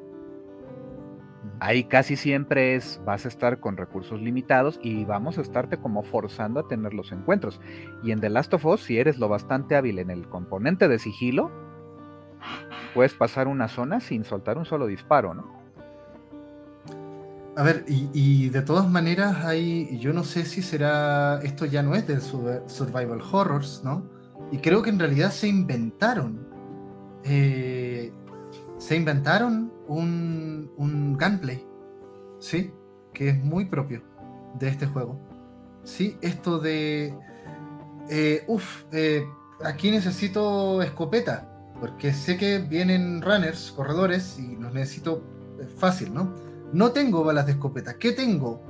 Ahí 1.62 1.84
casi 1.84 2.16
siempre 2.16 2.76
es, 2.76 3.02
vas 3.06 3.26
a 3.26 3.28
estar 3.28 3.60
con 3.60 3.76
recursos 3.76 4.22
limitados 4.22 4.80
y 4.82 5.04
vamos 5.04 5.38
a 5.38 5.42
estarte 5.42 5.76
como 5.78 6.04
forzando 6.04 6.62
a 6.62 6.68
tener 6.70 6.94
los 6.94 7.12
encuentros. 7.12 7.60
Y 8.02 8.12
en 8.12 8.22
The 8.22 8.30
Last 8.30 8.54
of 8.54 8.66
Us, 8.66 8.84
si 8.84 8.98
eres 8.98 9.20
lo 9.20 9.28
bastante 9.28 9.76
hábil 9.76 10.00
en 10.00 10.10
el 10.10 10.30
componente 10.30 10.88
de 10.88 11.00
sigilo, 11.00 11.52
puedes 12.94 13.14
pasar 13.14 13.48
una 13.48 13.68
zona 13.68 14.00
sin 14.00 14.24
soltar 14.24 14.58
un 14.58 14.66
solo 14.66 14.88
disparo, 14.88 15.34
¿no? 15.34 15.60
A 17.56 17.64
ver, 17.64 17.84
y, 17.88 18.50
de 18.50 18.62
todas 18.62 18.90
maneras 18.90 19.44
hay, 19.44 19.98
yo 20.00 20.14
no 20.14 20.24
sé 20.24 20.46
si 20.46 20.62
será, 20.62 21.42
esto 21.44 21.66
ya 21.66 21.84
no 21.84 21.94
es 21.94 22.08
del 22.08 22.22
survival 22.22 23.22
horrors, 23.32 23.82
¿no? 23.84 24.08
Y 24.52 24.60
creo 24.60 24.82
que 24.82 24.90
en 24.90 25.00
realidad 25.00 25.32
se 25.32 25.48
inventaron, 25.48 26.48
eh, 27.26 28.14
se 28.78 28.96
inventaron 28.96 29.74
un, 29.88 30.72
un 30.78 31.18
gameplay, 31.18 31.66
¿sí? 32.40 32.72
Que 33.14 33.30
es 33.30 33.44
muy 33.44 33.66
propio 33.66 34.04
de 34.58 34.70
este 34.70 34.86
juego. 34.88 35.20
¿Sí? 35.84 36.18
Esto 36.22 36.60
de... 36.60 37.14
Eh, 38.10 38.44
uff, 38.48 38.86
eh, 38.92 39.24
aquí 39.64 39.92
necesito 39.92 40.82
escopeta, 40.82 41.49
porque 41.80 42.14
sé 42.14 42.38
que 42.38 42.60
vienen 42.60 43.22
runners, 43.22 43.72
corredores, 43.76 44.38
y 44.40 44.56
los 44.56 44.74
necesito 44.74 45.24
eh, 45.60 45.66
fácil, 45.66 46.14
¿no? 46.14 46.34
No 46.74 46.92
tengo 46.92 47.24
balas 47.24 47.46
de 47.46 47.54
escopeta. 47.54 47.98
¿Qué 47.98 48.12
tengo? 48.12 48.62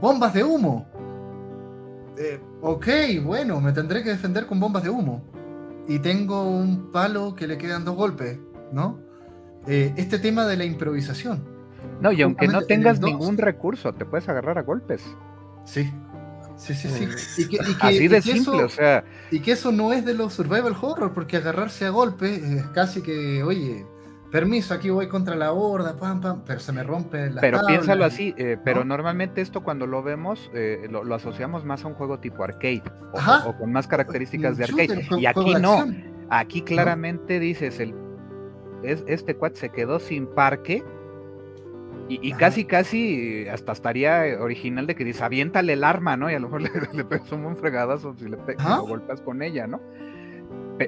Bombas 0.00 0.32
de 0.34 0.44
humo. 0.44 0.86
ok, 2.62 2.86
bueno, 3.24 3.60
me 3.60 3.72
tendré 3.72 4.02
que 4.02 4.10
defender 4.10 4.46
con 4.46 4.60
bombas 4.60 4.82
de 4.82 4.90
humo. 4.90 5.22
Y 5.88 5.98
tengo 5.98 6.48
un 6.48 6.92
palo 6.92 7.34
que 7.34 7.46
le 7.46 7.58
quedan 7.58 7.84
dos 7.84 7.96
golpes, 7.96 8.38
¿no? 8.72 8.98
Eh, 9.66 9.92
este 9.96 10.18
tema 10.18 10.46
de 10.46 10.56
la 10.56 10.64
improvisación. 10.64 11.42
No, 12.00 12.12
y 12.12 12.22
aunque 12.22 12.48
no 12.48 12.62
tengas 12.62 13.00
ningún 13.00 13.36
recurso, 13.36 13.92
te 13.92 14.04
puedes 14.04 14.28
agarrar 14.28 14.58
a 14.58 14.62
golpes. 14.62 15.02
Sí. 15.64 15.90
Sí, 16.60 16.74
sí, 16.74 16.88
sí. 16.88 17.08
Y 17.42 17.48
que, 17.48 17.58
Así 17.80 18.06
de 18.06 18.20
simple, 18.20 18.64
o 18.64 18.68
sea. 18.68 19.02
Y 19.30 19.40
que 19.40 19.52
eso 19.52 19.72
no 19.72 19.92
es 19.94 20.04
de 20.04 20.12
los 20.12 20.34
survival 20.34 20.76
horror, 20.80 21.12
porque 21.14 21.38
agarrarse 21.38 21.86
a 21.86 21.90
golpes 21.90 22.42
es 22.42 22.66
casi 22.68 23.00
que, 23.00 23.42
oye, 23.42 23.86
permiso, 24.30 24.74
aquí 24.74 24.90
voy 24.90 25.08
contra 25.08 25.34
la 25.36 25.52
horda, 25.52 25.96
pam, 25.96 26.20
pam, 26.20 26.42
pero 26.44 26.60
se 26.60 26.72
me 26.72 26.82
rompe 26.82 27.30
la 27.30 27.40
Pero 27.40 27.60
piénsalo 27.66 28.04
así, 28.04 28.34
eh, 28.36 28.58
pero 28.62 28.84
normalmente 28.84 29.40
esto 29.40 29.62
cuando 29.62 29.86
lo 29.86 30.02
vemos, 30.02 30.50
eh, 30.54 30.86
lo, 30.90 31.14
asociamos 31.14 31.64
más 31.64 31.84
a 31.84 31.88
un 31.88 31.94
juego 31.94 32.18
tipo 32.20 32.44
arcade, 32.44 32.82
o, 33.12 33.56
con 33.56 33.72
más 33.72 33.86
características 33.88 34.58
de 34.58 34.64
arcade. 34.64 35.08
y 35.18 35.24
aquí 35.24 35.54
no, 35.54 35.86
aquí 36.28 36.60
claramente 36.60 37.40
dices, 37.40 37.80
el 37.80 37.94
este 38.82 39.34
cuate 39.34 39.56
se 39.56 39.68
quedó 39.70 39.98
sin 39.98 40.26
parque. 40.26 40.84
Y, 42.12 42.32
casi, 42.32 42.64
casi 42.64 43.46
hasta 43.46 43.70
estaría 43.70 44.36
original 44.40 44.88
de 44.88 44.96
que 44.96 45.04
dice, 45.04 45.22
aviéntale 45.22 45.74
el 45.74 45.84
arma, 45.84 46.16
¿no? 46.16 46.28
Y 46.28 46.34
a 46.34 46.40
lo 46.40 46.48
mejor 46.48 46.62
le, 46.62 46.70
le 46.92 47.04
pegas 47.04 47.30
un 47.30 47.56
fregadazo 47.56 48.14
si 48.18 48.28
le 48.28 48.36
pegas 48.36 48.80
golpeas 48.80 49.20
con 49.20 49.42
ella, 49.42 49.66
¿no? 49.66 49.80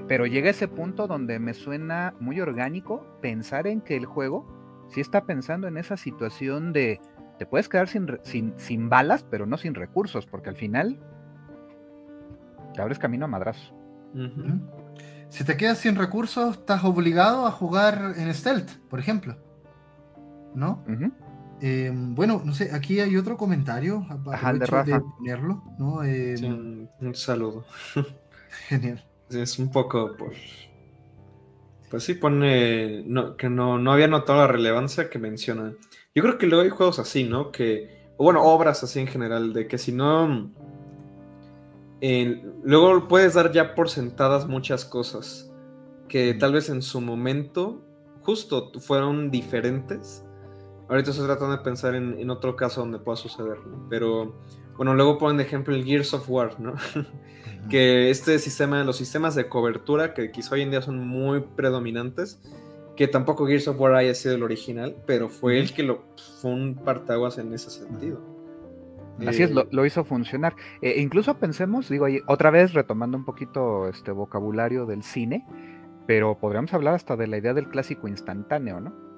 pero 0.08 0.26
llega 0.26 0.48
ese 0.48 0.68
punto 0.68 1.06
donde 1.06 1.38
me 1.38 1.52
suena 1.52 2.14
muy 2.18 2.40
orgánico 2.40 3.06
pensar 3.20 3.66
en 3.66 3.82
que 3.82 3.94
el 3.94 4.06
juego 4.06 4.47
sí 4.88 5.01
está 5.01 5.24
pensando 5.24 5.68
en 5.68 5.76
esa 5.76 5.97
situación 5.97 6.72
de 6.72 7.01
te 7.38 7.47
puedes 7.47 7.68
quedar 7.68 7.88
sin, 7.88 8.18
sin, 8.22 8.55
sin 8.56 8.88
balas, 8.88 9.24
pero 9.28 9.47
no 9.47 9.56
sin 9.56 9.74
recursos, 9.74 10.26
porque 10.26 10.48
al 10.48 10.56
final 10.56 10.98
te 12.74 12.80
abres 12.80 12.98
camino 12.98 13.24
a 13.24 13.28
madrazo. 13.28 13.74
Si 15.28 15.44
te 15.44 15.56
quedas 15.56 15.78
sin 15.78 15.97
recursos, 15.97 16.59
estás 16.59 16.84
obligado 16.84 17.47
a 17.47 17.51
jugar 17.51 18.14
en 18.16 18.32
stealth, 18.32 18.70
por 18.88 19.01
ejemplo. 19.01 19.36
¿No? 20.54 20.82
Em, 21.60 22.14
bueno, 22.14 22.42
no 22.44 22.54
sé, 22.54 22.70
aquí 22.74 23.00
hay 23.00 23.16
otro 23.16 23.36
comentario. 23.36 24.06
Ajá, 24.30 24.52
de, 24.52 24.66
Rafa. 24.66 25.00
ponerlo, 25.00 25.62
¿no? 25.78 26.02
Em, 26.02 26.88
un, 27.00 27.14
saludo. 27.14 27.64
Genial. 28.68 29.04
Es 29.30 29.58
un 29.58 29.70
poco 29.70 30.16
por. 30.16 30.32
Pues 31.90 32.04
sí, 32.04 32.14
pone 32.14 33.04
que 33.38 33.48
no, 33.50 33.78
no 33.78 33.92
había 33.92 34.08
notado 34.08 34.40
la 34.40 34.46
relevancia 34.46 35.10
que 35.10 35.18
menciona. 35.18 35.72
Yo 36.14 36.22
creo 36.22 36.38
que 36.38 36.46
luego 36.46 36.64
hay 36.64 36.70
juegos 36.70 36.98
así, 36.98 37.24
¿no? 37.24 37.52
Que. 37.52 38.02
O 38.16 38.24
bueno, 38.24 38.42
obras 38.42 38.82
así 38.82 39.00
en 39.00 39.06
general, 39.06 39.52
de 39.52 39.66
que 39.66 39.78
si 39.78 39.92
no 39.92 40.50
luego 42.64 43.06
puedes 43.06 43.34
dar 43.34 43.52
ya 43.52 43.74
por 43.74 43.88
sentadas 43.88 44.48
muchas 44.48 44.84
cosas 44.84 45.50
que 46.08 46.34
tal 46.34 46.52
vez 46.52 46.68
en 46.68 46.82
su 46.82 47.00
momento 47.00 47.80
justo 48.22 48.72
fueron 48.80 49.30
diferentes. 49.30 50.24
Ahorita 50.93 51.10
estoy 51.10 51.24
tratando 51.24 51.56
de 51.56 51.62
pensar 51.62 51.94
en, 51.94 52.28
otro 52.28 52.55
caso 52.55 52.82
donde 52.82 52.98
pueda 52.98 53.16
suceder, 53.16 53.56
pero 53.89 54.35
bueno, 54.77 54.93
luego 54.94 55.16
ponen 55.16 55.39
de 55.39 55.44
ejemplo 55.44 55.74
el 55.74 55.86
Gears 55.86 56.12
of 56.12 56.28
War, 56.28 56.60
¿no? 56.60 56.74
que 57.70 58.10
este 58.10 58.39
sistema, 58.39 58.85
los 58.85 58.98
sistemas 58.98 59.35
de 59.35 59.48
cobertura 59.48 60.12
que 60.12 60.31
quizá 60.31 60.55
hoy 60.55 60.60
en 60.60 60.70
día 60.70 60.82
son 60.82 60.98
muy 60.98 61.40
predominantes, 61.56 62.43
que 62.94 63.09
tampoco 63.09 63.47
Gears 63.47 63.69
of 63.69 63.81
War 63.81 63.94
haya 63.94 64.14
sido 64.14 64.35
el 64.35 64.43
original, 64.43 64.94
pero 65.06 65.31
fue 65.31 65.59
el 65.59 65.73
que 65.73 65.82
lo, 65.82 66.02
fue 66.43 66.51
un 66.51 66.74
partaguas 66.74 67.39
en 67.39 67.55
ese 67.55 67.70
sentido. 67.70 68.20
Así 69.27 69.44
es, 69.44 69.51
eh, 69.51 69.66
lo, 69.70 69.86
hizo 69.86 70.05
funcionar. 70.05 70.55
E 70.82 71.01
incluso 71.01 71.39
pensemos, 71.39 71.89
digo, 71.89 72.05
otra 72.27 72.51
vez 72.51 72.74
retomando 72.74 73.16
un 73.16 73.24
poquito 73.24 73.89
este 73.89 74.10
vocabulario 74.10 74.85
del 74.85 75.02
cine, 75.02 75.47
pero 76.06 76.36
podríamos 76.39 76.74
hablar 76.74 76.97
hasta 76.97 77.16
de 77.16 77.28
la 77.28 77.39
idea 77.39 77.55
del 77.55 77.69
clásico 77.69 78.09
instantáneo, 78.09 78.78
¿no? 78.78 79.11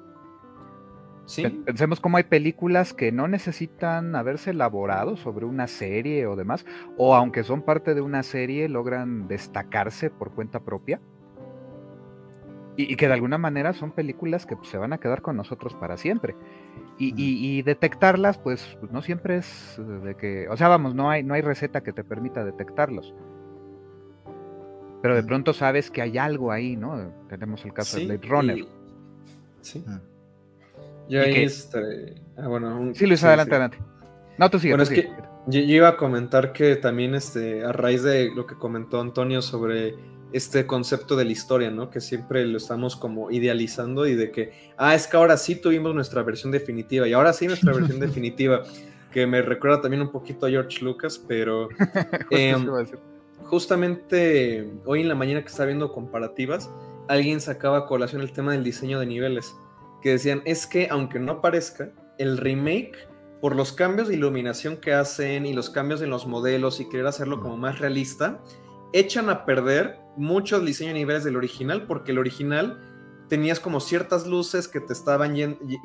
Pensemos 1.65 2.01
cómo 2.01 2.19
hay 2.19 2.25
películas 2.25 2.93
que 2.93 3.11
no 3.11 3.29
necesitan 3.29 4.15
haberse 4.15 4.51
elaborado 4.51 5.17
sobre 5.17 5.47
una 5.47 5.67
serie 5.67 6.27
o 6.27 6.37
demás, 6.37 6.67
o 6.99 7.15
aunque 7.15 7.45
son 7.45 7.63
parte 7.63 7.95
de 7.95 8.03
una 8.03 8.23
serie, 8.23 8.69
logran 8.69 9.27
destacarse 9.27 10.11
por 10.11 10.35
cuenta 10.35 10.61
propia. 10.61 11.01
Y, 12.77 12.97
que 12.97 13.07
de 13.07 13.15
alguna 13.15 13.39
manera 13.39 13.73
son 13.73 13.93
películas 13.93 14.47
que 14.47 14.57
pues, 14.57 14.69
se 14.69 14.79
van 14.79 14.93
a 14.93 14.99
quedar 14.99 15.23
con 15.23 15.37
nosotros 15.37 15.75
para 15.75 15.97
siempre. 15.97 16.35
Y, 16.99 17.63
detectarlas, 17.63 18.39
pues, 18.39 18.79
no 18.91 19.01
siempre 19.01 19.37
es 19.37 19.81
de 20.03 20.17
que, 20.17 20.49
o 20.49 20.57
sea, 20.57 20.69
vamos, 20.69 20.95
no 20.95 21.09
hay, 21.09 21.23
no 21.23 21.35
hay 21.35 21.41
receta 21.41 21.83
que 21.83 21.93
te 21.93 22.05
permita 22.05 22.45
detectarlos. 22.45 23.15
Pero 25.03 25.15
de 25.15 25.23
pronto 25.23 25.53
sabes 25.53 25.91
que 25.91 26.03
hay 26.03 26.19
algo 26.19 26.51
ahí, 26.51 26.77
¿no? 26.77 27.13
Tenemos 27.29 27.65
el 27.65 27.73
caso 27.73 27.99
de 27.99 28.07
Blade 28.07 28.29
Runner. 28.29 28.65
Sí. 29.61 29.85
Yo 31.09 31.23
ahí 31.23 31.45
este, 31.45 32.15
ah, 32.37 32.49
bueno, 32.49 32.93
sí, 32.95 33.07
Luis, 33.07 33.23
adelante, 33.25 33.55
adelante. 33.55 33.79
No, 34.39 34.51
tú 34.51 34.59
sigues. 34.59 34.77
Bueno, 34.77 34.83
es 34.83 34.91
que 34.91 35.11
yo, 35.47 35.61
iba 35.61 35.89
a 35.89 35.97
comentar 35.97 36.53
que 36.53 36.77
también 36.77 37.15
este, 37.15 37.65
a 37.65 37.73
raíz 37.73 38.03
de 38.03 38.31
lo 38.35 38.47
que 38.47 38.55
comentó 38.57 39.01
Antonio 39.01 39.43
sobre 39.43 39.95
este 40.33 40.67
concepto 40.67 41.15
de 41.15 41.25
la 41.25 41.33
historia, 41.33 41.71
¿no? 41.71 41.91
Que 41.91 42.01
siempre 42.01 42.45
lo 42.45 42.57
estamos 42.57 42.97
como 42.97 43.31
idealizando 43.31 44.07
y 44.07 44.15
de 44.15 44.33
que, 44.33 44.53
ah, 44.77 44.95
es 44.95 45.07
que 45.07 45.17
ahora 45.17 45.37
sí 45.37 45.57
tuvimos 45.57 45.95
nuestra 45.95 46.23
versión 46.23 46.51
definitiva 46.51 47.07
y 47.07 47.13
ahora 47.13 47.33
sí 47.33 47.47
nuestra 47.47 47.73
versión 47.73 48.01
definitiva, 48.01 48.63
que 49.13 49.27
me 49.27 49.43
recuerda 49.43 49.83
también 49.83 50.03
un 50.03 50.11
poquito 50.11 50.47
a 50.47 50.51
George 50.51 50.85
Lucas, 50.85 51.23
pero 51.29 51.69
em, 52.31 52.67
justamente 53.45 54.69
hoy 54.87 55.03
en 55.03 55.09
la 55.09 55.15
mañana 55.15 55.43
que 55.43 55.49
estaba 55.49 55.67
viendo 55.67 55.93
comparativas, 55.93 56.69
alguien 57.07 57.41
sacaba 57.41 57.79
a 57.79 57.87
colación 57.87 58.23
el 58.23 58.33
tema 58.33 58.53
del 58.53 58.65
diseño 58.65 58.99
de 58.99 59.07
niveles 59.07 59.55
que 60.05 60.11
decían, 60.11 60.43
es 60.45 60.67
que 60.67 60.89
aunque 60.91 61.19
no 61.19 61.41
parezca, 61.41 61.91
el 62.19 62.37
remake, 62.37 63.09
por 63.41 63.57
los 63.57 63.73
cambios 63.73 64.07
de 64.07 64.15
iluminación 64.15 64.77
que 64.77 64.93
hacen 64.93 65.47
y 65.47 65.55
los 65.55 65.71
cambios 65.71 66.03
en 66.03 66.11
los 66.11 66.27
modelos 66.27 66.79
y 66.79 66.91
querer 66.91 67.07
hacerlo 67.07 67.41
como 67.41 67.57
más 67.57 67.79
realista, 67.79 68.39
echan 68.93 69.31
a 69.31 69.47
perder 69.47 69.99
muchos 70.19 70.63
diseños 70.63 70.93
de 70.93 71.01
niveles 71.01 71.25
del 71.25 71.37
original, 71.37 71.87
porque 71.87 72.13
el 72.13 72.19
original 72.19 72.79
tenías 73.31 73.61
como 73.61 73.81
ciertas 73.81 74.27
luces 74.27 74.69
que 74.69 74.79
te 74.79 74.93
estaban 74.93 75.35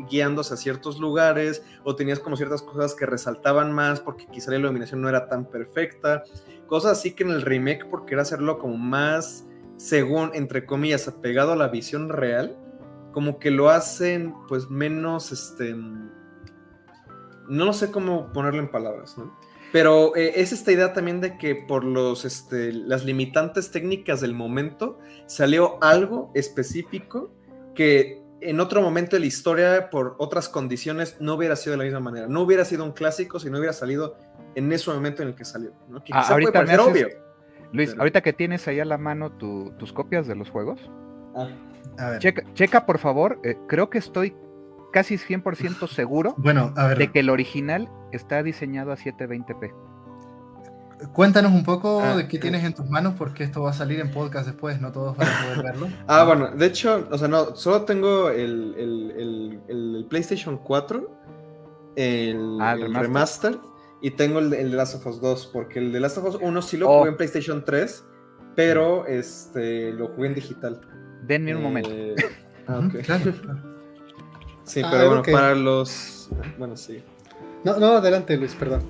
guiando 0.10 0.42
hacia 0.42 0.58
ciertos 0.58 1.00
lugares, 1.00 1.64
o 1.86 1.96
tenías 1.96 2.20
como 2.20 2.36
ciertas 2.36 2.62
cosas 2.62 2.96
que 2.96 3.06
resaltaban 3.06 3.72
más 3.72 4.02
porque 4.02 4.28
quizá 4.30 4.52
la 4.52 4.58
iluminación 4.58 5.02
no 5.02 5.08
era 5.08 5.30
tan 5.30 5.46
perfecta, 5.46 6.24
cosas 6.68 6.98
así 6.98 7.14
que 7.14 7.24
en 7.24 7.30
el 7.30 7.42
remake, 7.42 7.88
porque 7.90 8.16
era 8.16 8.24
hacerlo 8.24 8.60
como 8.60 8.76
más, 8.76 9.46
según, 9.78 10.32
entre 10.34 10.66
comillas, 10.66 11.08
apegado 11.08 11.54
a 11.54 11.56
la 11.56 11.70
visión 11.70 12.10
real, 12.10 12.58
como 13.20 13.38
que 13.38 13.52
lo 13.52 13.70
hacen 13.70 14.34
pues 14.48 14.70
menos, 14.70 15.34
este, 15.34 15.76
no 17.50 17.74
sé 17.74 17.92
cómo 17.92 18.32
ponerlo 18.32 18.62
en 18.62 18.72
palabras, 18.72 19.18
¿no? 19.18 19.38
Pero 19.74 20.16
eh, 20.16 20.40
es 20.40 20.54
esta 20.54 20.72
idea 20.72 20.94
también 20.94 21.20
de 21.20 21.38
que 21.38 21.54
por 21.54 21.84
los, 21.84 22.24
este, 22.24 22.72
las 22.72 23.04
limitantes 23.04 23.72
técnicas 23.72 24.22
del 24.22 24.34
momento 24.34 25.00
salió 25.26 25.84
algo 25.84 26.32
específico 26.34 27.30
que 27.76 28.24
en 28.40 28.62
otro 28.62 28.82
momento 28.82 29.18
de 29.18 29.20
la 29.20 29.26
historia, 29.26 29.90
por 29.90 30.16
otras 30.18 30.48
condiciones, 30.48 31.18
no 31.20 31.34
hubiera 31.34 31.58
sido 31.58 31.72
de 31.72 31.80
la 31.80 31.84
misma 31.84 32.00
manera. 32.00 32.28
No 32.28 32.44
hubiera 32.44 32.64
sido 32.64 32.86
un 32.86 32.94
clásico 32.94 33.38
si 33.42 33.50
no 33.50 33.58
hubiera 33.58 33.74
salido 33.74 34.16
en 34.56 34.72
ese 34.72 34.90
momento 34.92 35.24
en 35.24 35.28
el 35.28 35.36
que 35.36 35.44
salió. 35.44 35.74
¿no? 35.90 36.02
Que 36.02 36.14
ah, 36.14 36.26
ahorita 36.26 36.64
puede 36.64 36.78
obvio. 36.78 37.10
Luis, 37.74 37.94
ahorita 38.00 38.22
que 38.22 38.32
tienes 38.32 38.66
ahí 38.70 38.80
a 38.80 38.86
la 38.86 38.98
mano 38.98 39.30
tus 39.34 39.92
copias 39.92 40.26
de 40.26 40.36
los 40.36 40.50
juegos, 40.50 40.80
ah. 41.36 41.50
Checa, 42.54 42.86
por 42.86 43.00
favor, 43.00 43.40
eh, 43.44 43.58
creo 43.68 43.90
que 43.90 43.98
estoy 43.98 44.36
casi 44.92 45.18
100% 45.18 45.88
seguro 45.94 46.36
bueno, 46.38 46.74
de 46.98 47.12
que 47.12 47.20
el 47.20 47.30
original 47.30 47.90
está 48.12 48.44
diseñado 48.44 48.92
a 48.92 48.98
720p. 48.98 49.74
Cuéntanos 51.14 51.54
un 51.54 51.64
poco 51.64 52.02
ah, 52.02 52.18
de 52.18 52.28
qué 52.28 52.40
tienes 52.40 52.64
en 52.66 52.74
tus 52.74 52.90
manos, 52.90 53.14
porque 53.18 53.46
esto 53.46 53.62
va 53.62 53.70
a 53.70 53.74
salir 53.74 54.02
en 54.02 54.12
podcast 54.12 54.46
después, 54.46 54.82
no 54.82 54.92
todos 54.92 55.16
van 55.16 55.30
a 55.30 55.44
poder 55.44 55.64
verlo. 55.64 55.88
ah, 56.08 56.26
bueno, 56.26 56.52
de 56.52 56.66
hecho, 56.66 57.08
o 57.10 57.18
sea, 57.18 57.30
no, 57.30 57.56
solo 57.56 57.84
tengo 57.84 58.30
el, 58.30 60.06
PlayStation 60.10 60.58
4, 60.58 61.10
el, 61.96 62.58
ah, 62.60 62.76
remaster. 62.76 63.58
y 64.02 64.12
tengo 64.12 64.40
el, 64.40 64.50
de 64.50 64.64
Last 64.66 64.96
of 64.96 65.08
Us 65.08 65.22
2, 65.22 65.50
porque 65.54 65.80
el 65.80 65.94
de 65.94 66.02
Last 66.02 66.18
of 66.18 66.26
Us 66.26 66.38
1 66.42 66.62
sí 66.62 66.76
lo 66.76 66.90
oh. 66.90 66.98
jugué 67.00 67.12
en 67.12 67.16
PlayStation 67.18 67.64
3, 67.64 68.04
pero 68.56 69.06
este, 69.06 69.94
lo 69.94 70.10
jugué 70.10 70.28
en 70.28 70.36
digital. 70.36 70.82
Denme 71.30 71.56
un 71.56 71.62
momento. 71.62 71.92
Eh, 71.92 72.16
ah, 72.68 72.90
sí, 74.64 74.82
ah, 74.84 74.90
pero 74.92 75.08
bueno, 75.08 75.22
para 75.32 75.54
los. 75.54 76.28
Bueno, 76.58 76.76
sí. 76.76 77.04
No, 77.64 77.78
no, 77.80 77.98
adelante, 77.98 78.36
Luis, 78.36 78.56
perdón. 78.56 78.82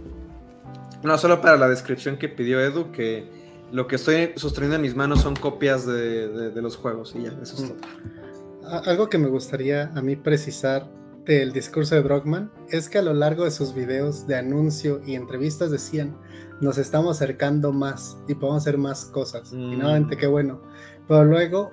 No, 1.04 1.18
solo 1.18 1.42
para 1.42 1.58
la 1.58 1.68
descripción 1.68 2.18
que 2.18 2.30
pidió 2.30 2.62
Edu, 2.62 2.94
que 2.94 3.30
lo 3.74 3.88
que 3.88 3.98
estoy 3.98 4.32
sosteniendo 4.38 4.78
en 4.78 4.84
mis 4.84 4.96
manos 4.96 5.22
son 5.22 5.36
copias 5.36 5.86
de, 5.86 6.52
los 6.56 6.78
juegos 6.78 7.14
y 7.14 7.24
ya, 7.24 7.38
eso 7.42 7.56
es 7.56 7.64
mm. 7.64 7.68
todo. 7.68 8.82
Algo 8.86 9.10
que 9.10 9.18
me 9.18 9.28
gustaría 9.28 9.92
a 9.94 10.02
mí 10.02 10.16
precisar 10.16 10.90
del 11.26 11.52
discurso 11.52 11.96
de 11.96 12.02
Brockman 12.02 12.52
es 12.70 12.88
que 12.88 13.00
a 13.00 13.02
lo 13.02 13.14
largo 13.14 13.44
de 13.44 13.52
sus 13.52 13.74
videos 13.74 14.28
de 14.28 14.38
anuncio 14.38 15.02
y 15.06 15.16
entrevistas 15.16 15.72
decían 15.72 16.16
nos 16.62 16.78
estamos 16.78 17.18
acercando 17.18 17.74
más 17.74 18.18
y 18.28 18.36
podemos 18.36 18.64
hacer 18.64 18.78
más 18.78 19.06
cosas. 19.06 19.52
Y 19.52 19.58
mm. 19.58 19.80
nuevamente 19.80 20.16
qué 20.16 20.28
bueno. 20.28 20.62
Pero 21.08 21.26
luego 21.26 21.72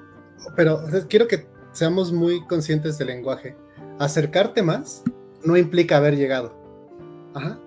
pero 0.55 0.81
quiero 1.09 1.29
que 1.29 1.47
seamos 1.77 2.13
muy 2.13 2.45
conscientes 2.47 2.99
del 2.99 3.09
lenguaje. 3.09 3.57
Acercarte 3.99 4.63
más 4.63 5.03
no 5.45 5.57
implica 5.57 5.99
haber 5.99 6.17
llegado. 6.17 6.55
Ajá. 7.35 7.59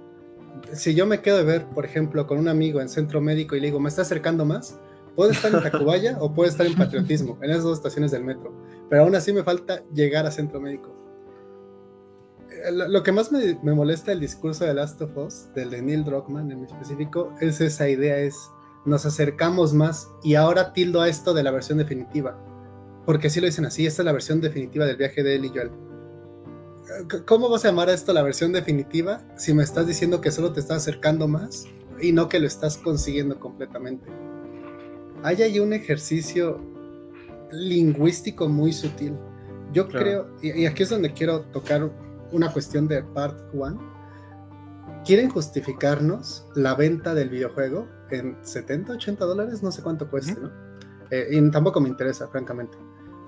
Si 0.73 0.93
yo 0.93 1.05
me 1.05 1.21
quedo 1.21 1.37
de 1.37 1.43
ver, 1.43 1.65
por 1.67 1.85
ejemplo, 1.85 2.27
con 2.27 2.39
un 2.39 2.47
amigo 2.47 2.81
en 2.81 2.89
centro 2.89 3.21
médico 3.21 3.55
y 3.55 3.59
le 3.59 3.67
digo, 3.67 3.79
¿me 3.79 3.89
está 3.89 4.01
acercando 4.01 4.45
más? 4.45 4.79
Puede 5.15 5.31
estar 5.33 5.53
en 5.53 5.61
Tacubaya 5.61 6.17
o 6.19 6.33
puede 6.33 6.49
estar 6.49 6.65
en 6.65 6.75
Patriotismo, 6.75 7.37
en 7.41 7.51
esas 7.51 7.63
dos 7.63 7.77
estaciones 7.77 8.11
del 8.11 8.23
metro. 8.23 8.51
Pero 8.89 9.03
aún 9.03 9.15
así 9.15 9.31
me 9.31 9.43
falta 9.43 9.83
llegar 9.93 10.25
a 10.25 10.31
centro 10.31 10.59
médico. 10.59 10.95
Eh, 12.49 12.71
lo, 12.71 13.03
que 13.03 13.11
más 13.11 13.31
me, 13.31 13.59
me, 13.61 13.73
molesta 13.73 14.11
del 14.11 14.19
discurso 14.19 14.65
de 14.65 14.73
Last 14.73 15.01
of 15.01 15.15
Us, 15.17 15.53
del 15.53 15.69
de 15.69 15.81
Neil 15.81 16.03
Druckmann 16.03 16.51
en 16.51 16.63
específico, 16.63 17.33
es 17.39 17.61
esa 17.61 17.87
idea, 17.87 18.17
es 18.17 18.35
nos 18.85 19.05
acercamos 19.05 19.73
más 19.73 20.09
y 20.23 20.35
ahora 20.35 20.73
tildo 20.73 21.01
a 21.01 21.09
esto 21.09 21.33
de 21.33 21.43
la 21.43 21.51
versión 21.51 21.77
definitiva 21.77 22.37
porque 23.09 23.25
así 23.25 23.39
lo 23.39 23.47
dicen 23.47 23.65
así, 23.65 23.87
esta 23.87 24.03
es 24.03 24.05
la 24.05 24.11
versión 24.11 24.39
definitiva 24.39 24.85
del 24.85 24.95
viaje 24.95 25.23
de 25.23 25.33
él 25.33 25.45
y 25.45 25.49
Joel. 25.49 25.71
¿Cómo 27.25 27.49
vas 27.49 27.65
a 27.65 27.69
llamar 27.69 27.89
a 27.89 27.93
esto 27.95 28.13
la 28.13 28.21
versión 28.21 28.51
definitiva 28.51 29.23
si 29.35 29.51
me 29.51 29.63
estás 29.63 29.87
diciendo 29.87 30.21
que 30.21 30.29
solo 30.29 30.53
te 30.53 30.59
estás 30.59 30.77
acercando 30.77 31.27
más 31.27 31.65
y 31.99 32.11
no 32.11 32.29
que 32.29 32.39
lo 32.39 32.45
estás 32.45 32.77
consiguiendo 32.77 33.39
completamente? 33.39 34.05
Hay 35.23 35.41
ahí 35.41 35.59
un 35.59 35.73
ejercicio 35.73 36.61
lingüístico 37.51 38.47
muy 38.47 38.71
sutil. 38.71 39.15
Yo 39.73 39.87
creo, 39.87 40.27
y, 40.43 40.67
aquí 40.67 40.83
es 40.83 40.89
donde 40.91 41.11
quiero 41.11 41.41
tocar 41.45 41.89
una 42.31 42.53
cuestión 42.53 42.87
de 42.87 43.01
Part 43.01 43.39
1. 43.53 45.01
Quieren 45.03 45.31
justificarnos 45.31 46.45
la 46.53 46.75
venta 46.75 47.15
del 47.15 47.29
videojuego 47.29 47.87
en 48.11 48.37
70, 48.43 48.93
80 48.93 49.25
dólares, 49.25 49.63
no 49.63 49.71
sé 49.71 49.81
cuánto 49.81 50.07
cueste, 50.11 50.39
¿no? 50.39 50.51
Eh, 51.09 51.29
y 51.31 51.49
tampoco 51.49 51.81
me 51.81 51.89
interesa, 51.89 52.27
francamente. 52.27 52.77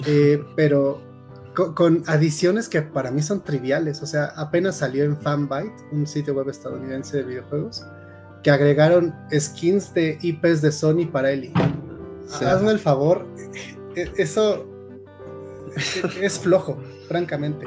Eh, 0.05 0.43
pero 0.55 1.01
con, 1.53 2.03
adiciones 2.07 2.69
que 2.69 2.81
para 2.81 3.11
mí 3.11 3.21
son 3.21 3.43
triviales. 3.43 4.01
O 4.01 4.05
sea, 4.05 4.25
apenas 4.35 4.77
salió 4.77 5.03
en 5.03 5.17
Fanbyte, 5.17 5.73
un 5.91 6.07
sitio 6.07 6.33
web 6.33 6.49
estadounidense 6.49 7.17
de 7.17 7.23
videojuegos, 7.23 7.85
que 8.43 8.51
agregaron 8.51 9.13
skins 9.37 9.93
de 9.93 10.17
IPs 10.21 10.61
de 10.61 10.71
Sony 10.71 11.05
para 11.11 11.31
Ellie. 11.31 11.53
Hazme 12.41 12.71
el 12.71 12.79
favor, 12.79 13.25
e, 13.95 14.09
eso 14.17 14.65
es 16.21 16.39
flojo, 16.39 16.77
francamente. 17.07 17.65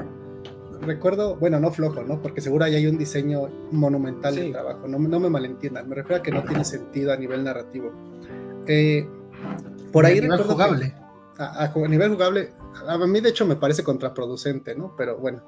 Recuerdo, 0.80 1.36
bueno, 1.36 1.60
no 1.60 1.70
flojo, 1.70 2.02
¿no? 2.02 2.20
Porque 2.20 2.40
seguro 2.40 2.64
ahí 2.64 2.74
hay 2.74 2.86
un 2.86 2.98
diseño 2.98 3.48
monumental 3.70 4.34
de 4.34 4.50
trabajo. 4.50 4.86
No, 4.86 4.98
me 4.98 5.30
malentiendan, 5.30 5.88
me 5.88 5.94
refiero 5.94 6.20
a 6.20 6.22
que 6.22 6.30
no 6.30 6.42
tiene 6.42 6.64
sentido 6.64 7.12
a 7.12 7.16
nivel 7.16 7.44
narrativo. 7.44 7.92
Eh, 8.66 9.08
por 9.92 10.04
ahí 10.04 10.20
recuerdo 10.20 10.44
jugable 10.44 10.94
a, 11.38 11.72
nivel 11.88 12.12
jugable, 12.12 12.52
a 12.86 12.98
mí 12.98 13.20
de 13.20 13.30
hecho 13.30 13.46
me 13.46 13.56
parece 13.56 13.82
contraproducente, 13.82 14.74
¿no? 14.74 14.94
Pero 14.96 15.18
bueno, 15.18 15.42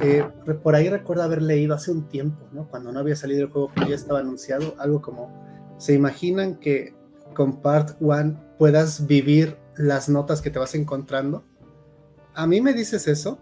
eh, 0.00 0.26
por 0.62 0.74
ahí 0.74 0.88
recuerdo 0.88 1.22
haber 1.22 1.42
leído 1.42 1.74
hace 1.74 1.90
un 1.90 2.08
tiempo, 2.08 2.46
¿no? 2.52 2.68
Cuando 2.68 2.92
no 2.92 3.00
había 3.00 3.16
salido 3.16 3.44
el 3.44 3.50
juego 3.50 3.72
que 3.74 3.88
ya 3.88 3.94
estaba 3.94 4.20
anunciado, 4.20 4.74
algo 4.78 5.02
como, 5.02 5.76
¿se 5.78 5.94
imaginan 5.94 6.56
que 6.56 6.94
con 7.34 7.60
Part 7.60 7.96
1 8.00 8.56
puedas 8.58 9.06
vivir 9.06 9.56
las 9.76 10.08
notas 10.08 10.40
que 10.40 10.50
te 10.50 10.58
vas 10.58 10.74
encontrando? 10.74 11.44
A 12.34 12.46
mí 12.46 12.60
me 12.60 12.72
dices 12.72 13.06
eso, 13.08 13.38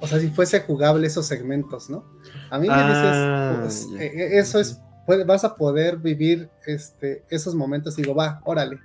o 0.00 0.06
sea, 0.06 0.18
si 0.18 0.28
fuese 0.28 0.60
jugable 0.60 1.06
esos 1.06 1.26
segmentos, 1.26 1.90
¿no? 1.90 2.04
A 2.50 2.58
mí 2.58 2.68
me 2.68 2.74
dices, 2.74 3.12
ah, 3.12 3.58
pues, 3.60 3.86
eh, 3.98 4.06
eh, 4.14 4.38
eso 4.38 4.58
es, 4.58 4.80
vas 5.26 5.44
a 5.44 5.56
poder 5.56 5.98
vivir 5.98 6.50
este, 6.66 7.24
esos 7.28 7.54
momentos, 7.54 7.96
digo, 7.96 8.14
va, 8.14 8.40
órale 8.44 8.80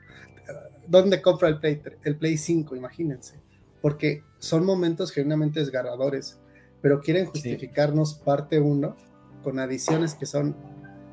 ¿dónde 0.88 1.22
compra 1.22 1.48
el 1.50 1.60
Play, 1.60 1.82
el 2.04 2.16
Play 2.18 2.38
5? 2.38 2.76
Imagínense. 2.76 3.40
Porque 3.82 4.24
son 4.40 4.66
momentos 4.66 5.12
genuinamente 5.12 5.60
desgarradores. 5.60 6.40
pero 6.82 7.02
quieren 7.02 7.26
justificarnos 7.26 8.14
parte 8.14 8.60
1 8.60 8.96
con 9.44 9.58
adiciones 9.58 10.14
que 10.14 10.28
son 10.28 10.56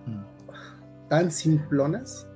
Mm. 0.06 1.08
tan 1.08 1.30
simplonas 1.30 2.26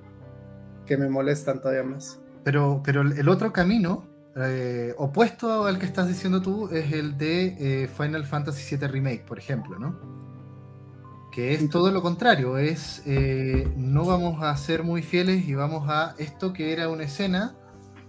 que 0.86 0.96
me 0.96 1.08
molestan 1.10 1.60
todavía 1.60 1.82
más. 1.82 2.18
Pero, 2.44 2.80
pero 2.82 3.02
el 3.02 3.28
otro 3.28 3.52
camino, 3.52 4.06
eh, 4.36 4.94
opuesto 4.96 5.64
al 5.66 5.78
que 5.78 5.84
estás 5.84 6.08
diciendo 6.08 6.40
tú, 6.40 6.68
es 6.70 6.92
el 6.92 7.18
de 7.18 7.82
eh, 7.84 7.88
Final 7.88 8.24
Fantasy 8.24 8.76
VII 8.76 8.88
Remake, 8.88 9.24
por 9.26 9.38
ejemplo, 9.38 9.78
¿no? 9.78 9.98
Que 11.36 11.52
es 11.52 11.68
todo 11.68 11.92
lo 11.92 12.00
contrario, 12.00 12.56
es 12.56 13.02
eh, 13.04 13.70
no 13.76 14.06
vamos 14.06 14.42
a 14.42 14.56
ser 14.56 14.84
muy 14.84 15.02
fieles 15.02 15.46
y 15.46 15.54
vamos 15.54 15.86
a 15.86 16.14
esto 16.16 16.54
que 16.54 16.72
era 16.72 16.88
una 16.88 17.04
escena, 17.04 17.54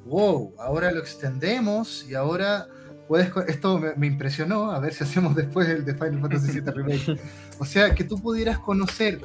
wow, 0.05 0.53
ahora 0.57 0.93
lo 0.93 1.01
extendemos 1.01 2.05
y 2.09 2.15
ahora 2.15 2.67
puedes, 3.09 3.29
esto 3.49 3.81
me, 3.97 4.07
impresionó, 4.07 4.71
a 4.71 4.79
ver 4.79 4.93
si 4.93 5.03
hacemos 5.03 5.35
después 5.35 5.67
el 5.67 5.83
de 5.83 5.93
Final 5.93 6.21
Fantasy 6.21 6.61
VII 6.61 6.71
Remake. 6.71 7.19
O 7.59 7.65
sea, 7.65 7.93
que 7.93 8.05
tú 8.05 8.17
pudieras 8.17 8.59
conocer 8.59 9.19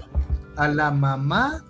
a 0.56 0.66
la 0.66 0.90
mamá 0.90 1.64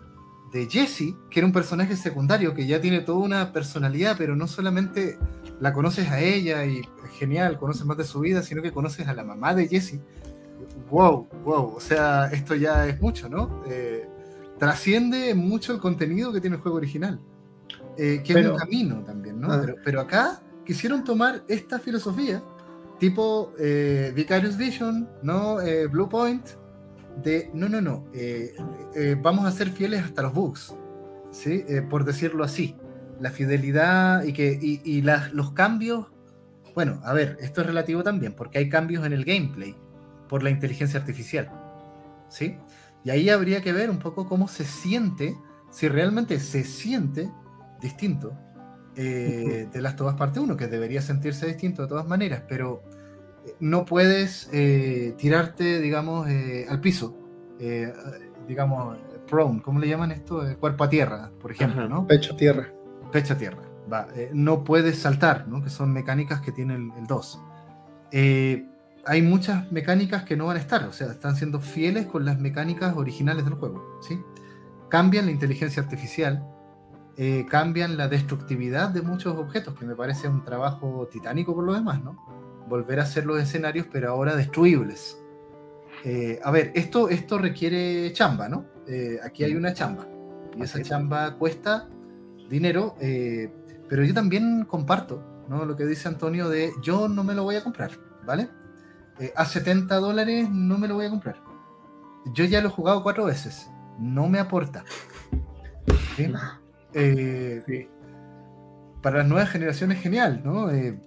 de 0.55 0.67
Jessie, 0.71 1.15
que 1.31 1.41
era 1.41 1.47
un 1.47 1.53
personaje 1.53 1.97
secundario 1.97 2.55
que 2.55 2.67
ya 2.67 2.81
tiene 2.81 3.01
toda 3.01 3.19
una 3.19 3.53
personalidad, 3.53 4.17
pero 4.17 4.37
no 4.37 4.49
solamente 4.49 5.19
la 5.61 5.75
conoces 5.75 6.09
a 6.09 6.21
ella 6.21 6.65
y 6.65 6.81
genial, 7.19 7.59
conoces 7.59 7.85
más 7.85 7.99
de 7.99 8.05
su 8.05 8.21
vida, 8.21 8.43
sino 8.43 8.63
que 8.63 8.73
conoces 8.73 9.07
a 9.07 9.13
la 9.13 9.23
mamá 9.23 9.55
de 9.55 9.69
Jessie. 9.69 10.01
Wow, 10.91 11.29
wow, 11.45 11.75
o 11.77 11.81
sea, 11.81 12.27
esto 12.33 12.55
ya 12.55 12.87
es 12.87 13.01
mucho, 13.01 13.29
¿no? 13.29 13.63
Eh, 13.67 14.09
trasciende 14.59 15.35
mucho 15.35 15.73
el 15.73 15.81
contenido 15.81 16.33
que 16.33 16.41
tiene 16.41 16.57
el 16.57 16.63
juego 16.63 16.77
original, 16.79 17.21
eh, 17.97 18.23
que 18.25 18.33
es 18.33 18.35
Pero- 18.35 18.53
un 18.53 18.59
camino 18.59 19.03
también, 19.05 19.41
¿no? 19.41 19.53
Ah. 19.53 19.59
Pero, 19.61 19.77
pero 19.85 20.01
acá 20.01 20.41
quisieron 20.65 21.03
tomar 21.05 21.43
esta 21.49 21.79
filosofía, 21.79 22.43
tipo 22.99 23.53
eh, 23.59 24.13
Vicarious 24.15 24.57
Vision, 24.57 25.09
¿no? 25.23 25.61
Eh, 25.61 25.87
Blue 25.89 26.09
Point, 26.09 26.47
de 27.23 27.51
no, 27.53 27.69
no, 27.69 27.81
no, 27.81 28.05
eh, 28.15 28.55
eh, 28.95 29.17
vamos 29.21 29.45
a 29.47 29.51
ser 29.51 29.71
fieles 29.71 30.03
hasta 30.03 30.23
los 30.23 30.33
bugs, 30.33 30.75
¿sí? 31.31 31.65
Por 31.91 32.05
decirlo 32.05 32.45
así. 32.45 32.77
La 33.21 33.31
fidelidad 33.31 34.25
y, 34.25 34.33
que, 34.33 34.59
y, 34.61 34.81
y 34.85 35.03
las- 35.03 35.33
los 35.33 35.53
cambios, 35.53 36.07
bueno, 36.75 37.01
a 37.05 37.13
ver, 37.13 37.37
esto 37.41 37.61
es 37.61 37.67
relativo 37.67 38.03
también, 38.03 38.35
porque 38.35 38.59
hay 38.59 38.69
cambios 38.69 39.05
en 39.07 39.13
el 39.13 39.25
gameplay 39.25 39.77
por 40.33 40.43
la 40.43 40.49
inteligencia 40.49 40.99
artificial, 40.99 41.51
¿sí? 42.31 42.57
Y 43.05 43.11
ahí 43.11 43.29
habría 43.29 43.61
que 43.61 43.71
ver 43.71 43.91
un 43.91 43.99
poco 43.99 44.27
cómo 44.27 44.49
se 44.49 44.65
siente, 44.65 45.37
si 45.71 45.89
realmente 45.89 46.41
se 46.41 46.65
siente 46.65 47.31
distinto 47.83 48.33
eh, 48.97 49.69
de 49.71 49.83
las 49.83 49.95
todas 49.95 50.15
parte 50.17 50.41
1, 50.41 50.57
que 50.57 50.69
debería 50.69 51.03
sentirse 51.03 51.45
distinto 51.45 51.83
de 51.83 51.89
todas 51.89 52.09
maneras, 52.09 52.45
pero 52.49 52.83
eh, 53.45 53.57
no 53.61 53.85
puedes 53.85 54.49
eh, 54.55 55.15
tirarte, 55.19 55.83
digamos, 55.83 56.27
eh, 56.31 56.65
al 56.67 56.81
piso, 56.81 57.15
digamos, 58.49 58.97
prone, 59.29 59.61
¿cómo 59.61 59.81
le 59.81 59.89
llaman 59.89 60.13
esto? 60.13 60.43
Cuerpo 60.59 60.85
a 60.85 60.89
tierra, 60.89 61.31
por 61.43 61.53
ejemplo, 61.53 61.83
Ajá. 61.83 61.91
¿no? 61.91 62.07
Pecho 62.07 62.37
tierra. 62.37 62.73
Pecho 63.13 63.35
a 63.35 63.37
tierra. 63.37 63.69
Va, 63.93 64.09
no 64.33 64.65
puedes 64.65 64.99
saltar, 64.99 65.47
¿no? 65.47 65.63
que 65.63 65.69
son 65.69 65.93
mecánicas 65.93 66.41
que 66.41 66.53
tiene 66.53 66.77
el, 66.77 66.91
el 66.97 67.07
2. 67.07 67.43
Eh, 68.13 68.67
hay 69.05 69.23
muchas 69.23 69.71
mecánicas 69.73 70.25
que 70.25 70.37
no 70.37 70.47
van 70.47 70.57
a 70.57 70.61
estar, 70.61 70.85
o 70.85 70.93
sea, 70.93 71.09
están 71.09 71.37
siendo 71.37 71.61
fieles 71.61 72.07
con 72.07 72.25
las 72.25 72.39
mecánicas 72.39 72.97
originales 72.97 73.45
del 73.45 73.55
juego. 73.55 73.99
¿sí? 74.01 74.21
Cambian 74.89 75.27
la 75.27 75.33
inteligencia 75.33 75.83
artificial, 75.83 76.47
eh, 77.17 77.45
cambian 77.49 77.97
la 77.97 78.09
destructividad 78.09 78.91
de 78.91 79.03
muchos 79.03 79.37
objetos, 79.37 79.75
que 79.79 79.85
me 79.85 79.97
parece 79.97 80.29
un 80.29 80.45
trabajo 80.45 81.09
titánico 81.11 81.55
por 81.55 81.65
lo 81.65 81.75
demás, 81.75 82.03
¿no? 82.03 82.17
Volver 82.69 83.01
a 83.01 83.03
hacer 83.03 83.27
los 83.27 83.41
escenarios, 83.41 83.87
pero 83.91 84.11
ahora 84.11 84.37
destruibles. 84.37 85.19
Eh, 86.05 86.41
a 86.43 86.51
ver, 86.51 86.73
esto, 86.75 87.09
esto 87.09 87.39
requiere 87.39 88.13
chamba, 88.13 88.49
¿no? 88.49 88.67
Eh, 88.87 89.19
aquí 89.23 89.45
hay 89.45 89.55
una 89.55 89.75
chamba. 89.75 90.07
Y 90.57 90.63
esa 90.63 90.81
chamba 90.83 91.37
cuesta 91.39 91.89
dinero, 92.49 92.95
pero 93.89 94.05
yo 94.05 94.13
también 94.13 94.67
comparto 94.67 95.23
¿no? 95.49 95.65
lo 95.65 95.75
que 95.75 95.87
dice 95.87 96.09
Antonio 96.09 96.51
de 96.51 96.71
yo 96.83 97.09
no 97.09 97.25
me 97.25 97.35
lo 97.35 97.45
voy 97.45 97.57
a 97.57 97.65
comprar, 97.65 97.93
¿vale? 98.27 98.51
Eh, 99.19 99.33
a 99.37 99.45
70 99.45 99.97
dólares 99.97 100.49
no 100.51 100.79
me 100.79 100.89
lo 100.89 100.95
voy 100.95 101.07
a 101.07 101.11
comprar. 101.11 101.37
Yo 102.35 102.45
ya 102.45 102.61
lo 102.61 102.69
he 102.69 102.71
jugado 102.73 103.03
cuatro 103.03 103.25
veces, 103.25 103.69
no 103.99 104.29
me 104.29 104.39
aporta. 104.39 104.85
¿sí? 106.17 106.33
Eh, 106.95 107.89
Para 109.03 109.19
las 109.19 109.27
nuevas 109.27 109.51
generaciones 109.51 110.01
genial, 110.01 110.41
¿no? 110.45 110.71
Eh, 110.71 110.99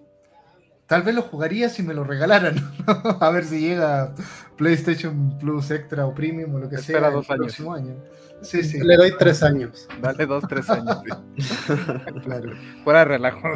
tal 0.87 1.03
vez 1.03 1.15
lo 1.15 1.21
jugaría 1.21 1.69
si 1.69 1.83
me 1.83 1.93
lo 1.93 2.03
regalaran, 2.03 2.55
¿no? 2.87 3.17
a 3.21 3.29
ver 3.31 3.45
si 3.45 3.59
llega 3.61 4.13
PlayStation 4.57 5.37
Plus 5.39 5.71
Extra 5.71 6.05
o 6.05 6.13
Premium 6.13 6.55
o 6.55 6.59
lo 6.59 6.69
que 6.69 6.75
Espera 6.75 6.99
sea 6.99 7.11
dos 7.11 7.29
el 7.29 7.33
años. 7.35 7.45
próximo 7.45 7.73
año. 7.73 7.95
Sí, 8.41 8.63
sí, 8.63 8.79
Le 8.81 8.97
doy 8.97 9.13
tres 9.17 9.41
años. 9.41 9.87
Dale 10.01 10.25
dos, 10.25 10.43
tres 10.47 10.69
años. 10.69 11.01
claro. 12.23 12.51
Fuera 12.83 12.99
de 12.99 13.05
relajo. 13.05 13.47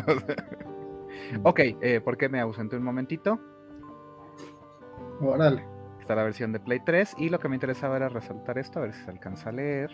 ok, 1.43 1.59
eh, 1.81 2.01
¿por 2.03 2.17
qué 2.17 2.29
me 2.29 2.39
ausenté 2.39 2.77
un 2.77 2.83
momentito? 2.83 3.39
Órale. 5.21 5.63
Está 5.99 6.15
la 6.15 6.23
versión 6.23 6.51
de 6.51 6.59
Play 6.59 6.79
3 6.85 7.15
y 7.17 7.29
lo 7.29 7.39
que 7.39 7.49
me 7.49 7.55
interesaba 7.55 7.97
era 7.97 8.09
resaltar 8.09 8.57
esto, 8.57 8.79
a 8.79 8.83
ver 8.83 8.93
si 8.93 9.03
se 9.03 9.11
alcanza 9.11 9.49
a 9.49 9.51
leer. 9.51 9.89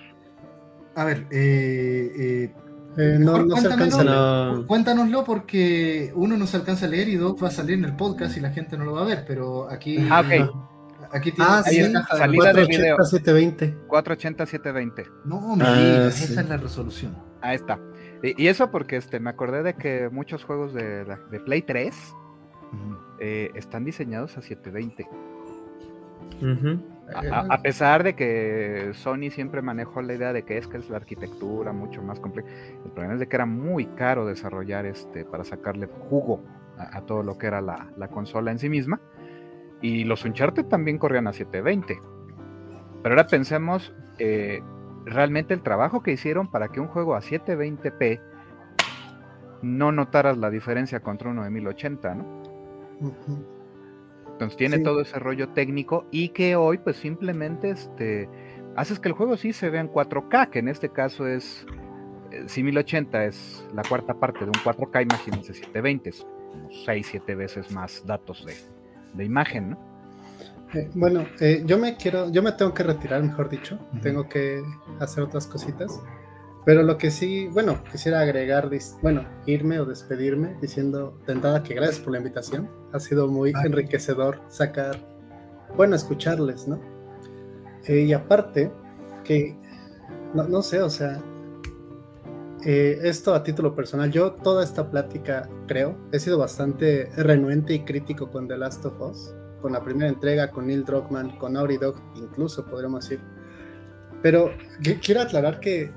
A 0.95 1.03
ver, 1.03 1.27
eh, 1.31 2.11
eh, 2.17 2.53
Eh, 2.97 3.17
no, 3.19 3.43
no 3.45 3.57
se 3.57 3.67
alcanza. 3.67 4.03
No. 4.05 4.65
Cuéntanoslo 4.67 5.25
porque 5.25 6.13
uno 6.15 6.37
no 6.37 6.47
se 6.47 6.55
alcanza 6.55 6.85
a 6.85 6.89
leer 6.89 7.09
y 7.09 7.15
dos 7.17 7.35
va 7.43 7.49
a 7.49 7.51
salir 7.51 7.77
en 7.77 7.83
el 7.83 7.95
podcast 7.97 8.37
y 8.37 8.39
la 8.39 8.51
gente 8.51 8.77
no 8.77 8.85
lo 8.85 8.93
va 8.93 9.01
a 9.01 9.05
ver, 9.05 9.25
pero 9.27 9.69
aquí, 9.69 9.97
Ah, 10.09 10.21
ok. 10.21 11.09
aquí 11.11 11.33
tiene 11.33 11.51
Ah, 11.51 11.61
sí. 11.65 11.79
de 11.81 11.91
Salida 11.91 12.53
de 12.53 12.65
480, 12.65 12.67
video. 12.77 12.95
720. 13.03 13.77
480 13.87 14.45
720. 14.45 15.03
No, 15.25 15.55
me 15.57 15.65
Ah, 15.65 15.73
digas, 15.75 16.13
sí. 16.13 16.31
esa 16.31 16.39
es 16.41 16.47
la 16.47 16.55
resolución. 16.55 17.17
Ahí 17.41 17.55
está. 17.57 17.77
Y, 18.23 18.41
y 18.41 18.47
eso 18.47 18.71
porque 18.71 18.95
este, 18.95 19.19
me 19.19 19.29
acordé 19.29 19.61
de 19.61 19.73
que 19.75 20.07
muchos 20.09 20.45
juegos 20.45 20.73
de, 20.73 21.03
la- 21.03 21.19
de 21.29 21.41
Play 21.41 21.63
3 21.63 21.93
Eh, 23.19 23.51
están 23.55 23.85
diseñados 23.85 24.37
a 24.37 24.41
720. 24.41 25.07
Ujú. 26.41 26.79
A, 27.13 27.19
a- 27.35 27.53
a 27.53 27.61
pesar 27.61 28.03
de 28.03 28.15
que 28.15 28.91
Sony 28.93 29.29
siempre 29.29 29.61
manejó 29.61 30.01
la 30.01 30.13
idea 30.15 30.33
de 30.33 30.43
que 30.43 30.57
es 30.57 30.67
que 30.67 30.77
es 30.77 30.89
la 30.89 30.97
arquitectura 30.97 31.71
mucho 31.71 32.01
más 32.01 32.19
compleja. 32.19 32.47
El 32.83 32.91
problema 32.91 33.13
es 33.13 33.19
de 33.19 33.27
que 33.27 33.35
era 33.35 33.45
muy 33.45 33.85
caro 33.85 34.25
desarrollar 34.25 34.85
este 34.85 35.23
para 35.23 35.43
sacarle 35.43 35.87
jugo 36.09 36.43
a, 36.77 36.97
a 36.97 37.01
todo 37.05 37.21
lo 37.23 37.37
que 37.37 37.47
era 37.47 37.61
la, 37.61 37.87
la 37.97 38.07
consola 38.07 38.51
en 38.51 38.59
sí 38.59 38.69
misma. 38.69 38.99
Y 39.81 40.03
los 40.03 40.25
Uncharted 40.25 40.65
también 40.65 40.97
corrían 40.97 41.27
a 41.27 41.33
720. 41.33 42.01
Pero 43.03 43.13
ahora 43.15 43.27
pensemos 43.27 43.93
eh, 44.17 44.63
realmente 45.05 45.53
el 45.53 45.61
trabajo 45.61 46.01
que 46.01 46.11
hicieron 46.11 46.49
para 46.49 46.69
que 46.69 46.79
un 46.79 46.87
juego 46.87 47.15
a 47.15 47.21
720p 47.21 48.19
no 49.61 49.91
notaras 49.91 50.37
la 50.37 50.49
diferencia 50.49 50.99
contra 51.01 51.29
uno 51.29 51.43
de 51.43 51.49
1080, 51.51 52.15
¿no? 52.15 52.44
Entonces 54.27 54.57
tiene 54.57 54.77
Sí. 54.77 54.83
todo 54.83 55.01
ese 55.01 55.17
rollo 55.19 55.49
técnico 55.49 56.05
y 56.11 56.29
que 56.29 56.55
hoy 56.55 56.77
pues 56.77 56.97
simplemente 56.97 57.69
este, 57.69 58.27
haces 58.75 58.99
que 58.99 59.09
el 59.09 59.15
juego 59.15 59.37
sí 59.37 59.53
se 59.53 59.69
vea 59.69 59.81
en 59.81 59.87
4K, 59.89 60.49
que 60.49 60.59
en 60.59 60.67
este 60.67 60.89
caso 60.89 61.25
es, 61.27 61.65
eh, 62.31 62.43
si 62.47 62.61
1080 62.63 63.25
es 63.25 63.65
la 63.73 63.83
cuarta 63.85 64.13
parte 64.15 64.43
de 64.45 64.51
un 64.51 64.61
4K, 64.61 65.03
imagínense 65.03 65.53
720, 65.53 66.09
es 66.09 66.25
6, 66.85 67.07
7 67.11 67.35
veces 67.35 67.71
más 67.71 68.03
datos 68.05 68.45
de, 68.45 68.55
de 69.13 69.23
imagen, 69.23 69.71
¿no? 69.71 69.95
Eh, 70.73 70.89
bueno, 70.95 71.25
eh, 71.39 71.63
yo 71.65 71.77
me 71.77 71.95
quiero, 71.95 72.29
yo 72.31 72.43
me 72.43 72.51
tengo 72.51 72.73
que 72.73 72.83
retirar, 72.83 73.23
mejor 73.23 73.49
dicho. 73.49 73.79
Tengo 74.01 74.27
que 74.27 74.61
hacer 74.99 75.23
otras 75.23 75.47
cositas. 75.47 76.01
Pero 76.65 76.81
lo 76.81 76.97
que 76.97 77.11
sí, 77.11 77.47
bueno, 77.51 77.83
quisiera 77.91 78.21
agregar, 78.21 78.69
bueno, 79.03 79.23
irme 79.45 79.79
o 79.79 79.85
despedirme 79.85 80.55
diciendo 80.61 81.15
de 81.27 81.33
entrada 81.33 81.61
que 81.61 81.75
gracias 81.75 81.99
por 81.99 82.13
la 82.13 82.17
invitación. 82.17 82.69
Ha 82.91 82.99
sido 82.99 83.27
muy 83.27 83.51
Ay. 83.55 83.67
enriquecedor 83.67 84.41
sacar, 84.47 84.97
bueno, 85.75 85.95
escucharles, 85.95 86.67
¿no? 86.67 86.79
Eh, 87.87 87.99
y 88.01 88.13
aparte, 88.13 88.71
que, 89.23 89.55
no, 90.33 90.47
no 90.47 90.63
sé, 90.63 90.81
o 90.81 90.89
sea, 90.89 91.21
eh, 92.65 92.97
esto 93.03 93.35
a 93.35 93.43
título 93.43 93.75
personal, 93.75 94.11
yo 94.11 94.31
toda 94.31 94.63
esta 94.63 94.89
plática, 94.89 95.47
creo, 95.67 95.95
he 96.11 96.19
sido 96.19 96.39
bastante 96.39 97.11
renuente 97.15 97.75
y 97.75 97.79
crítico 97.85 98.31
con 98.31 98.47
The 98.47 98.57
Last 98.57 98.83
of 98.85 98.99
Us, 98.99 99.35
con 99.61 99.73
la 99.73 99.83
primera 99.83 100.09
entrega, 100.09 100.49
con 100.49 100.65
Neil 100.65 100.83
Druckmann, 100.83 101.37
con 101.37 101.53
Naughty 101.53 101.77
Dog, 101.77 101.95
incluso 102.15 102.65
podríamos 102.65 103.03
decir. 103.07 103.23
Pero 104.23 104.49
qui- 104.81 104.99
quiero 104.99 105.21
aclarar 105.21 105.59
que 105.59 105.91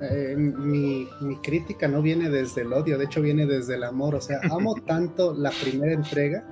eh, 0.00 0.34
mi, 0.36 1.08
mi 1.20 1.36
crítica 1.36 1.88
no 1.88 2.02
viene 2.02 2.28
desde 2.28 2.62
el 2.62 2.72
odio, 2.72 2.98
de 2.98 3.04
hecho 3.04 3.22
viene 3.22 3.46
desde 3.46 3.76
el 3.76 3.84
amor. 3.84 4.14
O 4.14 4.20
sea, 4.20 4.40
amo 4.50 4.74
tanto 4.86 5.34
la 5.34 5.50
primera 5.50 5.92
entrega 5.92 6.44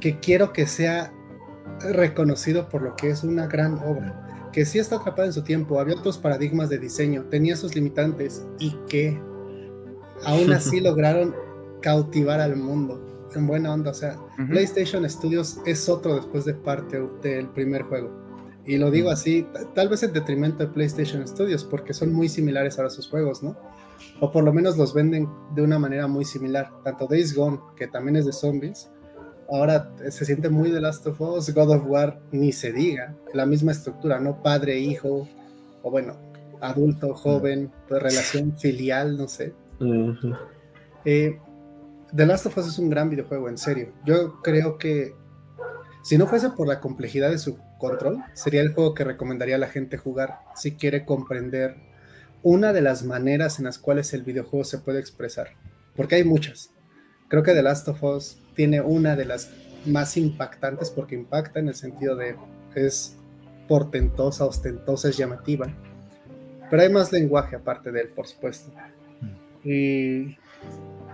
que 0.00 0.18
quiero 0.18 0.52
que 0.52 0.66
sea 0.66 1.12
reconocido 1.80 2.68
por 2.68 2.82
lo 2.82 2.96
que 2.96 3.10
es 3.10 3.22
una 3.22 3.46
gran 3.46 3.78
obra. 3.78 4.50
Que 4.52 4.66
sí 4.66 4.78
está 4.78 4.96
atrapada 4.96 5.26
en 5.26 5.32
su 5.32 5.42
tiempo, 5.42 5.80
había 5.80 5.94
otros 5.94 6.18
paradigmas 6.18 6.68
de 6.68 6.78
diseño, 6.78 7.24
tenía 7.30 7.56
sus 7.56 7.74
limitantes 7.74 8.44
y 8.58 8.72
que 8.88 9.18
aún 10.24 10.52
así 10.52 10.80
lograron 10.82 11.34
cautivar 11.80 12.40
al 12.40 12.56
mundo. 12.56 13.00
en 13.34 13.46
buena 13.46 13.72
onda. 13.72 13.92
O 13.92 13.94
sea, 13.94 14.18
PlayStation 14.48 15.08
Studios 15.08 15.58
es 15.64 15.88
otro 15.88 16.16
después 16.16 16.44
de 16.44 16.54
parte 16.54 17.00
del 17.22 17.48
primer 17.48 17.82
juego. 17.84 18.21
Y 18.64 18.78
lo 18.78 18.90
digo 18.90 19.10
así, 19.10 19.46
tal 19.74 19.88
vez 19.88 20.02
en 20.02 20.12
detrimento 20.12 20.58
de 20.58 20.68
PlayStation 20.68 21.26
Studios, 21.26 21.64
porque 21.64 21.92
son 21.92 22.12
muy 22.12 22.28
similares 22.28 22.78
ahora 22.78 22.90
sus 22.90 23.08
juegos, 23.08 23.42
¿no? 23.42 23.56
O 24.20 24.30
por 24.30 24.44
lo 24.44 24.52
menos 24.52 24.76
los 24.76 24.94
venden 24.94 25.28
de 25.54 25.62
una 25.62 25.78
manera 25.78 26.06
muy 26.06 26.24
similar. 26.24 26.70
Tanto 26.84 27.06
Days 27.08 27.34
Gone, 27.34 27.58
que 27.76 27.88
también 27.88 28.16
es 28.16 28.26
de 28.26 28.32
zombies, 28.32 28.90
ahora 29.50 29.92
se 30.10 30.24
siente 30.24 30.48
muy 30.48 30.70
The 30.70 30.80
Last 30.80 31.06
of 31.06 31.20
Us, 31.20 31.52
God 31.52 31.74
of 31.74 31.86
War, 31.86 32.20
ni 32.30 32.52
se 32.52 32.72
diga. 32.72 33.16
La 33.34 33.46
misma 33.46 33.72
estructura, 33.72 34.20
¿no? 34.20 34.42
Padre, 34.42 34.78
hijo, 34.78 35.28
o 35.82 35.90
bueno, 35.90 36.16
adulto, 36.60 37.14
joven, 37.14 37.70
pues, 37.88 38.02
relación 38.02 38.56
filial, 38.56 39.16
no 39.16 39.26
sé. 39.28 39.54
Eh, 41.04 41.38
The 42.14 42.26
Last 42.26 42.46
of 42.46 42.56
Us 42.58 42.68
es 42.68 42.78
un 42.78 42.90
gran 42.90 43.10
videojuego, 43.10 43.48
en 43.48 43.58
serio. 43.58 43.92
Yo 44.04 44.40
creo 44.42 44.78
que 44.78 45.14
si 46.02 46.16
no 46.16 46.26
fuese 46.26 46.50
por 46.50 46.66
la 46.66 46.80
complejidad 46.80 47.30
de 47.30 47.38
su 47.38 47.58
control, 47.82 48.22
sería 48.32 48.60
el 48.60 48.72
juego 48.72 48.94
que 48.94 49.04
recomendaría 49.04 49.56
a 49.56 49.58
la 49.58 49.68
gente 49.68 49.96
jugar 49.96 50.38
si 50.54 50.72
quiere 50.72 51.04
comprender 51.04 51.76
una 52.42 52.72
de 52.72 52.80
las 52.80 53.04
maneras 53.04 53.58
en 53.58 53.66
las 53.66 53.78
cuales 53.78 54.14
el 54.14 54.22
videojuego 54.22 54.64
se 54.64 54.78
puede 54.78 55.00
expresar. 55.00 55.48
Porque 55.96 56.14
hay 56.14 56.24
muchas. 56.24 56.70
Creo 57.28 57.42
que 57.42 57.52
The 57.52 57.62
Last 57.62 57.88
of 57.88 58.02
Us 58.02 58.38
tiene 58.54 58.80
una 58.80 59.16
de 59.16 59.24
las 59.24 59.50
más 59.84 60.16
impactantes 60.16 60.90
porque 60.90 61.14
impacta 61.14 61.60
en 61.60 61.68
el 61.68 61.74
sentido 61.74 62.16
de 62.16 62.36
es 62.74 63.16
portentosa, 63.68 64.44
ostentosa, 64.44 65.08
es 65.08 65.16
llamativa. 65.16 65.66
Pero 66.70 66.82
hay 66.82 66.88
más 66.88 67.12
lenguaje 67.12 67.56
aparte 67.56 67.92
de 67.92 68.02
él, 68.02 68.08
por 68.08 68.26
supuesto. 68.26 68.70
Mm. 69.20 69.68
Y 69.68 70.38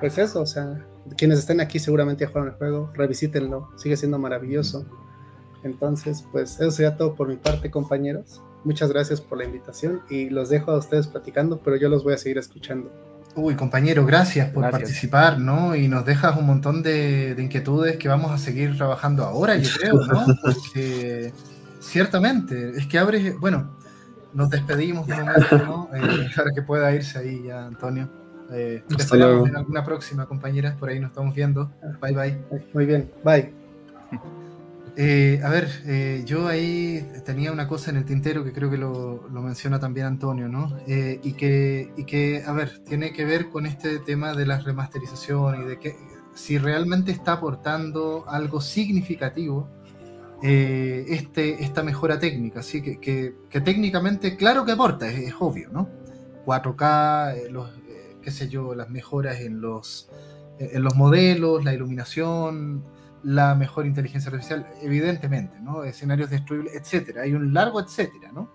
pues 0.01 0.19
eso, 0.19 0.41
o 0.43 0.47
sea, 0.47 0.87
quienes 1.17 1.39
estén 1.39 1.61
aquí 1.61 1.79
seguramente 1.79 2.25
ya 2.25 2.29
jugaron 2.29 2.51
el 2.51 2.55
juego, 2.55 2.93
revisítenlo, 2.95 3.71
sigue 3.77 3.97
siendo 3.97 4.19
maravilloso. 4.19 4.87
Entonces, 5.63 6.25
pues 6.31 6.61
eso 6.61 6.71
sería 6.71 6.97
todo 6.97 7.15
por 7.15 7.29
mi 7.29 7.37
parte, 7.37 7.71
compañeros. 7.71 8.43
Muchas 8.65 8.91
gracias 8.91 9.21
por 9.21 9.39
la 9.39 9.45
invitación 9.45 10.03
y 10.11 10.31
los 10.31 10.51
dejo 10.51 10.73
a 10.73 10.79
ustedes 10.79 11.07
platicando, 11.07 11.61
pero 11.61 11.77
yo 11.77 11.89
los 11.89 12.05
voy 12.05 12.15
a 12.15 12.19
seguir 12.19 12.39
escuchando. 12.39 12.91
Uy, 13.35 13.55
compañero, 13.55 14.05
gracias 14.05 14.51
por 14.51 14.69
participar, 14.69 15.39
¿no? 15.39 15.77
Y 15.77 15.87
nos 15.87 16.05
dejas 16.05 16.37
un 16.37 16.47
montón 16.47 16.83
de, 16.83 17.37
inquietudes 17.39 17.97
que 17.97 18.09
vamos 18.09 18.33
a 18.33 18.39
seguir 18.39 18.77
trabajando 18.77 19.25
ahora, 19.25 19.57
yo 19.57 19.71
creo, 19.79 19.95
¿no? 19.95 20.27
Porque 20.43 21.33
ciertamente, 21.79 22.71
es 22.71 22.87
que 22.87 22.99
abres, 22.99 23.39
bueno, 23.39 23.79
nos 24.35 24.51
despedimos 24.51 25.07
de 25.07 25.17
momento, 25.17 25.59
¿no? 25.59 25.89
Eh, 25.95 26.29
para 26.35 26.53
que 26.53 26.63
pueda 26.63 26.93
irse 26.93 27.19
ahí 27.19 27.45
ya, 27.47 27.67
Antonio. 27.67 28.09
Eh, 28.51 28.83
en 28.89 29.57
alguna 29.57 29.85
próxima, 29.85 30.27
compañeras. 30.27 30.75
Por 30.77 30.89
ahí 30.89 31.01
nos 31.01 31.11
estamos 31.11 31.35
viendo. 31.35 31.71
Bye, 32.01 32.15
bye. 32.15 32.39
Muy 32.73 32.87
bien. 32.87 33.11
Bye. 33.25 33.58
Eh, 35.01 35.41
a 35.45 35.49
ver, 35.49 35.71
eh, 35.87 36.25
yo 36.27 36.49
ahí 36.49 37.09
tenía 37.25 37.53
una 37.53 37.69
cosa 37.69 37.93
en 37.93 37.99
el 37.99 38.05
tintero 38.05 38.43
que 38.43 38.53
creo 38.53 38.69
que 38.69 38.77
lo, 38.77 39.29
menciona 39.31 39.79
también 39.79 40.07
Antonio, 40.07 40.49
¿no? 40.49 40.77
Eh, 40.89 41.21
y, 41.23 41.35
que, 41.35 41.93
y 41.97 42.03
que, 42.03 42.43
a 42.45 42.53
ver, 42.53 42.81
tiene 42.81 43.13
que 43.13 43.25
ver 43.25 43.49
con 43.49 43.65
este 43.65 44.01
tema 44.01 44.35
de 44.35 44.45
la 44.45 44.59
remasterización 44.59 45.63
y 45.63 45.67
de 45.67 45.79
que 45.79 45.95
si 46.35 46.59
realmente 46.59 47.13
está 47.13 47.35
aportando 47.35 48.29
algo 48.29 48.61
significativo 48.61 49.69
este, 50.43 51.63
esta 51.63 51.85
mejora 51.85 52.19
técnica, 52.19 52.65
¿sí? 52.65 52.83
Que, 52.83 52.99
que, 52.99 53.61
técnicamente, 53.61 54.37
claro 54.37 54.65
que 54.65 54.73
aporta, 54.73 55.09
es, 55.09 55.29
es 55.29 55.35
obvio, 55.39 55.69
¿no? 55.71 55.89
4K, 56.45 57.51
los, 57.51 57.71
qué 58.21 58.33
sé 58.33 58.49
yo, 58.49 58.75
las 58.75 58.91
mejoras 58.91 59.43
en 59.43 59.61
los, 59.61 60.11
en 60.59 60.83
los 60.83 60.97
modelos, 60.97 61.65
la 61.65 61.73
iluminación, 61.73 62.83
la 63.23 63.55
mejor 63.55 63.87
inteligencia 63.87 64.31
artificial, 64.31 64.67
evidentemente, 64.83 65.61
¿no? 65.61 65.85
Escenarios 65.85 66.31
destruibles, 66.31 66.75
etcétera. 66.75 67.23
Hay 67.23 67.35
un 67.35 67.53
largo 67.53 67.81
etcétera, 67.81 68.31
¿no? 68.33 68.51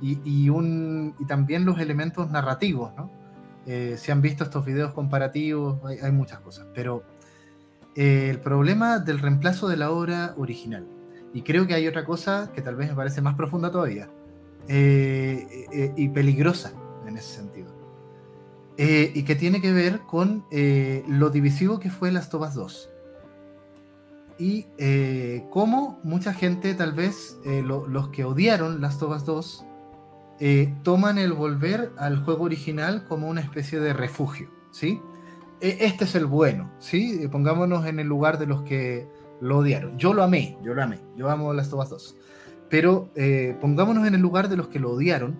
Y, 0.00 0.20
y, 0.24 0.48
un, 0.48 1.14
y 1.18 1.26
también 1.26 1.64
los 1.64 1.80
elementos 1.80 2.30
narrativos, 2.30 2.94
¿no? 2.96 3.10
Eh, 3.70 3.96
si 3.98 4.10
han 4.10 4.22
visto 4.22 4.44
estos 4.44 4.64
videos 4.64 4.94
comparativos, 4.94 5.78
hay, 5.84 6.10
muchas 6.10 6.40
cosas, 6.40 6.66
pero 6.74 7.02
eh, 7.96 8.28
el 8.30 8.40
problema 8.40 8.98
del 8.98 9.18
reemplazo 9.18 9.68
de 9.68 9.76
la 9.76 9.90
obra 9.90 10.32
original, 10.38 10.86
y 11.34 11.42
creo 11.42 11.66
que 11.66 11.74
hay 11.74 11.86
otra 11.86 12.06
cosa 12.06 12.50
que 12.54 12.62
tal 12.62 12.76
vez 12.76 12.88
me 12.88 12.94
parece 12.94 13.20
más 13.20 13.34
profunda 13.34 13.70
todavía, 13.70 14.08
eh, 14.68 15.92
y 15.98 16.08
peligrosa 16.08 16.72
en 17.06 17.18
ese 17.18 17.36
sentido, 17.36 17.74
y 18.78 19.22
que 19.24 19.34
tiene 19.34 19.60
que 19.60 19.72
ver 19.72 20.00
con 20.00 20.46
lo 20.50 21.28
divisivo 21.28 21.78
que 21.78 21.90
fue 21.90 22.10
Las 22.10 22.30
Tobas 22.30 22.54
2 22.54 22.90
y 24.38 24.66
eh, 24.78 25.44
cómo 25.50 25.98
mucha 26.04 26.32
gente, 26.32 26.74
tal 26.74 26.92
vez 26.92 27.38
eh, 27.44 27.62
los 27.62 28.08
que 28.10 28.24
odiaron 28.24 28.80
Last 28.80 29.02
of 29.02 29.16
Us 29.16 29.24
2, 29.24 29.64
eh, 30.40 30.74
toman 30.84 31.18
el 31.18 31.32
volver 31.32 31.92
al 31.98 32.22
juego 32.22 32.44
original 32.44 33.04
como 33.08 33.28
una 33.28 33.40
especie 33.40 33.80
de 33.80 33.92
refugio, 33.92 34.48
¿sí? 34.70 35.00
E, 35.60 35.78
este 35.80 36.04
es 36.04 36.14
el 36.14 36.26
bueno, 36.26 36.70
¿sí? 36.78 37.26
Pongámonos 37.30 37.86
en 37.86 37.98
el 37.98 38.06
lugar 38.06 38.38
de 38.38 38.46
los 38.46 38.62
que 38.62 39.08
lo 39.40 39.58
odiaron. 39.58 39.98
Yo 39.98 40.14
lo 40.14 40.22
amé, 40.22 40.56
yo 40.62 40.72
lo 40.72 40.82
amé, 40.82 41.00
yo 41.16 41.28
amo 41.28 41.52
Last 41.52 41.72
of 41.72 41.82
Us 41.82 41.90
2. 41.90 42.16
Pero 42.70 43.10
pongámonos 43.60 44.06
en 44.06 44.14
el 44.14 44.20
lugar 44.20 44.48
de 44.50 44.56
los 44.56 44.68
que 44.68 44.78
lo 44.78 44.90
odiaron 44.90 45.36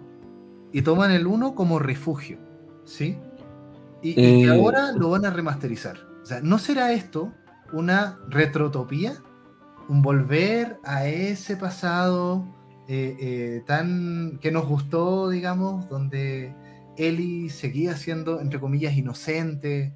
y 0.73 0.81
toman 0.83 1.11
el 1.13 1.27
1 1.27 1.55
como 1.55 1.79
refugio, 1.79 2.39
¿sí? 2.85 3.19
Y, 4.03 4.19
y 4.19 4.47
ahora 4.47 4.93
lo 4.93 5.11
van 5.11 5.27
a 5.27 5.31
remasterizar. 5.31 5.99
O 6.23 6.27
sea, 6.27 6.41
¿no 6.41 6.59
será 6.59 6.93
esto 6.93 7.33
una 7.73 8.19
retrotopía, 8.29 9.15
un 9.89 10.03
volver 10.03 10.79
a 10.85 11.07
ese 11.07 11.57
pasado 11.57 12.45
eh, 12.89 13.17
eh, 13.21 13.63
tan 13.67 14.39
que 14.41 14.51
nos 14.51 14.67
gustó, 14.67 15.29
digamos, 15.29 15.89
donde 15.89 16.55
Eli 16.97 17.51
seguía 17.51 17.97
siendo, 17.97 18.41
entre 18.41 18.61
comillas, 18.61 18.97
inocente, 18.97 19.93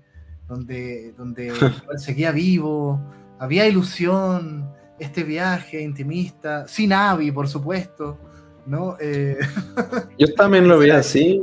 donde, 0.48 1.12
donde 1.12 1.52
seguía 1.96 2.32
vivo, 2.32 3.00
había 3.38 3.66
ilusión, 3.66 4.70
este 4.98 5.24
viaje 5.24 5.80
intimista, 5.82 6.68
sin 6.68 6.92
Abby, 6.92 7.32
por 7.32 7.48
supuesto. 7.48 8.18
¿no? 8.66 8.96
Eh, 9.00 9.38
Yo 10.18 10.32
también 10.34 10.68
lo 10.68 10.78
vi 10.78 10.90
así. 10.90 11.40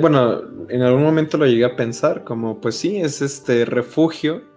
bueno, 0.00 0.42
en 0.68 0.82
algún 0.82 1.02
momento 1.02 1.36
lo 1.36 1.46
llegué 1.46 1.64
a 1.64 1.76
pensar, 1.76 2.24
como 2.24 2.60
pues 2.60 2.76
sí, 2.76 2.96
es 2.96 3.20
este 3.20 3.64
refugio 3.64 4.53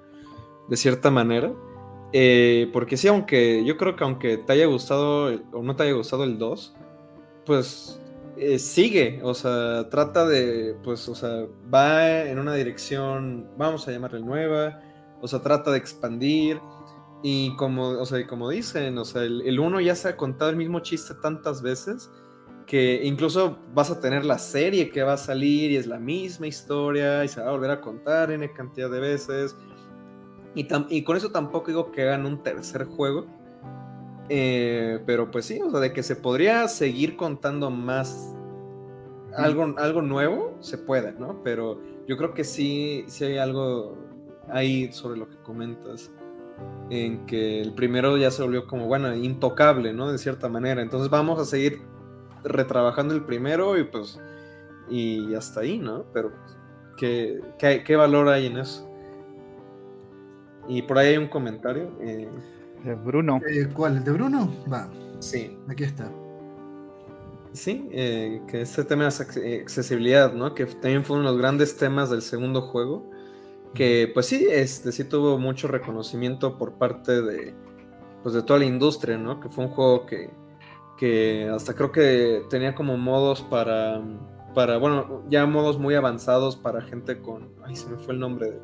de 0.69 0.77
cierta 0.77 1.11
manera. 1.11 1.53
Eh, 2.13 2.69
porque 2.73 2.97
sí, 2.97 3.07
aunque 3.07 3.63
yo 3.65 3.77
creo 3.77 3.95
que 3.95 4.03
aunque 4.03 4.37
te 4.37 4.53
haya 4.53 4.65
gustado 4.65 5.31
o 5.51 5.61
no 5.63 5.75
te 5.75 5.83
haya 5.83 5.93
gustado 5.93 6.23
el 6.23 6.37
2, 6.37 6.75
pues 7.45 8.01
eh, 8.37 8.59
sigue, 8.59 9.19
o 9.23 9.33
sea, 9.33 9.89
trata 9.89 10.25
de, 10.27 10.75
pues, 10.83 11.07
o 11.09 11.15
sea, 11.15 11.45
va 11.73 12.21
en 12.23 12.39
una 12.39 12.53
dirección, 12.53 13.49
vamos 13.57 13.87
a 13.87 13.91
llamarle 13.91 14.21
nueva, 14.21 14.81
o 15.21 15.27
sea, 15.27 15.41
trata 15.41 15.71
de 15.71 15.77
expandir. 15.77 16.59
Y 17.23 17.55
como, 17.55 17.89
o 17.89 18.05
sea, 18.05 18.25
como 18.27 18.49
dicen, 18.49 18.97
o 18.99 19.03
sea, 19.03 19.23
el 19.23 19.59
1 19.59 19.81
ya 19.81 19.95
se 19.95 20.07
ha 20.07 20.15
contado 20.15 20.51
el 20.51 20.55
mismo 20.55 20.81
chiste 20.81 21.15
tantas 21.15 21.63
veces 21.63 22.11
que 22.67 23.01
incluso 23.03 23.57
vas 23.73 23.89
a 23.89 23.99
tener 23.99 24.25
la 24.25 24.37
serie 24.37 24.89
que 24.91 25.01
va 25.01 25.13
a 25.13 25.17
salir 25.17 25.71
y 25.71 25.77
es 25.77 25.87
la 25.87 25.97
misma 25.97 26.47
historia 26.47 27.23
y 27.23 27.29
se 27.29 27.41
va 27.41 27.47
a 27.47 27.51
volver 27.51 27.71
a 27.71 27.81
contar 27.81 28.29
en 28.29 28.47
cantidad 28.49 28.91
de 28.91 28.99
veces 28.99 29.55
y, 30.57 31.03
con 31.03 31.17
eso 31.17 31.29
tampoco 31.29 31.67
digo 31.67 31.91
que 31.91 32.03
hagan 32.03 32.25
un 32.25 32.41
tercer 32.41 32.85
juego. 32.85 33.25
Eh, 34.29 34.99
pero 35.05 35.31
pues 35.31 35.45
sí, 35.45 35.61
o 35.61 35.69
sea, 35.69 35.79
de 35.79 35.93
que 35.93 36.03
se 36.03 36.15
podría 36.15 36.67
seguir 36.67 37.15
contando 37.15 37.69
más 37.69 38.35
algo, 39.35 39.75
algo 39.77 40.01
nuevo, 40.01 40.57
se 40.59 40.77
puede, 40.77 41.13
¿no? 41.13 41.41
Pero 41.43 41.79
yo 42.07 42.17
creo 42.17 42.33
que 42.33 42.43
sí, 42.43 43.05
sí 43.07 43.25
hay 43.25 43.37
algo 43.37 43.97
ahí 44.49 44.91
sobre 44.91 45.19
lo 45.19 45.29
que 45.29 45.37
comentas. 45.37 46.11
En 46.89 47.25
que 47.27 47.61
el 47.61 47.73
primero 47.73 48.17
ya 48.17 48.31
se 48.31 48.41
volvió 48.41 48.65
como, 48.65 48.87
bueno, 48.87 49.13
intocable, 49.15 49.93
¿no? 49.93 50.11
De 50.11 50.17
cierta 50.17 50.49
manera. 50.49 50.81
Entonces 50.81 51.09
vamos 51.09 51.39
a 51.39 51.45
seguir 51.45 51.81
retrabajando 52.43 53.13
el 53.13 53.23
primero 53.23 53.77
y 53.77 53.83
pues. 53.83 54.19
Y 54.89 55.35
hasta 55.35 55.59
ahí, 55.59 55.77
¿no? 55.77 56.05
Pero, 56.13 56.31
¿qué, 56.97 57.41
qué 57.59 57.95
valor 57.95 58.29
hay 58.29 58.47
en 58.47 58.57
eso? 58.57 58.86
Y 60.67 60.81
por 60.81 60.97
ahí 60.97 61.09
hay 61.09 61.17
un 61.17 61.27
comentario. 61.27 61.91
Eh, 62.01 62.27
de 62.83 62.95
Bruno. 62.95 63.39
Eh, 63.49 63.67
¿Cuál? 63.73 63.97
¿El 63.97 64.03
de 64.03 64.11
Bruno? 64.11 64.53
Va. 64.71 64.89
Sí. 65.19 65.57
Aquí 65.67 65.83
está. 65.83 66.09
Sí, 67.53 67.89
eh, 67.91 68.41
que 68.47 68.61
este 68.61 68.83
tema 68.83 69.09
de 69.09 69.55
accesibilidad, 69.61 70.33
¿no? 70.33 70.53
Que 70.53 70.65
también 70.65 71.03
fue 71.03 71.17
uno 71.17 71.25
de 71.25 71.31
los 71.31 71.41
grandes 71.41 71.75
temas 71.77 72.09
del 72.09 72.21
segundo 72.21 72.61
juego. 72.61 73.09
Que 73.73 74.11
pues 74.13 74.27
sí, 74.27 74.47
este 74.49 74.91
sí 74.91 75.03
tuvo 75.03 75.37
mucho 75.37 75.67
reconocimiento 75.67 76.57
por 76.57 76.73
parte 76.73 77.21
de, 77.21 77.53
pues, 78.23 78.35
de 78.35 78.43
toda 78.43 78.59
la 78.59 78.65
industria, 78.65 79.17
¿no? 79.17 79.39
Que 79.39 79.49
fue 79.49 79.65
un 79.65 79.71
juego 79.71 80.05
que, 80.05 80.29
que 80.97 81.49
hasta 81.53 81.73
creo 81.73 81.91
que 81.91 82.43
tenía 82.49 82.75
como 82.75 82.97
modos 82.97 83.41
para, 83.41 84.03
para, 84.53 84.77
bueno, 84.77 85.23
ya 85.29 85.45
modos 85.45 85.79
muy 85.79 85.95
avanzados 85.95 86.55
para 86.55 86.81
gente 86.81 87.21
con, 87.21 87.49
ay, 87.63 87.75
se 87.75 87.89
me 87.89 87.97
fue 87.97 88.13
el 88.13 88.19
nombre 88.19 88.51
de 88.51 88.59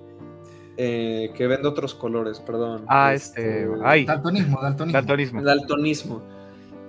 eh, 0.78 1.32
que 1.36 1.48
vende 1.48 1.68
otros 1.68 1.94
colores, 1.94 2.40
perdón. 2.40 2.86
Ah, 2.88 3.14
este. 3.14 3.68
Ay. 3.84 4.06
Daltonismo, 4.06 4.62
daltonismo. 4.62 4.94
Daltonismo. 4.94 5.42
Daltonismo. 5.42 6.24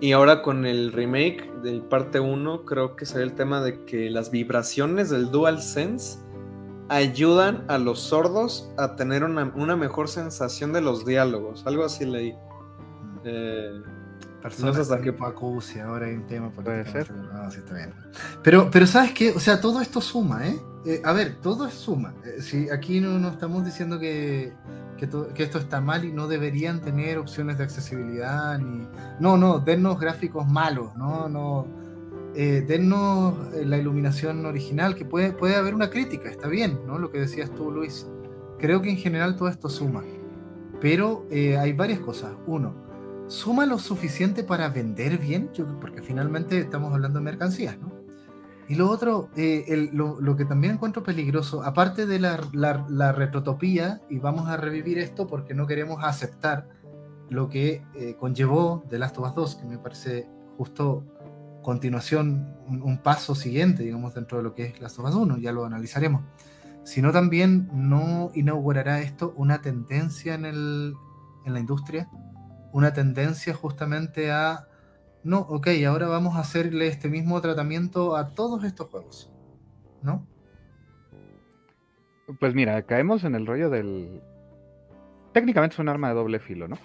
Y 0.01 0.13
ahora 0.13 0.43
con 0.43 0.67
el 0.67 0.93
remake 0.93 1.51
del 1.63 1.83
parte 1.83 2.21
1, 2.21 2.65
creo 2.65 2.97
que 2.97 3.07
será 3.07 3.23
el 3.25 3.35
tema 3.35 3.63
de 3.63 3.85
que 3.85 4.11
las 4.11 4.31
vibraciones 4.31 5.11
del 5.11 5.31
DualSense 5.31 6.19
ayudan 6.89 7.65
a 7.69 7.79
los 7.79 8.01
sordos 8.01 8.71
a 8.77 8.97
tener 8.97 9.25
una, 9.25 9.53
una 9.55 9.77
mejor 9.77 10.09
sensación 10.09 10.73
de 10.73 10.81
los 10.81 11.07
diálogos. 11.07 11.67
Algo 11.67 11.85
así 11.85 12.05
leí. 12.05 12.33
Mm. 12.33 13.19
Eh, 13.25 13.83
Personas 14.45 14.77
No 14.77 14.85
sé 14.85 14.93
hasta 14.93 15.03
que 15.03 15.17
acucia, 15.25 15.87
ahora 15.87 16.05
hay 16.05 16.17
un 16.17 16.27
tema 16.27 16.51
Puede 16.51 16.85
ser. 16.85 17.11
no, 17.11 17.51
sí, 17.51 17.61
está 17.61 17.77
bien. 17.77 17.95
Pero, 18.43 18.69
pero 18.71 18.87
¿sabes 18.87 19.13
qué? 19.13 19.31
O 19.31 19.41
sea, 19.41 19.59
todo 19.59 19.81
esto 19.81 20.03
suma, 20.03 20.47
¿eh? 20.47 20.61
Eh, 20.87 21.01
a 21.05 21.13
ver, 21.13 21.37
todo 21.41 21.67
es 21.67 21.75
suma. 21.75 22.13
Eh, 22.25 22.43
si 22.43 22.69
aquí 22.71 23.01
no, 23.01 23.19
no 23.19 23.29
estamos 23.31 23.65
diciendo 23.65 23.99
que, 23.99 24.53
que, 24.99 25.07
to- 25.07 25.29
que 25.35 25.43
esto 25.43 25.59
está 25.59 25.81
mal 25.81 26.05
y 26.05 26.13
no 26.13 26.29
deberían 26.29 26.81
tener 26.81 27.19
opciones 27.19 27.57
de 27.59 27.65
accesibilidad 27.65 28.59
ni... 28.59 28.87
No, 29.19 29.37
no, 29.39 29.61
dennos 29.61 29.99
gráficos 29.99 30.47
malos, 30.47 30.95
no, 30.97 31.29
no... 31.29 31.67
eh, 32.35 32.63
dennos 32.69 33.35
eh, 33.55 33.65
la 33.65 33.79
iluminación 33.79 34.45
original, 34.45 34.95
que 34.95 35.05
puede, 35.07 35.33
puede 35.33 35.57
haber 35.57 35.75
una 35.75 35.89
crítica, 35.89 36.29
está 36.29 36.49
bien, 36.49 36.79
¿no? 36.87 36.99
Lo 36.99 37.11
que 37.11 37.19
decías 37.21 37.51
tú, 37.55 37.71
Luis. 37.71 38.07
Creo 38.59 38.83
que 38.83 38.91
en 38.91 38.97
general 38.99 39.37
todo 39.37 39.49
esto 39.49 39.69
suma. 39.71 40.03
Pero 40.81 41.27
eh, 41.31 41.57
hay 41.57 41.73
varias 41.73 42.01
cosas. 42.01 42.33
Uno, 42.47 42.75
suma 43.27 43.65
lo 43.65 43.79
suficiente 43.79 44.45
para 44.45 44.69
vender 44.69 45.17
bien, 45.17 45.49
Yo- 45.55 45.81
porque 45.81 46.03
finalmente 46.03 46.59
estamos 46.59 46.93
hablando 46.93 47.21
de 47.21 47.25
mercancías, 47.25 47.79
¿no? 47.79 48.04
Y 48.69 48.77
lo 48.77 48.89
otro, 48.91 49.29
eh, 49.37 49.65
el- 49.69 49.91
lo, 49.93 50.21
lo 50.21 50.37
que 50.37 50.45
también 50.47 50.75
encuentro 50.75 51.03
peligroso, 51.03 51.63
aparte 51.63 52.07
de 52.07 52.19
la, 52.19 52.41
la, 52.53 52.87
la 52.89 53.13
retrotopía, 53.13 54.01
y 54.09 54.19
vamos 54.19 54.49
a 54.49 54.57
revivir 54.57 54.99
esto 54.99 55.27
porque 55.27 55.55
no 55.55 55.67
queremos 55.67 56.03
aceptar 56.03 56.69
lo 57.29 57.49
que 57.49 57.83
eh, 57.95 58.17
conllevó 58.19 58.83
The 58.89 58.99
Last 58.99 59.19
of 59.19 59.29
Us 59.29 59.35
2, 59.35 59.57
que 59.57 59.67
me 59.67 59.79
parece 59.79 60.29
justo 60.57 61.05
continuación, 61.63 62.55
un, 62.69 62.83
un 62.83 62.99
paso 62.99 63.35
siguiente, 63.35 63.83
digamos, 63.83 64.15
dentro 64.15 64.39
de 64.39 64.45
lo 64.45 64.55
que 64.55 64.65
es 64.67 64.81
Last 64.81 64.99
of 64.99 65.07
Us 65.09 65.15
1, 65.15 65.39
ya 65.39 65.53
lo 65.53 65.65
analizaremos, 65.65 66.23
sino 66.85 67.13
también 67.13 67.69
no 67.73 68.31
inaugurará 68.35 69.01
esto 69.01 69.33
una 69.37 69.61
tendencia 69.63 70.35
en, 70.35 70.45
el, 70.45 70.95
en 71.47 71.53
la 71.55 71.61
industria, 71.61 72.09
una 72.73 72.93
tendencia 72.93 73.55
justamente 73.55 74.31
a, 74.31 74.67
no, 75.25 75.41
ok, 75.41 75.69
ahora 75.87 76.07
vamos 76.07 76.37
a 76.37 76.41
hacerle 76.41 76.87
este 76.87 77.09
mismo 77.09 77.41
tratamiento 77.41 78.15
a 78.15 78.35
todos 78.35 78.63
estos 78.63 78.89
juegos, 78.89 79.33
¿no? 80.03 80.27
Pues 82.39 82.55
mira, 82.55 82.83
caemos 82.83 83.25
en 83.25 83.35
el 83.35 83.47
rollo 83.47 83.71
del. 83.71 84.23
Técnicamente 85.33 85.75
es 85.75 85.79
un 85.79 85.89
arma 85.89 86.09
de 86.09 86.15
doble 86.15 86.41
filo, 86.41 86.69
¿no? 86.69 86.77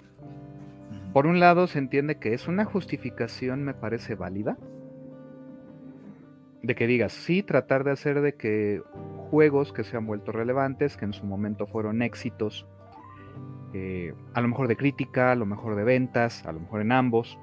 Por 1.13 1.27
un 1.27 1.39
lado, 1.39 1.67
se 1.67 1.79
entiende 1.79 2.17
que 2.17 2.33
es 2.33 2.47
una 2.47 2.63
justificación, 2.63 3.63
me 3.63 3.73
parece 3.73 4.15
válida. 4.15 4.57
De 6.61 6.75
que 6.75 6.87
digas, 6.87 7.11
sí, 7.11 7.43
tratar 7.43 7.83
de 7.83 7.91
hacer 7.91 8.21
de 8.21 8.35
que 8.35 8.81
juegos 9.29 9.73
que 9.73 9.83
se 9.83 9.97
han 9.97 10.05
vuelto 10.05 10.31
relevantes, 10.31 10.95
que 10.97 11.05
en 11.05 11.13
su 11.13 11.25
momento 11.25 11.67
fueron 11.67 12.01
éxitos, 12.01 12.67
eh, 13.73 14.13
a 14.33 14.41
lo 14.41 14.47
mejor 14.47 14.67
de 14.67 14.77
crítica, 14.77 15.31
a 15.31 15.35
lo 15.35 15.45
mejor 15.45 15.75
de 15.75 15.83
ventas, 15.83 16.45
a 16.45 16.51
lo 16.51 16.59
mejor 16.59 16.81
en 16.81 16.91
ambos, 16.91 17.37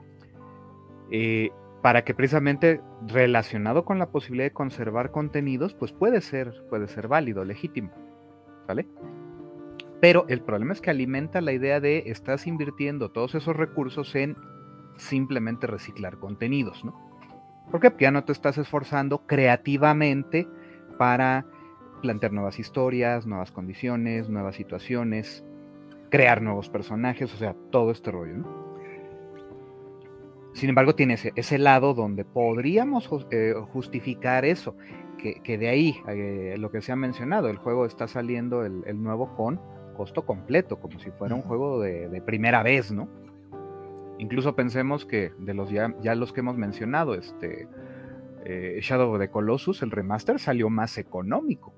eh, 1.11 1.51
para 1.83 2.05
que 2.05 2.15
precisamente 2.15 2.81
relacionado 3.07 3.85
con 3.85 3.99
la 3.99 4.11
posibilidad 4.11 4.47
de 4.47 4.53
conservar 4.53 5.13
contenidos, 5.13 5.75
pues 5.75 5.93
puede 5.93 6.21
ser, 6.21 6.53
puede 6.69 6.89
ser 6.89 7.07
válido, 7.07 7.45
legítimo, 7.45 7.93
¿vale? 8.67 8.87
Pero 10.01 10.27
el 10.29 10.41
problema 10.41 10.73
es 10.73 10.81
que 10.81 10.91
alimenta 10.91 11.41
la 11.41 11.53
idea 11.53 11.81
de 11.81 12.05
estás 12.07 12.47
invirtiendo 12.47 13.11
todos 13.11 13.35
esos 13.35 13.57
recursos 13.57 14.15
en 14.15 14.37
simplemente 14.97 15.67
reciclar 15.67 16.19
contenidos, 16.19 16.85
¿no? 16.85 17.01
Porque 17.71 17.93
ya 17.99 18.11
no 18.11 18.25
te 18.25 18.33
estás 18.33 18.59
esforzando 18.59 19.27
creativamente 19.27 20.49
para 20.99 21.47
plantear 22.03 22.33
nuevas 22.33 22.59
historias, 22.59 23.27
nuevas 23.27 23.53
condiciones, 23.53 24.29
nuevas 24.29 24.57
situaciones, 24.57 25.45
crear 26.11 26.43
nuevos 26.43 26.69
personajes, 26.69 27.33
o 27.33 27.37
sea, 27.37 27.55
todo 27.71 27.91
este 27.91 28.11
rollo, 28.11 28.39
¿no? 28.39 28.66
Sin 30.57 30.71
embargo, 30.71 30.95
tiene 30.95 31.15
ese, 31.15 31.35
ese 31.37 31.59
lado 31.59 31.93
donde 31.93 32.25
podríamos 32.25 33.11
eh, 33.31 33.53
justificar 33.75 34.47
eso, 34.47 34.75
que, 35.19 35.43
que 35.43 35.59
de 35.59 35.69
ahí, 35.69 35.97
eh, 36.09 36.55
lo 36.59 36.71
que 36.71 36.81
se 36.81 36.93
ha 36.93 36.97
mencionado, 36.97 37.51
el 37.51 37.59
juego 37.59 37.85
está 37.85 38.09
saliendo 38.09 38.65
el, 38.65 38.83
el 38.87 39.03
nuevo 39.03 39.37
con 39.37 39.61
costo 39.99 40.25
completo, 40.25 40.81
como 40.81 40.99
si 40.99 41.11
fuera 41.11 41.35
un 41.35 41.43
juego 41.43 41.83
de, 41.83 42.09
de 42.09 42.23
primera 42.23 42.63
vez, 42.63 42.91
¿no? 42.91 43.07
Incluso 44.17 44.57
pensemos 44.57 45.05
que 45.05 45.31
de 45.39 45.53
los 45.53 45.69
ya, 45.69 45.95
ya 46.01 46.15
los 46.15 46.33
que 46.33 46.41
hemos 46.41 46.57
mencionado, 46.57 47.15
este 47.15 47.69
eh, 48.47 48.79
Shadow 48.81 49.13
of 49.13 49.21
the 49.21 49.29
Colossus, 49.29 49.83
el 49.83 49.91
remaster 49.91 50.39
salió 50.39 50.71
más 50.71 50.97
económico. 50.97 51.75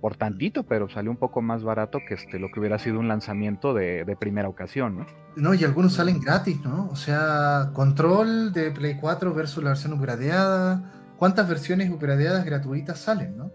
Por 0.00 0.16
tantito, 0.16 0.62
pero 0.62 0.88
salió 0.88 1.10
un 1.10 1.18
poco 1.18 1.42
más 1.42 1.62
barato 1.62 1.98
que 2.08 2.14
este, 2.14 2.38
lo 2.38 2.50
que 2.50 2.60
hubiera 2.60 2.78
sido 2.78 2.98
un 2.98 3.08
lanzamiento 3.08 3.74
de, 3.74 4.04
de 4.04 4.16
primera 4.16 4.48
ocasión, 4.48 4.98
¿no? 4.98 5.06
No, 5.36 5.54
y 5.54 5.62
algunos 5.64 5.94
salen 5.94 6.20
gratis, 6.20 6.60
¿no? 6.62 6.88
O 6.90 6.96
sea, 6.96 7.70
control 7.74 8.52
de 8.52 8.70
Play 8.70 8.96
4 8.98 9.34
versus 9.34 9.62
la 9.62 9.70
versión 9.70 9.92
upgradeada. 9.92 10.92
¿Cuántas 11.16 11.48
versiones 11.48 11.90
upgradeadas 11.90 12.44
gratuitas 12.44 12.98
salen, 12.98 13.36
no? 13.36 13.52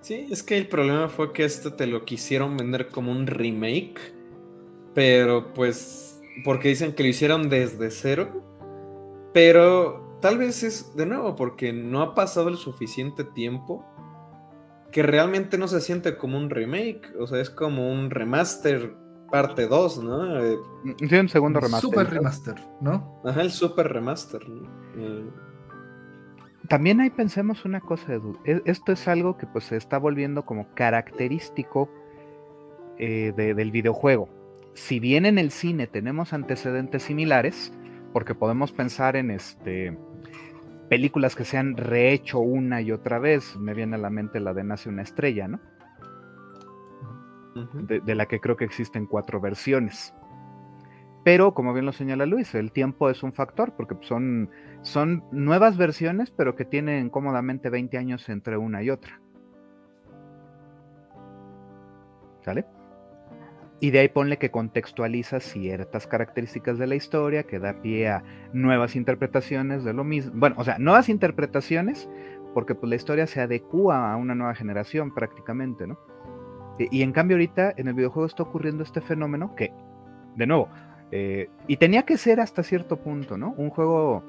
Sí, 0.00 0.26
es 0.30 0.42
que 0.42 0.58
el 0.58 0.68
problema 0.68 1.08
fue 1.08 1.32
que 1.32 1.44
este 1.44 1.70
te 1.70 1.86
lo 1.86 2.04
quisieron 2.04 2.56
vender 2.56 2.88
como 2.88 3.10
un 3.12 3.26
remake, 3.26 3.98
pero 4.94 5.52
pues 5.54 6.20
porque 6.44 6.68
dicen 6.68 6.92
que 6.92 7.02
lo 7.02 7.08
hicieron 7.08 7.48
desde 7.48 7.90
cero, 7.90 8.42
pero 9.32 10.18
tal 10.20 10.38
vez 10.38 10.62
es 10.62 10.94
de 10.96 11.06
nuevo 11.06 11.36
porque 11.36 11.72
no 11.72 12.02
ha 12.02 12.14
pasado 12.14 12.48
el 12.48 12.56
suficiente 12.56 13.24
tiempo 13.24 13.84
que 14.92 15.02
realmente 15.02 15.58
no 15.58 15.68
se 15.68 15.80
siente 15.80 16.16
como 16.16 16.38
un 16.38 16.48
remake, 16.50 17.12
o 17.18 17.26
sea, 17.26 17.40
es 17.40 17.50
como 17.50 17.90
un 17.92 18.10
remaster 18.10 18.94
parte 19.30 19.66
2, 19.66 20.02
¿no? 20.04 20.40
Eh, 20.44 20.56
Sí, 21.08 21.16
un 21.16 21.28
segundo 21.28 21.58
remaster. 21.60 21.90
Super 21.90 22.08
remaster, 22.10 22.54
¿no? 22.80 23.20
ajá, 23.24 23.42
el 23.42 23.50
super 23.50 23.92
remaster. 23.92 24.48
¿no? 24.48 24.68
Eh, 24.96 25.24
También 26.68 27.00
ahí 27.00 27.10
pensemos 27.10 27.64
una 27.64 27.80
cosa, 27.80 28.14
Edu. 28.14 28.38
e- 28.44 28.62
Esto 28.64 28.92
es 28.92 29.06
algo 29.08 29.36
que 29.36 29.46
pues 29.46 29.64
se 29.64 29.76
está 29.76 29.98
volviendo 29.98 30.44
como 30.44 30.72
característico 30.74 31.90
eh, 32.98 33.32
de- 33.36 33.54
del 33.54 33.70
videojuego. 33.72 34.28
Si 34.74 35.00
bien 35.00 35.26
en 35.26 35.38
el 35.38 35.50
cine 35.50 35.86
tenemos 35.86 36.32
antecedentes 36.32 37.02
similares, 37.02 37.72
porque 38.12 38.34
podemos 38.34 38.72
pensar 38.72 39.16
en 39.16 39.30
este 39.30 39.98
películas 40.88 41.34
que 41.34 41.44
se 41.44 41.58
han 41.58 41.76
rehecho 41.76 42.38
una 42.38 42.80
y 42.80 42.92
otra 42.92 43.18
vez, 43.18 43.56
me 43.56 43.74
viene 43.74 43.96
a 43.96 43.98
la 43.98 44.10
mente 44.10 44.40
la 44.40 44.54
de 44.54 44.64
Nace 44.64 44.88
una 44.88 45.02
estrella, 45.02 45.48
¿no? 45.48 45.60
de 47.80 48.14
la 48.14 48.26
que 48.26 48.38
creo 48.38 48.56
que 48.56 48.66
existen 48.66 49.06
cuatro 49.06 49.40
versiones. 49.40 50.14
Pero, 51.24 51.54
como 51.54 51.72
bien 51.72 51.86
lo 51.86 51.92
señala 51.92 52.24
Luis, 52.24 52.54
el 52.54 52.70
tiempo 52.70 53.10
es 53.10 53.24
un 53.24 53.32
factor, 53.32 53.72
porque 53.76 53.96
son, 54.02 54.48
son 54.82 55.24
nuevas 55.32 55.76
versiones, 55.76 56.30
pero 56.30 56.54
que 56.54 56.64
tienen 56.64 57.10
cómodamente 57.10 57.68
20 57.68 57.98
años 57.98 58.28
entre 58.28 58.56
una 58.56 58.82
y 58.84 58.90
otra. 58.90 59.20
¿Sale? 62.44 62.64
Y 63.78 63.90
de 63.90 63.98
ahí 63.98 64.08
ponle 64.08 64.38
que 64.38 64.50
contextualiza 64.50 65.40
ciertas 65.40 66.06
características 66.06 66.78
de 66.78 66.86
la 66.86 66.94
historia, 66.94 67.42
que 67.42 67.58
da 67.58 67.74
pie 67.82 68.08
a 68.08 68.24
nuevas 68.52 68.96
interpretaciones 68.96 69.84
de 69.84 69.92
lo 69.92 70.02
mismo. 70.02 70.32
Bueno, 70.34 70.56
o 70.58 70.64
sea, 70.64 70.78
nuevas 70.78 71.08
interpretaciones, 71.08 72.08
porque 72.54 72.74
pues 72.74 72.88
la 72.88 72.96
historia 72.96 73.26
se 73.26 73.40
adecua 73.40 74.12
a 74.12 74.16
una 74.16 74.34
nueva 74.34 74.54
generación 74.54 75.12
prácticamente, 75.12 75.86
¿no? 75.86 75.98
Y, 76.78 76.98
y 76.98 77.02
en 77.02 77.12
cambio 77.12 77.36
ahorita 77.36 77.74
en 77.76 77.88
el 77.88 77.94
videojuego 77.94 78.26
está 78.26 78.42
ocurriendo 78.44 78.82
este 78.82 79.02
fenómeno 79.02 79.54
que, 79.54 79.72
de 80.36 80.46
nuevo, 80.46 80.70
eh, 81.12 81.50
y 81.68 81.76
tenía 81.76 82.04
que 82.04 82.16
ser 82.16 82.40
hasta 82.40 82.62
cierto 82.62 82.96
punto, 82.96 83.38
¿no? 83.38 83.54
Un 83.56 83.70
juego, 83.70 84.24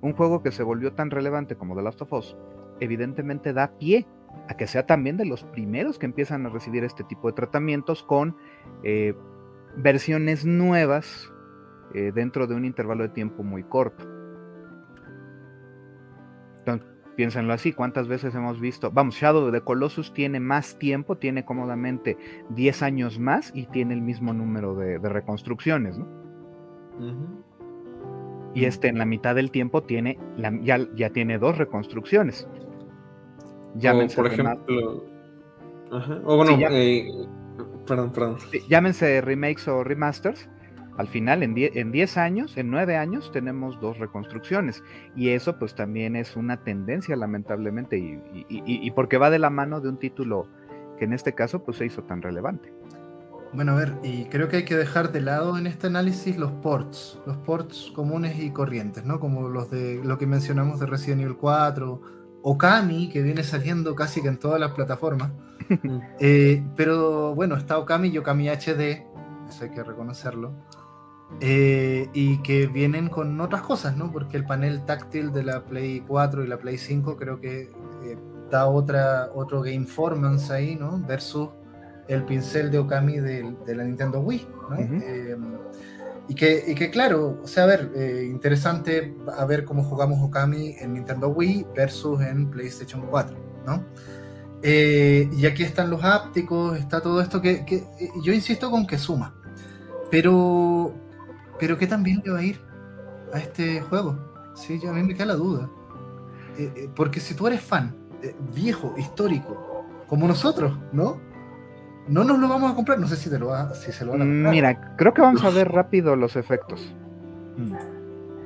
un 0.00 0.12
juego 0.12 0.42
que 0.42 0.50
se 0.50 0.62
volvió 0.62 0.92
tan 0.92 1.10
relevante 1.10 1.56
como 1.56 1.74
The 1.74 1.82
Last 1.82 2.02
of 2.02 2.12
Us, 2.12 2.36
evidentemente 2.80 3.52
da 3.52 3.72
pie 3.78 4.06
a 4.48 4.56
que 4.56 4.66
sea 4.66 4.86
también 4.86 5.16
de 5.16 5.24
los 5.26 5.44
primeros 5.44 5.98
que 5.98 6.06
empiezan 6.06 6.46
a 6.46 6.50
recibir 6.50 6.84
este 6.84 7.04
tipo 7.04 7.28
de 7.28 7.34
tratamientos 7.34 8.02
con 8.02 8.36
eh, 8.82 9.14
versiones 9.76 10.44
nuevas 10.46 11.32
eh, 11.94 12.12
dentro 12.14 12.46
de 12.46 12.54
un 12.54 12.64
intervalo 12.64 13.02
de 13.04 13.08
tiempo 13.10 13.42
muy 13.42 13.62
corto. 13.64 14.04
Entonces, 16.58 16.86
piénsenlo 17.16 17.52
así, 17.52 17.72
¿cuántas 17.72 18.08
veces 18.08 18.34
hemos 18.34 18.60
visto? 18.60 18.90
Vamos, 18.90 19.14
Shadow 19.16 19.50
the 19.50 19.60
Colossus 19.62 20.12
tiene 20.12 20.38
más 20.40 20.78
tiempo, 20.78 21.16
tiene 21.16 21.44
cómodamente 21.44 22.16
10 22.50 22.82
años 22.82 23.18
más 23.18 23.50
y 23.54 23.66
tiene 23.66 23.94
el 23.94 24.02
mismo 24.02 24.32
número 24.32 24.74
de, 24.74 24.98
de 24.98 25.08
reconstrucciones, 25.08 25.98
¿no? 25.98 26.06
Y 28.54 28.64
este 28.64 28.88
en 28.88 28.98
la 28.98 29.04
mitad 29.04 29.34
del 29.34 29.50
tiempo 29.50 29.82
tiene 29.82 30.18
la- 30.36 30.52
ya, 30.62 30.78
ya 30.94 31.10
tiene 31.10 31.38
dos 31.38 31.58
reconstrucciones. 31.58 32.48
O, 33.74 33.78
Llámense 33.78 34.16
por 34.16 34.26
ejemplo, 34.26 35.04
Ajá. 35.90 36.20
O 36.24 36.36
bueno, 36.36 36.56
eh, 36.70 37.06
perdón, 37.86 38.12
perdón. 38.12 38.36
Llámense 38.68 39.20
remakes 39.20 39.68
o 39.68 39.84
remasters. 39.84 40.48
Al 40.98 41.06
final, 41.06 41.44
en 41.44 41.92
10 41.92 42.16
años, 42.16 42.56
en 42.56 42.72
9 42.72 42.96
años, 42.96 43.30
tenemos 43.30 43.80
dos 43.80 43.98
reconstrucciones. 43.98 44.82
Y 45.14 45.28
eso 45.28 45.56
pues 45.56 45.76
también 45.76 46.16
es 46.16 46.34
una 46.34 46.64
tendencia, 46.64 47.14
lamentablemente, 47.14 47.96
y, 47.96 48.20
y, 48.48 48.90
porque 48.90 49.16
va 49.16 49.30
de 49.30 49.38
la 49.38 49.48
mano 49.48 49.80
de 49.80 49.90
un 49.90 49.98
título 49.98 50.48
que 50.98 51.04
en 51.04 51.12
este 51.12 51.34
caso 51.34 51.62
pues 51.62 51.76
se 51.76 51.86
hizo 51.86 52.02
tan 52.02 52.20
relevante. 52.20 52.72
Bueno, 53.52 53.72
a 53.72 53.74
ver, 53.76 53.94
y 54.02 54.24
creo 54.24 54.48
que 54.48 54.56
hay 54.56 54.64
que 54.64 54.74
dejar 54.74 55.12
de 55.12 55.20
lado 55.20 55.56
en 55.56 55.68
este 55.68 55.86
análisis 55.86 56.36
los 56.36 56.50
ports, 56.50 57.20
los 57.26 57.36
ports 57.38 57.92
comunes 57.94 58.36
y 58.40 58.50
corrientes, 58.50 59.04
¿no? 59.04 59.20
Como 59.20 59.48
los 59.48 59.70
de 59.70 60.02
lo 60.02 60.18
que 60.18 60.26
mencionamos 60.26 60.80
de 60.80 60.86
Resident 60.86 61.22
Evil 61.22 61.36
4, 61.36 62.17
Okami, 62.42 63.08
que 63.08 63.22
viene 63.22 63.42
saliendo 63.42 63.94
casi 63.94 64.22
que 64.22 64.28
en 64.28 64.38
todas 64.38 64.60
las 64.60 64.72
plataformas. 64.72 65.32
Eh, 66.18 66.64
pero 66.76 67.34
bueno, 67.34 67.54
está 67.56 67.76
Okami 67.76 68.08
y 68.08 68.16
Okami 68.16 68.48
HD, 68.48 69.04
eso 69.48 69.64
hay 69.64 69.70
que 69.70 69.82
reconocerlo. 69.82 70.52
Eh, 71.40 72.08
y 72.14 72.38
que 72.38 72.66
vienen 72.68 73.10
con 73.10 73.38
otras 73.40 73.60
cosas, 73.62 73.94
¿no? 73.94 74.10
Porque 74.10 74.38
el 74.38 74.46
panel 74.46 74.86
táctil 74.86 75.30
de 75.30 75.42
la 75.42 75.66
Play 75.66 76.02
4 76.06 76.42
y 76.42 76.46
la 76.46 76.58
Play 76.58 76.78
5 76.78 77.16
creo 77.16 77.38
que 77.38 77.70
eh, 78.02 78.18
da 78.50 78.66
otra, 78.66 79.30
otro 79.34 79.60
gameformance 79.60 80.50
ahí, 80.50 80.74
¿no? 80.74 80.98
Versus 81.06 81.50
el 82.08 82.24
pincel 82.24 82.70
de 82.70 82.78
Okami 82.78 83.18
de, 83.18 83.54
la 83.66 83.84
Nintendo 83.84 84.20
Wii, 84.20 84.48
¿no? 84.70 84.76
Y, 86.28 86.34
que, 86.34 86.64
y, 86.66 86.74
que, 86.74 86.90
claro, 86.90 87.40
o 87.42 87.46
sea, 87.48 87.64
a 87.64 87.66
ver, 87.66 87.90
eh, 87.94 88.28
interesante 88.30 89.16
a 89.36 89.44
ver 89.46 89.64
cómo 89.64 89.82
jugamos 89.82 90.22
Okami 90.22 90.76
en 90.78 90.92
Nintendo 90.92 91.28
Wii 91.28 91.68
versus 91.74 92.20
en 92.20 92.50
PlayStation 92.50 93.06
4, 93.08 93.36
¿no? 93.66 93.84
Eh, 94.62 95.30
y 95.34 95.46
aquí 95.46 95.62
están 95.62 95.88
los 95.88 96.04
ápticos, 96.04 96.78
está 96.78 97.00
todo 97.00 97.22
esto 97.22 97.40
que, 97.40 97.64
que, 97.64 97.76
eh, 97.76 98.10
yo 98.22 98.34
insisto 98.34 98.70
con 98.70 98.86
que 98.86 98.98
suma. 98.98 99.34
Pero, 100.10 100.94
pero 101.58 101.78
¿qué 101.78 101.86
tan 101.86 102.02
bien 102.02 102.22
le 102.24 102.30
va 102.30 102.38
a 102.40 102.44
ir 102.44 102.60
a 103.32 103.38
este 103.38 103.80
juego? 103.80 104.18
Sí, 104.54 104.80
a 104.86 104.92
mí 104.92 105.02
me 105.02 105.14
queda 105.14 105.26
la 105.26 105.34
duda. 105.34 105.70
porque 106.96 107.20
si 107.20 107.34
tú 107.34 107.46
eres 107.46 107.62
fan, 107.62 107.94
viejo, 108.52 108.94
histórico, 108.98 109.86
como 110.08 110.26
nosotros, 110.26 110.76
¿no? 110.92 111.20
No 112.08 112.24
nos 112.24 112.38
lo 112.38 112.48
vamos 112.48 112.72
a 112.72 112.74
comprar. 112.74 112.98
No 112.98 113.06
sé 113.06 113.16
si, 113.16 113.30
te 113.30 113.38
lo 113.38 113.48
va, 113.48 113.74
si 113.74 113.92
se 113.92 114.04
lo 114.04 114.12
van 114.12 114.22
a 114.22 114.24
comprar. 114.24 114.52
Mira, 114.52 114.96
creo 114.96 115.14
que 115.14 115.22
vamos 115.22 115.44
a 115.44 115.50
ver 115.50 115.70
rápido 115.70 116.16
los 116.16 116.36
efectos. 116.36 116.94
Mm. 117.56 117.74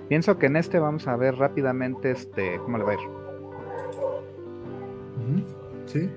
Pienso 0.08 0.38
que 0.38 0.46
en 0.46 0.56
este 0.56 0.78
vamos 0.78 1.08
a 1.08 1.16
ver 1.16 1.36
rápidamente 1.36 2.10
este 2.10 2.58
cómo 2.58 2.78
le 2.78 2.84
va 2.84 2.90
a 2.92 2.94
ir. 2.94 3.00
Sí. 5.86 6.10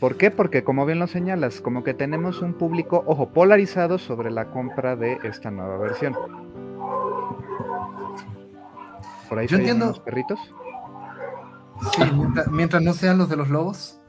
¿Por 0.00 0.16
qué? 0.16 0.30
Porque 0.30 0.64
como 0.64 0.84
bien 0.86 0.98
lo 0.98 1.06
señalas, 1.06 1.60
como 1.60 1.84
que 1.84 1.94
tenemos 1.94 2.42
un 2.42 2.54
público, 2.54 3.04
ojo, 3.06 3.30
polarizado 3.30 3.98
sobre 3.98 4.30
la 4.30 4.50
compra 4.50 4.96
de 4.96 5.18
esta 5.22 5.50
nueva 5.50 5.78
versión. 5.78 6.14
Por 9.28 9.38
ahí 9.38 9.46
Yo 9.46 9.56
entiendo. 9.56 9.86
los 9.86 10.00
perritos. 10.00 10.38
Sí, 11.92 12.02
mientras, 12.50 12.82
no 12.82 12.92
sean 12.92 13.18
los 13.18 13.28
de 13.28 13.36
los 13.36 13.48
lobos. 13.48 14.00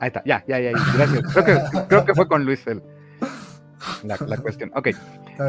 Ahí 0.00 0.08
está, 0.08 0.22
ya, 0.24 0.44
ya, 0.48 0.58
ya, 0.58 0.72
gracias. 0.94 1.22
Creo 1.32 1.44
que, 1.44 1.86
creo 1.88 2.04
que 2.06 2.14
fue 2.14 2.26
con 2.26 2.44
Luis 2.44 2.66
el, 2.66 2.82
la, 4.04 4.36
cuestión. 4.38 4.70
Ok, 4.74 4.88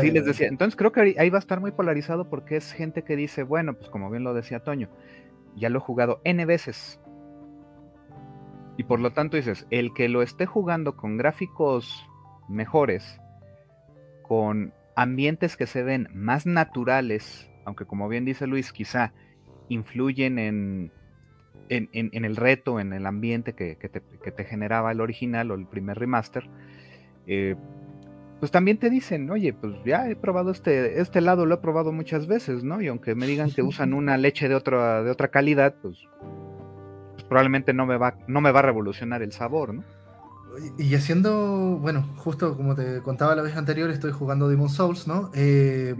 sí, 0.02 0.11
les 0.11 0.26
decía, 0.26 0.48
entonces 0.48 0.76
creo 0.76 0.91
que 0.91 1.15
ahí 1.18 1.30
va 1.30 1.38
a 1.38 1.40
estar 1.40 1.60
muy 1.60 1.72
polarizado 1.72 2.30
porque 2.30 2.57
es 2.57 2.72
gente 2.72 3.03
que 3.03 3.15
dice, 3.15 3.44
bueno, 3.44 3.73
pues 3.73 3.90
como 3.90 4.10
bien 4.10 4.23
lo 4.23 4.34
decía 4.34 4.60
Toño, 4.60 4.90
ya 5.56 5.69
lo 5.69 5.80
he 5.80 5.82
jugado 5.82 6.22
N 6.23 6.45
veces. 6.45 6.99
Y 8.78 8.84
por 8.84 8.99
lo 8.99 9.11
tanto 9.14 9.38
dices, 9.38 9.68
el 9.69 9.94
que 9.94 10.10
lo 10.10 10.22
esté 10.22 10.45
jugando 10.45 10.95
con 10.95 11.18
gráficos 11.18 12.06
mejores, 12.48 13.19
con 14.23 14.73
ambientes 14.95 15.57
que 15.57 15.68
se 15.68 15.84
ven 15.84 16.10
más 16.14 16.45
naturales, 16.45 17.49
aunque 17.65 17.86
como 17.86 18.07
bien 18.07 18.26
dice 18.26 18.48
Luis, 18.48 18.72
quizá 18.72 19.14
influyen 19.69 20.40
en 20.40 20.91
en, 21.69 22.25
el 22.25 22.35
reto, 22.35 22.79
en 22.79 22.93
el 22.93 23.05
ambiente 23.05 23.53
que, 23.53 23.75
te, 23.75 24.43
generaba 24.43 24.91
el 24.91 25.01
original 25.01 25.51
o 25.51 25.55
el 25.55 25.65
primer 25.65 25.97
remaster, 25.97 26.49
eh, 27.27 27.55
pues 28.39 28.51
también 28.51 28.77
te 28.77 28.89
dicen, 28.89 29.29
oye, 29.29 29.53
pues 29.53 29.75
ya 29.85 30.09
he 30.09 30.15
probado 30.15 30.51
este, 30.51 30.99
este 30.99 31.21
lado, 31.21 31.45
lo 31.45 31.55
he 31.55 31.57
probado 31.59 31.91
muchas 31.91 32.25
veces, 32.25 32.63
¿no? 32.63 32.81
Y 32.81 32.88
aunque 32.88 33.13
me 33.13 33.27
digan 33.27 33.51
que 33.51 33.61
usan 33.61 33.93
una 33.93 34.17
leche 34.17 34.49
de 34.49 34.55
otra, 34.55 35.03
de 35.03 35.11
otra 35.11 35.27
calidad, 35.27 35.75
pues, 35.81 36.07
pues, 37.13 37.23
probablemente 37.25 37.71
no 37.71 37.85
me, 37.85 37.97
va, 37.97 38.17
no 38.27 38.41
me 38.41 38.51
va 38.51 38.59
a 38.59 38.63
revolucionar 38.63 39.21
el 39.21 39.31
sabor, 39.31 39.75
¿no? 39.75 39.83
Y 40.77 40.95
haciendo, 40.95 41.77
bueno, 41.79 42.03
justo 42.17 42.57
como 42.57 42.75
te 42.75 43.01
contaba 43.01 43.35
la 43.35 43.43
vez 43.43 43.55
anterior, 43.55 43.89
estoy 43.91 44.11
jugando 44.11 44.49
Demon 44.49 44.69
Souls, 44.69 45.07
¿no? 45.07 45.29
Eh, 45.35 45.95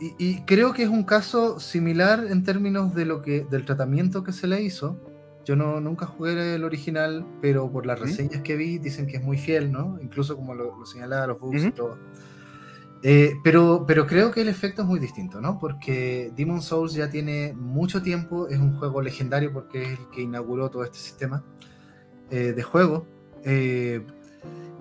y, 0.00 0.42
creo 0.42 0.72
que 0.72 0.84
es 0.84 0.88
un 0.88 1.02
caso 1.02 1.58
similar 1.58 2.26
en 2.28 2.44
términos 2.44 2.94
de 2.94 3.04
lo 3.04 3.22
que, 3.22 3.46
del 3.50 3.64
tratamiento 3.64 4.22
que 4.22 4.32
se 4.32 4.46
le 4.46 4.62
hizo. 4.62 4.96
Yo 5.44 5.56
no, 5.56 5.80
nunca 5.80 6.06
jugué 6.06 6.54
el 6.54 6.64
original, 6.64 7.26
pero 7.40 7.70
por 7.70 7.86
las 7.86 7.98
reseñas 7.98 8.42
que 8.42 8.56
vi 8.56 8.78
dicen 8.78 9.06
que 9.06 9.16
es 9.16 9.22
muy 9.22 9.38
fiel, 9.38 9.72
¿no? 9.72 9.98
Incluso 10.00 10.36
como 10.36 10.54
lo, 10.54 10.84
señalaba 10.86 11.26
los 11.26 11.40
bugs 11.40 11.64
y 11.64 11.70
todo. 11.72 11.98
Eh, 13.02 13.34
pero, 13.42 13.84
pero 13.86 14.06
creo 14.06 14.30
que 14.30 14.42
el 14.42 14.48
efecto 14.48 14.82
es 14.82 14.88
muy 14.88 14.98
distinto, 14.98 15.40
¿no? 15.40 15.58
Porque 15.58 16.32
Demon 16.36 16.62
Souls 16.62 16.92
ya 16.92 17.08
tiene 17.08 17.54
mucho 17.54 18.02
tiempo, 18.02 18.48
es 18.48 18.58
un 18.58 18.76
juego 18.76 19.00
legendario 19.00 19.52
porque 19.52 19.82
es 19.82 19.98
el 19.98 20.08
que 20.12 20.22
inauguró 20.22 20.68
todo 20.70 20.84
este 20.84 20.98
sistema 20.98 21.42
eh, 22.30 22.52
de 22.52 22.62
juego. 22.62 23.06
Eh, 23.44 24.04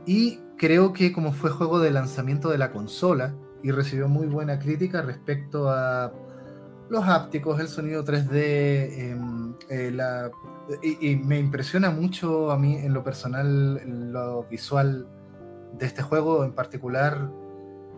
y 0.05 0.39
creo 0.57 0.93
que 0.93 1.11
como 1.11 1.31
fue 1.31 1.49
juego 1.51 1.79
de 1.79 1.91
lanzamiento 1.91 2.49
de 2.49 2.57
la 2.57 2.71
consola, 2.71 3.35
y 3.67 3.71
recibió 3.71 4.07
muy 4.07 4.27
buena 4.27 4.59
crítica 4.59 5.01
respecto 5.01 5.69
a 5.69 6.13
los 6.89 7.03
hápticos, 7.05 7.59
el 7.59 7.67
sonido 7.67 8.01
3D, 8.05 9.11
em, 9.11 9.55
eh, 9.69 9.91
y, 11.01 11.17
me 11.17 11.37
impresiona 11.37 11.91
mucho 11.91 12.49
a 12.51 12.57
mí 12.57 12.77
en 12.77 12.93
lo 12.93 13.03
personal 13.03 13.81
lo 14.13 14.43
visual 14.45 15.05
de 15.77 15.85
este 15.85 16.01
juego 16.01 16.45
en 16.45 16.53
particular. 16.53 17.29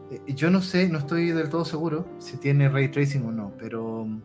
Eh, 0.10 0.34
yo 0.34 0.50
no 0.50 0.64
sé, 0.64 0.90
no 0.90 0.98
estoy 0.98 1.34
del 1.34 1.50
todo 1.50 1.66
seguro 1.66 2.08
si 2.18 2.38
tiene 2.38 2.68
ray 2.68 2.88
tracing 2.90 3.28
o 3.28 3.32
no, 3.32 3.54
pero 3.60 4.06
mm, 4.06 4.24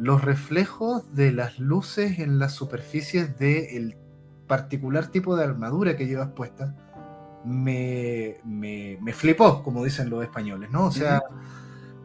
los 0.00 0.24
reflejos 0.24 1.14
de 1.14 1.30
las 1.30 1.60
luces 1.60 2.18
en 2.18 2.40
las 2.40 2.54
superficies 2.54 3.38
del 3.38 3.96
particular 4.48 5.06
tipo 5.12 5.36
de 5.36 5.44
armadura 5.44 5.96
que 5.96 6.08
llevas 6.08 6.30
puesta 6.30 6.74
me, 7.44 8.38
me, 8.44 9.12
flipó, 9.12 9.62
como 9.62 9.84
dicen 9.84 10.10
los 10.10 10.22
españoles, 10.22 10.70
¿no? 10.70 10.86
O 10.86 10.90
sea, 10.92 11.22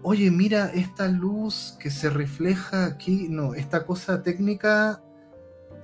oye, 0.01 0.31
mira 0.31 0.71
esta 0.73 1.07
luz 1.07 1.77
que 1.79 1.89
se 1.89 2.09
refleja 2.09 2.85
aquí, 2.85 3.27
no, 3.29 3.53
esta 3.53 3.85
cosa 3.85 4.23
técnica, 4.23 5.01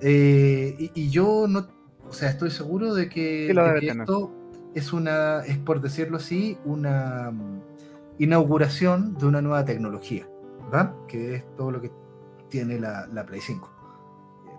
eh, 0.00 0.90
y, 0.94 1.10
yo 1.10 1.46
no, 1.48 1.68
o 2.08 2.12
sea, 2.12 2.30
estoy 2.30 2.50
seguro 2.50 2.94
de 2.94 3.08
que, 3.08 3.50
esto 3.82 4.32
es 4.74 4.92
una, 4.92 5.40
es 5.44 5.58
por 5.58 5.80
decirlo 5.80 6.16
así, 6.16 6.58
una 6.64 7.30
mm, 7.30 7.62
inauguración 8.18 9.16
de 9.16 9.26
una 9.26 9.40
nueva 9.40 9.64
tecnología, 9.64 10.28
¿verdad? 10.64 10.94
Que 11.06 11.36
es 11.36 11.56
todo 11.56 11.70
lo 11.70 11.80
que 11.80 11.92
tiene 12.48 12.78
la, 12.78 13.06
la 13.06 13.24
Play 13.24 13.40
5. 13.40 13.70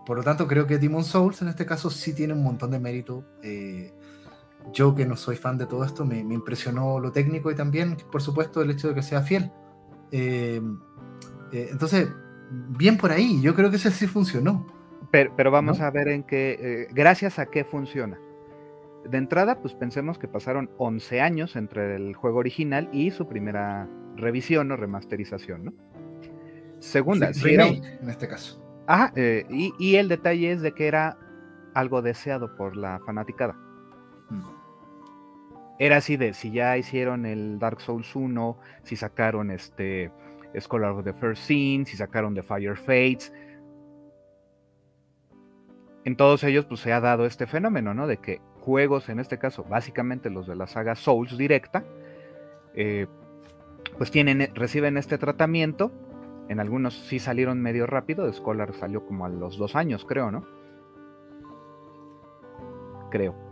Por 0.06 0.18
lo 0.18 0.24
tanto, 0.24 0.48
creo 0.48 0.68
que 0.68 0.78
Demon 0.78 1.04
Souls 1.04 1.42
en 1.42 1.48
este 1.48 1.66
caso 1.66 1.90
sí 1.90 2.14
tiene 2.14 2.34
un 2.34 2.44
montón 2.44 2.72
de 2.72 2.80
mérito. 2.80 3.24
Eh, 3.42 3.92
yo 4.72 4.96
que 4.96 5.06
no 5.06 5.16
soy 5.16 5.36
fan 5.36 5.58
de 5.58 5.66
todo 5.66 5.84
esto, 5.84 6.06
me, 6.06 6.20
impresionó 6.20 7.00
lo 7.00 7.12
técnico 7.12 7.52
y 7.52 7.56
también, 7.56 7.98
por 8.12 8.22
supuesto, 8.22 8.62
el 8.62 8.72
hecho 8.72 8.90
de 8.90 8.96
que 8.96 9.02
sea 9.02 9.22
fiel. 9.22 9.52
Eh, 10.12 10.62
eh, 11.52 11.68
entonces, 11.72 12.10
bien 12.50 12.98
por 12.98 13.12
ahí, 13.12 13.42
yo 13.42 13.56
creo 13.56 13.70
que 13.70 13.78
ese 13.78 13.92
sí 13.92 14.08
funcionó. 14.08 14.68
Pero, 15.12 15.50
vamos 15.50 15.80
a 15.80 15.90
ver 15.92 16.10
en 16.10 16.24
qué, 16.24 16.58
eh, 16.60 16.88
gracias 16.92 17.40
a 17.40 17.46
qué 17.46 17.64
funciona. 17.64 18.20
De 19.10 19.18
entrada, 19.18 19.62
pues 19.62 19.74
pensemos 19.74 20.18
que 20.18 20.28
pasaron 20.28 20.70
11 20.78 21.22
años 21.22 21.56
entre 21.56 21.96
el 21.96 22.16
juego 22.16 22.40
original 22.40 22.90
y 22.92 23.12
su 23.12 23.28
primera 23.28 23.88
revisión 24.18 24.72
o 24.72 24.76
remasterización, 24.76 25.66
¿no? 25.66 25.74
Segunda, 26.80 27.34
sí, 27.34 27.54
en 27.54 28.10
este 28.10 28.28
caso. 28.28 28.62
Ajá, 28.88 29.14
y, 29.16 29.74
y 29.80 29.96
el 29.96 30.10
detalle 30.10 30.52
es 30.52 30.62
de 30.62 30.74
que 30.74 30.88
era 30.88 31.18
algo 31.74 32.02
deseado 32.02 32.56
por 32.56 32.76
la 32.76 33.00
fanaticada. 33.06 33.56
Era 35.78 35.98
así 35.98 36.16
de 36.16 36.34
si 36.34 36.52
ya 36.52 36.78
hicieron 36.78 37.26
el 37.26 37.60
Dark 37.60 37.82
Souls 37.82 38.16
1, 38.16 38.58
si 38.84 38.96
sacaron 38.96 39.52
este 39.52 40.12
Scholar 40.60 40.92
of 40.92 41.04
the 41.04 41.14
First 41.14 41.44
Scene, 41.44 41.86
si 41.86 41.98
sacaron 41.98 42.34
The 42.34 42.44
Fire 42.44 42.78
Fates. 42.78 43.34
En 46.06 46.16
todos 46.16 46.44
ellos 46.44 46.66
pues 46.66 46.80
se 46.80 46.94
ha 46.94 47.02
dado 47.02 47.26
este 47.26 47.46
fenómeno, 47.46 47.94
¿no? 47.94 48.08
De 48.08 48.18
que 48.18 48.40
juegos, 48.62 49.10
en 49.10 49.20
este 49.20 49.38
caso, 49.38 49.66
básicamente 49.66 50.30
los 50.30 50.48
de 50.48 50.56
la 50.56 50.68
saga 50.68 50.96
Souls 50.96 51.38
directa, 51.38 51.84
eh, 52.74 53.08
pues 53.98 54.12
tienen, 54.12 54.50
reciben 54.56 54.98
este 54.98 55.18
tratamiento. 55.18 55.92
En 56.48 56.60
algunos 56.60 56.94
sí 56.94 57.20
salieron 57.20 57.62
medio 57.62 57.86
rápido, 57.88 58.32
Scholar 58.32 58.74
salió 58.76 59.06
como 59.06 59.26
a 59.26 59.30
los 59.30 59.58
dos 59.58 59.76
años, 59.76 60.06
creo, 60.06 60.32
¿no? 60.32 60.46
Creo. 63.10 63.45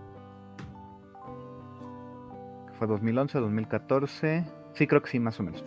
Fue 2.77 2.87
2011, 2.87 3.39
2014. 3.39 4.45
Sí, 4.73 4.87
creo 4.87 5.01
que 5.01 5.09
sí, 5.09 5.19
más 5.19 5.39
o 5.39 5.43
menos. 5.43 5.63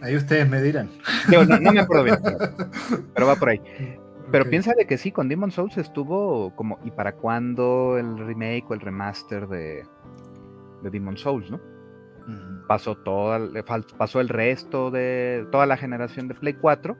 Ahí 0.00 0.16
ustedes 0.16 0.48
me 0.48 0.60
dirán. 0.60 0.90
no, 1.30 1.72
me 1.72 1.80
acuerdo 1.80 2.04
bien, 2.04 2.18
pero, 3.14 3.26
va 3.28 3.36
por 3.36 3.50
ahí. 3.50 3.60
Pero 4.30 4.48
piensa 4.48 4.72
de 4.76 4.86
que 4.86 4.98
sí, 4.98 5.12
con 5.12 5.28
Demon 5.28 5.50
Souls 5.50 5.76
estuvo 5.78 6.54
como, 6.56 6.78
¿y 6.84 6.90
para 6.90 7.12
cuándo 7.12 7.98
el 7.98 8.18
remake 8.18 8.64
o 8.68 8.74
el 8.74 8.80
remaster 8.80 9.46
de, 9.46 9.84
de 10.82 10.90
Demon 10.90 11.16
Souls, 11.16 11.50
no? 11.50 11.60
Pasó 12.66 12.96
toda, 12.96 13.40
pasó 13.98 14.20
el 14.20 14.28
resto 14.28 14.90
de 14.90 15.46
toda 15.50 15.66
la 15.66 15.76
generación 15.76 16.28
de 16.28 16.34
Play 16.34 16.54
4 16.54 16.96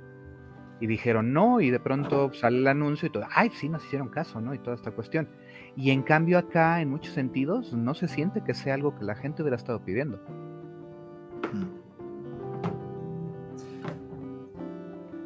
y 0.81 0.87
dijeron 0.87 1.33
no, 1.33 1.61
y 1.61 1.71
de 1.71 1.79
pronto 1.79 2.33
sale 2.35 2.59
el 2.59 2.67
anuncio 2.67 3.07
y 3.07 3.11
todo, 3.11 3.25
ay, 3.31 3.51
sí, 3.51 3.69
nos 3.69 3.85
hicieron 3.85 4.09
caso, 4.09 4.41
¿no? 4.41 4.53
Y 4.53 4.59
toda 4.59 4.75
esta 4.75 4.91
cuestión. 4.91 5.29
Y 5.77 5.91
en 5.91 6.03
cambio 6.03 6.39
acá, 6.39 6.81
en 6.81 6.91
muchos 6.91 7.15
sentidos, 7.15 7.73
no 7.73 7.95
se 7.95 8.09
siente 8.09 8.43
que 8.45 8.55
sea 8.55 8.75
algo 8.75 8.95
que 8.95 9.05
la 9.05 9.15
gente 9.15 9.43
hubiera 9.43 9.57
estado 9.57 9.83
pidiendo. 9.85 10.21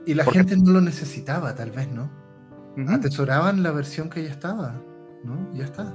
Y 0.07 0.15
la 0.15 0.25
gente 0.25 0.57
no 0.57 0.71
lo 0.71 0.81
necesitaba, 0.81 1.55
tal 1.55 1.73
vez, 1.73 1.89
¿no? 1.91 2.09
Atesoraban 2.89 3.63
la 3.63 3.73
versión 3.73 4.09
que 4.09 4.23
ya 4.23 4.31
estaba, 4.31 4.81
¿no? 5.25 5.53
Ya 5.53 5.65
está. 5.65 5.93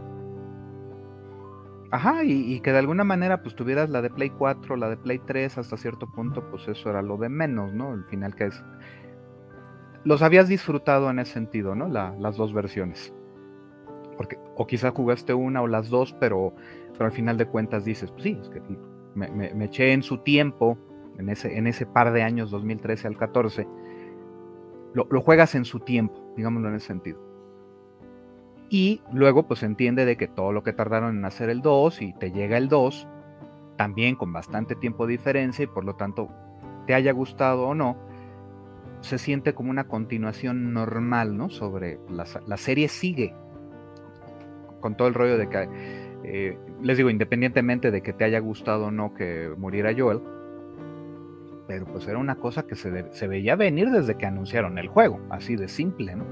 Ajá, 1.91 2.23
y, 2.23 2.59
que 2.61 2.71
de 2.71 2.79
alguna 2.79 3.03
manera 3.03 3.41
pues 3.41 3.53
tuvieras 3.55 3.89
la 3.89 4.01
de 4.01 4.09
Play 4.09 4.29
4, 4.29 4.77
la 4.77 4.89
de 4.89 4.97
Play 4.97 5.19
3 5.19 5.57
hasta 5.57 5.77
cierto 5.77 6.07
punto, 6.07 6.49
pues 6.49 6.67
eso 6.67 6.89
era 6.89 7.01
lo 7.01 7.17
de 7.17 7.29
menos, 7.29 7.73
¿no? 7.73 7.91
Al 7.91 8.05
final 8.05 8.33
que 8.35 8.45
es... 8.45 8.63
Los 10.03 10.21
habías 10.21 10.47
disfrutado 10.47 11.09
en 11.09 11.19
ese 11.19 11.33
sentido, 11.33 11.75
¿no? 11.75 11.87
las 11.87 12.37
dos 12.37 12.53
versiones. 12.53 13.13
Porque, 14.21 14.37
o 14.55 14.67
quizá 14.67 14.91
jugaste 14.91 15.33
una 15.33 15.63
o 15.63 15.67
las 15.67 15.89
dos, 15.89 16.15
pero, 16.19 16.53
pero 16.93 17.05
al 17.05 17.11
final 17.11 17.39
de 17.39 17.47
cuentas 17.47 17.83
dices, 17.83 18.11
pues 18.11 18.21
sí, 18.21 18.37
es 18.39 18.49
que 18.49 18.61
me, 19.15 19.65
eché 19.65 19.93
en 19.93 20.03
su 20.03 20.19
tiempo, 20.19 20.77
en 21.17 21.29
ese, 21.29 21.57
en 21.57 21.65
ese 21.65 21.87
par 21.87 22.13
de 22.13 22.21
años, 22.21 22.51
2013 22.51 23.07
al 23.07 23.17
14, 23.17 23.67
lo, 24.93 25.07
lo 25.09 25.21
juegas 25.21 25.55
en 25.55 25.65
su 25.65 25.79
tiempo, 25.79 26.21
digámoslo 26.37 26.69
en 26.69 26.75
ese 26.75 26.85
sentido. 26.85 27.19
Y 28.69 29.01
luego 29.11 29.47
pues 29.47 29.63
entiende 29.63 30.05
de 30.05 30.17
que 30.17 30.27
todo 30.27 30.51
lo 30.51 30.61
que 30.61 30.71
tardaron 30.71 31.17
en 31.17 31.25
hacer 31.25 31.49
el 31.49 31.63
2 31.63 32.03
y 32.03 32.13
te 32.13 32.31
llega 32.31 32.57
el 32.57 32.69
2, 32.69 33.07
también 33.75 34.15
con 34.15 34.31
bastante 34.31 34.75
tiempo 34.75 35.07
de 35.07 35.13
diferencia 35.13 35.63
y 35.63 35.67
por 35.67 35.83
lo 35.83 35.95
tanto 35.95 36.29
te 36.85 36.93
haya 36.93 37.11
gustado 37.11 37.63
o 37.69 37.73
no, 37.73 37.97
se 38.99 39.17
siente 39.17 39.55
como 39.55 39.71
una 39.71 39.85
continuación 39.87 40.73
normal, 40.73 41.35
¿no? 41.35 41.49
Sobre 41.49 41.99
la, 42.07 42.25
la 42.45 42.57
serie 42.57 42.87
sigue 42.87 43.33
con 44.81 44.95
todo 44.95 45.07
el 45.07 45.13
rollo 45.13 45.37
de 45.37 45.47
que, 45.47 45.69
eh, 46.23 46.57
les 46.81 46.97
digo, 46.97 47.09
independientemente 47.09 47.91
de 47.91 48.01
que 48.01 48.13
te 48.13 48.23
haya 48.25 48.39
gustado 48.39 48.87
o 48.87 48.91
no 48.91 49.13
que 49.13 49.53
muriera 49.57 49.93
Joel, 49.97 50.21
pero 51.67 51.85
pues 51.85 52.07
era 52.07 52.17
una 52.17 52.35
cosa 52.35 52.63
que 52.63 52.75
se, 52.75 53.13
se 53.13 53.27
veía 53.27 53.55
venir 53.55 53.89
desde 53.89 54.15
que 54.15 54.25
anunciaron 54.25 54.77
el 54.77 54.89
juego, 54.89 55.21
así 55.29 55.55
de 55.55 55.67
simple, 55.69 56.15
¿no? 56.15 56.25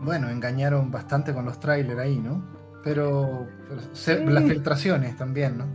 Bueno, 0.00 0.28
engañaron 0.30 0.90
bastante 0.90 1.32
con 1.32 1.44
los 1.44 1.60
trailers 1.60 2.00
ahí, 2.00 2.18
¿no? 2.18 2.42
Pero, 2.82 3.46
las 3.70 4.44
filtraciones 4.44 5.16
también, 5.16 5.58
¿no? 5.58 5.66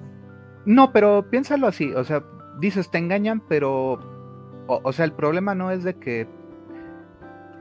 No, 0.65 0.91
pero 0.91 1.29
piénsalo 1.29 1.67
así, 1.67 1.93
o 1.93 2.03
sea, 2.03 2.23
dices 2.59 2.91
te 2.91 2.97
engañan, 2.97 3.41
pero, 3.47 3.99
o, 4.67 4.91
sea, 4.91 5.05
el 5.05 5.13
problema 5.13 5.55
no 5.55 5.71
es 5.71 5.85
de 5.85 5.95
que, 5.95 6.27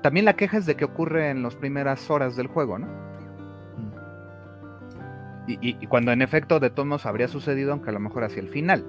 también 0.07 0.25
la 0.25 0.37
queja 0.37 0.59
es 0.59 0.67
de 0.67 0.77
que 0.77 0.85
ocurre 0.85 1.31
en 1.31 1.43
las 1.43 1.57
primeras 1.57 2.09
horas 2.13 2.37
del 2.37 2.47
juego, 2.47 2.79
¿no? 2.79 2.87
Mm. 5.49 5.53
Y, 5.61 5.85
cuando 5.89 6.13
en 6.13 6.23
efecto 6.23 6.61
de 6.61 6.71
todos 6.71 6.87
modos 6.87 7.07
habría 7.07 7.27
sucedido, 7.27 7.73
aunque 7.73 7.91
a 7.91 7.93
lo 7.93 7.99
mejor 7.99 8.23
hacia 8.23 8.41
el 8.41 8.49
final. 8.49 8.87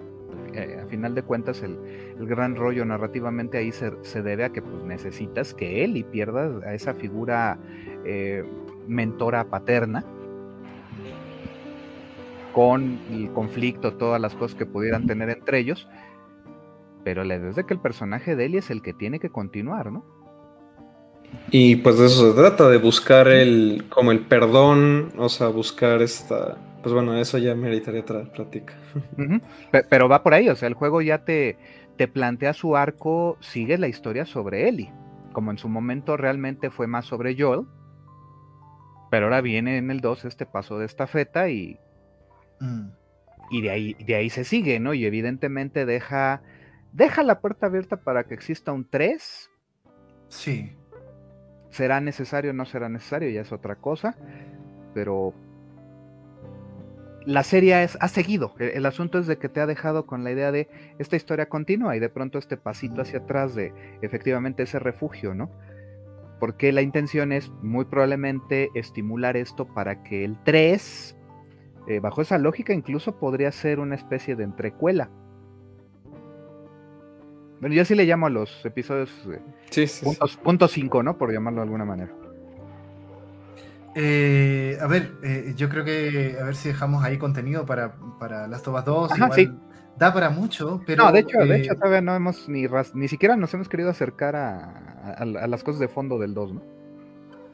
Eh, 0.54 0.80
a 0.80 0.86
final 0.86 1.16
de 1.16 1.24
cuentas 1.24 1.64
el, 1.64 1.80
gran 2.28 2.56
rollo 2.56 2.86
narrativamente 2.86 3.58
ahí 3.58 3.72
se, 3.72 4.22
debe 4.22 4.46
a 4.46 4.50
que 4.50 4.62
pues 4.62 4.84
necesitas 4.84 5.56
que 5.56 5.84
él 5.84 5.98
y 5.98 6.04
pierdas 6.04 6.64
a 6.64 6.76
esa 6.76 6.94
figura 6.94 7.58
eh, 8.06 8.46
mentora 8.88 9.46
paterna 9.46 10.06
con 12.54 13.00
el 13.12 13.32
conflicto, 13.32 13.96
todas 13.96 14.22
las 14.22 14.36
cosas 14.36 14.56
que 14.56 14.68
pudieran 14.68 15.08
tener 15.08 15.32
entre 15.32 15.58
ellos, 15.58 15.90
pero 17.04 17.24
la 17.24 17.38
idea 17.38 17.50
es 17.50 17.56
de 17.56 17.64
que 17.64 17.74
el 17.74 17.80
personaje 17.80 18.36
de 18.36 18.46
Eli 18.46 18.58
es 18.58 18.70
el 18.70 18.84
que 18.84 18.94
tiene 18.94 19.20
que 19.20 19.32
continuar, 19.32 19.92
¿no? 19.92 20.17
Y 21.50 21.78
pues 21.78 21.98
de 21.98 22.08
eso 22.08 22.30
se 22.30 22.38
trata, 22.38 22.70
de 22.70 22.78
buscar 22.78 23.28
el, 23.30 23.86
como 23.90 24.12
el 24.12 24.20
perdón, 24.22 25.14
o 25.18 25.30
sea, 25.30 25.48
buscar 25.48 26.02
esta, 26.02 26.58
pues 26.84 26.94
bueno, 26.94 27.18
eso 27.18 27.38
ya 27.38 27.56
meritaría 27.56 28.02
otra 28.02 28.24
plática. 28.24 28.74
Pero 29.90 30.10
va 30.10 30.24
por 30.24 30.34
ahí, 30.34 30.50
o 30.50 30.56
sea, 30.56 30.68
el 30.68 30.74
juego 30.74 31.02
ya 31.02 31.24
te, 31.24 31.58
te 31.96 32.08
plantea 32.08 32.54
su 32.54 32.76
arco, 32.76 33.38
sigue 33.40 33.78
la 33.78 33.88
historia 33.88 34.26
sobre 34.26 34.68
Ellie, 34.68 34.92
como 35.32 35.52
en 35.52 35.58
su 35.58 35.70
momento 35.70 36.18
realmente 36.18 36.70
fue 36.70 36.88
más 36.88 37.06
sobre 37.06 37.36
Joel, 37.40 37.66
pero 39.10 39.28
ahora 39.28 39.42
viene 39.42 39.78
en 39.78 39.90
el 39.90 40.02
2 40.02 40.26
este 40.26 40.46
paso 40.46 40.80
de 40.80 40.86
estafeta 40.86 41.50
y, 41.50 41.80
mm. 42.60 42.90
y 43.52 43.62
de, 43.62 43.70
ahí, 43.70 43.94
de 43.94 44.16
ahí 44.16 44.30
se 44.30 44.44
sigue, 44.44 44.80
¿no? 44.80 44.94
Y 44.94 45.06
evidentemente 45.06 45.86
deja, 45.86 46.42
deja 46.92 47.24
la 47.24 47.40
puerta 47.40 47.68
abierta 47.68 47.98
para 47.98 48.26
que 48.26 48.34
exista 48.34 48.74
un 48.74 48.90
3. 48.90 49.50
Sí. 50.28 50.76
¿Será 51.78 52.02
necesario 52.02 52.50
o 52.50 52.54
no 52.56 52.66
será 52.66 52.90
necesario? 52.90 53.30
Ya 53.30 53.42
es 53.42 53.52
otra 53.52 53.76
cosa, 53.76 54.16
pero 54.96 55.36
la 57.24 57.44
serie 57.44 57.84
es, 57.84 58.00
ha 58.02 58.08
seguido. 58.08 58.56
El, 58.58 58.84
asunto 58.88 59.20
es 59.20 59.28
de 59.28 59.38
que 59.38 59.48
te 59.48 59.62
ha 59.62 59.68
dejado 59.68 60.08
con 60.08 60.24
la 60.24 60.32
idea 60.32 60.52
de 60.52 60.68
esta 60.98 61.18
historia 61.18 61.50
continua 61.50 61.96
y 61.96 62.00
de 62.00 62.10
pronto 62.10 62.40
este 62.40 62.58
pasito 62.58 63.04
hacia 63.04 63.20
atrás 63.20 63.54
de 63.54 63.74
efectivamente 64.02 64.64
ese 64.64 64.80
refugio, 64.80 65.36
¿no? 65.36 65.52
Porque 66.40 66.72
la 66.72 66.82
intención 66.82 67.32
es 67.32 67.52
muy 67.62 67.86
probablemente 67.86 68.72
estimular 68.74 69.38
esto 69.38 69.68
para 69.68 70.02
que 70.02 70.26
el 70.26 70.36
3, 70.44 71.16
eh, 71.90 72.00
bajo 72.00 72.24
esa 72.24 72.40
lógica, 72.40 72.74
incluso 72.74 73.20
podría 73.20 73.52
ser 73.52 73.80
una 73.80 73.94
especie 73.94 74.36
de 74.36 74.46
entrecuela. 74.46 75.12
Bueno, 77.60 77.76
yo 77.76 77.86
sí 77.86 77.96
le 77.96 78.06
llamo 78.06 78.28
a 78.28 78.30
los 78.30 78.66
episodios 78.66 79.10
eh, 79.30 79.88
punto 80.44 80.68
5, 80.68 81.04
¿no? 81.04 81.18
Por 81.18 81.32
llamarlo 81.32 81.62
de 81.62 81.64
alguna 81.64 81.86
manera. 81.86 82.12
Eh, 83.96 84.78
a 84.80 84.86
ver, 84.86 85.14
eh, 85.24 85.54
yo 85.58 85.70
creo 85.70 85.84
que 85.84 86.38
a 86.40 86.44
ver 86.44 86.56
si 86.56 86.70
dejamos 86.70 87.04
ahí 87.04 87.18
contenido 87.18 87.66
para, 87.66 87.96
para 88.20 88.48
Last 88.48 88.68
of 88.68 88.78
Us 88.78 88.86
2. 88.86 89.18
igual 89.18 89.60
Da 89.98 90.14
para 90.14 90.30
mucho, 90.30 90.82
pero. 90.86 91.06
No, 91.06 91.12
de 91.12 91.22
hecho, 91.22 91.40
de 91.40 91.58
hecho 91.58 91.74
todavía 91.74 92.02
no 92.02 92.16
hemos 92.16 92.48
ni, 92.48 92.68
ni 92.94 93.08
siquiera 93.08 93.36
nos 93.36 93.52
hemos 93.56 93.68
querido 93.68 93.90
acercar 93.90 94.36
a, 94.36 95.26
las 95.26 95.64
cosas 95.64 95.80
de 95.80 95.88
fondo 95.88 96.20
del 96.20 96.36
2, 96.36 96.54
¿no? 96.54 96.62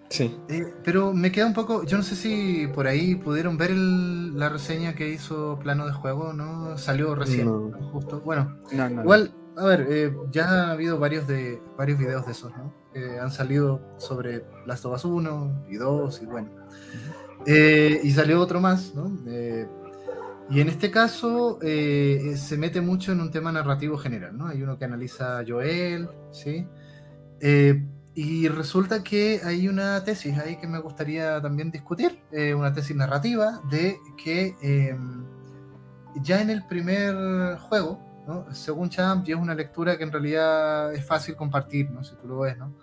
Sí. 0.09 0.37
pero 0.83 1.13
me 1.13 1.31
queda 1.31 1.47
un 1.47 1.53
poco. 1.53 1.85
Yo 1.85 1.95
no 1.95 2.03
sé 2.03 2.15
si 2.15 2.67
por 2.67 2.87
ahí 2.87 3.15
pudieron 3.15 3.57
ver 3.57 3.71
la 3.71 4.49
reseña 4.49 4.93
que 4.93 5.09
hizo 5.09 5.57
Plano 5.59 5.87
de 5.87 5.93
Juego, 5.93 6.33
¿no? 6.33 6.77
Salió 6.77 7.15
recién, 7.15 7.47
justo. 7.71 8.19
Bueno, 8.19 8.57
igual, 8.71 9.33
a 9.57 9.65
ver, 9.65 10.13
ya 10.31 10.67
ha 10.67 10.71
habido 10.71 10.99
varios, 10.99 11.27
de, 11.27 11.61
varios 11.77 11.99
videos 11.99 12.25
de 12.25 12.31
esos, 12.31 12.51
¿no? 12.57 12.73
han 13.19 13.31
salido 13.31 13.81
sobre 13.97 14.45
Last 14.67 14.85
of 14.85 14.93
Us 14.93 15.05
1 15.05 15.65
y 15.69 15.77
2 15.77 16.21
y 16.21 16.25
bueno. 16.27 16.49
Eh, 17.45 17.99
y 18.03 18.11
salió 18.11 18.39
otro 18.39 18.61
más, 18.61 18.93
¿no? 18.95 19.11
Eh, 19.27 19.67
y 20.49 20.61
en 20.61 20.69
este 20.69 20.91
caso 20.91 21.59
eh, 21.61 22.35
se 22.37 22.57
mete 22.57 22.81
mucho 22.81 23.11
en 23.11 23.21
un 23.21 23.31
tema 23.31 23.51
narrativo 23.51 23.97
general, 23.97 24.37
¿no? 24.37 24.47
Hay 24.47 24.61
uno 24.61 24.77
que 24.77 24.85
analiza 24.85 25.39
a 25.39 25.45
Joel, 25.45 26.09
¿sí? 26.31 26.67
y 28.15 28.47
resulta 28.47 29.03
que 29.03 29.41
hay 29.43 29.67
una 29.67 30.01
tesis 30.05 30.37
ahí 30.37 30.55
que 30.55 30.67
me 30.67 30.79
gustaría 30.79 31.41
también 31.41 31.71
discutir, 31.71 32.21
una 32.55 32.71
tesis 32.71 32.95
narrativa 32.95 33.59
de 33.69 33.97
que 34.23 34.55
em, 34.61 35.25
ya 36.21 36.41
en 36.41 36.49
el 36.49 36.65
primer 36.65 37.57
juego, 37.57 37.99
según 38.51 38.89
Champ, 38.89 39.27
y 39.27 39.31
es 39.31 39.37
una 39.37 39.55
lectura 39.55 39.97
que 39.97 40.03
en 40.03 40.11
realidad 40.11 40.93
es 40.93 41.05
fácil 41.05 41.35
compartir, 41.35 41.89
¿no? 41.91 42.03
si 42.03 42.15
tú 42.15 42.27
lo 42.27 42.39
ves, 42.39 42.57
¿no? 42.57 42.73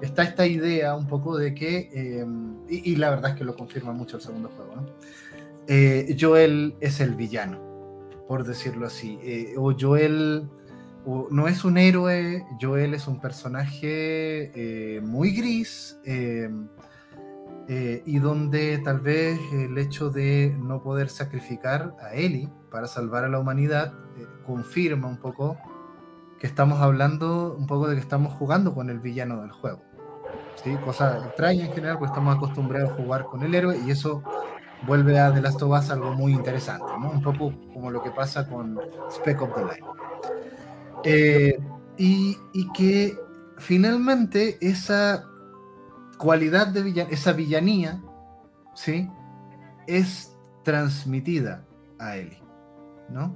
está 0.00 0.22
esta 0.22 0.46
idea 0.46 0.94
un 0.94 1.06
poco 1.06 1.36
de 1.36 1.54
que, 1.54 1.90
eh, 1.92 2.26
y, 2.68 2.96
la 2.96 3.10
verdad 3.10 3.32
es 3.32 3.36
que 3.36 3.44
lo 3.44 3.56
confirma 3.56 3.92
mucho 3.92 4.16
el 4.16 4.22
segundo 4.22 4.50
juego, 4.50 4.76
¿no? 4.76 4.86
Eh, 5.66 6.16
Joel 6.18 6.74
es 6.80 7.00
el 7.00 7.14
villano, 7.14 7.58
por 8.28 8.44
decirlo 8.44 8.86
así, 8.86 9.18
eh, 9.22 9.54
o 9.56 9.74
Joel 9.78 10.48
no 11.30 11.48
es 11.48 11.64
un 11.64 11.78
héroe, 11.78 12.44
Joel 12.60 12.94
es 12.94 13.08
un 13.08 13.20
personaje 13.20 15.00
muy 15.02 15.32
gris. 15.32 15.98
y 18.04 18.18
donde 18.18 18.78
tal 18.84 19.00
vez 19.00 19.38
el 19.52 19.78
hecho 19.78 20.10
de 20.10 20.54
no 20.60 20.82
poder 20.82 21.08
sacrificar 21.08 21.96
a 22.00 22.14
Ellie 22.14 22.50
para 22.70 22.86
salvar 22.86 23.24
a 23.24 23.28
la 23.28 23.38
humanidad 23.38 23.94
confirma 24.42 25.08
un 25.08 25.18
poco 25.18 25.56
que 26.38 26.46
estamos 26.46 26.80
hablando 26.80 27.54
un 27.56 27.66
poco 27.66 27.88
de 27.88 27.94
que 27.94 28.00
estamos 28.00 28.32
jugando 28.34 28.74
con 28.74 28.90
el 28.90 28.98
villano 28.98 29.40
del 29.42 29.52
juego. 29.52 29.82
¿sí? 30.62 30.76
Cosa 30.84 31.24
extraña 31.26 31.66
en 31.66 31.72
general, 31.72 31.98
porque 31.98 32.10
estamos 32.12 32.36
acostumbrados 32.36 32.90
a 32.90 32.94
jugar 32.94 33.24
con 33.24 33.42
el 33.42 33.54
héroe 33.54 33.78
y 33.86 33.90
eso 33.90 34.22
vuelve 34.86 35.18
a 35.18 35.32
The 35.32 35.40
Last 35.40 35.62
of 35.62 35.78
Us 35.78 35.90
algo 35.90 36.12
muy 36.12 36.32
interesante, 36.32 36.86
¿no? 36.98 37.10
Un 37.10 37.22
poco 37.22 37.52
como 37.72 37.90
lo 37.90 38.02
que 38.02 38.10
pasa 38.10 38.48
con 38.48 38.78
Speck 39.10 39.42
of 39.42 39.54
the 39.54 39.60
Line. 39.60 39.86
Eh, 41.04 41.58
y, 41.96 42.36
y, 42.52 42.72
que 42.72 43.16
finalmente 43.58 44.58
esa 44.60 45.24
cualidad 46.18 46.68
de 46.68 46.82
villanía, 46.82 47.12
esa 47.12 47.32
villanía, 47.32 48.02
¿sí? 48.74 49.10
Es 49.86 50.36
transmitida 50.64 51.64
a 51.98 52.16
Ellie, 52.16 52.42
¿no? 53.08 53.34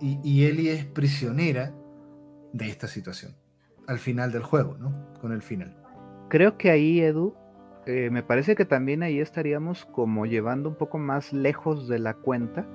Y, 0.00 0.20
y 0.22 0.44
Ellie 0.44 0.72
es 0.72 0.84
prisionera 0.84 1.74
de 2.52 2.68
esta 2.68 2.86
situación 2.86 3.34
al 3.86 3.98
final 3.98 4.32
del 4.32 4.42
juego, 4.42 4.76
¿no? 4.78 4.92
Con 5.20 5.32
el 5.32 5.42
final. 5.42 5.74
Creo 6.28 6.58
que 6.58 6.70
ahí, 6.70 7.00
Edu, 7.00 7.34
eh, 7.86 8.10
me 8.10 8.22
parece 8.22 8.56
que 8.56 8.64
también 8.64 9.02
ahí 9.02 9.20
estaríamos 9.20 9.84
como 9.86 10.26
llevando 10.26 10.68
un 10.68 10.74
poco 10.74 10.98
más 10.98 11.32
lejos 11.32 11.88
de 11.88 12.00
la 12.00 12.14
cuenta 12.14 12.66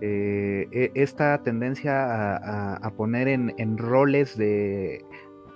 eh, 0.00 0.68
e, 0.70 0.92
esta 0.94 1.42
tendencia 1.42 2.36
a, 2.76 2.90
poner 2.92 3.28
en, 3.28 3.78
roles 3.78 4.36
de 4.36 5.04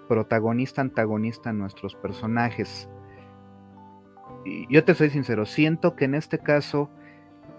protagonista-antagonista 0.08 1.52
nuestros 1.52 1.94
personajes. 1.94 2.88
Y 4.44 4.66
yo 4.72 4.82
te 4.84 4.94
soy 4.94 5.10
sincero, 5.10 5.46
siento 5.46 5.94
que 5.94 6.06
en 6.06 6.14
este 6.16 6.38
caso 6.38 6.90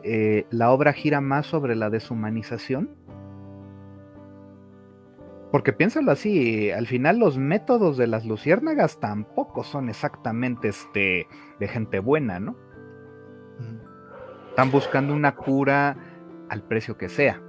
eh, 0.03 0.47
la 0.49 0.71
obra 0.71 0.91
gira 0.91 1.21
más 1.21 1.45
sobre 1.45 1.75
la 1.75 1.89
deshumanización 1.89 2.89
porque 5.51 5.73
piénsalo 5.73 6.11
así, 6.11 6.71
al 6.71 6.87
final 6.87 7.19
los 7.19 7.37
métodos 7.37 7.97
de 7.97 8.07
las 8.07 8.25
luciérnagas 8.25 8.99
tampoco 8.99 9.63
son 9.63 9.89
exactamente 9.89 10.69
este, 10.69 11.27
de 11.59 11.67
gente 11.67 11.99
buena, 11.99 12.39
¿no? 12.39 12.55
Están 14.49 14.71
buscando 14.71 15.13
una 15.13 15.35
cura 15.35 15.97
al 16.49 16.63
precio 16.63 16.97
que 16.97 17.09
sea. 17.09 17.41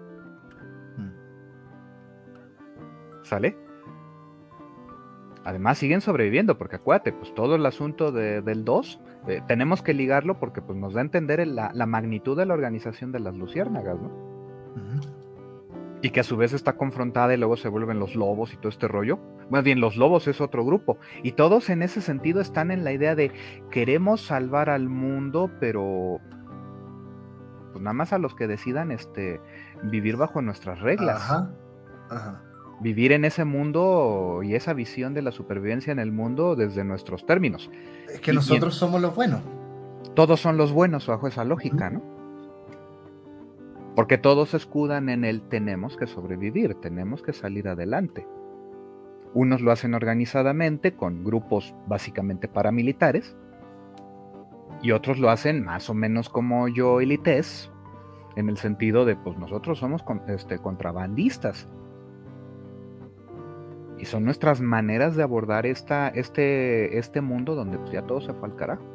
¿Sale? 3.23 3.57
Además 5.45 5.79
siguen 5.79 6.01
sobreviviendo, 6.01 6.59
porque 6.59 6.77
acuérdate, 6.77 7.13
pues 7.13 7.35
todo 7.35 7.55
el 7.57 7.67
asunto 7.67 8.13
del 8.13 8.65
2, 8.65 9.01
eh, 9.29 9.43
tenemos 9.47 9.83
que 9.83 9.95
ligarlo 9.95 10.39
porque 10.39 10.61
pues, 10.61 10.79
nos 10.79 10.95
da 10.95 11.01
a 11.01 11.05
entender 11.05 11.47
la, 11.47 11.87
magnitud 11.87 12.37
de 12.37 12.47
la 12.47 12.55
organización 12.55 13.13
de 13.13 13.21
las 13.21 13.35
luciérnagas, 13.35 13.99
¿no? 14.01 15.12
Y 16.03 16.11
que 16.11 16.21
a 16.21 16.25
su 16.25 16.37
vez 16.37 16.53
está 16.53 16.75
confrontada 16.77 17.33
y 17.33 17.37
luego 17.37 17.57
se 17.57 17.69
vuelven 17.69 18.01
los 18.01 18.17
lobos 18.17 18.53
y 18.53 18.57
todo 18.57 18.69
este 18.69 18.89
rollo. 18.89 19.21
Más 19.51 19.63
bien, 19.63 19.81
los 19.81 19.97
lobos 19.97 20.27
es 20.27 20.41
otro 20.41 20.65
grupo. 20.65 20.99
Y 21.23 21.33
todos 21.33 21.71
en 21.71 21.83
ese 21.83 22.01
sentido 22.01 22.41
están 22.41 22.73
en 22.73 22.83
la 22.83 22.93
idea 22.93 23.15
de 23.15 23.33
queremos 23.71 24.21
salvar 24.21 24.69
al 24.69 24.89
mundo, 24.89 25.51
pero 25.61 26.21
pues 27.71 27.83
nada 27.83 27.95
más 27.95 28.13
a 28.13 28.19
los 28.19 28.35
que 28.35 28.49
decidan 28.49 28.91
este 28.91 29.41
vivir 29.85 30.17
bajo 30.17 30.43
nuestras 30.43 30.81
reglas. 30.81 31.23
Ajá. 31.23 32.43
Vivir 32.81 33.13
en 33.13 33.25
ese 33.25 33.45
mundo 33.45 34.41
y 34.43 34.57
esa 34.57 34.73
visión 34.73 35.15
de 35.15 35.23
la 35.23 35.31
supervivencia 35.31 35.93
en 35.93 36.01
el 36.01 36.11
mundo 36.11 36.57
desde 36.57 36.83
nuestros 36.83 37.25
términos. 37.25 37.71
Es 38.13 38.21
que 38.21 38.33
nosotros 38.33 38.75
somos 38.75 39.01
los 39.01 39.15
buenos. 39.15 39.41
Todos 40.15 40.41
son 40.41 40.57
los 40.57 40.73
buenos 40.73 41.07
bajo 41.07 41.29
esa 41.29 41.45
lógica, 41.45 41.91
¿no? 41.91 42.12
Porque 43.95 44.17
todos 44.17 44.55
escudan 44.55 45.09
en 45.09 45.25
el 45.25 45.43
tenemos 45.43 45.97
que 45.97 46.07
sobrevivir, 46.07 46.75
tenemos 46.77 47.23
que 47.23 47.33
salir 47.33 47.69
adelante. 47.69 48.27
Unos 49.35 49.61
lo 49.61 49.71
hacen 49.71 49.95
organizadamente 49.95 50.95
con 50.95 51.25
grupos 51.25 51.75
básicamente 51.87 52.49
paramilitares 52.49 53.37
y 54.83 54.93
otros 54.93 55.19
lo 55.19 55.31
hacen 55.31 55.65
más 55.65 55.91
o 55.91 55.95
menos 55.95 56.29
como 56.29 56.69
yo 56.69 57.01
y 57.01 57.07
Lites, 57.07 57.71
en 58.37 58.49
el 58.49 58.57
sentido 58.57 59.05
de 59.05 59.15
pues 59.15 59.37
nosotros 59.37 59.79
somos 59.79 60.03
este, 60.27 60.59
contrabandistas. 60.59 61.69
Y 63.99 64.07
son 64.07 64.25
nuestras 64.25 64.61
maneras 64.61 65.17
de 65.17 65.23
abordar 65.23 65.67
esta, 65.67 66.09
este, 66.09 66.99
este 66.99 67.21
mundo 67.21 67.55
donde 67.55 67.79
pues, 67.79 67.93
ya 67.93 68.03
todo 68.03 68.21
se 68.21 68.33
fue 68.33 68.49
al 68.49 68.57
carajo 68.57 68.92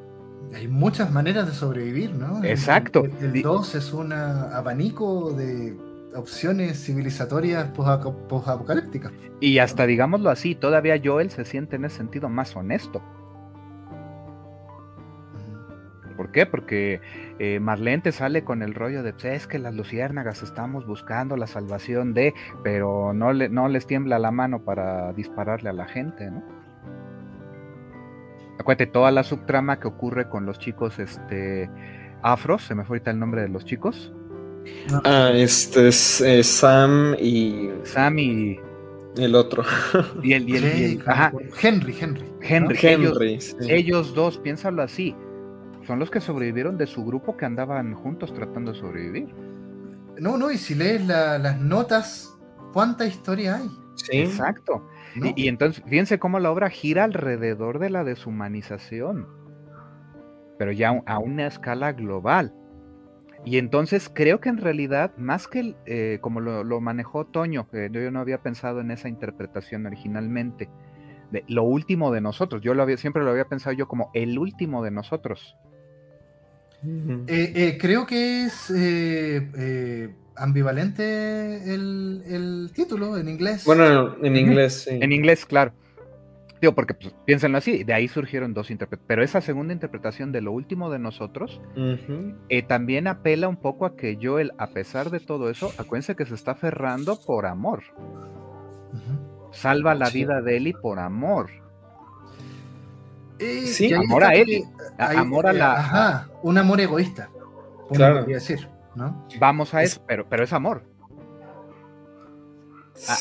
hay 0.53 0.67
muchas 0.67 1.11
maneras 1.11 1.47
de 1.47 1.53
sobrevivir, 1.53 2.13
¿no? 2.13 2.43
Exacto. 2.43 3.05
El 3.21 3.41
2 3.41 3.75
es 3.75 3.93
un 3.93 4.13
abanico 4.13 5.31
de 5.33 5.77
opciones 6.15 6.83
civilizatorias 6.83 7.69
post-apocalípticas. 7.69 9.11
Y 9.39 9.59
hasta 9.59 9.85
digámoslo 9.85 10.29
así, 10.29 10.55
todavía 10.55 10.99
Joel 11.03 11.29
se 11.29 11.45
siente 11.45 11.75
en 11.75 11.85
ese 11.85 11.97
sentido 11.97 12.29
más 12.29 12.55
honesto. 12.55 13.01
¿Por 16.15 16.31
qué? 16.31 16.47
Porque 16.47 16.99
eh, 17.37 17.59
Marlene 17.59 18.01
te 18.01 18.11
sale 18.11 18.43
con 18.43 18.63
el 18.63 18.73
rollo 18.73 19.03
de, 19.03 19.13
pues, 19.13 19.25
es 19.25 19.47
que 19.47 19.59
las 19.59 19.75
luciérnagas 19.75 20.41
estamos 20.41 20.87
buscando 20.87 21.37
la 21.37 21.45
salvación 21.45 22.15
de, 22.15 22.33
pero 22.63 23.13
no, 23.13 23.31
le, 23.33 23.49
no 23.49 23.67
les 23.67 23.85
tiembla 23.85 24.17
la 24.17 24.31
mano 24.31 24.63
para 24.63 25.13
dispararle 25.13 25.69
a 25.69 25.73
la 25.73 25.85
gente, 25.85 26.31
¿no? 26.31 26.56
Acuérdate, 28.59 28.88
toda 28.88 29.11
la 29.11 29.23
subtrama 29.23 29.79
que 29.79 29.88
ocurre 29.88 30.29
con 30.29 30.45
los 30.45 30.59
chicos 30.59 30.99
este, 30.99 31.69
afros, 32.21 32.63
se 32.63 32.75
me 32.75 32.84
fue 32.84 32.97
ahorita 32.97 33.11
el 33.11 33.19
nombre 33.19 33.41
de 33.41 33.49
los 33.49 33.65
chicos. 33.65 34.13
Ah, 35.03 35.31
este 35.34 35.88
es 35.88 36.21
eh, 36.21 36.43
Sam 36.43 37.15
y. 37.19 37.69
Sam 37.84 38.19
y. 38.19 38.59
El 39.17 39.35
otro. 39.35 39.63
Y 40.23 40.34
el, 40.34 40.47
y 40.47 40.55
Henry, 40.55 41.01
Henry. 41.61 42.25
Henry, 42.41 42.77
Henry 42.81 43.39
ellos, 43.67 44.13
dos, 44.13 44.38
piénsalo 44.38 44.84
así. 44.84 45.15
Son 45.85 45.99
los 45.99 46.11
que 46.11 46.19
sobrevivieron 46.19 46.77
de 46.77 46.85
su 46.85 47.03
grupo 47.05 47.38
que 47.38 47.45
andaban 47.45 47.93
juntos 47.93 48.34
tratando 48.34 48.73
de 48.73 48.79
sobrevivir. 48.79 49.34
No, 50.19 50.38
no, 50.38 50.51
y 50.51 50.57
si 50.57 50.75
lees 50.75 51.05
las 51.07 51.59
notas, 51.59 52.38
¿cuánta 52.73 53.07
historia 53.07 53.55
hay? 53.55 53.69
Sí. 53.95 54.19
Exacto. 54.19 54.88
Y, 55.35 55.48
entonces, 55.48 55.84
fíjense 55.88 56.19
cómo 56.19 56.39
la 56.39 56.52
obra 56.52 56.69
gira 56.69 57.03
alrededor 57.03 57.80
de 57.80 57.89
la 57.89 58.03
deshumanización, 58.03 59.27
pero 60.57 60.72
ya 60.72 61.02
a 61.06 61.19
una 61.19 61.48
escala 61.48 61.94
global. 61.94 62.53
Y 63.45 63.57
entonces 63.57 64.11
creo 64.14 64.39
que 64.39 64.49
en 64.49 64.57
realidad, 64.57 65.15
más 65.18 65.48
que 65.48 65.76
eh, 65.85 66.19
como 66.22 66.41
lo, 66.41 66.81
manejó 66.81 67.26
Toño, 67.26 67.69
que 67.69 67.89
yo 67.91 68.11
no 68.11 68.19
había 68.19 68.41
pensado 68.41 68.81
en 68.81 68.91
esa 68.91 69.10
interpretación 69.10 69.85
originalmente, 69.85 70.69
de 71.31 71.44
lo 71.48 71.64
último 71.64 72.11
de 72.11 72.22
nosotros, 72.22 72.61
yo 72.61 72.73
lo 72.73 72.84
había, 72.84 72.98
siempre 72.98 73.23
lo 73.23 73.31
había 73.31 73.45
pensado 73.45 73.76
yo 73.76 73.88
como 73.88 74.10
el 74.14 74.39
último 74.39 74.84
de 74.84 74.91
nosotros. 74.91 75.56
Eh, 76.84 77.53
eh, 77.56 77.77
creo 77.80 78.06
que 78.06 78.45
es 78.45 78.72
ambivalente 80.38 81.73
el, 81.73 82.72
título 82.73 83.18
en 83.18 83.30
inglés. 83.30 83.64
Bueno, 83.65 84.15
en 84.23 84.35
inglés, 84.35 84.85
sí. 84.88 84.97
En 85.01 85.11
inglés, 85.11 85.45
claro. 85.45 85.73
Digo, 86.61 86.73
porque 86.73 86.95
pues, 86.95 87.14
piénsenlo 87.26 87.57
así, 87.57 87.84
de 87.84 87.93
ahí 87.93 88.07
surgieron 88.07 88.53
dos 88.53 88.72
interpretaciones. 88.72 89.07
Pero 89.07 89.23
esa 89.23 89.41
segunda 89.41 89.73
interpretación 89.73 90.31
de 90.31 90.41
lo 90.41 90.51
último 90.51 90.89
de 90.89 90.99
nosotros 90.99 91.61
eh, 92.49 92.64
también 92.64 93.07
apela 93.07 93.47
un 93.47 93.57
poco 93.57 93.85
a 93.85 93.95
que 93.95 94.18
Joel, 94.22 94.53
a 94.57 94.68
pesar 94.68 95.11
de 95.11 95.19
todo 95.19 95.49
eso, 95.49 95.72
acuérdense 95.77 96.15
que 96.15 96.26
se 96.26 96.34
está 96.34 96.51
aferrando 96.51 97.19
por 97.19 97.45
amor. 97.45 97.84
Salva 99.51 99.95
la 99.95 100.09
vida 100.09 100.41
de 100.41 100.57
Ellie 100.57 100.73
por 100.73 100.99
amor. 100.99 101.49
Eh, 103.39 103.68
sí, 103.68 103.93
amor 103.93 104.23
a 104.23 104.34
Ellie. 104.34 104.65
amor 104.97 105.45
a 105.45 105.53
la. 105.53 105.73
Ajá, 105.73 106.30
un 106.41 106.57
amor 106.57 106.81
egoísta. 106.81 107.30
Claro. 107.93 108.26
decir. 108.26 108.68
Vamos 109.39 109.73
a 109.73 109.83
eso, 109.83 110.01
pero, 110.07 110.27
pero 110.27 110.43
es 110.43 110.53
amor. 110.53 110.83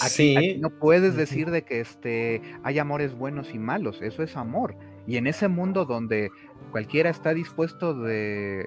Aquí, 0.02 0.56
no 0.58 0.70
puedes 0.70 1.16
decir 1.16 1.50
de 1.50 1.62
que 1.62 1.80
este, 1.80 2.40
hay 2.62 2.78
amores 2.78 3.14
buenos 3.14 3.52
y 3.52 3.58
malos, 3.58 4.00
eso 4.00 4.22
es 4.22 4.36
amor. 4.36 4.76
Y 5.06 5.16
en 5.18 5.26
ese 5.26 5.48
mundo 5.48 5.84
donde 5.84 6.30
cualquiera 6.70 7.10
está 7.10 7.34
dispuesto 7.34 7.94
de... 7.94 8.66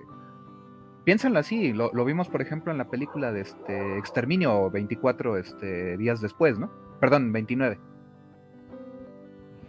Piénsenlo 1.05 1.39
así, 1.39 1.73
lo, 1.73 1.91
vimos 2.05 2.27
por 2.27 2.41
ejemplo 2.41 2.71
en 2.71 2.77
la 2.77 2.89
película 2.89 3.31
de 3.31 3.41
este 3.41 3.97
Exterminio 3.97 4.69
24 4.69 5.37
este, 5.37 5.97
días 5.97 6.21
después, 6.21 6.59
¿no? 6.59 6.69
Perdón, 6.99 7.31
29. 7.31 7.79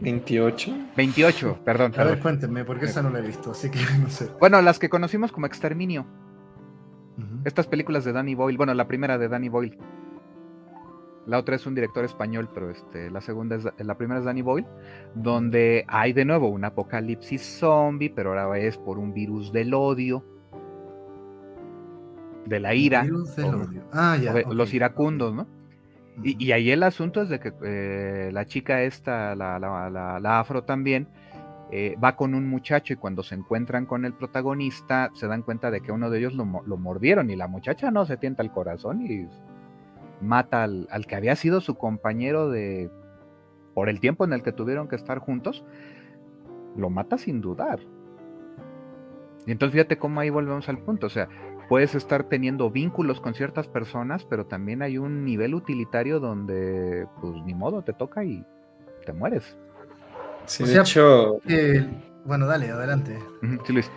28. 0.00 0.78
28, 0.96 1.58
perdón. 1.64 1.92
A 1.96 2.04
ver, 2.04 2.18
cuéntenme, 2.18 2.64
porque 2.64 2.86
esa 2.86 3.02
no 3.02 3.10
la 3.10 3.20
he 3.20 3.22
visto, 3.22 3.52
así 3.52 3.70
que 3.70 3.78
no 4.02 4.10
sé. 4.10 4.28
Bueno, 4.38 4.60
las 4.60 4.78
que 4.78 4.90
conocimos 4.90 5.32
como 5.32 5.46
Exterminio. 5.46 6.06
Estas 7.44 7.66
películas 7.66 8.04
de 8.04 8.12
Danny 8.12 8.34
Boyle, 8.34 8.56
bueno, 8.56 8.74
la 8.74 8.86
primera 8.86 9.18
de 9.18 9.28
Danny 9.28 9.48
Boyle. 9.48 9.78
La 11.26 11.38
otra 11.38 11.56
es 11.56 11.66
un 11.66 11.74
director 11.74 12.04
español, 12.04 12.48
pero 12.52 12.70
este, 12.70 13.10
la 13.10 13.20
segunda 13.20 13.56
es 13.56 13.64
la 13.78 13.96
primera 13.96 14.18
es 14.18 14.24
Danny 14.24 14.42
Boyle, 14.42 14.66
donde 15.14 15.84
hay 15.86 16.12
de 16.12 16.24
nuevo 16.24 16.48
un 16.48 16.64
apocalipsis 16.64 17.42
zombie, 17.58 18.10
pero 18.10 18.38
ahora 18.38 18.58
es 18.58 18.76
por 18.78 18.98
un 18.98 19.12
virus 19.12 19.52
del 19.52 19.72
odio, 19.74 20.24
de 22.46 22.58
la 22.60 22.74
ira, 22.74 23.06
ah, 23.92 24.18
los 24.50 24.74
iracundos, 24.74 25.34
¿no? 25.34 25.46
Y, 26.22 26.52
ahí 26.52 26.70
el 26.70 26.82
asunto 26.82 27.22
es 27.22 27.30
de 27.30 27.40
que 27.40 27.52
eh, 27.62 28.30
la 28.32 28.44
chica 28.44 28.82
esta, 28.82 29.34
la, 29.34 29.58
la, 29.58 30.18
la, 30.20 30.38
afro 30.38 30.64
también, 30.64 31.08
eh, 31.72 31.96
va 32.02 32.16
con 32.16 32.34
un 32.34 32.48
muchacho 32.48 32.92
y 32.92 32.96
cuando 32.96 33.22
se 33.22 33.36
encuentran 33.36 33.86
con 33.86 34.04
el 34.04 34.12
protagonista 34.12 35.10
se 35.14 35.28
dan 35.28 35.42
cuenta 35.42 35.70
de 35.70 35.80
que 35.80 35.92
uno 35.92 36.10
de 36.10 36.18
ellos 36.18 36.34
lo, 36.34 36.44
mordieron 36.44 37.30
y 37.30 37.36
la 37.36 37.46
muchacha 37.46 37.92
no 37.92 38.04
se 38.06 38.16
tienta 38.16 38.42
el 38.42 38.50
corazón 38.50 39.02
y 39.02 39.28
mata 40.20 40.64
al, 40.64 41.06
que 41.06 41.14
había 41.14 41.36
sido 41.36 41.60
su 41.60 41.76
compañero 41.76 42.50
de 42.50 42.90
por 43.72 43.88
el 43.88 44.00
tiempo 44.00 44.24
en 44.24 44.32
el 44.32 44.42
que 44.42 44.50
tuvieron 44.50 44.88
que 44.88 44.96
estar 44.96 45.18
juntos, 45.18 45.64
lo 46.76 46.90
mata 46.90 47.18
sin 47.18 47.40
dudar. 47.40 47.78
Y 49.46 49.52
entonces 49.52 49.72
fíjate 49.72 49.96
cómo 49.96 50.18
ahí 50.18 50.28
volvemos 50.28 50.68
al 50.68 50.78
punto, 50.78 51.06
o 51.06 51.10
sea, 51.10 51.28
puedes 51.68 51.94
estar 51.94 52.24
teniendo 52.24 52.68
vínculos 52.72 53.20
con 53.20 53.34
ciertas 53.34 53.68
personas, 53.68 54.24
pero 54.24 54.44
también 54.44 54.82
hay 54.82 54.98
un 54.98 55.24
nivel 55.24 55.54
utilitario 55.54 56.18
donde 56.18 57.06
pues 57.20 57.32
ni 57.44 57.54
modo, 57.54 57.82
te 57.82 57.92
toca 57.92 58.24
y 58.24 58.44
te 59.06 59.12
mueres. 59.12 59.56
Sí, 60.46 60.64
de 60.64 60.80
hecho. 60.80 61.40
bueno, 62.24 62.46
dale, 62.46 62.70
adelante. 62.70 63.18
Sí, 63.66 63.72
Luis. 63.72 63.90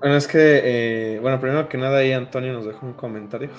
Bueno, 0.00 0.16
es 0.16 0.26
que, 0.26 0.60
eh, 0.64 1.18
bueno, 1.20 1.38
primero 1.38 1.68
que 1.68 1.76
nada, 1.76 1.98
ahí 1.98 2.12
Antonio 2.12 2.54
nos 2.54 2.64
dejó 2.64 2.86
un 2.86 2.94
comentario. 2.94 3.50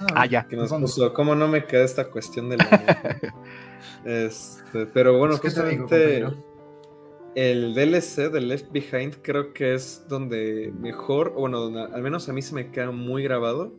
ah, 0.00 0.06
ah 0.16 0.26
ya. 0.26 0.46
Que 0.48 0.56
nos 0.56 0.72
puso, 0.72 1.14
¿cómo 1.14 1.36
no 1.36 1.46
me 1.46 1.64
queda 1.64 1.84
esta 1.84 2.06
cuestión 2.06 2.48
de 2.48 2.56
la. 2.56 2.64
este, 4.04 4.86
pero 4.86 5.16
bueno, 5.18 5.38
justamente 5.38 6.24
el 7.34 7.74
DLC 7.74 8.30
de 8.30 8.40
Left 8.40 8.72
Behind 8.72 9.16
creo 9.22 9.52
que 9.52 9.74
es 9.74 10.04
donde 10.08 10.72
mejor, 10.78 11.32
bueno, 11.32 11.60
donde 11.60 11.82
al 11.94 12.02
menos 12.02 12.28
a 12.28 12.32
mí 12.32 12.42
se 12.42 12.54
me 12.54 12.70
queda 12.70 12.90
muy 12.90 13.22
grabado 13.22 13.72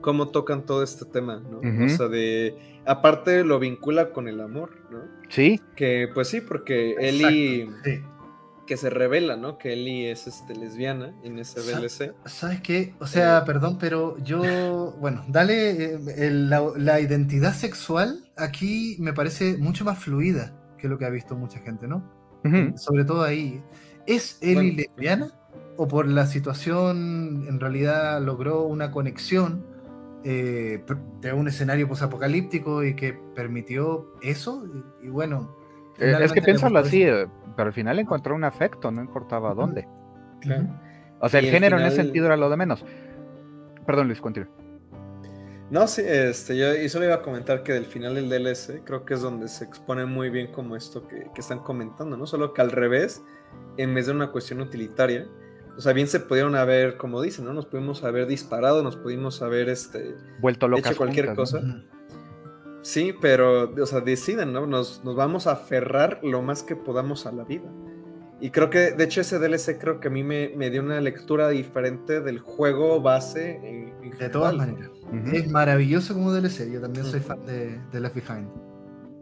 cómo 0.00 0.28
tocan 0.28 0.64
todo 0.64 0.82
este 0.82 1.04
tema, 1.04 1.40
¿no? 1.40 1.58
O 1.84 1.88
sea, 1.88 2.08
de. 2.08 2.56
Aparte 2.86 3.44
lo 3.44 3.58
vincula 3.58 4.12
con 4.12 4.28
el 4.28 4.40
amor, 4.40 4.70
¿no? 4.90 5.02
Sí. 5.28 5.60
Que, 5.76 6.08
pues 6.12 6.28
sí, 6.28 6.40
porque 6.40 6.94
Ellie. 6.98 7.68
Que 8.66 8.76
se 8.76 8.88
revela, 8.88 9.36
¿no? 9.36 9.58
Que 9.58 9.72
Ellie 9.72 10.12
es 10.12 10.28
este, 10.28 10.54
lesbiana 10.54 11.12
en 11.24 11.40
ese 11.40 11.60
DLC. 11.60 12.14
¿Sabes 12.26 12.60
qué? 12.60 12.94
O 13.00 13.06
sea, 13.06 13.38
eh. 13.38 13.42
perdón, 13.44 13.78
pero 13.78 14.16
yo. 14.18 14.94
Bueno, 15.00 15.24
dale. 15.28 15.94
Eh, 15.94 16.30
la, 16.30 17.00
identidad 17.00 17.52
sexual 17.52 18.30
aquí 18.36 18.96
me 19.00 19.12
parece 19.12 19.58
mucho 19.58 19.84
más 19.84 19.98
fluida 19.98 20.56
que 20.78 20.88
lo 20.88 20.98
que 20.98 21.04
ha 21.04 21.10
visto 21.10 21.34
mucha 21.34 21.58
gente, 21.60 21.88
¿no? 21.88 22.08
Sobre 22.76 23.04
todo 23.04 23.22
ahí. 23.22 23.62
¿Es 24.06 24.38
Ellie 24.40 24.72
lesbiana? 24.72 25.32
¿O 25.76 25.88
por 25.88 26.06
la 26.06 26.26
situación 26.26 27.46
en 27.48 27.60
realidad 27.60 28.22
logró 28.22 28.64
una 28.64 28.90
conexión 28.90 29.64
eh, 30.24 30.84
de 31.20 31.32
un 31.32 31.48
escenario 31.48 31.88
posapocalíptico 31.88 32.84
y 32.84 32.94
que 32.94 33.18
permitió 33.34 34.14
eso. 34.22 34.64
Y, 35.02 35.08
bueno. 35.08 35.56
Eh, 35.98 36.14
es 36.20 36.32
que 36.32 36.42
piénsalo 36.42 36.78
así, 36.78 37.02
eh, 37.02 37.26
pero 37.56 37.68
al 37.68 37.72
final 37.72 37.98
encontró 37.98 38.34
un 38.34 38.44
afecto, 38.44 38.90
no 38.90 39.00
importaba 39.00 39.54
dónde. 39.54 39.88
O 41.20 41.28
sea, 41.28 41.40
el 41.40 41.46
género 41.46 41.78
en 41.78 41.86
ese 41.86 41.96
sentido 41.96 42.26
era 42.26 42.36
lo 42.36 42.50
de 42.50 42.56
menos. 42.56 42.84
Perdón, 43.86 44.06
Luis, 44.08 44.20
continúa. 44.20 44.50
No, 45.70 45.86
sí, 45.86 46.02
este, 46.04 46.56
yo 46.56 46.74
y 46.74 46.88
solo 46.88 47.04
iba 47.04 47.14
a 47.14 47.22
comentar 47.22 47.62
que 47.62 47.72
del 47.72 47.86
final 47.86 48.16
del 48.16 48.28
DLC 48.28 48.82
creo 48.84 49.04
que 49.04 49.14
es 49.14 49.20
donde 49.20 49.46
se 49.46 49.64
expone 49.64 50.04
muy 50.04 50.28
bien 50.28 50.50
como 50.50 50.74
esto 50.74 51.06
que, 51.06 51.28
que 51.32 51.40
están 51.40 51.60
comentando, 51.60 52.16
¿no? 52.16 52.26
Solo 52.26 52.52
que 52.52 52.60
al 52.60 52.72
revés, 52.72 53.22
en 53.76 53.94
vez 53.94 54.06
de 54.06 54.12
una 54.12 54.32
cuestión 54.32 54.60
utilitaria, 54.60 55.28
o 55.76 55.80
sea, 55.80 55.92
bien 55.92 56.08
se 56.08 56.20
pudieron 56.20 56.54
haber, 56.56 56.96
como 56.96 57.22
dicen, 57.22 57.44
¿no? 57.44 57.52
Nos 57.52 57.66
pudimos 57.66 58.04
haber 58.04 58.26
disparado, 58.26 58.82
nos 58.82 58.96
pudimos 58.96 59.42
haber, 59.42 59.68
este... 59.68 60.14
Vuelto 60.40 60.68
locas 60.68 60.92
Hecho 60.92 60.98
cualquier 60.98 61.34
cosa. 61.34 61.60
Sí, 62.82 63.14
pero, 63.20 63.74
o 63.74 63.86
sea, 63.86 64.00
deciden, 64.00 64.52
¿no? 64.52 64.66
Nos, 64.66 65.02
vamos 65.04 65.46
a 65.46 65.52
aferrar 65.52 66.20
lo 66.22 66.42
más 66.42 66.62
que 66.62 66.76
podamos 66.76 67.26
a 67.26 67.32
la 67.32 67.44
vida. 67.44 67.70
Y 68.40 68.50
creo 68.50 68.70
que, 68.70 68.92
de 68.92 69.04
hecho, 69.04 69.20
ese 69.20 69.38
DLC 69.38 69.78
creo 69.78 70.00
que 70.00 70.08
a 70.08 70.10
mí 70.10 70.22
me, 70.22 70.48
dio 70.70 70.82
una 70.82 71.00
lectura 71.00 71.50
diferente 71.50 72.20
del 72.20 72.38
juego 72.38 73.02
base 73.02 73.60
en, 73.62 74.10
De 74.18 74.28
todas 74.30 74.54
maneras. 74.54 74.90
Es 75.32 75.50
maravilloso 75.50 76.14
como 76.14 76.32
DLC. 76.32 76.72
Yo 76.72 76.80
también 76.80 77.04
soy 77.04 77.20
fan 77.20 77.44
de, 77.44 77.78
de 77.92 78.00
Left 78.00 78.14
Behind. 78.14 78.48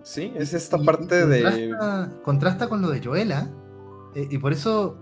Sí, 0.04 0.32
es 0.36 0.54
esta 0.54 0.78
parte 0.78 1.26
de... 1.26 1.74
Contrasta 2.22 2.68
con 2.68 2.80
lo 2.80 2.90
de 2.90 3.02
Joela. 3.02 3.50
Eh, 4.14 4.28
y 4.30 4.38
por 4.38 4.52
eso 4.52 4.98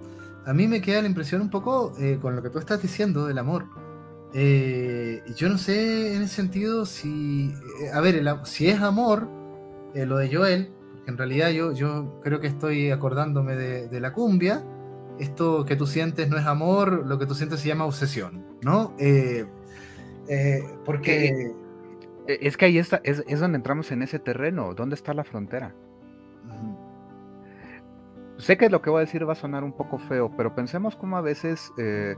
a 0.46 0.54
mí 0.54 0.68
me 0.68 0.80
queda 0.80 1.02
la 1.02 1.08
impresión 1.08 1.42
un 1.42 1.50
poco 1.50 1.92
eh, 1.98 2.18
con 2.22 2.36
lo 2.36 2.42
que 2.42 2.50
tú 2.50 2.58
estás 2.60 2.80
diciendo 2.80 3.26
del 3.26 3.38
amor. 3.38 3.66
Eh, 4.32 5.22
yo 5.34 5.48
no 5.48 5.58
sé 5.58 6.14
en 6.14 6.22
ese 6.22 6.36
sentido 6.36 6.86
si, 6.86 7.52
eh, 7.82 7.90
a 7.92 8.00
ver, 8.00 8.22
si 8.44 8.68
es 8.68 8.80
amor, 8.80 9.28
lo 9.94 10.18
de 10.18 10.34
Joel, 10.34 10.70
porque 10.92 11.10
en 11.10 11.16
realidad 11.16 11.48
yo, 11.50 11.72
yo 11.72 12.20
creo 12.22 12.38
que 12.38 12.46
estoy 12.46 12.90
acordándome 12.90 13.56
de, 13.56 14.00
la 14.00 14.12
cumbia, 14.12 14.62
esto 15.18 15.64
que 15.64 15.74
tú 15.74 15.86
sientes 15.86 16.28
no 16.28 16.36
es 16.36 16.44
amor, 16.44 17.06
lo 17.06 17.18
que 17.18 17.24
tú 17.24 17.34
sientes 17.34 17.60
se 17.60 17.68
llama 17.68 17.86
obsesión, 17.86 18.44
¿no? 18.62 18.94
porque... 20.84 21.54
Es 22.26 22.58
que 22.58 22.66
ahí 22.66 22.76
está, 22.76 23.00
es, 23.04 23.24
es 23.26 23.40
donde 23.40 23.56
entramos 23.56 23.90
en 23.90 24.02
ese 24.02 24.18
terreno, 24.18 24.74
¿dónde 24.74 24.96
está 24.96 25.14
la 25.14 25.24
frontera? 25.24 25.74
Sé 28.38 28.58
que 28.58 28.68
lo 28.68 28.82
que 28.82 28.90
voy 28.90 28.98
a 28.98 29.00
decir 29.00 29.26
va 29.26 29.32
a 29.32 29.36
sonar 29.36 29.64
un 29.64 29.72
poco 29.72 29.98
feo, 29.98 30.30
pero 30.36 30.54
pensemos 30.54 30.94
cómo 30.94 31.16
a 31.16 31.22
veces, 31.22 31.72
eh, 31.78 32.16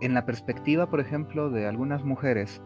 en 0.00 0.14
la 0.14 0.24
perspectiva, 0.24 0.88
por 0.88 1.00
ejemplo, 1.00 1.50
de 1.50 1.66
algunas 1.66 2.02
mujeres, 2.02 2.62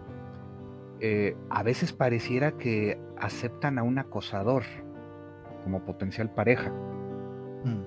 eh, 1.01 1.36
a 1.51 1.65
veces 1.65 1.93
pareciera 1.93 2.53
que 2.53 3.01
aceptan 3.19 3.78
a 3.78 3.82
un 3.82 3.99
acosador 3.99 4.62
como 5.65 5.85
potencial 5.85 6.32
pareja. 6.32 6.70
Mm. 7.65 7.82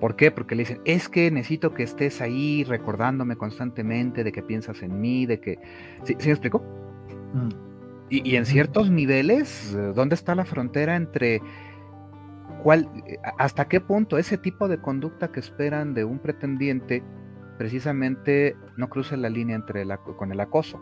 ¿Por 0.00 0.16
qué? 0.16 0.32
Porque 0.32 0.56
le 0.56 0.62
dicen, 0.62 0.80
es 0.84 1.08
que 1.08 1.30
necesito 1.30 1.74
que 1.74 1.84
estés 1.84 2.20
ahí 2.20 2.64
recordándome 2.64 3.36
constantemente 3.36 4.24
de 4.24 4.32
que 4.32 4.42
piensas 4.42 4.82
en 4.82 5.00
mí, 5.00 5.26
de 5.26 5.40
que... 5.40 5.58
¿Sí, 6.04 6.16
me 6.16 6.30
explico? 6.30 6.58
Mm. 7.34 7.48
Y, 8.08 8.30
y, 8.30 8.36
en 8.36 8.46
ciertos 8.46 8.90
niveles, 8.90 9.76
¿dónde 9.94 10.16
está 10.16 10.34
la 10.34 10.44
frontera 10.44 10.96
entre 10.96 11.40
eh, 13.06 13.18
hasta 13.38 13.68
qué 13.68 13.80
punto 13.80 14.18
ese 14.18 14.38
tipo 14.38 14.68
de 14.68 14.78
conducta 14.78 15.28
que 15.28 15.40
esperan 15.40 15.94
de 15.94 16.04
un 16.04 16.18
pretendiente 16.18 17.02
precisamente 17.58 18.56
no 18.76 18.88
cruza 18.88 19.16
la 19.16 19.28
línea 19.28 19.56
entre 19.56 19.82
el, 19.82 19.96
con 20.16 20.32
el 20.32 20.40
acoso. 20.40 20.80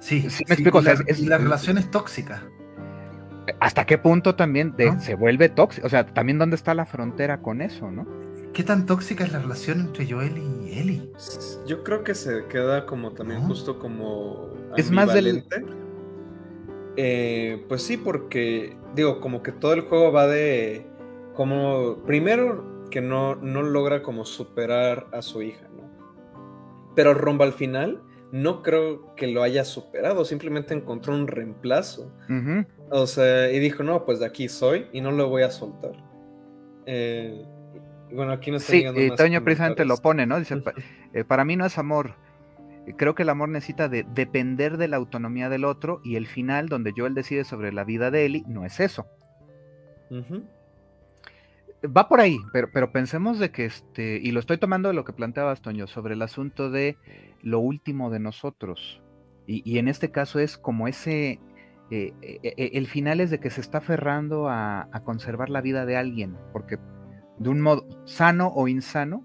Sí, 0.00 0.30
sí 0.30 0.44
me 0.46 0.54
explico. 0.54 0.80
La, 0.80 0.92
es, 0.92 1.20
la 1.20 1.38
relación 1.38 1.78
es 1.78 1.90
tóxica. 1.90 2.42
¿Hasta 3.60 3.84
qué 3.84 3.98
punto 3.98 4.36
también 4.36 4.74
se 5.00 5.14
vuelve 5.14 5.48
tóxica? 5.48 5.86
O 5.86 5.90
sea, 5.90 6.06
también 6.06 6.38
dónde 6.38 6.56
está 6.56 6.74
la 6.74 6.86
frontera 6.86 7.40
con 7.40 7.62
eso, 7.62 7.90
¿no? 7.90 8.06
¿Qué 8.52 8.62
tan 8.62 8.86
tóxica 8.86 9.24
es 9.24 9.32
la 9.32 9.40
relación 9.40 9.80
entre 9.80 10.10
Joel 10.10 10.36
y 10.38 10.78
Ellie? 10.78 11.12
Yo 11.66 11.82
creo 11.84 12.04
que 12.04 12.14
se 12.14 12.46
queda 12.46 12.86
como 12.86 13.12
también 13.12 13.42
justo 13.42 13.78
como 13.78 14.54
es 14.76 14.90
más 14.90 15.12
del 15.12 15.44
eh, 17.00 17.64
pues 17.68 17.82
sí, 17.82 17.96
porque 17.96 18.76
digo, 18.96 19.20
como 19.20 19.40
que 19.40 19.52
todo 19.52 19.72
el 19.72 19.82
juego 19.82 20.10
va 20.10 20.26
de 20.26 20.84
como 21.32 21.98
primero 22.04 22.88
que 22.90 23.00
no, 23.00 23.36
no 23.36 23.62
logra 23.62 24.02
como 24.02 24.24
superar 24.24 25.06
a 25.12 25.22
su 25.22 25.42
hija, 25.42 25.68
¿no? 25.68 25.88
Pero 26.96 27.14
rumbo 27.14 27.44
al 27.44 27.52
final 27.52 28.02
no 28.32 28.64
creo 28.64 29.14
que 29.14 29.28
lo 29.28 29.44
haya 29.44 29.64
superado, 29.64 30.24
simplemente 30.24 30.74
encontró 30.74 31.14
un 31.14 31.28
reemplazo. 31.28 32.12
O 32.90 33.06
sea, 33.06 33.48
y 33.52 33.60
dijo, 33.60 33.84
no, 33.84 34.04
pues 34.04 34.18
de 34.18 34.26
aquí 34.26 34.48
soy 34.48 34.86
y 34.92 35.00
no 35.00 35.12
lo 35.12 35.28
voy 35.28 35.42
a 35.42 35.52
soltar. 35.52 35.92
Eh, 36.84 37.46
bueno, 38.12 38.32
aquí 38.32 38.50
no 38.50 38.56
está 38.56 38.72
Sí, 38.72 38.84
y 38.84 39.14
Toño 39.14 39.44
precisamente 39.44 39.84
lo 39.84 39.98
pone, 39.98 40.26
¿no? 40.26 40.40
Dice, 40.40 40.60
eh, 41.12 41.22
para 41.22 41.44
mí 41.44 41.54
no 41.54 41.64
es 41.64 41.78
amor, 41.78 42.16
creo 42.96 43.14
que 43.14 43.22
el 43.22 43.28
amor 43.28 43.48
necesita 43.48 43.88
de 43.88 44.04
depender 44.14 44.76
de 44.76 44.88
la 44.88 44.96
autonomía 44.96 45.48
del 45.48 45.64
otro 45.64 46.00
y 46.04 46.16
el 46.16 46.26
final 46.26 46.68
donde 46.68 46.92
Joel 46.96 47.14
decide 47.14 47.44
sobre 47.44 47.72
la 47.72 47.84
vida 47.84 48.10
de 48.10 48.26
Ellie 48.26 48.44
no 48.46 48.64
es 48.64 48.80
eso. 48.80 49.06
Va 51.96 52.08
por 52.08 52.20
ahí, 52.20 52.38
pero, 52.52 52.70
pero 52.72 52.90
pensemos 52.90 53.38
de 53.38 53.50
que 53.50 53.64
este, 53.64 54.18
y 54.22 54.32
lo 54.32 54.40
estoy 54.40 54.58
tomando 54.58 54.88
de 54.88 54.94
lo 54.94 55.04
que 55.04 55.12
planteabas, 55.12 55.62
Toño, 55.62 55.86
sobre 55.86 56.14
el 56.14 56.22
asunto 56.22 56.70
de 56.70 56.96
lo 57.42 57.60
último 57.60 58.10
de 58.10 58.18
nosotros. 58.18 59.00
Y, 59.46 59.78
en 59.78 59.88
este 59.88 60.10
caso 60.10 60.40
es 60.40 60.58
como 60.58 60.88
ese, 60.88 61.40
eh, 61.90 62.12
eh, 62.20 62.38
eh, 62.42 62.70
el 62.74 62.86
final 62.86 63.20
es 63.20 63.30
de 63.30 63.40
que 63.40 63.48
se 63.48 63.62
está 63.62 63.78
aferrando 63.78 64.46
a, 64.46 64.88
a, 64.92 65.04
conservar 65.04 65.48
la 65.48 65.62
vida 65.62 65.86
de 65.86 65.96
alguien, 65.96 66.36
porque 66.52 66.78
de 67.38 67.48
un 67.48 67.62
modo 67.62 67.86
sano 68.04 68.48
o 68.48 68.68
insano, 68.68 69.24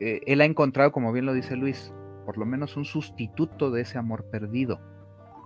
él 0.00 0.40
ha 0.42 0.44
encontrado, 0.44 0.92
como 0.92 1.10
bien 1.10 1.24
lo 1.24 1.32
dice 1.32 1.56
Luis, 1.56 1.92
por 2.28 2.36
lo 2.36 2.44
menos 2.44 2.76
un 2.76 2.84
sustituto 2.84 3.70
de 3.70 3.80
ese 3.80 3.96
amor 3.96 4.26
perdido. 4.30 4.82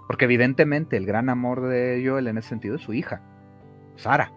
Porque 0.09 0.25
evidentemente 0.25 0.97
el 0.97 1.07
gran 1.07 1.29
amor 1.29 1.69
de 1.69 2.03
Joel 2.05 2.27
en 2.27 2.39
ese 2.39 2.49
sentido 2.49 2.75
es 2.75 2.83
su 2.83 2.93
hija, 2.93 3.23
Sara. 3.95 4.33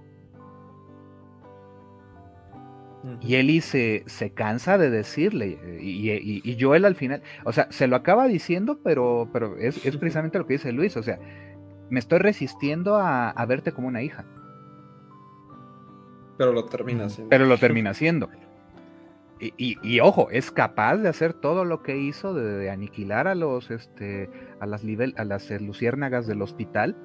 Y 3.19 3.33
Eli 3.33 3.61
se, 3.61 4.03
se, 4.05 4.29
cansa 4.29 4.77
de 4.77 4.91
decirle, 4.91 5.57
y, 5.81 6.55
Joel 6.61 6.85
al 6.85 6.93
final, 6.93 7.23
o 7.45 7.51
sea, 7.51 7.65
se 7.71 7.87
lo 7.87 7.95
acaba 7.95 8.27
diciendo, 8.27 8.79
pero, 8.83 9.27
pero 9.33 9.57
es, 9.57 9.79
precisamente 9.97 10.37
lo 10.37 10.45
que 10.45 10.53
dice 10.53 10.71
Luis, 10.71 10.95
o 10.97 11.01
sea, 11.01 11.17
me 11.89 11.97
estoy 11.97 12.19
resistiendo 12.19 12.97
a, 12.97 13.43
verte 13.47 13.71
como 13.71 13.87
una 13.87 14.03
hija. 14.03 14.23
Pero 16.37 16.53
lo 16.53 16.65
termina 16.65 17.05
haciendo. 17.05 17.29
Pero 17.31 17.45
lo 17.47 17.57
termina 17.57 17.89
haciendo. 17.89 18.29
Y, 19.37 19.99
ojo, 19.99 20.29
es 20.31 20.49
capaz 20.49 20.97
de 20.97 21.09
hacer 21.09 21.33
todo 21.33 21.65
lo 21.65 21.83
que 21.83 21.97
hizo, 21.97 22.33
de, 22.33 22.69
aniquilar 22.69 23.27
a 23.27 23.35
los, 23.35 23.69
este, 23.69 24.29
a 24.61 24.65
las, 24.65 24.83
a 25.17 25.25
las 25.25 25.51
eh, 25.51 25.59
luciérnagas 25.59 26.25
del 26.25 26.41
hospital, 26.41 26.95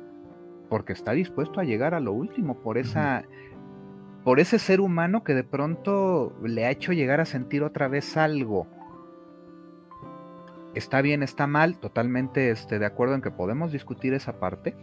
porque 0.68 0.92
está 0.92 1.10
dispuesto 1.10 1.58
a 1.58 1.64
llegar 1.64 1.92
a 1.92 2.00
lo 2.00 2.12
último 2.12 2.60
por 2.60 2.78
esa, 2.78 3.24
por 4.22 4.38
ese 4.38 4.60
ser 4.60 4.80
humano 4.80 5.24
que 5.24 5.34
de 5.34 5.42
pronto 5.42 6.32
le 6.44 6.66
ha 6.66 6.70
hecho 6.70 6.92
llegar 6.92 7.20
a 7.20 7.24
sentir 7.24 7.64
otra 7.64 7.88
vez 7.88 8.16
algo. 8.16 8.68
Está 10.74 11.02
bien, 11.02 11.24
está 11.24 11.48
mal, 11.48 11.78
totalmente 11.80 12.52
este, 12.52 12.78
de 12.78 12.86
acuerdo 12.86 13.16
en 13.16 13.22
que 13.22 13.32
podemos 13.32 13.72
discutir 13.72 14.14
esa 14.14 14.38
parte, 14.38 14.76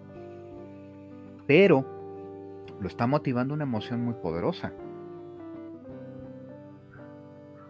pero 1.45 1.85
lo 2.81 2.89
está 2.89 3.07
motivando 3.07 3.53
una 3.53 3.63
emoción 3.63 4.03
muy 4.03 4.15
poderosa. 4.15 4.73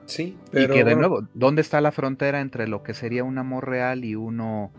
Sí, 0.08 0.38
pero. 0.52 0.74
Y 0.74 0.78
que 0.78 0.84
de 0.84 0.96
nuevo, 0.96 1.28
¿dónde 1.34 1.62
está 1.62 1.80
la 1.82 1.92
frontera 1.92 2.42
entre 2.42 2.68
lo 2.68 2.82
que 2.82 2.94
sería 2.94 3.24
un 3.24 3.38
amor 3.38 3.68
real 3.68 4.04
y 4.06 4.16
uno 4.16 4.72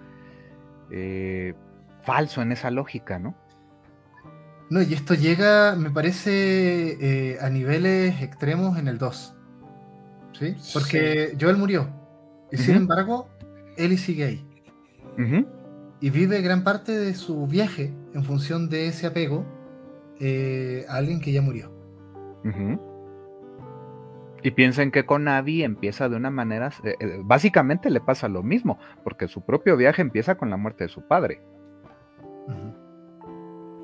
eh, 0.90 1.55
falso 2.02 2.42
en 2.42 2.50
esa 2.50 2.70
lógica, 2.70 3.18
no? 3.18 3.36
No, 4.70 4.82
y 4.82 4.92
esto 4.92 5.14
llega, 5.14 5.76
me 5.76 5.90
parece, 5.90 6.98
eh, 7.00 7.38
a 7.40 7.48
niveles 7.48 8.20
extremos 8.20 8.78
en 8.78 8.88
el 8.88 8.98
2. 8.98 9.34
¿Sí? 10.38 10.56
Porque 10.74 11.36
Joel 11.40 11.56
murió. 11.56 11.88
Y 12.50 12.59
sin 12.59 12.76
embargo, 12.76 13.28
Ellie 13.76 13.98
sigue 13.98 14.24
ahí. 14.24 14.44
Y 16.00 16.10
vive 16.10 16.40
gran 16.42 16.62
parte 16.64 16.92
de 16.92 17.14
su 17.14 17.46
viaje 17.46 17.92
en 18.14 18.24
función 18.24 18.68
de 18.68 18.86
ese 18.86 19.06
apego 19.06 19.44
eh, 20.20 20.86
a 20.88 20.96
alguien 20.96 21.20
que 21.20 21.32
ya 21.32 21.42
murió. 21.42 21.72
Y 24.43 24.52
piensen 24.52 24.90
que 24.90 25.05
con 25.05 25.27
Abby 25.28 25.65
empieza 25.65 26.09
de 26.09 26.16
una 26.16 26.31
manera, 26.31 26.73
eh, 26.85 26.97
eh, 27.01 27.20
básicamente 27.23 27.90
le 27.90 28.01
pasa 28.01 28.28
lo 28.28 28.43
mismo, 28.43 28.78
porque 29.02 29.28
su 29.28 29.44
propio 29.44 29.77
viaje 29.77 30.02
empieza 30.02 30.36
con 30.36 30.51
la 30.51 30.56
muerte 30.56 30.85
de 30.85 30.89
su 30.89 31.02
padre. 31.02 31.43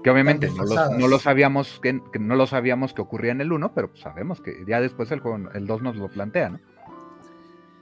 Que 0.02 0.10
obviamente 0.10 0.50
no 0.50 1.08
lo, 1.08 1.18
sabíamos 1.18 1.80
que, 1.80 1.98
no 2.20 2.36
lo 2.36 2.46
sabíamos 2.46 2.92
que 2.92 3.00
ocurría 3.00 3.32
en 3.32 3.40
el 3.40 3.52
1, 3.52 3.72
pero 3.74 3.88
pues 3.88 4.00
sabemos 4.00 4.40
que 4.40 4.64
ya 4.66 4.80
después 4.80 5.10
el, 5.10 5.22
el 5.54 5.66
2 5.66 5.82
nos 5.82 5.96
lo 5.96 6.08
plantea, 6.08 6.50
¿no? 6.50 6.60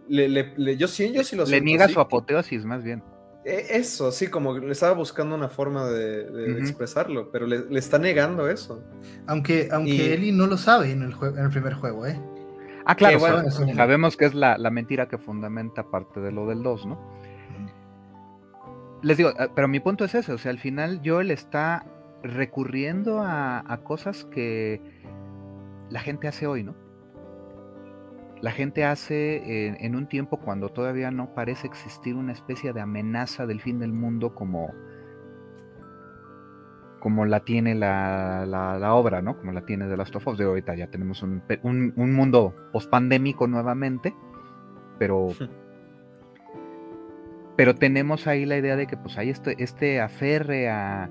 le, 0.08 0.78
yo 0.78 0.88
sí, 0.88 1.12
yo 1.12 1.24
sí 1.24 1.36
lo 1.36 1.46
Le 1.46 1.62
niega 1.62 1.88
su 1.88 2.00
apoteosis, 2.00 2.66
más 2.66 2.84
bien. 2.84 3.04
E, 3.48 3.78
eso, 3.78 4.12
sí, 4.12 4.28
como 4.28 4.58
le 4.58 4.74
estaba 4.74 4.94
buscando 4.94 5.34
una 5.34 5.48
forma 5.48 5.86
de, 5.88 6.60
expresarlo, 6.60 7.32
pero 7.32 7.48
le, 7.48 7.66
está 7.80 7.98
negando 7.98 8.50
eso. 8.50 8.84
Aunque, 9.26 9.70
aunque 9.72 10.14
Eli 10.14 10.34
no 10.34 10.48
lo 10.48 10.58
sabe 10.58 10.92
en 10.92 11.02
el, 11.04 11.14
en 11.14 11.46
el 11.46 11.50
primer 11.50 11.74
juego, 11.74 12.06
¿eh? 12.06 12.20
Ah, 12.86 12.96
claro, 12.96 13.20
sabemos 13.50 14.18
que 14.18 14.26
es 14.26 14.34
la, 14.34 14.58
mentira 14.70 15.08
que 15.08 15.18
fundamenta 15.18 15.84
parte 15.90 16.20
de 16.20 16.34
lo 16.34 16.46
del 16.46 16.62
2, 16.62 16.88
¿no? 16.88 17.00
Les 19.02 19.16
digo, 19.16 19.32
ah, 19.40 19.48
pero 19.56 19.70
mi 19.70 19.80
punto 19.80 20.04
es 20.04 20.14
ese, 20.14 20.34
o 20.34 20.38
sea, 20.38 20.52
al 20.52 20.60
final 20.60 21.02
Joel 21.06 21.32
está 21.32 21.86
recurriendo 22.24 23.22
a 23.22 23.80
cosas 23.84 24.26
que 24.26 24.82
la 25.90 26.02
gente 26.02 26.28
hace 26.28 26.48
hoy, 26.48 26.64
¿no? 26.64 26.87
La 28.42 28.52
gente 28.52 28.86
hace 28.86 29.76
en, 29.84 29.96
un 29.96 30.08
tiempo 30.08 30.38
cuando 30.38 30.70
todavía 30.70 31.12
no 31.12 31.34
parece 31.34 31.68
existir 31.68 32.16
una 32.16 32.34
especie 32.34 32.74
de 32.74 32.82
amenaza 32.82 33.46
del 33.46 33.62
fin 33.62 33.80
del 33.80 33.94
mundo 33.94 34.36
como, 34.36 34.74
como 37.00 37.26
la 37.26 37.40
tiene 37.42 37.74
la, 37.76 38.46
la, 38.46 38.94
obra, 38.94 39.22
¿no? 39.22 39.38
Como 39.38 39.52
la 39.54 39.66
tiene 39.66 39.88
The 39.88 39.98
Last 39.98 40.16
of 40.16 40.28
Us. 40.28 40.38
De 40.38 40.46
ahorita 40.46 40.76
ya 40.76 40.88
tenemos 40.88 41.24
un, 41.24 41.42
un, 41.64 42.14
mundo 42.14 42.54
pospandémico 42.72 43.48
nuevamente, 43.48 44.14
pero... 45.00 45.30
pero 47.56 47.74
tenemos 47.74 48.28
ahí 48.28 48.46
la 48.46 48.58
idea 48.58 48.76
de 48.76 48.86
que 48.86 48.98
pues 48.98 49.18
hay 49.18 49.32
este, 49.32 49.56
este 49.64 50.00
aferre 50.00 50.70
a, 50.70 51.10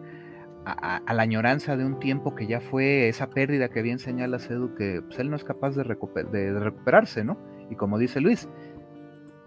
a, 0.66 1.14
la 1.14 1.22
añoranza 1.22 1.76
de 1.76 1.84
un 1.84 2.00
tiempo 2.00 2.34
que 2.34 2.48
ya 2.48 2.60
fue 2.60 3.08
esa 3.08 3.30
pérdida 3.30 3.68
que 3.68 3.82
bien 3.82 4.00
señala 4.00 4.40
Sedu, 4.40 4.74
que 4.74 5.00
pues, 5.00 5.18
él 5.20 5.30
no 5.30 5.36
es 5.36 5.44
capaz 5.44 5.76
de, 5.76 5.84
de, 5.84 6.58
recuperarse, 6.58 7.22
¿no? 7.22 7.38
Y 7.70 7.76
como 7.76 7.98
dice 7.98 8.20
Luis, 8.20 8.48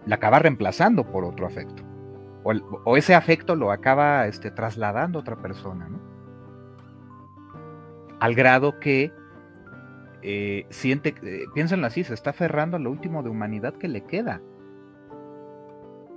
la 0.05 0.15
acaba 0.15 0.39
reemplazando 0.39 1.11
por 1.11 1.25
otro 1.25 1.45
afecto. 1.45 1.83
O, 2.43 2.95
ese 2.95 3.15
afecto 3.15 3.55
lo 3.55 3.71
acaba 3.71 4.27
este, 4.27 4.49
trasladando 4.49 5.19
a 5.19 5.21
otra 5.21 5.35
persona, 5.35 5.89
¿no? 5.89 5.99
Al 8.21 8.33
grado 8.33 8.79
que 8.79 9.11
eh, 10.21 10.65
siente, 10.69 11.15
eh, 11.21 11.45
piénsenlo 11.53 11.85
así, 11.85 12.05
se 12.05 12.13
está 12.13 12.29
aferrando 12.29 12.77
a 12.77 12.79
lo 12.79 12.91
último 12.91 13.23
de 13.23 13.29
humanidad 13.29 13.73
que 13.73 13.89
le 13.89 14.05
queda. 14.05 14.41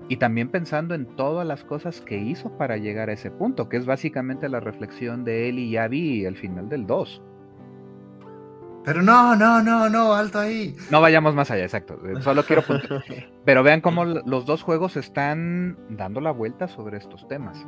Y 0.09 0.17
también 0.17 0.49
pensando 0.49 0.95
en 0.95 1.07
todas 1.17 1.47
las 1.47 1.65
cosas 1.65 2.01
que 2.01 2.19
hizo 2.19 2.57
para 2.59 2.77
llegar 2.77 3.09
a 3.09 3.13
ese 3.13 3.31
punto, 3.31 3.69
que 3.69 3.77
es 3.77 3.87
básicamente 3.87 4.49
la 4.49 4.61
reflexión 4.61 5.25
de 5.25 5.49
él 5.49 5.59
y 5.59 5.77
Abby 5.77 6.27
al 6.27 6.37
final 6.37 6.69
del 6.69 6.87
2. 6.87 7.23
Pero 8.85 9.01
no, 9.01 9.37
no, 9.37 9.63
no, 9.63 9.89
no, 9.89 10.13
alto 10.13 10.41
ahí. 10.41 10.75
No 10.91 11.01
vayamos 11.01 11.35
más 11.35 11.51
allá, 11.51 11.63
exacto. 11.63 11.99
Eh, 12.05 12.21
solo 12.21 12.45
quiero 12.45 12.65
Pero 13.45 13.63
vean 13.63 13.81
cómo 13.81 14.05
los 14.05 14.45
dos 14.45 14.63
juegos 14.63 14.97
están 14.97 15.79
dando 15.89 16.21
la 16.21 16.33
vuelta 16.33 16.67
sobre 16.67 16.99
estos 16.99 17.29
temas. 17.29 17.65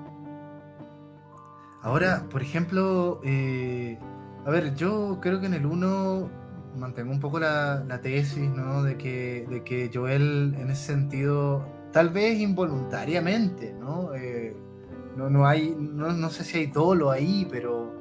Ahora, 1.82 2.24
por 2.31 2.43
ejemplo, 2.43 3.20
eh, 3.24 3.98
a 4.44 4.51
ver, 4.51 4.74
yo 4.74 5.19
creo 5.20 5.40
que 5.40 5.47
en 5.47 5.55
el 5.55 5.66
1 5.66 6.31
mantengo 6.77 7.12
un 7.12 7.20
poco 7.20 7.39
la, 7.39 8.01
tesis, 8.02 8.51
¿no? 8.51 8.82
De 8.82 8.97
que, 8.97 9.47
de 9.48 9.62
que 9.62 9.90
Joel 9.93 10.56
en 10.59 10.70
ese 10.70 10.86
sentido 10.86 11.65
tal 11.95 12.11
vez 12.11 12.41
involuntariamente, 12.41 13.73
¿no? 13.73 14.12
Eh, 14.15 14.55
no, 15.16 15.47
hay, 15.47 15.77
no, 15.79 16.29
sé 16.29 16.43
si 16.43 16.59
hay 16.59 16.66
dolo 16.66 17.12
ahí, 17.12 17.47
pero 17.49 17.95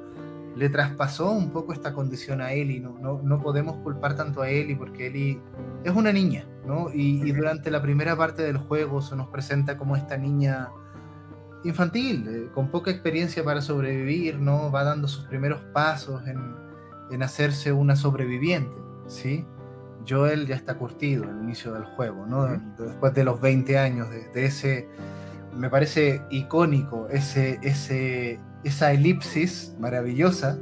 le 0.56 0.68
traspasó 0.68 1.30
un 1.30 1.50
poco 1.52 1.72
esta 1.72 1.92
condición 1.94 2.40
a 2.40 2.52
Eli. 2.52 2.80
No, 2.80 3.20
no, 3.22 3.40
podemos 3.40 3.76
culpar 3.84 4.16
tanto 4.16 4.42
a 4.42 4.50
Eli 4.50 4.74
porque 4.74 5.06
Eli 5.06 5.40
es 5.84 5.94
una 5.94 6.12
niña, 6.12 6.44
¿no? 6.66 6.88
Y, 6.92 7.30
durante 7.30 7.70
la 7.70 7.80
primera 7.80 8.16
parte 8.16 8.42
del 8.42 8.58
juego 8.58 9.00
se 9.00 9.14
nos 9.14 9.28
presenta 9.28 9.78
como 9.78 9.94
esta 9.94 10.16
niña 10.16 10.70
infantil, 11.62 12.26
eh, 12.28 12.50
con 12.52 12.72
poca 12.72 12.90
experiencia 12.90 13.44
para 13.44 13.62
sobrevivir, 13.62 14.40
¿no? 14.40 14.72
Va 14.72 14.82
dando 14.82 15.06
sus 15.06 15.24
primeros 15.26 15.60
pasos 15.72 16.26
en, 16.26 16.56
en 17.12 17.22
hacerse 17.22 17.72
una 17.72 17.94
sobreviviente, 17.94 18.76
¿sí? 19.06 19.46
Joel 20.08 20.46
ya 20.46 20.54
está 20.54 20.76
curtido 20.76 21.24
al 21.24 21.42
inicio 21.42 21.72
del 21.74 21.84
juego, 21.84 22.26
¿no? 22.26 22.46
Después 22.78 23.14
de 23.14 23.24
los 23.24 23.40
20 23.40 23.78
años 23.78 24.08
de, 24.10 24.44
ese, 24.44 24.88
me 25.56 25.70
parece 25.70 26.22
icónico, 26.30 27.08
ese, 27.10 27.58
ese, 27.62 28.38
esa 28.64 28.92
elipsis 28.92 29.74
maravillosa, 29.78 30.58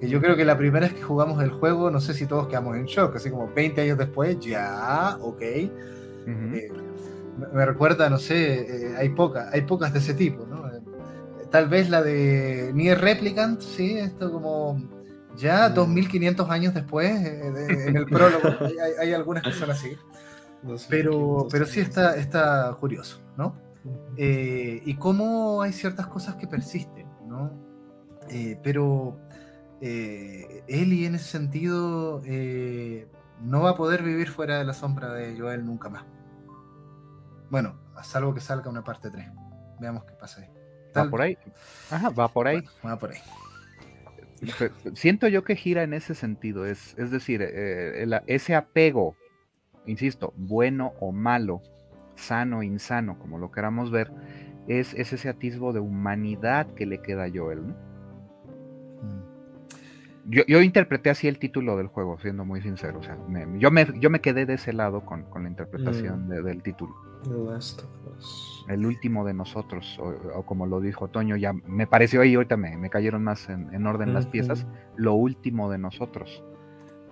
que 0.00 0.08
yo 0.08 0.20
creo 0.20 0.36
que 0.36 0.44
la 0.44 0.56
primera 0.56 0.86
vez 0.86 0.94
que 0.94 1.02
jugamos 1.02 1.42
el 1.42 1.50
juego, 1.50 1.90
no 1.90 2.00
sé 2.00 2.14
si 2.14 2.26
todos 2.26 2.48
quedamos 2.48 2.76
en 2.76 2.86
shock, 2.86 3.16
así 3.16 3.30
como 3.30 3.52
20 3.52 3.80
años 3.82 3.98
después, 3.98 4.38
ya, 4.40 5.16
ok. 5.20 5.42
Eh, 5.42 6.68
me, 7.52 7.66
recuerda, 7.66 8.08
no 8.08 8.18
sé, 8.18 8.60
eh, 8.60 8.94
hay, 8.96 9.10
pocas, 9.10 9.52
hay 9.52 9.62
pocas 9.62 9.92
de 9.92 9.98
ese 9.98 10.14
tipo, 10.14 10.46
¿no? 10.46 10.60
tal 11.50 11.68
vez 11.68 11.90
la 11.90 12.02
de 12.02 12.70
Nier 12.74 13.00
Replicant, 13.00 13.60
sí, 13.60 13.98
esto 13.98 14.30
como 14.30 14.80
ya 15.40 15.68
2500 15.70 16.46
mm. 16.46 16.50
años 16.50 16.74
después, 16.74 17.10
eh, 17.10 17.86
en 17.88 17.96
el 17.96 18.06
prólogo, 18.06 18.48
hay, 19.00 19.12
algunas 19.12 19.42
que 19.42 19.52
son 19.52 19.70
así. 19.70 19.96
Pero, 20.88 21.48
pero 21.50 21.64
sí 21.64 21.80
está, 21.80 22.16
está 22.16 22.76
curioso, 22.78 23.20
¿no? 23.36 23.56
Eh, 24.18 24.82
y 24.84 24.94
cómo 24.96 25.62
hay 25.62 25.72
ciertas 25.72 26.06
cosas 26.06 26.36
que 26.36 26.46
persisten, 26.46 27.06
¿no? 27.26 27.50
Eh, 28.28 28.60
pero 28.62 29.18
Eli 29.80 31.06
en 31.06 31.14
ese 31.14 31.24
sentido 31.24 32.20
no 33.40 33.62
va 33.62 33.70
a 33.70 33.76
poder 33.76 34.02
vivir 34.02 34.28
fuera 34.28 34.58
de 34.58 34.64
la 34.64 34.74
sombra 34.74 35.14
de 35.14 35.38
Joel 35.38 35.64
nunca 35.64 35.88
más. 35.88 36.04
Bueno, 37.48 37.80
a 37.96 38.04
salvo 38.04 38.34
que 38.34 38.40
salga 38.40 38.68
una 38.68 38.84
parte 38.84 39.10
3. 39.10 39.26
veamos 39.80 40.04
qué 40.04 40.12
pasa 40.12 40.42
ahí. 40.42 40.50
Va 40.94 41.08
por 41.08 41.22
ahí. 41.22 41.38
Ajá, 41.90 42.10
va 42.10 42.28
por 42.28 42.46
ahí. 42.46 42.62
va 42.84 42.96
por 42.96 43.12
ahí. 43.12 43.18
Siento 44.94 45.28
yo 45.28 45.44
que 45.44 45.56
gira 45.56 45.82
en 45.82 45.92
ese 45.92 46.14
sentido, 46.14 46.64
es, 46.64 46.96
es 46.98 47.10
decir, 47.10 47.42
eh, 47.42 48.06
ese 48.26 48.54
apego, 48.54 49.14
insisto, 49.86 50.32
bueno 50.36 50.92
o 51.00 51.12
malo, 51.12 51.62
sano 52.14 52.58
o 52.58 52.62
insano, 52.62 53.18
como 53.18 53.38
lo 53.38 53.50
queramos 53.50 53.90
ver, 53.90 54.10
es, 54.68 54.94
ese 54.94 55.28
atisbo 55.28 55.72
de 55.72 55.80
humanidad 55.80 56.66
que 56.74 56.86
le 56.86 57.02
queda 57.02 57.24
a 57.24 57.30
Joel. 57.32 57.68
¿no? 57.68 57.74
Mm. 59.02 59.30
Yo, 60.46 60.62
interpreté 60.62 61.10
así 61.10 61.28
el 61.28 61.38
título 61.38 61.76
del 61.76 61.88
juego, 61.88 62.18
siendo 62.20 62.44
muy 62.44 62.60
sincero. 62.62 63.00
O 63.00 63.02
sea, 63.02 63.18
yo, 63.58 63.70
me, 63.70 63.86
yo 63.98 64.10
me 64.10 64.20
quedé 64.20 64.46
de 64.46 64.54
ese 64.54 64.72
lado 64.72 65.04
con, 65.04 65.26
la 65.42 65.48
interpretación 65.48 66.28
mm. 66.28 66.44
del 66.44 66.62
título. 66.62 67.09
El 68.68 68.86
último 68.86 69.24
de 69.24 69.34
nosotros, 69.34 69.98
o, 69.98 70.44
como 70.44 70.66
lo 70.66 70.80
dijo 70.80 71.08
Toño, 71.08 71.36
ya 71.36 71.52
me 71.52 71.86
pareció 71.86 72.20
ahí, 72.20 72.34
ahorita 72.34 72.56
me, 72.56 72.90
cayeron 72.90 73.24
más 73.24 73.48
en, 73.48 73.86
orden 73.86 74.14
las 74.14 74.26
piezas, 74.26 74.66
lo 74.96 75.14
último 75.14 75.70
de 75.70 75.78
nosotros. 75.78 76.42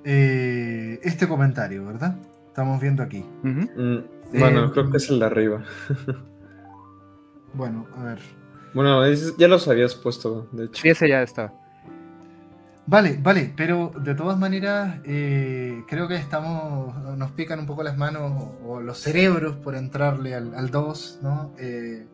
Eh, 0.04 1.00
este 1.02 1.26
comentario, 1.28 1.84
¿verdad? 1.84 2.16
Estamos 2.46 2.80
viendo 2.80 3.02
aquí. 3.02 3.24
Bueno, 3.42 4.66
eh, 4.66 4.70
creo 4.72 4.90
que 4.90 4.96
es 4.96 5.10
el 5.10 5.18
de 5.18 5.26
arriba. 5.26 5.62
bueno, 7.54 7.86
a 7.96 8.04
ver. 8.04 8.18
Bueno, 8.74 9.02
ya 9.38 9.48
los 9.48 9.66
habías 9.68 9.94
puesto, 9.94 10.48
de 10.52 10.66
hecho. 10.66 10.82
Sí, 10.82 10.88
ese 10.88 11.08
ya 11.08 11.22
está. 11.22 11.52
Vale, 12.90 13.18
vale, 13.22 13.52
pero 13.54 13.92
de 14.00 14.14
todas 14.14 14.38
maneras 14.38 15.00
eh, 15.04 15.84
creo 15.86 16.08
que 16.08 16.16
estamos, 16.16 16.96
nos 17.18 17.32
pican 17.32 17.58
un 17.58 17.66
poco 17.66 17.82
las 17.82 17.98
manos 17.98 18.48
o, 18.64 18.80
los 18.80 18.98
cerebros 18.98 19.56
por 19.56 19.74
entrarle 19.74 20.34
al, 20.34 20.70
2, 20.70 21.18
¿no? 21.22 21.52
Eh, 21.58 22.06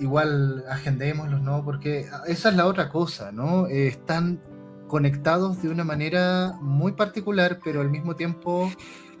igual 0.00 0.64
agendémoslos, 0.70 1.42
¿no? 1.42 1.62
Porque 1.62 2.06
esa 2.26 2.48
es 2.48 2.56
la 2.56 2.64
otra 2.64 2.88
cosa, 2.88 3.30
¿no? 3.30 3.66
están 3.66 4.40
conectados 4.88 5.62
de 5.62 5.68
una 5.68 5.84
manera 5.84 6.56
muy 6.62 6.92
particular, 6.92 7.58
pero 7.62 7.82
al 7.82 7.90
mismo 7.90 8.16
tiempo 8.16 8.70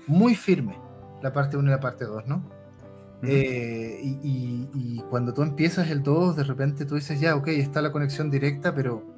muy 0.06 0.34
firme 0.34 0.78
la 1.22 1.34
parte 1.34 1.58
1 1.58 1.68
y 1.68 1.70
la 1.70 1.80
parte 1.80 2.06
2, 2.06 2.26
¿no? 2.26 2.42
Eh, 3.22 4.00
y, 4.02 5.02
cuando 5.10 5.32
tú 5.34 5.42
empiezas 5.42 5.90
el 5.90 6.02
2, 6.02 6.36
de 6.36 6.44
repente 6.44 6.84
tú 6.84 6.94
dices, 6.94 7.20
ya, 7.20 7.36
ok, 7.36 7.48
está 7.48 7.82
la 7.82 7.92
conexión 7.92 8.30
directa, 8.30 8.74
pero 8.74 9.15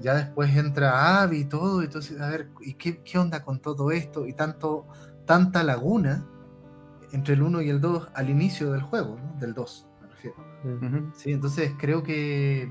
ya 0.00 0.14
después 0.14 0.54
entra 0.56 1.22
Avi 1.22 1.38
y 1.40 1.44
todo, 1.44 1.82
entonces, 1.82 2.20
a 2.20 2.28
ver, 2.28 2.48
¿y 2.60 2.74
qué, 2.74 3.02
qué, 3.02 3.18
onda 3.18 3.42
con 3.42 3.60
todo 3.60 3.90
esto? 3.90 4.26
Y 4.26 4.32
tanto, 4.32 4.86
tanta 5.24 5.62
laguna 5.62 6.26
entre 7.12 7.34
el 7.34 7.42
1 7.42 7.62
y 7.62 7.70
el 7.70 7.80
2 7.80 8.08
al 8.14 8.30
inicio 8.30 8.72
del 8.72 8.82
juego, 8.82 9.16
¿no? 9.16 9.40
del 9.40 9.54
2, 9.54 9.86
me 10.02 10.08
refiero. 10.08 10.36
Sí, 11.14 11.32
entonces 11.32 11.72
creo 11.78 12.02
que 12.02 12.70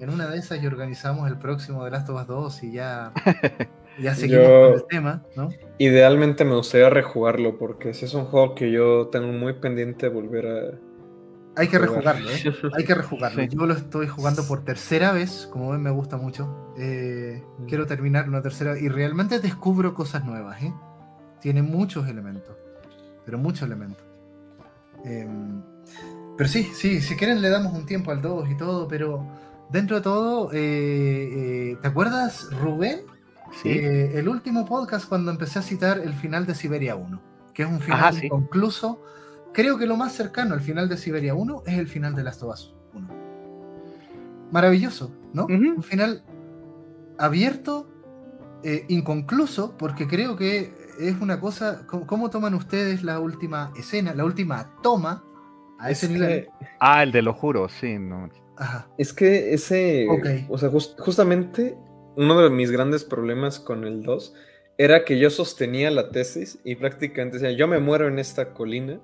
en 0.00 0.10
una 0.10 0.28
de 0.28 0.38
esas 0.38 0.60
ya 0.60 0.68
organizamos 0.68 1.28
el 1.28 1.38
próximo 1.38 1.84
de 1.84 1.90
Last 1.90 2.08
of 2.08 2.20
Us 2.20 2.26
2 2.26 2.62
y 2.64 2.72
ya 2.72 3.12
Ya 4.00 4.14
seguimos 4.14 4.46
con 4.46 4.72
el 4.74 4.86
tema, 4.86 5.22
¿no? 5.34 5.50
Idealmente 5.78 6.44
me 6.44 6.54
gustaría 6.54 6.88
rejugarlo 6.88 7.58
porque 7.58 7.94
si 7.94 8.04
es 8.04 8.14
un 8.14 8.26
juego 8.26 8.54
que 8.54 8.70
yo 8.70 9.08
tengo 9.08 9.32
muy 9.32 9.54
pendiente 9.54 10.08
volver 10.08 10.46
a. 10.46 10.87
Hay 11.58 11.68
que 11.68 11.78
rejugarlo, 11.78 12.30
¿eh? 12.30 12.54
Hay 12.76 12.84
que 12.84 12.94
rejugarlo. 12.94 13.42
Yo 13.42 13.66
lo 13.66 13.74
estoy 13.74 14.06
jugando 14.06 14.46
por 14.46 14.64
tercera 14.64 15.12
vez, 15.12 15.48
como 15.50 15.70
ven, 15.70 15.82
me 15.82 15.90
gusta 15.90 16.16
mucho. 16.16 16.72
Eh, 16.78 17.42
mm. 17.58 17.66
Quiero 17.66 17.86
terminar 17.86 18.28
una 18.28 18.40
tercera 18.40 18.78
y 18.78 18.88
realmente 18.88 19.40
descubro 19.40 19.92
cosas 19.94 20.24
nuevas, 20.24 20.62
¿eh? 20.62 20.72
Tiene 21.40 21.62
muchos 21.62 22.08
elementos, 22.08 22.56
pero 23.24 23.38
muchos 23.38 23.62
elementos. 23.62 24.04
Em, 25.04 25.62
pero 26.36 26.48
sí, 26.48 26.70
sí, 26.74 27.00
si 27.00 27.16
quieren 27.16 27.42
le 27.42 27.50
damos 27.50 27.72
un 27.74 27.84
tiempo 27.84 28.10
al 28.10 28.22
2 28.22 28.50
y 28.50 28.56
todo, 28.56 28.88
pero 28.88 29.26
dentro 29.70 29.96
de 29.96 30.02
todo, 30.02 30.50
eh, 30.52 30.58
eh, 31.72 31.76
¿te 31.82 31.88
acuerdas, 31.88 32.48
Rubén? 32.60 33.00
Eh, 33.64 34.12
el 34.14 34.28
último 34.28 34.64
podcast 34.64 35.08
cuando 35.08 35.30
empecé 35.30 35.58
a 35.58 35.62
citar 35.62 35.98
el 35.98 36.12
final 36.12 36.46
de 36.46 36.54
Siberia 36.54 36.96
1, 36.96 37.20
que 37.52 37.62
es 37.62 37.68
un 37.68 37.80
final 37.80 38.22
inconcluso. 38.22 39.02
Creo 39.52 39.78
que 39.78 39.86
lo 39.86 39.96
más 39.96 40.12
cercano 40.12 40.54
al 40.54 40.60
final 40.60 40.88
de 40.88 40.96
Siberia 40.96 41.34
1 41.34 41.62
es 41.66 41.78
el 41.78 41.88
final 41.88 42.14
de 42.14 42.22
Last 42.22 42.42
of 42.42 42.54
Us 42.54 42.74
1. 42.94 43.08
Maravilloso, 44.50 45.12
¿no? 45.32 45.46
Un 45.46 45.82
final 45.82 46.22
abierto, 47.18 47.88
eh, 48.62 48.84
inconcluso, 48.88 49.76
porque 49.76 50.06
creo 50.06 50.36
que 50.36 50.72
es 51.00 51.20
una 51.20 51.40
cosa. 51.40 51.86
¿cómo, 51.86 52.30
toman 52.30 52.54
ustedes 52.54 53.02
la 53.02 53.20
última 53.20 53.72
escena, 53.76 54.14
la 54.14 54.24
última 54.24 54.74
toma 54.82 55.24
a 55.78 55.90
ese 55.90 56.08
nivel? 56.08 56.48
Ah, 56.80 57.02
el 57.02 57.12
de 57.12 57.22
lo 57.22 57.32
juro, 57.32 57.68
sí, 57.68 57.98
no. 57.98 58.28
Es 58.96 59.12
que 59.12 59.54
ese. 59.54 60.06
O 60.48 60.58
sea, 60.58 60.70
justamente 60.98 61.76
uno 62.16 62.40
de 62.40 62.50
mis 62.50 62.70
grandes 62.70 63.04
problemas 63.04 63.60
con 63.60 63.84
el 63.84 64.02
2 64.02 64.34
era 64.76 65.04
que 65.04 65.18
yo 65.18 65.30
sostenía 65.30 65.90
la 65.90 66.10
tesis 66.10 66.58
y 66.64 66.76
prácticamente 66.76 67.38
decía, 67.38 67.56
yo 67.56 67.68
me 67.68 67.78
muero 67.78 68.08
en 68.08 68.18
esta 68.18 68.54
colina, 68.54 69.00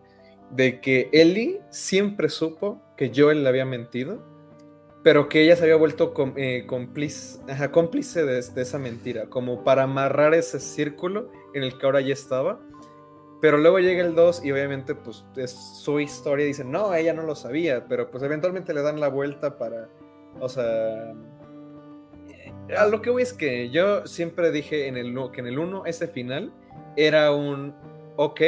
de 0.55 0.81
que 0.81 1.09
Ellie 1.13 1.61
siempre 1.71 2.29
supo 2.29 2.81
que 2.97 3.11
Joel 3.15 3.43
le 3.43 3.49
había 3.49 3.65
mentido, 3.65 4.23
pero 5.03 5.29
que 5.29 5.43
ella 5.43 5.57
se 5.57 5.65
había 5.65 5.77
vuelto 5.77 6.15
eh, 6.37 6.65
cómplice, 6.67 8.25
de, 8.25 8.39
esa 8.39 8.79
mentira, 8.79 9.27
como 9.27 9.65
para 9.65 9.83
amarrar 9.83 10.33
ese 10.33 10.61
círculo 10.61 11.31
en 11.55 11.65
el 11.65 11.77
que 11.77 11.87
ahora 11.87 12.01
ya 12.01 12.13
estaba. 12.13 12.61
Pero 13.41 13.59
luego 13.59 13.81
llega 13.81 14.03
el 14.03 14.15
2 14.15 14.45
y 14.45 14.53
obviamente 14.53 14.95
pues 14.95 15.25
es 15.37 15.51
su 15.51 16.01
historia, 16.01 16.47
dicen, 16.47 16.71
no, 16.71 16.95
ella 16.95 17.13
no 17.13 17.23
lo 17.23 17.35
sabía, 17.35 17.87
pero 17.87 18.11
pues 18.11 18.23
eventualmente 18.23 18.73
le 18.73 18.81
dan 18.81 19.01
la 19.01 19.09
vuelta 19.09 19.59
para, 19.59 19.91
o 20.41 20.49
sea, 20.49 21.13
a 22.79 22.87
lo 22.87 23.03
que 23.03 23.11
voy 23.11 23.23
es 23.23 23.35
que 23.35 23.69
yo 23.69 24.07
siempre 24.07 24.51
dije 24.51 24.87
en 24.87 24.97
el, 24.97 25.15
que 25.33 25.41
en 25.41 25.49
el 25.49 25.59
1 25.59 25.85
ese 25.85 26.07
final 26.09 26.53
era 26.97 27.33
un, 27.33 27.75
ok, 28.17 28.41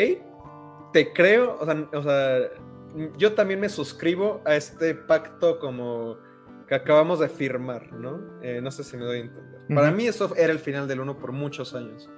te 0.97 1.13
creo, 1.13 1.59
o 1.61 2.03
sea, 2.03 2.39
yo 3.19 3.35
también 3.35 3.61
me 3.61 3.69
suscribo 3.69 4.41
a 4.47 4.57
este 4.57 4.95
pacto 4.95 5.59
como 5.59 6.17
que 6.67 6.75
acabamos 6.75 7.21
de 7.21 7.29
firmar, 7.29 7.93
¿no? 7.93 8.19
Eh, 8.41 8.61
no 8.63 8.71
sé 8.71 8.83
si 8.83 8.97
me 8.97 9.05
doy 9.05 9.19
a 9.19 9.21
entender. 9.21 9.61
Para 9.75 9.91
mí 9.91 10.07
eso 10.07 10.35
era 10.37 10.55
el 10.55 10.59
final 10.59 10.89
del 10.89 11.01
1 11.01 11.19
por 11.19 11.33
muchos 11.33 11.75
años. 11.75 12.09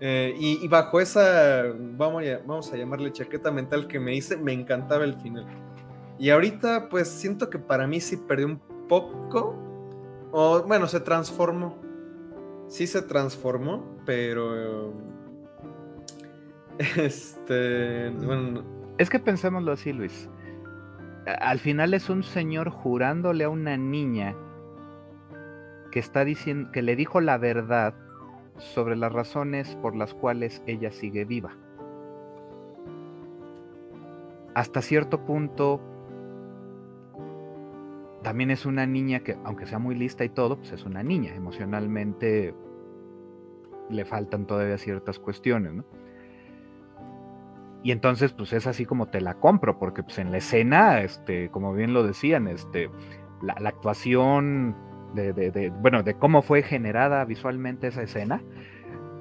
Eh, 0.00 0.34
y, 0.38 0.68
bajo 0.68 1.00
esa, 1.00 1.64
vamos 1.74 2.22
a, 2.24 2.36
vamos 2.46 2.70
a 2.70 2.76
llamarle 2.76 3.12
chaqueta 3.12 3.50
mental 3.50 3.88
que 3.88 3.98
me 3.98 4.14
hice, 4.14 4.36
me 4.36 4.52
encantaba 4.52 5.04
el 5.04 5.14
final. 5.14 5.46
Y 6.18 6.28
ahorita 6.28 6.90
pues 6.90 7.08
siento 7.08 7.48
que 7.48 7.58
para 7.58 7.86
mí 7.86 7.98
sí 7.98 8.18
perdí 8.18 8.44
un 8.44 8.58
poco 8.90 9.56
o 10.32 10.62
bueno, 10.64 10.86
se 10.86 11.00
transformó. 11.00 11.78
Sí 12.68 12.86
se 12.86 13.00
transformó, 13.00 13.96
pero. 14.04 14.92
Este. 16.78 18.10
Bueno. 18.10 18.62
Es 18.98 19.10
que 19.10 19.18
pensémoslo 19.18 19.72
así, 19.72 19.92
Luis. 19.92 20.28
Al 21.26 21.58
final 21.58 21.94
es 21.94 22.10
un 22.10 22.22
señor 22.22 22.70
jurándole 22.70 23.44
a 23.44 23.48
una 23.48 23.76
niña 23.76 24.34
que 25.90 25.98
está 25.98 26.24
diciendo. 26.24 26.70
que 26.72 26.82
le 26.82 26.96
dijo 26.96 27.20
la 27.20 27.38
verdad 27.38 27.94
sobre 28.58 28.96
las 28.96 29.12
razones 29.12 29.76
por 29.76 29.96
las 29.96 30.14
cuales 30.14 30.62
ella 30.66 30.90
sigue 30.90 31.24
viva. 31.24 31.56
Hasta 34.54 34.82
cierto 34.82 35.24
punto 35.24 35.80
también 38.22 38.50
es 38.50 38.66
una 38.66 38.86
niña 38.86 39.20
que, 39.20 39.36
aunque 39.44 39.66
sea 39.66 39.78
muy 39.78 39.94
lista 39.94 40.24
y 40.24 40.28
todo, 40.28 40.56
pues 40.58 40.72
es 40.72 40.84
una 40.84 41.02
niña. 41.02 41.34
Emocionalmente 41.34 42.54
le 43.90 44.04
faltan 44.04 44.46
todavía 44.46 44.78
ciertas 44.78 45.18
cuestiones, 45.18 45.74
¿no? 45.74 45.84
Y 47.82 47.90
entonces, 47.90 48.32
pues 48.32 48.52
es 48.52 48.66
así 48.66 48.86
como 48.86 49.06
te 49.08 49.20
la 49.20 49.34
compro, 49.34 49.78
porque 49.78 50.02
pues 50.02 50.18
en 50.18 50.30
la 50.30 50.38
escena, 50.38 51.00
este, 51.00 51.50
como 51.50 51.74
bien 51.74 51.92
lo 51.92 52.06
decían, 52.06 52.46
este, 52.46 52.90
la, 53.42 53.54
actuación 53.68 54.76
de, 55.14 55.72
bueno, 55.80 56.02
de 56.02 56.14
cómo 56.14 56.42
fue 56.42 56.62
generada 56.62 57.24
visualmente 57.24 57.88
esa 57.88 58.02
escena, 58.02 58.42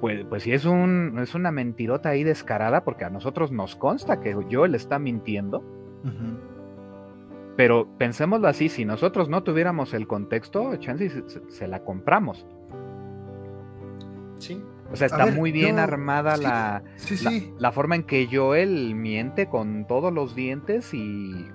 pues, 0.01 0.25
pues 0.25 0.43
sí 0.43 0.51
es, 0.51 0.65
un, 0.65 1.17
es 1.19 1.35
una 1.35 1.51
mentirota 1.51 2.09
ahí 2.09 2.23
descarada, 2.23 2.83
porque 2.83 3.05
a 3.05 3.09
nosotros 3.09 3.51
nos 3.51 3.75
consta 3.75 4.19
que 4.19 4.33
Joel 4.33 4.75
está 4.75 4.99
mintiendo. 4.99 5.63
Pero 7.55 7.87
pensémoslo 7.99 8.47
así, 8.47 8.69
si 8.69 8.85
nosotros 8.85 9.29
no 9.29 9.43
tuviéramos 9.43 9.93
el 9.93 10.07
contexto, 10.07 10.75
chance 10.77 11.23
se, 11.47 11.67
la 11.67 11.83
compramos. 11.83 12.47
Sí. 14.39 14.63
O 14.91 14.95
sea, 14.95 15.07
está 15.07 15.27
muy 15.27 15.51
bien 15.51 15.79
armada 15.79 16.35
la, 16.37 16.83
la, 17.57 17.71
forma 17.71 17.95
en 17.95 18.03
que 18.03 18.27
Joel 18.31 18.93
miente 18.95 19.47
con 19.47 19.87
todos 19.87 20.11
los 20.11 20.35
dientes 20.35 20.93
y, 20.93 21.47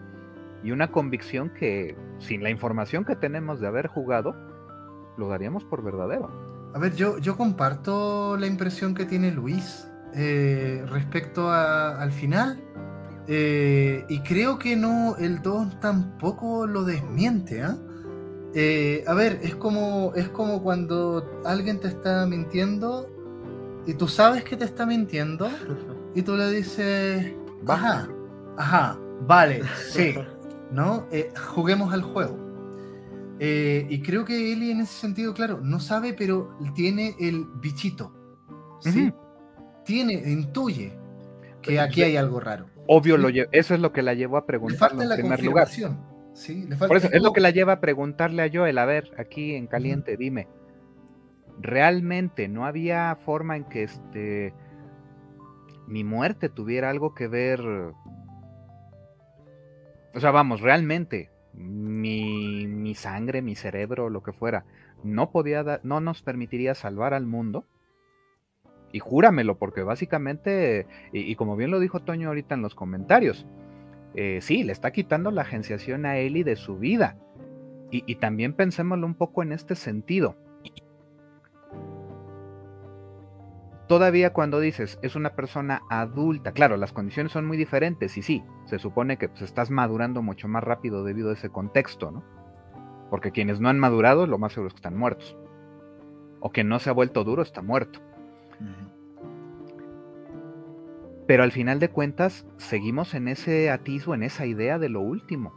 y, 0.63 0.71
una 0.71 0.91
convicción 0.91 1.51
que 1.51 1.97
sin 2.19 2.43
la 2.43 2.51
información 2.51 3.05
que 3.05 3.15
tenemos 3.15 3.61
de 3.61 3.67
haber 3.67 3.89
jugado, 3.89 4.35
lo 5.19 5.29
daríamos 5.29 5.65
por 5.65 5.83
verdadero. 5.85 6.31
A 6.75 6.79
ver, 6.79 6.95
yo, 6.95 7.19
yo 7.19 7.37
comparto 7.37 8.37
la 8.39 8.47
impresión 8.47 8.95
que 8.95 9.05
tiene 9.05 9.31
Luis 9.31 9.87
eh, 10.15 10.85
respecto 10.89 11.51
al 11.51 12.13
final 12.13 12.63
Eh, 13.29 14.05
y 14.09 14.21
creo 14.21 14.57
que 14.57 14.77
no, 14.77 15.17
el 15.19 15.43
2 15.43 15.81
tampoco 15.81 16.65
lo 16.69 16.85
desmiente, 16.85 17.61
¿ah? 17.61 17.77
Eh, 18.55 19.03
a 19.07 19.15
ver, 19.15 19.41
es 19.43 19.57
como, 19.57 20.13
es 20.15 20.29
como 20.29 20.63
cuando 20.63 21.43
alguien 21.45 21.81
te 21.81 21.89
está 21.89 22.25
mintiendo 22.27 23.11
y 23.87 23.95
tú 23.95 24.09
sabes 24.09 24.45
que 24.45 24.57
te 24.57 24.65
está 24.65 24.85
mintiendo 24.85 25.49
y 26.15 26.23
tú 26.23 26.37
le 26.37 26.51
dices, 26.51 27.33
ajá, 27.67 28.09
ajá, 28.57 28.99
vale, 29.21 29.63
sí, 29.89 30.15
¿no? 30.71 31.07
Eh, 31.13 31.33
juguemos 31.55 31.93
al 31.93 32.03
juego. 32.03 32.37
Eh, 33.39 33.87
y 33.89 34.01
creo 34.01 34.25
que 34.25 34.53
Eli 34.53 34.71
en 34.71 34.81
ese 34.81 34.95
sentido, 34.95 35.35
claro, 35.35 35.61
no 35.63 35.79
sabe, 35.79 36.15
pero 36.15 36.57
tiene 36.75 37.15
el 37.21 37.45
bichito, 37.61 38.13
¿sí? 38.81 39.13
Tiene, 39.85 40.15
intuye 40.15 40.99
que 41.63 41.79
aquí 41.79 42.03
hay 42.03 42.17
algo 42.17 42.41
raro. 42.41 42.67
Obvio, 42.89 43.17
lo 43.17 43.29
eso 43.29 43.75
es 43.75 43.81
lo 43.81 43.93
que 43.93 44.03
la 44.03 44.15
llevó 44.15 44.37
a 44.37 44.47
preguntar 44.47 44.93
en 44.93 45.09
primer 45.17 45.45
lugar. 45.45 45.69
Por 46.89 46.97
eso, 46.97 47.09
es 47.13 47.23
lo 47.23 47.33
que 47.33 47.41
la 47.41 47.51
lleva 47.51 47.75
a 47.75 47.81
preguntarle 47.81 48.43
a 48.43 48.51
Joel, 48.53 48.79
a 48.79 48.85
ver, 48.85 49.13
aquí 49.19 49.55
en 49.55 49.67
caliente, 49.67 50.17
dime, 50.17 50.49
¿realmente 51.59 52.49
no 52.49 52.67
había 52.67 53.17
forma 53.25 53.57
en 53.57 53.65
que 53.65 53.85
este 53.85 54.55
mi 55.87 56.05
muerte 56.05 56.49
tuviera 56.49 56.91
algo 56.91 57.15
que 57.15 57.29
ver? 57.29 57.61
O 60.15 60.21
sea, 60.21 60.31
vamos, 60.31 60.61
realmente, 60.61 61.31
mi, 61.53 62.67
mi 62.67 62.95
sangre, 62.95 63.43
mi 63.43 63.55
cerebro, 63.55 64.09
lo 64.11 64.23
que 64.23 64.33
fuera, 64.33 64.65
no 65.05 65.31
podía 65.31 65.81
no 65.83 66.01
nos 66.01 66.23
permitiría 66.23 66.75
salvar 66.75 67.15
al 67.15 67.27
mundo. 67.27 67.65
Y 68.93 68.99
júramelo, 68.99 69.59
porque 69.59 69.83
básicamente, 69.83 70.87
y 71.13 71.35
como 71.35 71.57
bien 71.57 71.71
lo 71.71 71.81
dijo 71.81 72.01
Toño 72.01 72.29
ahorita 72.29 72.55
en 72.55 72.63
los 72.63 72.75
comentarios, 72.75 73.47
eh, 74.17 74.39
sí, 74.41 74.65
le 74.65 74.73
está 74.73 74.93
quitando 74.93 75.31
la 75.31 75.43
agenciación 75.43 76.07
a 76.07 76.17
Eli 76.17 76.43
de 76.43 76.57
su 76.57 76.79
vida. 76.79 77.19
Y, 77.91 78.17
también 78.17 78.53
pensémoslo 78.53 79.07
un 79.07 79.15
poco 79.15 79.43
en 79.43 79.53
este 79.53 79.75
sentido. 79.75 80.37
Todavía 83.89 84.33
cuando 84.33 84.59
dices 84.59 84.99
es 85.03 85.15
una 85.15 85.37
persona 85.37 85.83
adulta, 85.89 86.53
claro, 86.53 86.77
las 86.77 86.93
condiciones 86.93 87.33
son 87.33 87.47
muy 87.47 87.57
diferentes 87.57 88.17
y 88.17 88.23
sí, 88.23 88.43
se 88.65 88.79
supone 88.81 89.17
que 89.17 89.29
pues, 89.29 89.43
estás 89.43 89.71
madurando 89.71 90.23
mucho 90.23 90.49
más 90.49 90.65
rápido 90.65 91.05
debido 91.05 91.31
a 91.31 91.35
ese 91.35 91.51
contexto, 91.51 92.11
¿no? 92.11 92.25
Porque 93.11 93.31
quienes 93.31 93.61
no 93.61 93.69
han 93.69 93.79
madurado, 93.79 94.27
lo 94.27 94.39
más 94.39 94.53
seguro 94.53 94.69
es 94.69 94.75
que 94.75 94.79
están 94.79 94.97
muertos. 94.97 95.37
O 96.41 96.51
que 96.51 96.65
no 96.65 96.81
se 96.81 96.91
ha 96.91 96.93
vuelto 96.93 97.23
duro, 97.23 97.43
está 97.43 97.63
muerto. 97.63 98.01
Pero 101.29 101.43
al 101.43 101.53
final 101.53 101.79
de 101.79 101.89
cuentas, 101.89 102.47
seguimos 102.57 103.15
en 103.15 103.29
ese 103.29 103.71
atisbo, 103.71 104.15
en 104.15 104.25
esa 104.25 104.47
idea 104.47 104.79
de 104.79 104.89
lo 104.89 105.01
último. 105.01 105.53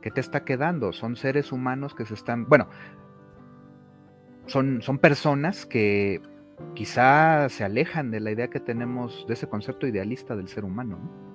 ¿Qué 0.00 0.10
te 0.12 0.20
está 0.20 0.44
quedando? 0.44 0.92
Son 0.92 1.16
seres 1.16 1.52
humanos 1.52 1.94
que 1.94 2.06
se 2.06 2.14
están. 2.14 2.48
Bueno, 2.48 2.68
son, 4.48 4.82
son 4.82 4.98
personas 4.98 5.64
que 5.64 6.20
quizá 6.74 7.48
se 7.48 7.62
alejan 7.62 8.10
de 8.10 8.20
la 8.20 8.32
idea 8.32 8.48
que 8.48 8.60
tenemos 8.60 9.24
de 9.28 9.34
ese 9.34 9.46
concepto 9.46 9.86
idealista 9.86 10.34
del 10.34 10.48
ser 10.48 10.64
humano. 10.64 10.98
¿no? 10.98 11.28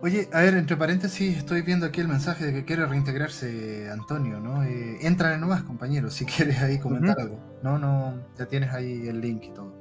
Oye, 0.00 0.28
a 0.32 0.42
ver, 0.42 0.54
entre 0.54 0.76
paréntesis, 0.76 1.38
estoy 1.38 1.62
viendo 1.62 1.84
aquí 1.84 2.00
el 2.00 2.06
mensaje 2.06 2.46
de 2.46 2.52
que 2.52 2.64
quiere 2.64 2.86
reintegrarse 2.86 3.90
Antonio, 3.90 4.38
¿no? 4.38 4.62
Eh, 4.62 4.98
entra 5.00 5.36
nomás, 5.38 5.64
compañero, 5.64 6.08
si 6.10 6.24
quieres 6.24 6.60
ahí 6.62 6.78
comentar 6.78 7.18
algo. 7.18 7.38
No, 7.62 7.78
no, 7.78 8.14
ya 8.38 8.46
tienes 8.46 8.72
ahí 8.72 9.08
el 9.08 9.20
link 9.20 9.44
y 9.44 9.50
todo. 9.50 9.74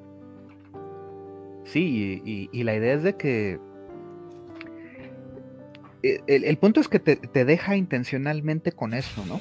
Sí, 1.65 2.49
y, 2.51 2.64
la 2.64 2.76
idea 2.76 2.93
es 2.93 3.03
de 3.03 3.15
que. 3.15 3.59
Eh, 6.01 6.22
el, 6.27 6.57
punto 6.57 6.80
es 6.80 6.88
que 6.88 6.99
te, 6.99 7.45
deja 7.45 7.76
intencionalmente 7.76 8.72
con 8.72 8.93
eso, 8.93 9.23
¿no? 9.26 9.39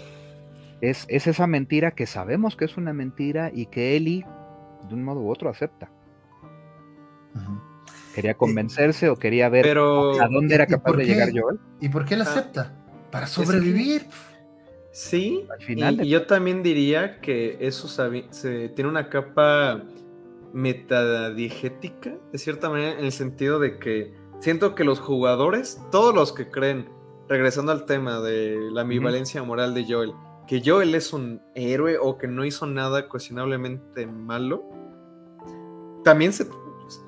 Es, 0.81 1.07
esa 1.09 1.47
mentira 1.47 1.93
que 1.93 2.07
sabemos 2.07 2.57
que 2.57 2.67
es 2.67 2.77
una 2.77 2.93
mentira 2.93 3.51
y 3.53 3.67
que 3.67 3.97
Eli, 3.97 4.25
de 4.89 4.95
un 4.95 5.05
modo 5.05 5.21
u 5.21 5.31
otro, 5.31 5.49
acepta. 5.49 5.91
¿Quería 8.15 8.35
convencerse 8.35 9.09
o 9.09 9.17
quería 9.17 9.49
ver 9.49 9.69
a 9.69 10.29
dónde 10.31 10.55
era 10.55 10.67
capaz 10.67 10.93
de 10.93 11.05
llegar 11.05 11.31
Joel? 11.35 11.59
¿Y 11.81 11.89
por 11.89 12.05
qué 12.05 12.15
él 12.15 12.23
ah. 12.23 12.25
acepta? 12.25 12.73
¿Para 13.11 13.27
sobrevivir? 13.27 14.07
Sí, 14.91 15.47
Al 15.51 15.61
final 15.61 16.07
y, 16.07 16.09
yo 16.09 16.27
también 16.27 16.63
diría 16.63 17.21
que 17.21 17.59
eso 17.61 17.87
se, 17.87 18.71
tiene 18.71 18.89
una 18.89 19.11
capa 19.11 19.83
metadigética, 20.55 22.17
de 22.33 22.39
cierta 22.39 22.71
manera, 22.71 22.99
en 22.99 23.05
el 23.05 23.13
sentido 23.13 23.59
de 23.59 23.79
que 23.79 24.15
siento 24.41 24.75
que 24.75 24.85
los 24.85 24.99
jugadores, 24.99 25.83
todos 25.93 26.15
los 26.15 26.33
que 26.33 26.51
creen, 26.51 26.89
regresando 27.29 27.73
al 27.73 27.85
tema 27.85 28.21
de 28.21 28.57
la 28.73 28.81
ambivalencia 28.81 29.43
moral 29.43 29.75
de 29.75 29.85
Joel, 29.85 30.15
que 30.47 30.63
Joel 30.65 30.95
es 30.95 31.13
un 31.13 31.41
héroe 31.55 31.99
o 31.99 32.19
que 32.19 32.29
no 32.29 32.45
hizo 32.45 32.67
nada 32.67 33.09
cuestionablemente 33.09 34.07
malo, 34.07 34.65
también 36.05 36.33
se 36.33 36.49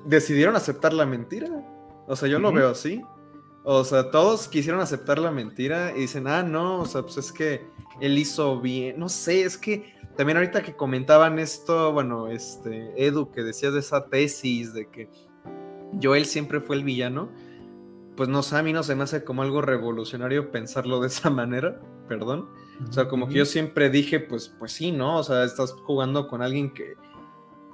decidieron 0.05 0.55
aceptar 0.55 0.93
la 0.93 1.05
mentira. 1.05 1.47
O 2.07 2.15
sea, 2.15 2.27
yo 2.27 2.39
lo 2.39 2.51
veo 2.51 2.69
así. 2.69 3.01
O 3.63 3.83
sea, 3.83 4.11
todos 4.11 4.47
quisieron 4.47 4.81
aceptar 4.81 5.19
la 5.19 5.31
mentira 5.31 5.93
y 5.95 6.01
dicen, 6.01 6.27
ah, 6.27 6.43
no, 6.43 6.79
o 6.79 6.85
sea, 6.85 7.03
pues 7.03 7.17
es 7.17 7.31
que 7.31 7.67
él 8.01 8.17
hizo 8.17 8.59
bien. 8.59 8.99
No 8.99 9.09
sé, 9.09 9.43
es 9.43 9.57
que 9.57 9.93
también 10.17 10.37
ahorita 10.37 10.63
que 10.63 10.75
comentaban 10.75 11.39
esto, 11.39 11.93
bueno, 11.93 12.27
este, 12.27 12.91
Edu, 12.97 13.31
que 13.31 13.43
decías 13.43 13.73
de 13.73 13.79
esa 13.79 14.09
tesis 14.09 14.73
de 14.73 14.89
que 14.89 15.09
Joel 16.01 16.25
siempre 16.25 16.59
fue 16.59 16.75
el 16.75 16.83
villano, 16.83 17.29
pues 18.17 18.27
no 18.27 18.43
sé, 18.43 18.57
a 18.57 18.63
mí 18.63 18.73
no 18.73 18.83
se 18.83 18.95
me 18.95 19.03
hace 19.03 19.23
como 19.23 19.43
algo 19.43 19.61
revolucionario 19.61 20.51
pensarlo 20.51 20.99
de 20.99 21.07
esa 21.07 21.29
manera, 21.29 21.79
perdón. 22.07 22.49
O 22.87 22.91
sea, 22.91 23.07
como 23.07 23.27
que 23.27 23.33
yo 23.35 23.45
siempre 23.45 23.89
dije, 23.89 24.19
pues, 24.19 24.55
pues 24.57 24.71
sí, 24.71 24.91
¿no? 24.91 25.17
O 25.17 25.23
sea, 25.23 25.43
estás 25.43 25.73
jugando 25.85 26.27
con 26.27 26.41
alguien 26.41 26.73
que, 26.73 26.93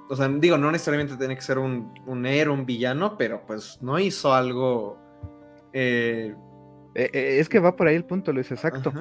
o 0.08 0.16
sea, 0.16 0.28
digo, 0.28 0.58
no 0.58 0.72
necesariamente 0.72 1.16
tiene 1.16 1.36
que 1.36 1.42
ser 1.42 1.58
un, 1.58 1.94
un 2.06 2.26
héroe, 2.26 2.54
un 2.54 2.66
villano, 2.66 3.16
pero 3.16 3.44
pues 3.46 3.78
no 3.82 3.98
hizo 3.98 4.34
algo. 4.34 4.98
Eh, 5.72 6.34
eh, 6.94 7.10
eh, 7.12 7.38
es 7.38 7.48
que 7.48 7.60
va 7.60 7.76
por 7.76 7.86
ahí 7.86 7.94
el 7.94 8.04
punto, 8.04 8.32
Luis, 8.32 8.50
exacto. 8.50 8.92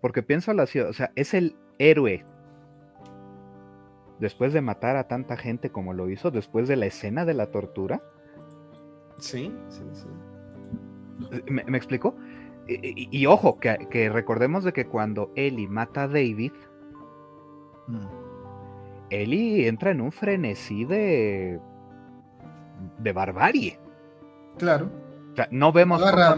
Porque 0.00 0.22
pienso 0.22 0.52
así, 0.52 0.80
o 0.80 0.92
sea, 0.92 1.12
es 1.14 1.34
el 1.34 1.56
héroe. 1.78 2.24
Después 4.18 4.52
de 4.52 4.60
matar 4.60 4.96
a 4.96 5.08
tanta 5.08 5.36
gente 5.36 5.70
como 5.70 5.92
lo 5.94 6.08
hizo, 6.10 6.30
después 6.30 6.68
de 6.68 6.76
la 6.76 6.86
escena 6.86 7.24
de 7.24 7.34
la 7.34 7.46
tortura. 7.46 8.02
Sí, 9.18 9.54
sí, 9.68 9.82
sí. 9.92 10.06
¿Me, 11.50 11.64
me 11.64 11.76
explico? 11.76 12.16
Y, 12.68 13.26
ojo, 13.26 13.58
que, 13.58 14.10
recordemos 14.12 14.64
de 14.64 14.72
que 14.72 14.86
cuando 14.86 15.32
Ellie 15.34 15.68
mata 15.68 16.04
a 16.04 16.08
David, 16.08 16.52
mm. 17.88 18.06
Eli 19.10 19.66
entra 19.66 19.90
en 19.90 20.00
un 20.00 20.12
frenesí 20.12 20.84
de. 20.84 21.60
de 22.98 23.12
barbarie. 23.12 23.78
Claro. 24.58 24.90
O 25.32 25.36
sea, 25.36 25.48
no 25.52 25.72
vemos, 25.72 26.02
cómo 26.02 26.36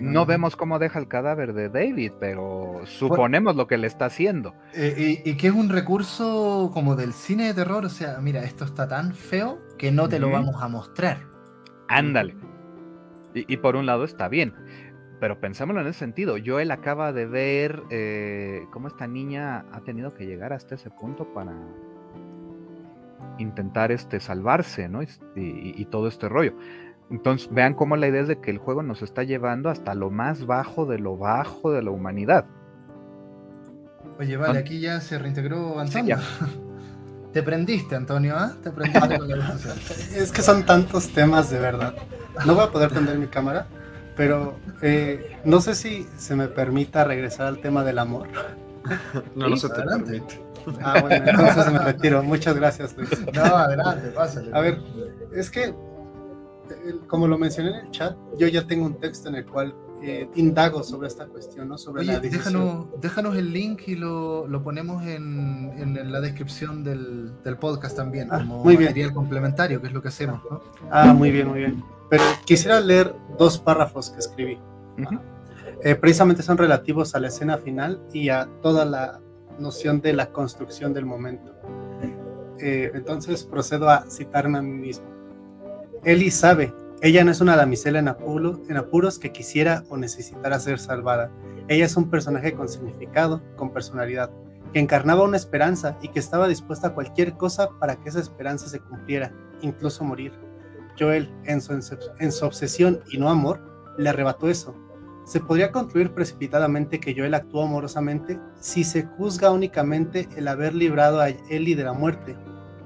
no 0.00 0.26
vemos 0.26 0.56
cómo 0.56 0.78
deja 0.80 0.98
el 0.98 1.06
cadáver 1.06 1.52
de 1.52 1.68
David, 1.68 2.12
pero 2.18 2.80
suponemos 2.84 3.54
lo 3.54 3.68
que 3.68 3.78
le 3.78 3.86
está 3.86 4.06
haciendo. 4.06 4.54
Eh, 4.74 5.22
y, 5.24 5.34
que 5.36 5.48
es 5.48 5.54
un 5.54 5.68
recurso 5.68 6.70
como 6.74 6.96
del 6.96 7.12
cine 7.12 7.46
de 7.46 7.54
terror, 7.54 7.84
o 7.84 7.88
sea, 7.88 8.18
mira, 8.20 8.42
esto 8.42 8.64
está 8.64 8.88
tan 8.88 9.14
feo 9.14 9.60
que 9.78 9.92
no 9.92 10.08
te 10.08 10.18
lo 10.18 10.30
vamos 10.30 10.60
a 10.60 10.68
mostrar. 10.68 11.20
Ándale. 11.88 12.36
Y, 13.34 13.56
por 13.58 13.76
un 13.76 13.86
lado 13.86 14.04
está 14.04 14.28
bien, 14.28 14.54
pero 15.20 15.40
pensámoslo 15.40 15.80
en 15.80 15.88
ese 15.88 15.98
sentido. 15.98 16.36
Joel 16.44 16.70
acaba 16.70 17.12
de 17.12 17.26
ver 17.26 17.82
eh, 17.90 18.66
cómo 18.70 18.88
esta 18.88 19.06
niña 19.06 19.64
ha 19.72 19.80
tenido 19.80 20.14
que 20.14 20.26
llegar 20.26 20.52
hasta 20.52 20.74
ese 20.74 20.90
punto 20.90 21.32
para, 21.32 21.52
intentar 23.38 23.92
este, 23.92 24.20
salvarse, 24.20 24.88
¿no? 24.88 25.00
Y, 25.02 25.84
todo 25.86 26.08
este 26.08 26.28
rollo. 26.28 26.54
Entonces, 27.10 27.48
vean 27.50 27.74
cómo 27.74 27.96
la 27.96 28.08
idea 28.08 28.22
es 28.22 28.28
de 28.28 28.40
que 28.40 28.50
el 28.50 28.58
juego 28.58 28.82
nos 28.82 29.02
está 29.02 29.22
llevando 29.22 29.70
hasta 29.70 29.94
lo 29.94 30.10
más 30.10 30.44
bajo 30.44 30.84
de 30.84 30.98
lo 30.98 31.16
bajo 31.16 31.72
de 31.72 31.82
la 31.82 31.90
humanidad. 31.90 32.44
Oye, 34.18 34.36
vale, 34.36 34.58
aquí 34.58 34.80
ya 34.80 35.00
se 35.00 35.18
reintegró 35.18 35.78
Antonio. 35.78 36.18
Te 37.32 37.42
prendiste, 37.42 37.94
Antonio, 37.94 38.34
¿ah? 38.36 38.54
Te 38.62 38.70
prendiste 38.70 39.00
con 39.18 39.28
la 39.28 39.54
Es 40.14 40.32
que 40.32 40.42
son 40.42 40.64
tantos 40.64 41.08
temas 41.12 41.50
de 41.50 41.58
verdad. 41.58 41.94
No 42.46 42.54
voy 42.54 42.64
a 42.64 42.70
poder 42.70 42.90
prender 42.90 43.18
mi 43.18 43.26
cámara, 43.26 43.66
pero 44.18 44.56
eh, 44.82 45.38
no 45.44 45.60
sé 45.60 45.76
si 45.76 46.06
se 46.18 46.34
me 46.34 46.48
permita 46.48 47.04
regresar 47.04 47.46
al 47.46 47.60
tema 47.60 47.84
del 47.84 48.00
amor. 48.00 48.28
No, 49.34 49.48
no 49.48 49.56
se 49.56 49.68
te 49.68 49.82
permite. 49.82 50.22
Ah, 50.82 51.00
bueno, 51.00 51.24
entonces 51.26 51.72
me 51.72 51.78
retiro. 51.78 52.22
Muchas 52.22 52.56
gracias, 52.56 52.96
Luis. 52.96 53.10
No, 53.32 53.42
adelante, 53.42 54.08
pásale. 54.08 54.50
A 54.52 54.60
ver, 54.60 54.80
es 55.32 55.50
que, 55.50 55.74
como 57.06 57.28
lo 57.28 57.38
mencioné 57.38 57.70
en 57.70 57.86
el 57.86 57.90
chat, 57.90 58.16
yo 58.38 58.48
ya 58.48 58.66
tengo 58.66 58.86
un 58.86 58.98
texto 58.98 59.28
en 59.28 59.36
el 59.36 59.46
cual 59.46 59.74
eh, 60.02 60.28
indago 60.34 60.82
sobre 60.82 61.08
esta 61.08 61.26
cuestión, 61.26 61.68
¿no? 61.68 61.78
Sobre 61.78 62.02
Oye, 62.02 62.14
la 62.14 62.20
déjanos, 62.20 62.86
déjanos 63.00 63.36
el 63.36 63.52
link 63.52 63.82
y 63.86 63.94
lo, 63.94 64.46
lo 64.46 64.62
ponemos 64.62 65.04
en, 65.04 65.72
en, 65.76 66.12
la 66.12 66.20
descripción 66.20 66.82
del, 66.82 67.42
del 67.44 67.56
podcast 67.56 67.96
también, 67.96 68.28
ah, 68.30 68.38
como 68.38 68.64
muy 68.64 68.76
bien. 68.76 68.90
material 68.90 69.12
complementario, 69.12 69.80
que 69.80 69.88
es 69.88 69.92
lo 69.92 70.02
que 70.02 70.08
hacemos, 70.08 70.40
¿no? 70.50 70.60
Ah, 70.90 71.12
muy 71.12 71.30
bien, 71.30 71.48
muy 71.48 71.60
bien. 71.60 71.97
Pero 72.10 72.22
quisiera 72.44 72.80
leer 72.80 73.14
dos 73.38 73.58
párrafos 73.58 74.10
que 74.10 74.18
escribí. 74.18 74.58
Uh 74.98 75.02
-huh. 75.02 75.20
eh, 75.82 75.94
precisamente 75.94 76.42
son 76.42 76.58
relativos 76.58 77.14
a 77.14 77.20
la 77.20 77.28
escena 77.28 77.58
final 77.58 78.02
y 78.12 78.30
a 78.30 78.48
toda 78.62 78.84
la 78.84 79.20
noción 79.58 80.00
de 80.00 80.12
la 80.12 80.32
construcción 80.32 80.92
del 80.92 81.04
momento. 81.04 81.54
Eh, 82.60 82.90
entonces 82.94 83.44
procedo 83.44 83.88
a 83.88 84.04
citarme 84.10 84.58
a 84.58 84.62
mí 84.62 84.72
mismo. 84.72 85.06
Eli 86.04 86.30
sabe, 86.30 86.74
ella 87.00 87.22
no 87.24 87.30
es 87.30 87.40
una 87.40 87.56
damisela 87.56 88.00
en, 88.00 88.08
apuro, 88.08 88.60
en 88.68 88.76
apuros 88.76 89.18
que 89.18 89.30
quisiera 89.30 89.84
o 89.88 89.96
necesitara 89.96 90.58
ser 90.58 90.78
salvada. 90.78 91.30
Ella 91.68 91.84
es 91.84 91.96
un 91.96 92.10
personaje 92.10 92.54
con 92.54 92.68
significado, 92.68 93.42
con 93.56 93.72
personalidad, 93.72 94.30
que 94.72 94.80
encarnaba 94.80 95.22
una 95.22 95.36
esperanza 95.36 95.96
y 96.02 96.08
que 96.08 96.18
estaba 96.18 96.48
dispuesta 96.48 96.88
a 96.88 96.94
cualquier 96.94 97.36
cosa 97.36 97.70
para 97.78 97.96
que 97.96 98.08
esa 98.08 98.20
esperanza 98.20 98.68
se 98.68 98.80
cumpliera, 98.80 99.32
incluso 99.62 100.02
morir. 100.02 100.32
Joel, 100.98 101.30
en 101.44 101.60
su, 101.60 102.44
obsesión 102.44 103.00
y 103.10 103.18
no 103.18 103.28
amor, 103.28 103.60
le 103.98 104.08
arrebató 104.08 104.48
eso. 104.48 104.74
Se 105.24 105.40
podría 105.40 105.72
concluir 105.72 106.12
precipitadamente 106.12 107.00
que 107.00 107.14
Joel 107.14 107.34
actuó 107.34 107.64
amorosamente 107.64 108.40
si 108.60 108.82
se 108.84 109.04
juzga 109.04 109.50
únicamente 109.50 110.28
el 110.36 110.48
haber 110.48 110.74
librado 110.74 111.20
a 111.20 111.28
Ellie 111.28 111.76
de 111.76 111.84
la 111.84 111.92
muerte, 111.92 112.36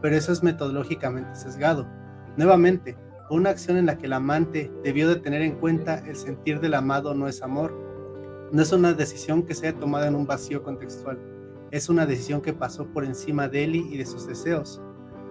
pero 0.01 0.17
eso 0.17 0.33
es 0.33 0.43
metodológicamente 0.43 1.37
sesgado. 1.37 1.87
Nuevamente, 2.37 2.97
una 3.31 3.51
acción 3.51 3.77
en 3.77 3.87
la 3.87 3.97
que 3.97 4.07
el 4.07 4.13
amante 4.13 4.71
debió 4.83 5.09
de 5.09 5.17
tener 5.17 5.43
en 5.43 5.57
cuenta 5.57 5.99
el 6.07 6.17
sentir 6.17 6.61
del 6.61 6.75
amado 6.75 7.15
no 7.15 7.29
es 7.29 7.43
amor. 7.43 7.73
No 8.53 8.61
es 8.61 8.73
una 8.73 8.93
decisión 8.93 9.45
que 9.45 9.55
sea 9.55 9.73
tomada 9.73 10.09
en 10.09 10.17
un 10.17 10.27
vacío 10.27 10.63
contextual. 10.63 11.19
Es 11.71 11.89
una 11.89 12.05
decisión 12.05 12.43
que 12.43 12.53
pasó 12.53 12.87
por 12.87 13.05
encima 13.05 13.49
de 13.49 13.65
Ellie 13.65 13.87
y 13.91 13.97
de 13.97 14.05
sus 14.05 14.27
deseos. 14.27 14.83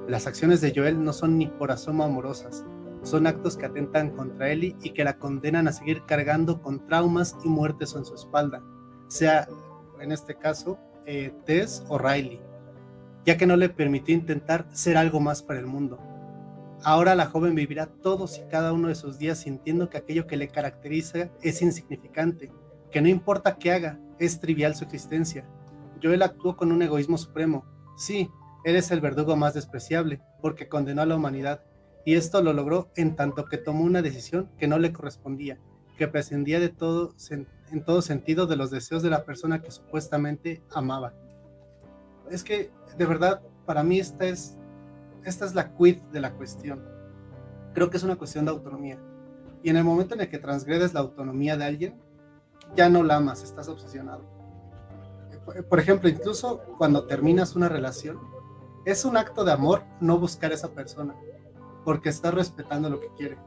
Las 0.08 0.28
acciones 0.28 0.62
de 0.62 0.74
Joel 0.76 1.04
no 1.04 1.14
son 1.14 1.38
ni 1.38 1.48
por 1.48 1.72
asomo 1.72 2.04
amorosas. 2.04 2.66
Son 3.04 3.28
actos 3.28 3.58
que 3.58 3.66
atentan 3.66 4.12
contra 4.12 4.52
Ellie 4.52 4.76
y 4.82 4.92
que 4.92 5.04
la 5.04 5.18
condenan 5.18 5.68
a 5.68 5.72
seguir 5.72 6.04
cargando 6.06 6.62
con 6.62 6.86
traumas 6.86 7.36
y 7.44 7.50
muertes 7.50 7.96
en 7.96 8.06
su 8.06 8.16
espalda, 8.16 8.62
sea 9.08 9.48
en 10.00 10.12
este 10.12 10.36
caso 10.36 10.78
eh, 11.06 11.34
Tess 11.46 11.84
o 11.88 11.98
Riley, 11.98 12.42
ya 13.26 13.38
que 13.38 13.48
no 13.48 13.56
le 13.56 13.70
permitió 13.70 14.14
intentar 14.14 14.68
ser 14.72 14.98
algo 14.98 15.20
más 15.20 15.42
para 15.42 15.60
el 15.60 15.66
mundo. 15.66 16.00
Ahora 16.84 17.16
la 17.16 17.28
joven 17.28 17.54
vivirá 17.54 17.88
todos 17.88 18.38
y 18.40 18.48
cada 18.50 18.74
uno 18.74 18.88
de 18.88 18.96
sus 18.96 19.20
días 19.20 19.40
sintiendo 19.40 19.90
que 19.90 19.98
aquello 19.98 20.26
que 20.26 20.38
le 20.38 20.48
caracteriza 20.48 21.30
es 21.42 21.62
insignificante, 21.62 22.52
que 22.92 23.02
no 23.02 23.08
importa 23.08 23.58
qué 23.58 23.72
haga, 23.72 24.00
es 24.20 24.40
trivial 24.40 24.76
su 24.76 24.84
existencia. 24.84 25.46
Joel 26.02 26.24
actuó 26.24 26.58
con 26.58 26.72
un 26.72 26.82
egoísmo 26.82 27.18
supremo. 27.18 27.66
Sí, 27.96 28.30
él 28.64 28.76
es 28.76 28.92
el 28.92 29.02
verdugo 29.02 29.36
más 29.36 29.54
despreciable, 29.54 30.22
porque 30.42 30.68
condenó 30.68 31.02
a 31.02 31.06
la 31.06 31.16
humanidad, 31.16 31.64
y 32.06 32.16
esto 32.16 32.42
lo 32.42 32.54
logró 32.54 32.90
en 32.96 33.16
tanto 33.16 33.46
que 33.46 33.58
tomó 33.58 33.84
una 33.84 34.02
decisión 34.02 34.50
que 34.58 34.68
no 34.68 34.80
le 34.80 34.92
correspondía, 34.92 35.60
que 35.98 36.08
prescindía 36.08 36.60
de 36.60 36.70
todo, 36.70 37.14
en 37.30 37.86
todo 37.86 38.02
sentido 38.02 38.48
de 38.48 38.56
los 38.56 38.72
deseos 38.72 39.04
de 39.04 39.10
la 39.10 39.24
persona 39.24 39.62
que 39.62 39.72
supuestamente 39.72 40.64
amaba. 40.74 41.14
Es 42.30 42.44
que, 42.44 42.72
de 42.98 43.06
verdad, 43.06 43.42
para 43.66 43.84
mí 43.84 44.00
esta 44.00 44.26
es 44.26 44.58
esta 45.24 45.46
es 45.46 45.54
la 45.54 45.76
quid 45.76 45.98
de 46.12 46.20
la 46.20 46.34
cuestión. 46.34 46.84
Creo 47.74 47.90
que 47.90 47.98
es 47.98 48.04
una 48.04 48.16
cuestión 48.16 48.46
de 48.46 48.52
autonomía. 48.52 48.98
Y 49.64 49.70
en 49.70 49.78
el 49.78 49.84
momento 49.84 50.16
en 50.16 50.22
el 50.22 50.30
que 50.30 50.40
transgredes 50.40 50.94
la 50.94 51.02
autonomía 51.02 51.58
de 51.58 51.66
alguien, 51.66 52.02
ya 52.76 52.90
no 52.90 53.04
la 53.04 53.18
amas, 53.18 53.44
estás 53.44 53.68
obsesionado. 53.68 54.26
Por 55.70 55.80
ejemplo, 55.80 56.10
incluso 56.10 56.62
cuando 56.78 57.06
terminas 57.06 57.56
una 57.56 57.70
relación, 57.70 58.20
es 58.86 59.06
un 59.06 59.18
acto 59.18 59.44
de 59.44 59.52
amor 59.52 59.84
no 60.00 60.18
buscar 60.18 60.52
a 60.52 60.56
esa 60.56 60.74
persona, 60.74 61.16
porque 61.86 62.10
estás 62.10 62.34
respetando 62.34 62.90
lo 62.90 63.00
que 63.00 63.10
quiere. 63.18 63.38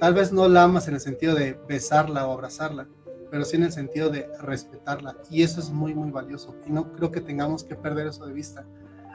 Tal 0.00 0.14
vez 0.14 0.32
no 0.32 0.48
la 0.48 0.64
amas 0.64 0.88
en 0.88 0.94
el 0.94 1.00
sentido 1.00 1.34
de 1.34 1.58
besarla 1.68 2.26
o 2.26 2.32
abrazarla, 2.32 2.88
pero 3.30 3.44
sí 3.44 3.56
en 3.56 3.64
el 3.64 3.72
sentido 3.72 4.10
de 4.10 4.30
respetarla. 4.40 5.16
Y 5.30 5.42
eso 5.42 5.60
es 5.60 5.70
muy, 5.70 5.94
muy 5.94 6.10
valioso. 6.10 6.54
Y 6.66 6.70
no 6.70 6.92
creo 6.92 7.10
que 7.10 7.20
tengamos 7.20 7.64
que 7.64 7.74
perder 7.74 8.06
eso 8.06 8.24
de 8.26 8.32
vista 8.32 8.64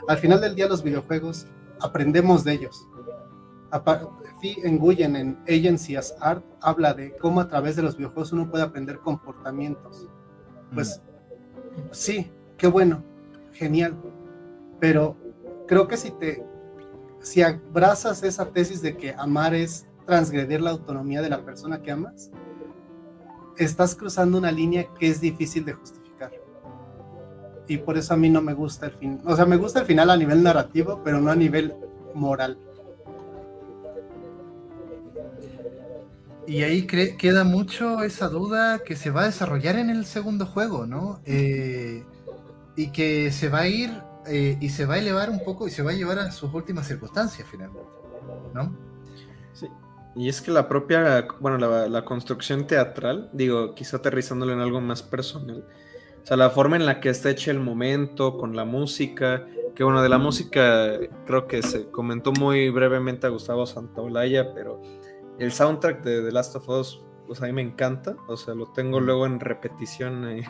al 0.08 0.18
final 0.18 0.42
del 0.42 0.56
día 0.56 0.68
los 0.68 0.84
videojuegos 0.84 1.48
aprendemos 1.80 2.44
de 2.44 2.54
ellos. 2.54 2.88
En 4.42 4.76
Nguyen, 4.76 5.16
en 5.16 5.40
Agency 5.48 5.96
as 5.96 6.16
Art, 6.20 6.44
habla 6.62 6.94
de 6.94 7.16
cómo 7.18 7.40
a 7.40 7.48
través 7.48 7.76
de 7.76 7.82
los 7.82 7.96
videojuegos 7.98 8.34
uno 8.34 8.50
puede 8.50 8.64
aprender 8.64 9.00
comportamientos. 9.00 10.08
Pues 10.74 11.02
mm. 11.78 11.82
sí, 11.92 12.32
qué 12.58 12.68
bueno, 12.68 13.04
genial. 13.54 13.96
Pero 14.84 15.16
creo 15.66 15.88
que 15.88 15.96
si 15.96 16.12
te, 16.12 16.44
si 17.22 17.42
abrazas 17.42 18.22
esa 18.22 18.50
tesis 18.50 18.82
de 18.82 18.98
que 18.98 19.16
amar 19.18 19.54
es 19.54 19.88
transgredir 20.06 20.60
la 20.60 20.72
autonomía 20.72 21.22
de 21.22 21.30
la 21.30 21.46
persona 21.46 21.82
que 21.82 21.92
amas, 21.92 22.32
estás 23.58 23.96
cruzando 23.96 24.38
una 24.38 24.52
línea 24.52 24.90
que 25.00 25.08
es 25.08 25.22
difícil 25.22 25.64
de 25.64 25.72
justificar 25.72 26.34
y 27.66 27.78
por 27.78 27.98
eso 27.98 28.14
a 28.14 28.18
mí 28.18 28.30
no 28.30 28.42
me 28.42 28.54
gusta 28.54 28.88
el 28.88 28.92
fin. 28.92 29.22
O 29.24 29.38
sea, 29.38 29.46
me 29.46 29.56
gusta 29.56 29.80
el 29.80 29.86
final 29.86 30.10
a 30.10 30.18
nivel 30.18 30.44
narrativo, 30.44 31.00
pero 31.02 31.22
no 31.22 31.32
a 31.32 31.36
nivel 31.38 31.74
moral. 32.14 32.58
Y 36.46 36.64
ahí 36.64 36.86
queda 36.86 37.46
mucho 37.46 38.04
esa 38.04 38.28
duda 38.28 38.80
que 38.80 38.98
se 38.98 39.12
va 39.12 39.22
a 39.22 39.26
desarrollar 39.28 39.78
en 39.78 39.90
el 39.90 40.04
segundo 40.06 40.46
juego, 40.46 40.86
¿no? 40.86 41.22
Eh, 41.24 42.04
y 42.76 42.92
que 42.92 43.32
se 43.32 43.48
va 43.48 43.60
a 43.60 43.68
ir 43.70 44.04
eh, 44.28 44.58
y 44.60 44.70
se 44.70 44.86
va 44.86 44.96
a 44.96 45.00
elevar 45.00 45.30
un 45.30 45.44
poco 45.44 45.68
y 45.68 45.72
se 45.72 45.84
va 45.84 45.92
a 45.92 45.94
llevar 45.94 46.20
a 46.20 46.32
sus 46.32 46.54
últimas 46.54 46.88
circunstancias 46.88 47.48
finalmente, 47.50 47.90
¿no? 48.54 48.76
Sí. 49.54 49.68
Y 50.16 50.30
es 50.30 50.42
que 50.42 50.52
la 50.52 50.68
propia, 50.68 51.28
bueno, 51.40 51.58
la, 51.58 51.88
la 51.88 52.06
construcción 52.06 52.68
teatral, 52.68 53.30
digo, 53.34 53.74
quizá 53.76 53.98
aterrizándolo 53.98 54.54
en 54.54 54.60
algo 54.60 54.80
más 54.82 55.02
personal, 55.02 55.66
o 56.24 56.26
sea, 56.26 56.38
la 56.38 56.50
forma 56.50 56.78
en 56.78 56.86
la 56.86 57.02
que 57.02 57.10
está 57.10 57.30
hecha 57.30 57.52
el 57.52 57.60
momento, 57.60 58.38
con 58.38 58.56
la 58.56 58.64
música, 58.64 59.46
que 59.76 59.84
bueno, 59.84 60.02
de 60.02 60.08
la 60.08 60.18
música 60.18 60.98
creo 61.26 61.48
que 61.48 61.62
se 61.62 61.90
comentó 61.90 62.32
muy 62.32 62.70
brevemente 62.70 63.28
a 63.28 63.30
Gustavo 63.30 63.66
Santaolalla, 63.66 64.54
pero 64.54 64.82
el 65.38 65.52
soundtrack 65.52 66.02
de 66.02 66.22
The 66.22 66.32
Last 66.32 66.56
of 66.56 66.70
Us, 66.70 67.02
pues 67.28 67.42
a 67.42 67.46
mí 67.48 67.52
me 67.52 67.62
encanta, 67.62 68.16
o 68.28 68.38
sea, 68.38 68.54
lo 68.54 68.68
tengo 68.68 69.02
luego 69.02 69.26
en 69.26 69.42
repetición 69.42 70.24
ahí, 70.24 70.44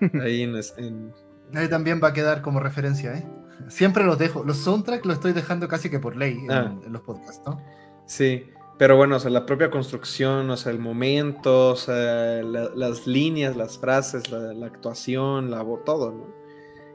ahí 0.22 0.42
en, 0.42 0.54
en... 0.78 1.12
Ahí 1.54 1.68
también 1.68 2.00
va 2.02 2.08
a 2.08 2.12
quedar 2.12 2.42
como 2.42 2.60
referencia, 2.60 3.14
¿eh? 3.14 3.26
Siempre 3.68 4.04
los 4.04 4.18
dejo, 4.18 4.42
los 4.44 4.58
soundtracks 4.58 5.06
los 5.06 5.16
estoy 5.16 5.32
dejando 5.32 5.68
casi 5.68 5.88
que 5.88 5.98
por 5.98 6.16
ley 6.16 6.38
en, 6.44 6.50
ah. 6.50 6.78
en 6.84 6.92
los 6.92 7.02
podcasts, 7.02 7.42
¿no? 7.46 7.60
Sí, 8.06 8.44
pero 8.78 8.96
bueno, 8.96 9.16
o 9.16 9.20
sea, 9.20 9.30
la 9.30 9.46
propia 9.46 9.70
construcción, 9.70 10.50
o 10.50 10.56
sea, 10.56 10.72
el 10.72 10.78
momento, 10.78 11.70
o 11.70 11.76
sea, 11.76 12.42
la, 12.42 12.70
las 12.74 13.06
líneas, 13.06 13.56
las 13.56 13.78
frases, 13.78 14.30
la, 14.30 14.52
la, 14.52 14.66
actuación, 14.66 15.50
la 15.50 15.62
voz, 15.62 15.84
todo, 15.84 16.10
¿no? 16.10 16.42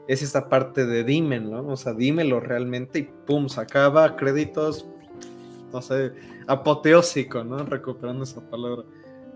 Es 0.06 0.22
esta 0.22 0.48
parte 0.48 0.86
de 0.86 1.04
dime, 1.04 1.40
¿no? 1.40 1.66
O 1.66 1.76
sea, 1.76 1.92
dímelo 1.94 2.40
realmente 2.40 2.98
y 2.98 3.02
pum, 3.26 3.48
se 3.48 3.60
acaba, 3.60 4.16
créditos, 4.16 4.86
no 5.72 5.82
sé, 5.82 6.12
apoteósico, 6.46 7.44
¿no? 7.44 7.58
Recuperando 7.64 8.24
esa 8.24 8.40
palabra. 8.50 8.84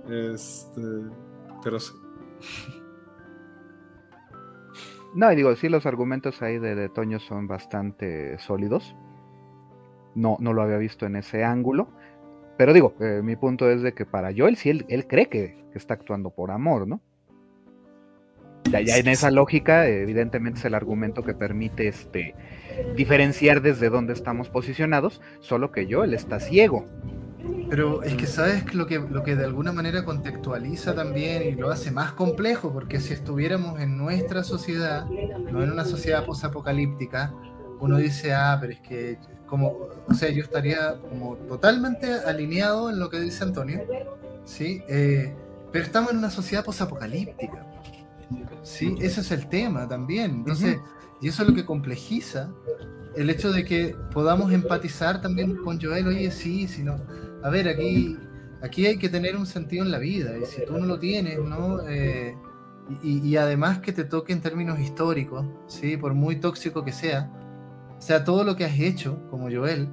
Este, 0.09 0.81
pero 1.63 1.79
sí. 1.79 1.93
No, 5.15 5.31
y 5.31 5.37
digo, 5.37 5.55
sí, 5.57 5.69
los 5.69 5.85
argumentos 5.87 6.41
ahí 6.43 6.59
de, 6.59 6.89
Toño 6.89 7.19
son 7.19 7.47
bastante 7.47 8.39
sólidos. 8.39 8.97
No, 10.15 10.37
no 10.41 10.53
lo 10.53 10.63
había 10.63 10.79
visto 10.79 11.07
en 11.07 11.17
ese 11.17 11.45
ángulo. 11.45 11.89
Pero 12.57 12.73
digo, 12.73 12.95
eh, 13.01 13.21
mi 13.23 13.37
punto 13.37 13.71
es 13.71 13.83
de 13.83 13.93
que 13.93 14.07
para 14.07 14.31
Joel 14.35 14.57
sí, 14.57 14.71
él, 14.71 14.87
él 14.89 15.07
cree 15.07 15.27
que, 15.27 15.63
está 15.75 15.95
actuando 15.95 16.31
por 16.31 16.51
amor, 16.51 16.87
¿no? 16.87 17.01
Ya, 18.71 18.81
ya 18.81 18.99
en 18.99 19.09
esa 19.09 19.31
lógica, 19.31 19.89
evidentemente 19.89 20.59
es 20.61 20.65
el 20.67 20.75
argumento 20.75 21.23
que 21.23 21.35
permite 21.35 21.89
este, 21.89 22.35
diferenciar 22.95 23.63
desde 23.63 23.89
dónde 23.89 24.13
estamos 24.13 24.51
posicionados, 24.51 25.21
solo 25.41 25.73
que 25.73 25.91
Joel 25.91 26.15
está 26.15 26.41
ciego. 26.41 26.87
Pero 27.73 28.03
es 28.03 28.15
que 28.17 28.27
sabes 28.27 28.75
lo 28.75 28.87
que, 28.87 28.99
lo 28.99 29.23
que 29.23 29.35
de 29.35 29.47
alguna 29.47 29.73
manera 29.73 30.05
contextualiza 30.05 30.95
también 30.95 31.43
y 31.43 31.53
lo 31.53 31.71
hace 31.71 31.91
más 31.91 32.13
complejo, 32.13 32.71
porque 32.71 33.01
si 33.01 33.15
estuviéramos 33.15 33.81
en 33.81 33.97
nuestra 33.97 34.45
sociedad, 34.45 35.07
no 35.51 35.63
en 35.63 35.73
una 35.73 35.87
sociedad 35.87 36.27
posapocalíptica, 36.27 37.33
uno 37.81 37.97
dice, 37.97 38.35
ah, 38.35 38.59
pero 38.61 38.75
es 38.75 38.81
que 38.81 39.19
como, 39.47 39.89
o 40.07 40.13
sea, 40.13 40.29
yo 40.29 40.43
estaría 40.43 41.01
como 41.09 41.37
totalmente 41.49 42.13
alineado 42.13 42.91
en 42.91 42.99
lo 42.99 43.09
que 43.09 43.21
dice 43.21 43.43
Antonio, 43.43 43.81
¿sí? 44.45 44.83
Eh, 44.87 45.35
pero 45.73 45.83
estamos 45.83 46.11
en 46.11 46.19
una 46.19 46.29
sociedad 46.29 46.67
posapocalíptica, 46.67 47.67
¿sí? 48.63 48.97
Ese 49.01 49.23
es 49.23 49.31
el 49.31 49.49
tema 49.49 49.89
también. 49.89 50.31
Entonces, 50.31 50.77
uh 50.77 50.79
-huh. 50.79 51.23
y 51.23 51.29
eso 51.29 51.43
es 51.43 51.49
lo 51.49 51.55
que 51.55 51.65
complejiza 51.65 52.51
el 53.17 53.31
hecho 53.31 53.51
de 53.51 53.65
que 53.65 53.97
podamos 54.13 54.53
empatizar 54.53 55.21
también 55.21 55.57
con 55.57 55.81
Joel, 55.81 56.07
oye, 56.09 56.31
sí, 56.31 56.69
si 56.69 56.83
no, 56.83 56.97
a 57.43 57.51
ver, 57.51 57.69
aquí 57.69 58.17
Aquí 58.63 58.87
hay 58.87 58.97
que 58.97 59.09
tener 59.09 59.37
un 59.37 59.45
sentido 59.45 59.85
en 59.85 59.91
la 59.91 59.99
vida, 59.99 60.39
y 60.39 60.47
si 60.47 60.65
tú 60.65 60.79
no 60.79 60.87
lo 60.87 60.99
tienes, 61.01 61.41
¿no? 61.41 61.81
Eh, 61.89 62.37
y, 63.03 63.37
además 63.37 63.81
que 63.81 63.93
te 63.93 64.05
toque 64.05 64.33
en 64.33 64.41
términos 64.41 64.79
históricos, 64.79 65.45
¿sí? 65.67 65.97
Por 65.97 66.15
muy 66.15 66.37
tóxico 66.37 66.85
que 66.85 66.93
sea, 66.93 67.29
o 67.99 68.01
sea, 68.01 68.23
todo 68.23 68.45
lo 68.45 68.55
que 68.55 68.65
has 68.65 68.79
hecho, 68.79 69.19
como 69.31 69.51
Joel, 69.51 69.89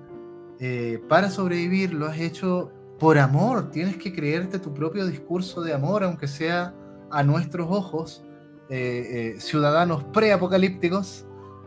eh, 0.59 1.01
para 1.09 1.31
sobrevivir 1.31 1.93
lo 1.93 2.05
has 2.05 2.19
hecho 2.19 2.71
por 2.99 3.17
amor, 3.17 3.71
tienes 3.71 3.97
que 3.97 4.13
creerte 4.13 4.59
tu 4.59 4.71
propio 4.71 5.07
discurso 5.07 5.61
de 5.61 5.73
amor, 5.73 6.03
aunque 6.03 6.27
sea 6.27 6.75
a 7.09 7.23
nuestros 7.23 7.67
ojos, 7.71 8.23
eh, 8.69 9.35
ciudadanos 9.39 10.03
preapocalípticos, 10.03 11.25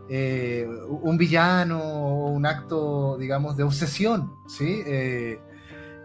un 0.09 1.17
villano 1.17 1.81
o 1.81 2.31
un 2.31 2.47
acto, 2.47 3.17
digamos, 3.19 3.57
de 3.57 3.65
obsesión, 3.65 4.35
¿sí? 4.47 4.83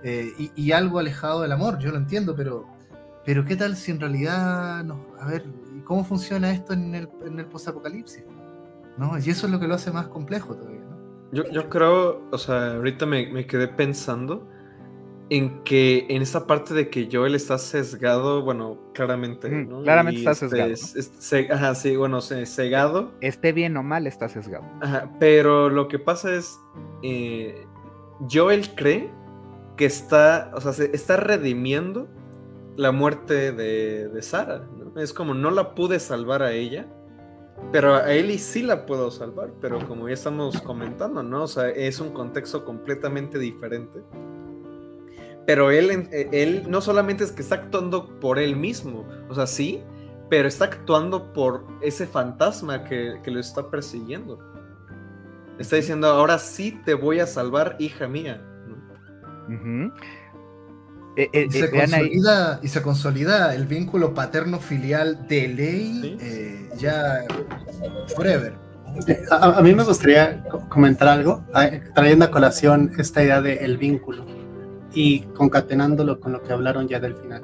Eh, 0.07 0.51
y, 0.55 0.71
algo 0.71 0.99
alejado 0.99 1.41
del 1.41 1.51
amor, 1.51 1.79
yo 1.79 1.91
lo 1.91 1.97
entiendo, 1.97 2.33
pero, 2.33 2.65
pero 3.25 3.43
¿qué 3.43 3.57
tal 3.57 3.75
si 3.75 3.91
en 3.91 3.99
realidad, 3.99 4.81
no, 4.85 5.05
a 5.19 5.27
ver, 5.27 5.43
¿cómo 5.83 6.05
funciona 6.05 6.49
esto 6.49 6.71
en 6.71 6.95
el, 6.95 7.09
en 7.25 7.37
el 7.39 7.45
posapocalipsis? 7.47 8.23
¿No? 8.97 9.17
Y 9.17 9.29
eso 9.29 9.47
es 9.47 9.51
lo 9.51 9.59
que 9.59 9.67
lo 9.67 9.75
hace 9.75 9.91
más 9.91 10.07
complejo 10.07 10.55
todavía, 10.55 10.79
¿no? 10.79 10.97
Yo, 11.33 11.43
yo 11.51 11.67
creo, 11.67 12.21
o 12.31 12.37
sea, 12.37 12.75
ahorita 12.75 13.05
me, 13.05 13.29
me, 13.33 13.45
quedé 13.45 13.67
pensando 13.67 14.47
en 15.29 15.61
que 15.65 16.05
en 16.07 16.21
esa 16.21 16.47
parte 16.47 16.73
de 16.73 16.89
que 16.89 17.09
Joel 17.11 17.35
está 17.35 17.57
sesgado, 17.57 18.43
bueno, 18.43 18.79
claramente, 18.93 19.49
¿no? 19.49 19.81
Claramente 19.83 20.21
está 20.21 20.35
sesgado. 20.35 20.73
ajá, 21.53 21.75
sí, 21.75 21.97
bueno, 21.97 22.21
cegado. 22.21 23.11
Esté 23.19 23.51
bien 23.51 23.75
o 23.75 23.83
mal, 23.83 24.07
está 24.07 24.29
sesgado. 24.29 24.63
Ajá, 24.79 25.11
pero 25.19 25.69
lo 25.69 25.89
que 25.89 25.99
pasa 25.99 26.33
es, 26.33 26.57
eh, 27.03 27.67
Joel 28.31 28.73
cree 28.73 29.11
que 29.77 29.85
está, 29.85 30.51
o 30.53 30.61
sea, 30.61 30.73
se 30.73 30.93
está 30.93 31.17
redimiendo 31.17 32.07
la 32.75 32.91
muerte 32.91 33.51
de, 33.51 34.09
de 34.09 34.21
Sara. 34.21 34.67
Es 34.97 35.13
como 35.13 35.33
no 35.33 35.51
la 35.51 35.75
pude 35.75 35.99
salvar 35.99 36.41
a 36.43 36.51
ella, 36.51 36.87
pero 37.71 37.95
a 37.95 38.11
Ellie 38.11 38.37
sí 38.37 38.61
la 38.61 38.85
puedo 38.85 39.11
salvar, 39.11 39.51
pero 39.59 39.85
como 39.87 40.07
ya 40.07 40.13
estamos 40.13 40.61
comentando, 40.61 41.23
¿no? 41.23 41.43
O 41.43 41.47
sea, 41.47 41.69
es 41.69 41.99
un 41.99 42.11
contexto 42.11 42.63
completamente 42.63 43.39
diferente. 43.39 43.99
Pero 45.45 45.71
él, 45.71 46.07
eh, 46.11 46.29
él 46.31 46.65
no 46.69 46.81
solamente 46.81 47.23
es 47.23 47.31
que 47.31 47.41
está 47.41 47.55
actuando 47.55 48.19
por 48.19 48.37
él 48.39 48.55
mismo, 48.55 49.05
o 49.29 49.35
sea, 49.35 49.47
sí, 49.47 49.81
pero 50.29 50.47
está 50.47 50.65
actuando 50.65 51.33
por 51.33 51.65
ese 51.81 52.05
fantasma 52.05 52.83
que, 52.83 53.19
que 53.23 53.31
lo 53.31 53.39
está 53.39 53.69
persiguiendo. 53.69 54.39
Está 55.57 55.77
diciendo, 55.77 56.07
ahora 56.07 56.37
sí 56.37 56.79
te 56.85 56.93
voy 56.93 57.19
a 57.19 57.27
salvar, 57.27 57.75
hija 57.79 58.07
mía. 58.07 58.46
Eh, 61.17 61.29
eh, 61.33 61.47
y, 61.49 61.51
se 61.51 61.71
consolida, 61.71 62.59
y, 62.61 62.67
se 62.67 62.81
consolida, 62.83 63.55
el 63.55 63.65
vínculo 63.65 64.13
paterno-filial 64.13 65.27
de 65.27 65.47
ley 65.47 66.17
eh, 66.21 66.69
ya 66.77 67.25
forever. 68.15 68.53
A, 69.31 69.61
mí 69.63 69.73
me 69.73 69.83
gustaría 69.83 70.43
comentar 70.69 71.07
algo, 71.07 71.43
trayendo 71.95 72.25
a 72.25 72.31
colación 72.31 72.91
esta 72.99 73.23
idea 73.23 73.41
del 73.41 73.57
el 73.57 73.77
vínculo 73.77 74.25
y 74.93 75.21
concatenándolo 75.33 76.19
con 76.19 76.33
lo 76.33 76.43
que 76.43 76.53
hablaron 76.53 76.87
ya 76.87 76.99
del 76.99 77.15
final. 77.15 77.43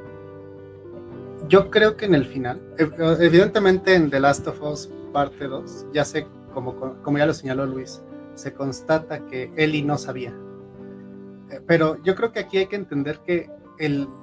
Yo 1.48 1.72
creo 1.72 1.98
que 1.98 2.06
en 2.06 2.14
el 2.14 2.26
final, 2.26 2.62
evidentemente 2.78 3.96
en 3.96 4.12
The 4.12 4.20
Last 4.20 4.48
of 4.48 4.62
Us 4.62 4.90
parte 5.12 5.48
2, 5.48 5.88
ya 5.94 6.06
sé, 6.06 6.28
como, 6.54 6.76
como 7.02 7.18
ya 7.18 7.26
lo 7.26 7.34
señaló 7.34 7.66
Luis, 7.66 8.04
se 8.36 8.54
constata 8.54 9.26
que 9.26 9.52
Ellie 9.58 9.84
no 9.84 9.98
sabía 9.98 10.34
pero 11.68 12.02
yo 12.04 12.16
creo 12.16 12.32
que 12.32 12.40
aquí 12.40 12.58
hay 12.58 12.68
que 12.68 12.76
entender 12.76 13.20
que 13.20 13.50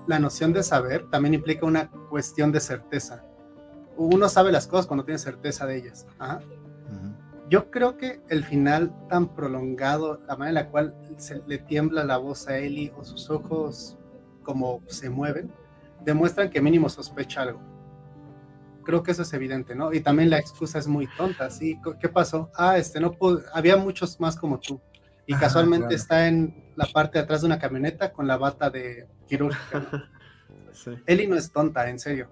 la 0.07 0.19
noción 0.19 0.53
de 0.53 0.63
saber 0.63 1.09
también 1.11 1.35
implica 1.35 1.67
una 1.67 1.91
cuestión 2.09 2.53
de 2.53 2.61
certeza. 2.61 3.25
Uno 3.97 4.29
sabe 4.29 4.53
las 4.53 4.67
cosas 4.67 4.87
cuando 4.87 5.05
tiene 5.05 5.19
certeza 5.19 5.67
de 5.67 5.77
ellas. 5.77 6.07
Yo 7.49 7.71
creo 7.71 7.97
que 7.97 8.21
el 8.29 8.45
final 8.45 8.95
tan 9.09 9.35
prolongado, 9.35 10.21
la 10.29 10.37
manera 10.37 10.61
en 10.61 10.67
la 10.67 10.71
cual 10.71 10.95
se 11.17 11.43
le 11.47 11.59
tiembla 11.59 12.05
la 12.05 12.17
voz 12.17 12.47
a 12.47 12.57
Eli 12.59 12.93
o 12.97 13.05
sus 13.05 13.29
ojos 13.29 13.99
como 14.45 14.83
se 14.87 15.11
mueven, 15.11 15.53
demuestran 16.05 16.49
que 16.49 16.63
mínimo 16.63 16.89
sospecha 16.89 17.43
algo. 17.43 17.61
Creo 18.85 19.03
que 19.03 19.11
eso 19.11 19.23
es 19.23 19.33
evidente, 19.33 19.75
¿no? 19.75 19.93
Y 19.93 20.01
también 20.01 20.31
la 20.31 20.39
excusa 20.39 20.79
es 20.79 20.87
muy 20.87 21.09
tonta, 21.17 21.51
¿sí? 21.51 21.79
¿Qué 22.01 22.09
pasó? 22.09 22.51
Ah, 22.55 22.79
este, 22.79 23.01
no 23.01 23.17
había 23.53 23.77
muchos 23.77 24.19
más 24.21 24.37
como 24.37 24.59
tú 24.59 24.81
y 25.27 25.35
casualmente 25.35 25.95
está 25.95 26.27
en 26.27 26.60
la 26.77 26.87
parte 26.87 27.19
de 27.19 27.25
atrás 27.25 27.41
de 27.41 27.47
una 27.47 27.59
camioneta 27.59 28.13
con 28.13 28.27
la 28.27 28.37
bata 28.37 28.71
de 28.71 29.07
quirúrgica. 29.27 30.09
Eli 31.07 31.27
no 31.27 31.37
es 31.37 31.53
tonta, 31.53 31.89
en 31.89 31.99
serio. 31.99 32.29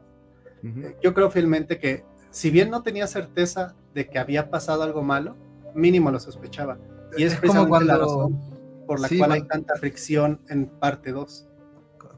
Eh, 0.62 0.96
yo 1.02 1.14
creo 1.14 1.30
fielmente 1.30 1.78
que 1.78 2.04
si 2.30 2.50
bien 2.50 2.70
no 2.70 2.82
tenía 2.82 3.06
certeza 3.06 3.74
de 3.94 4.08
que 4.08 4.18
había 4.18 4.50
pasado 4.50 4.82
algo 4.82 5.02
malo, 5.02 5.36
mínimo 5.74 6.10
lo 6.10 6.20
sospechaba. 6.20 6.78
Y 7.16 7.24
es, 7.24 7.38
como 7.40 7.68
cuando, 7.68 7.86
la 7.86 7.98
razón 7.98 8.38
por 8.86 9.00
la 9.00 9.08
cual 9.08 9.32
hay 9.32 9.42
tanta 9.42 9.76
fricción 9.76 10.40
en 10.48 10.66
parte 10.66 11.12
2. 11.12 11.46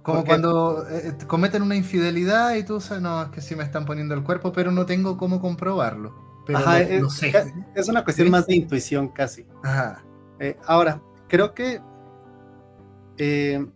Como 0.03 0.25
cuando 0.25 0.87
eh, 0.89 1.15
cometen 1.27 1.63
una 1.63 1.77
infidelidad 1.77 2.55
y 2.55 2.65
tú 2.65 2.81
sabes, 2.81 3.03
no, 3.03 3.23
es 3.23 3.29
que 3.29 3.41
sí 3.43 3.55
me 3.55 3.65
están 3.65 3.85
poniendo 3.85 4.15
el 4.15 4.23
cuerpo, 4.23 4.53
pero 4.53 4.71
no 4.71 4.87
tengo 4.87 5.19
cómo 5.19 5.41
comprobarlo. 5.41 6.15
Pero 6.47 6.59
es, 6.73 7.13
sé. 7.13 7.33
es, 7.75 7.89
una 7.89 8.03
cuestión 8.03 8.31
más 8.31 8.47
de 8.47 8.57
intuición 8.57 9.09
casi. 9.09 9.47
Ajá. 9.63 10.03
Eh, 10.39 10.57
ahora, 10.67 11.03
creo 11.29 11.53
que, 11.53 11.83
eh, 13.23 13.67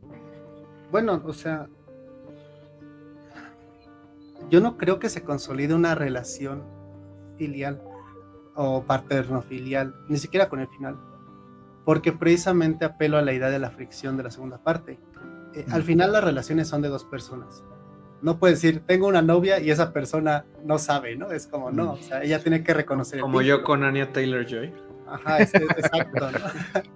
bueno, 0.90 1.22
o 1.22 1.32
sea, 1.34 1.68
yo 4.48 4.60
no 4.60 4.78
creo 4.78 4.98
que 4.98 5.10
se 5.10 5.22
consolide 5.22 5.74
una 5.74 5.94
relación 5.94 6.62
filial 7.36 7.82
o 8.54 8.84
paterno-filial, 8.84 9.94
ni 10.08 10.16
siquiera 10.16 10.48
con 10.48 10.60
el 10.60 10.68
final, 10.68 10.96
porque 11.84 12.10
precisamente 12.10 12.86
apelo 12.86 13.18
a 13.18 13.22
la 13.22 13.34
idea 13.34 13.50
de 13.50 13.58
la 13.58 13.70
fricción 13.70 14.16
de 14.16 14.22
la 14.22 14.30
segunda 14.30 14.56
parte. 14.56 14.98
Eh, 15.54 15.66
al 15.70 15.82
final 15.82 16.12
las 16.12 16.24
relaciones 16.24 16.68
son 16.68 16.80
de 16.80 16.88
dos 16.88 17.04
personas. 17.04 17.62
No 18.22 18.38
puedes 18.38 18.62
decir, 18.62 18.82
tengo 18.86 19.08
una 19.08 19.20
novia 19.20 19.60
y 19.60 19.70
esa 19.70 19.92
persona 19.92 20.46
no 20.64 20.78
sabe, 20.78 21.16
¿no? 21.16 21.32
Es 21.32 21.46
como, 21.46 21.70
no, 21.70 21.92
o 21.92 21.98
sea, 21.98 22.22
ella 22.22 22.38
tiene 22.38 22.64
que 22.64 22.72
reconocer. 22.72 23.20
Como 23.20 23.42
yo 23.42 23.62
con 23.62 23.84
Anya 23.84 24.10
Taylor 24.10 24.46
Joy. 24.46 24.72
Ajá, 25.14 25.38
es, 25.38 25.54
exacto. 25.54 26.28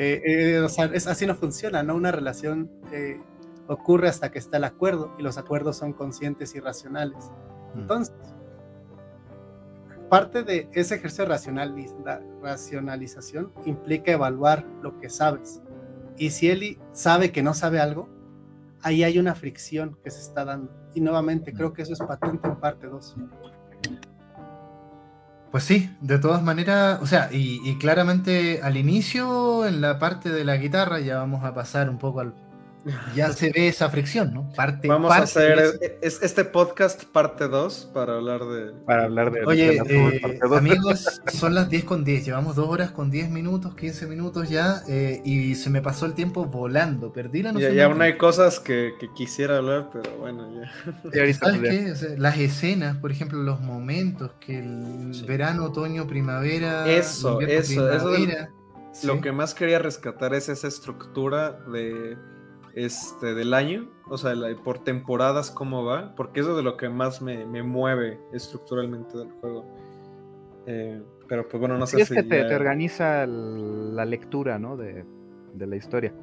Eh, 0.00 0.22
eh, 0.24 0.60
o 0.60 0.68
sea, 0.68 0.84
es, 0.84 1.08
así 1.08 1.26
no 1.26 1.34
funciona, 1.34 1.82
¿no? 1.82 1.96
Una 1.96 2.12
relación 2.12 2.70
eh, 2.92 3.20
ocurre 3.66 4.08
hasta 4.08 4.30
que 4.30 4.38
está 4.38 4.58
el 4.58 4.62
acuerdo 4.62 5.12
y 5.18 5.24
los 5.24 5.38
acuerdos 5.38 5.76
son 5.76 5.92
conscientes 5.92 6.54
y 6.54 6.60
racionales. 6.60 7.32
Mm. 7.74 7.80
Entonces, 7.80 8.14
parte 10.08 10.44
de 10.44 10.68
ese 10.72 10.94
ejercicio 10.94 11.26
de 11.26 12.20
racionalización 12.40 13.52
implica 13.64 14.12
evaluar 14.12 14.64
lo 14.82 15.00
que 15.00 15.10
sabes. 15.10 15.62
Y 16.16 16.30
si 16.30 16.48
Eli 16.48 16.78
sabe 16.92 17.32
que 17.32 17.42
no 17.42 17.52
sabe 17.52 17.80
algo, 17.80 18.08
ahí 18.82 19.02
hay 19.02 19.18
una 19.18 19.34
fricción 19.34 19.98
que 20.04 20.12
se 20.12 20.20
está 20.20 20.44
dando. 20.44 20.72
Y 20.94 21.00
nuevamente, 21.00 21.52
creo 21.52 21.72
que 21.72 21.82
eso 21.82 21.92
es 21.92 21.98
patente 21.98 22.46
en 22.46 22.56
parte 22.56 22.86
2. 22.86 23.16
Pues 25.50 25.64
sí, 25.64 25.90
de 26.02 26.18
todas 26.18 26.42
maneras, 26.42 26.98
o 27.00 27.06
sea, 27.06 27.30
y, 27.32 27.76
claramente 27.78 28.60
al 28.62 28.76
inicio, 28.76 29.66
en 29.66 29.80
la 29.80 29.98
parte 29.98 30.30
de 30.30 30.44
la 30.44 30.58
guitarra, 30.58 31.00
ya 31.00 31.16
vamos 31.16 31.42
a 31.42 31.54
pasar 31.54 31.88
un 31.88 31.96
poco 31.96 32.20
al 32.20 32.34
ya 33.14 33.32
se 33.32 33.50
ve 33.50 33.68
esa 33.68 33.88
fricción, 33.88 34.32
¿no? 34.32 34.52
Parte, 34.52 34.88
Vamos 34.88 35.12
a 35.12 35.22
hacer 35.22 35.78
este 36.00 36.44
podcast 36.44 37.04
parte 37.04 37.48
2 37.48 37.90
para 37.92 38.16
hablar 38.16 38.44
de... 38.44 38.72
Para 38.84 39.04
hablar 39.04 39.32
de... 39.32 39.44
Oye, 39.44 39.76
eh, 39.88 40.40
amigos, 40.56 41.20
son 41.32 41.54
las 41.54 41.68
10 41.68 41.84
con 41.84 42.04
10, 42.04 42.26
llevamos 42.26 42.56
2 42.56 42.68
horas 42.68 42.90
con 42.90 43.10
10 43.10 43.30
minutos, 43.30 43.74
15 43.74 44.06
minutos 44.06 44.48
ya, 44.48 44.82
eh, 44.88 45.20
y 45.24 45.54
se 45.54 45.70
me 45.70 45.82
pasó 45.82 46.06
el 46.06 46.14
tiempo 46.14 46.44
volando, 46.44 47.12
perdí 47.12 47.42
la 47.42 47.52
noción. 47.52 47.74
Ya, 47.74 47.86
aún 47.86 48.00
hay 48.02 48.16
cosas 48.16 48.60
que, 48.60 48.92
quisiera 49.16 49.58
hablar, 49.58 49.90
pero 49.92 50.16
bueno, 50.18 50.48
ya. 50.54 51.34
¿Sabes 51.34 51.60
qué? 51.60 52.16
las 52.18 52.38
escenas, 52.38 52.96
por 52.98 53.10
ejemplo, 53.10 53.38
los 53.42 53.60
momentos, 53.60 54.32
que 54.40 54.58
el 54.58 55.24
verano, 55.26 55.66
otoño, 55.66 56.06
primavera... 56.06 56.88
Eso, 56.88 57.40
eso, 57.40 57.90
eso... 57.90 58.10
Lo 59.04 59.20
que 59.20 59.32
más 59.32 59.54
quería 59.54 59.78
rescatar 59.78 60.34
es 60.34 60.48
esa 60.48 60.66
estructura 60.66 61.52
de 61.72 62.16
este, 62.74 63.34
del 63.34 63.54
año, 63.54 63.88
o 64.08 64.16
sea, 64.18 64.34
por 64.64 64.78
temporadas 64.78 65.50
cómo 65.50 65.84
va, 65.84 66.14
porque 66.14 66.40
eso 66.40 66.50
es 66.50 66.56
de 66.56 66.62
lo 66.62 66.76
que 66.76 66.88
más 66.88 67.22
me, 67.22 67.44
mueve 67.62 68.18
estructuralmente 68.32 69.18
del 69.18 69.30
juego. 69.32 69.64
Eh, 70.66 71.02
pero 71.28 71.48
pues 71.48 71.60
bueno, 71.60 71.78
no 71.78 71.86
sé 71.86 71.96
si... 71.96 72.02
Es 72.02 72.10
que 72.10 72.22
te, 72.22 72.54
organiza 72.54 73.26
la 73.26 74.04
lectura, 74.04 74.58
¿no? 74.58 74.76
De, 74.76 75.04
la 75.58 75.76
historia. 75.76 76.14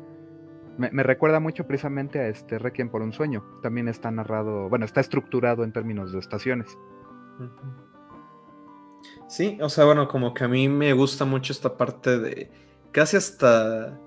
Me, 0.77 1.03
recuerda 1.03 1.39
mucho 1.39 1.67
precisamente 1.67 2.19
a 2.19 2.27
este 2.27 2.57
Requiem 2.57 2.89
por 2.89 3.01
un 3.01 3.11
sueño. 3.11 3.43
También 3.61 3.87
está 3.87 4.11
narrado, 4.11 4.69
bueno, 4.69 4.85
está 4.85 5.01
estructurado 5.01 5.63
en 5.63 5.71
términos 5.71 6.11
de 6.11 6.19
estaciones. 6.19 6.77
Sí, 9.27 9.57
o 9.61 9.69
sea, 9.69 9.85
bueno, 9.85 10.07
como 10.07 10.33
que 10.33 10.43
a 10.43 10.47
mí 10.47 10.69
me 10.69 10.93
gusta 10.93 11.25
mucho 11.25 11.51
esta 11.51 11.77
parte 11.77 12.19
de 12.19 12.51
casi 12.91 13.17
hasta 13.17 13.99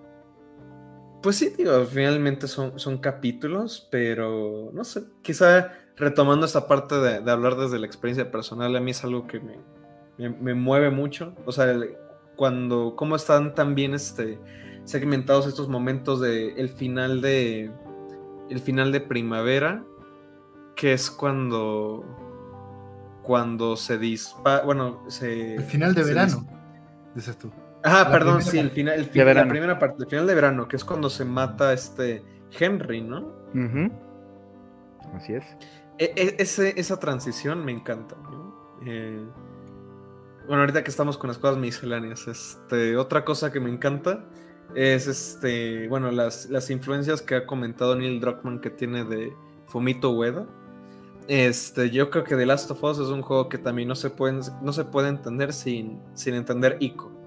Pues 1.23 1.36
sí, 1.36 1.53
digo, 1.57 1.85
finalmente 1.85 2.47
son, 2.47 2.78
son 2.78 2.99
capítulos, 2.99 3.89
pero 3.90 4.70
no 4.73 4.85
sé, 4.85 5.03
quizá 5.23 5.73
retomando 5.97 6.47
esta 6.47 6.69
parte 6.69 6.95
de, 6.97 7.31
hablar 7.31 7.57
desde 7.57 7.78
la 7.78 7.86
experiencia 7.86 8.31
personal, 8.31 8.77
a 8.77 8.81
mí 8.81 8.93
es 8.93 9.03
algo 9.03 9.27
que 9.27 9.40
me, 9.40 10.28
me, 10.28 10.55
mueve 10.55 10.90
mucho. 10.90 11.35
O 11.45 11.53
sea, 11.53 11.74
cuando, 12.36 12.95
cómo 12.97 13.16
están 13.16 13.55
tan 13.55 13.74
bien 13.74 13.95
este, 13.95 14.39
segmentados 14.85 15.47
estos 15.47 15.69
momentos 15.69 16.20
de 16.20 16.53
el 16.53 16.69
final 16.69 17.20
de 17.20 17.70
el 18.49 18.61
final 18.61 18.93
de 18.93 19.01
primavera, 19.01 19.85
que 20.74 20.93
es 20.93 21.11
cuando 21.11 22.05
cuando 23.23 23.77
se 23.77 23.99
dispara, 23.99 24.65
bueno, 24.65 25.03
se 25.09 25.57
el 25.57 25.62
final 25.62 25.95
de 25.95 26.05
verano, 26.05 26.47
dices 27.15 27.36
tú. 27.36 27.51
Ah, 27.85 28.09
perdón, 28.11 28.43
sí, 28.43 28.59
el 28.59 28.71
final, 28.71 28.95
el 28.95 29.35
la 29.35 29.49
primera 29.49 29.79
parte, 29.79 30.03
el 30.03 30.09
final 30.09 30.27
de 30.27 30.35
verano, 30.35 30.67
que 30.67 30.77
es 30.77 30.85
cuando 30.85 31.09
se 31.09 31.25
mata 31.25 31.73
este 31.73 32.25
Henry, 32.59 33.01
¿no? 33.01 33.33
Así 35.15 35.35
es. 35.35 35.45
E, 35.99 36.13
e, 36.17 36.37
esa 36.39 37.01
transición 37.01 37.65
me 37.65 37.73
encanta, 37.73 38.17
eh, 38.87 39.25
bueno, 40.47 40.63
ahorita 40.63 40.83
que 40.83 40.91
estamos 40.91 41.19
con 41.19 41.29
las 41.29 41.39
cosas 41.39 41.59
misceláneas, 41.59 42.27
este, 42.27 42.97
otra 42.97 43.25
cosa 43.25 43.53
que 43.53 43.61
me 43.61 43.71
encanta 43.71 44.25
es 44.75 45.07
este, 45.07 45.89
bueno, 45.89 46.11
las, 46.11 46.49
las 46.51 46.71
influencias 46.71 47.21
que 47.21 47.35
ha 47.35 47.47
comentado 47.47 47.97
Neil 47.97 48.21
Druckmann 48.21 48.61
que 48.61 48.71
tiene 48.71 49.05
de 49.05 49.33
Fumito 49.67 50.13
Ueda. 50.13 50.47
Este, 51.27 51.91
yo 51.91 52.09
creo 52.11 52.25
que 52.25 52.37
The 52.37 52.47
Last 52.47 52.71
of 52.71 52.83
Us 52.83 52.99
es 52.99 53.09
un 53.09 53.21
juego 53.23 53.49
que 53.49 53.59
también 53.59 53.89
no 53.89 53.95
se 53.95 54.09
puede, 54.09 54.41
no 54.63 54.73
se 54.73 54.85
puede 54.85 55.09
entender 55.09 55.53
sin, 55.53 56.01
sin 56.15 56.35
entender 56.35 56.77
Ico. 56.81 57.18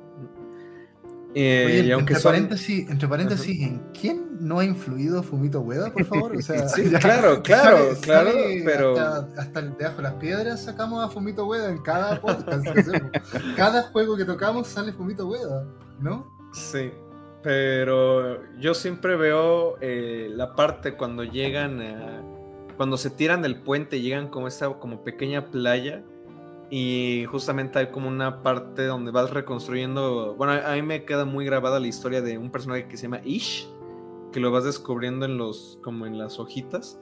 Eh, 1.33 1.89
entre, 1.91 2.19
paréntesis, 2.19 2.89
entre 2.89 3.07
paréntesis, 3.07 3.61
¿en 3.61 3.79
quién 3.99 4.37
no 4.41 4.59
ha 4.59 4.65
influido 4.65 5.23
Fumito 5.23 5.61
Ueda, 5.61 5.91
por 5.91 6.03
favor? 6.03 6.35
O 6.35 6.41
sea, 6.41 6.67
sí, 6.67 6.89
claro, 6.89 7.41
claro, 7.41 7.95
claro, 8.01 8.31
pero... 8.65 8.99
Hasta, 9.37 9.59
el 9.61 9.77
debajo 9.77 9.97
de 9.97 10.03
las 10.03 10.13
piedras 10.15 10.63
sacamos 10.63 11.03
a 11.03 11.09
Fumito 11.09 11.45
Ueda 11.45 11.69
en 11.69 11.81
cada 11.81 12.19
podcast 12.19 12.65
cada 13.55 13.83
juego 13.83 14.17
que 14.17 14.25
tocamos 14.25 14.67
sale 14.67 14.91
Fumito 14.91 15.27
Ueda, 15.27 15.65
¿no? 15.99 16.27
Sí, 16.51 16.91
pero 17.43 18.41
yo 18.59 18.73
siempre 18.73 19.15
veo 19.15 19.77
eh, 19.79 20.29
la 20.33 20.53
parte 20.53 20.95
cuando 20.95 21.23
llegan 21.23 21.81
Cuando 22.75 22.97
se 22.97 23.09
tiran 23.09 23.41
del 23.41 23.61
puente 23.61 23.97
y 23.97 24.01
llegan 24.01 24.27
como 24.27 24.49
esa 24.49 24.67
como 24.79 25.03
pequeña 25.03 25.49
playa 25.49 26.03
y 26.73 27.25
justamente 27.25 27.79
hay 27.79 27.87
como 27.87 28.07
una 28.07 28.41
parte 28.43 28.85
donde 28.85 29.11
vas 29.11 29.29
reconstruyendo. 29.29 30.35
Bueno, 30.35 30.53
a 30.53 30.73
mí 30.73 30.81
me 30.81 31.03
queda 31.03 31.25
muy 31.25 31.45
grabada 31.45 31.81
la 31.81 31.87
historia 31.87 32.21
de 32.21 32.37
un 32.37 32.49
personaje 32.49 32.87
que 32.87 32.95
se 32.95 33.03
llama 33.03 33.19
Ish, 33.25 33.67
que 34.31 34.39
lo 34.39 34.51
vas 34.51 34.63
descubriendo 34.63 35.25
en 35.25 35.37
los, 35.37 35.77
como 35.83 36.05
en 36.05 36.17
las 36.17 36.39
hojitas. 36.39 36.97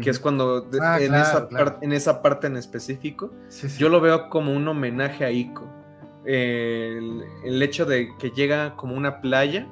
Que 0.00 0.08
es 0.08 0.18
cuando 0.18 0.70
ah, 0.80 0.98
en, 0.98 1.14
esa 1.14 1.48
en, 1.82 1.92
esa 1.92 2.22
parte 2.22 2.46
en 2.46 2.56
específico, 2.56 3.30
yo 3.76 3.90
lo 3.90 4.00
veo 4.00 4.30
como 4.30 4.54
un 4.54 4.66
homenaje 4.66 5.22
a 5.22 5.30
Ico. 5.30 5.68
el, 6.24 7.22
el, 7.44 7.62
hecho 7.62 7.84
de 7.84 8.08
que 8.18 8.30
llega 8.30 8.74
como 8.74 8.96
una 8.96 9.20
playa. 9.20 9.68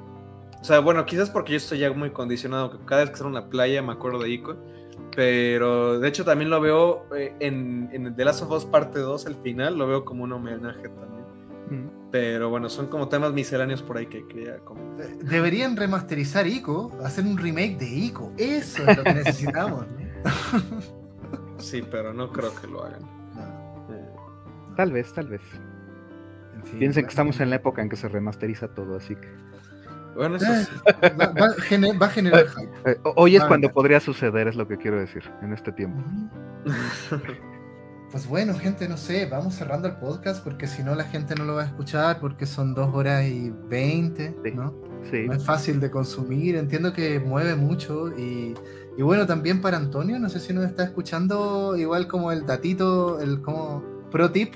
O 0.61 0.63
sea, 0.63 0.79
bueno, 0.79 1.03
quizás 1.07 1.31
porque 1.31 1.53
yo 1.53 1.57
estoy 1.57 1.79
ya 1.79 1.91
muy 1.91 2.11
condicionado, 2.11 2.69
que 2.69 2.85
cada 2.85 3.01
vez 3.01 3.09
que 3.09 3.17
sale 3.17 3.31
una 3.31 3.49
playa 3.49 3.81
me 3.81 3.93
acuerdo 3.93 4.19
de 4.19 4.29
Ico 4.29 4.55
pero 5.15 5.99
de 5.99 6.07
hecho 6.07 6.25
también 6.25 6.49
lo 6.49 6.59
veo 6.59 7.05
eh, 7.15 7.33
en, 7.39 7.89
en 7.93 8.15
The 8.15 8.25
Last 8.25 8.43
of 8.43 8.51
Us 8.51 8.65
parte 8.65 8.99
2, 8.99 9.25
el 9.27 9.35
final, 9.35 9.77
lo 9.77 9.87
veo 9.87 10.05
como 10.05 10.25
un 10.25 10.33
homenaje 10.33 10.89
también. 10.89 11.25
Mm. 11.69 12.11
Pero 12.11 12.49
bueno, 12.49 12.69
son 12.69 12.87
como 12.87 13.07
temas 13.07 13.33
misceláneos 13.33 13.81
por 13.81 13.97
ahí 13.97 14.07
que 14.07 14.27
quería 14.27 14.57
comentar. 14.59 15.07
Deberían 15.17 15.75
remasterizar 15.75 16.47
Ico, 16.47 16.91
hacer 17.03 17.25
un 17.25 17.37
remake 17.37 17.77
de 17.77 17.87
Ico. 17.87 18.31
Eso 18.37 18.87
es 18.87 18.97
lo 18.97 19.03
que 19.03 19.13
necesitamos. 19.13 19.85
sí, 21.57 21.83
pero 21.89 22.13
no 22.13 22.31
creo 22.31 22.53
que 22.55 22.67
lo 22.67 22.83
hagan. 22.83 23.01
Eh, 23.89 24.09
tal 24.75 24.91
vez, 24.91 25.13
tal 25.13 25.27
vez. 25.27 25.41
Piensen 26.77 27.03
que 27.03 27.09
estamos 27.09 27.39
en 27.39 27.49
la 27.49 27.57
época 27.57 27.81
en 27.81 27.89
que 27.89 27.95
se 27.95 28.07
remasteriza 28.07 28.73
todo, 28.73 28.97
así 28.97 29.15
que. 29.15 29.27
Bueno, 30.15 30.37
eso 30.37 30.45
eh, 31.01 31.13
va, 31.99 32.05
a 32.05 32.09
generar 32.09 32.45
eh, 32.85 32.97
Hoy 33.15 33.35
es 33.35 33.43
cuando 33.43 33.69
podría 33.69 33.99
suceder, 33.99 34.47
es 34.47 34.55
lo 34.55 34.67
que 34.67 34.77
quiero 34.77 34.97
decir, 34.97 35.23
en 35.41 35.53
este 35.53 35.71
tiempo. 35.71 36.01
Pues 38.11 38.27
bueno, 38.27 38.53
gente, 38.53 38.87
no 38.87 38.95
sé, 38.95 39.25
vamos 39.25 39.55
cerrando 39.55 39.89
el 39.89 39.95
podcast 39.95 40.41
porque 40.41 40.67
si 40.67 40.83
no 40.83 40.95
la 40.95 41.03
gente 41.03 41.35
no 41.35 41.43
lo 41.43 41.55
va 41.55 41.63
a 41.63 41.65
escuchar 41.65 42.19
porque 42.21 42.45
son 42.45 42.73
dos 42.73 42.93
horas 42.93 43.25
y 43.25 43.51
veinte, 43.67 44.33
¿no? 44.53 44.73
Sí. 45.11 45.27
No 45.27 45.33
es 45.33 45.43
fácil 45.43 45.81
de 45.81 45.91
consumir, 45.91 46.55
entiendo 46.55 46.93
que 46.93 47.19
mueve 47.19 47.55
mucho 47.55 48.09
y, 48.17 48.53
y, 48.95 49.01
bueno, 49.01 49.25
también 49.25 49.59
para 49.59 49.75
Antonio, 49.75 50.17
no 50.17 50.29
sé 50.29 50.39
si 50.39 50.53
nos 50.53 50.65
está 50.65 50.85
escuchando 50.85 51.75
igual 51.75 52.07
como 52.07 52.31
el 52.31 52.45
datito, 52.45 53.19
el 53.19 53.41
como 53.41 53.83
pro 54.11 54.31
tip, 54.31 54.53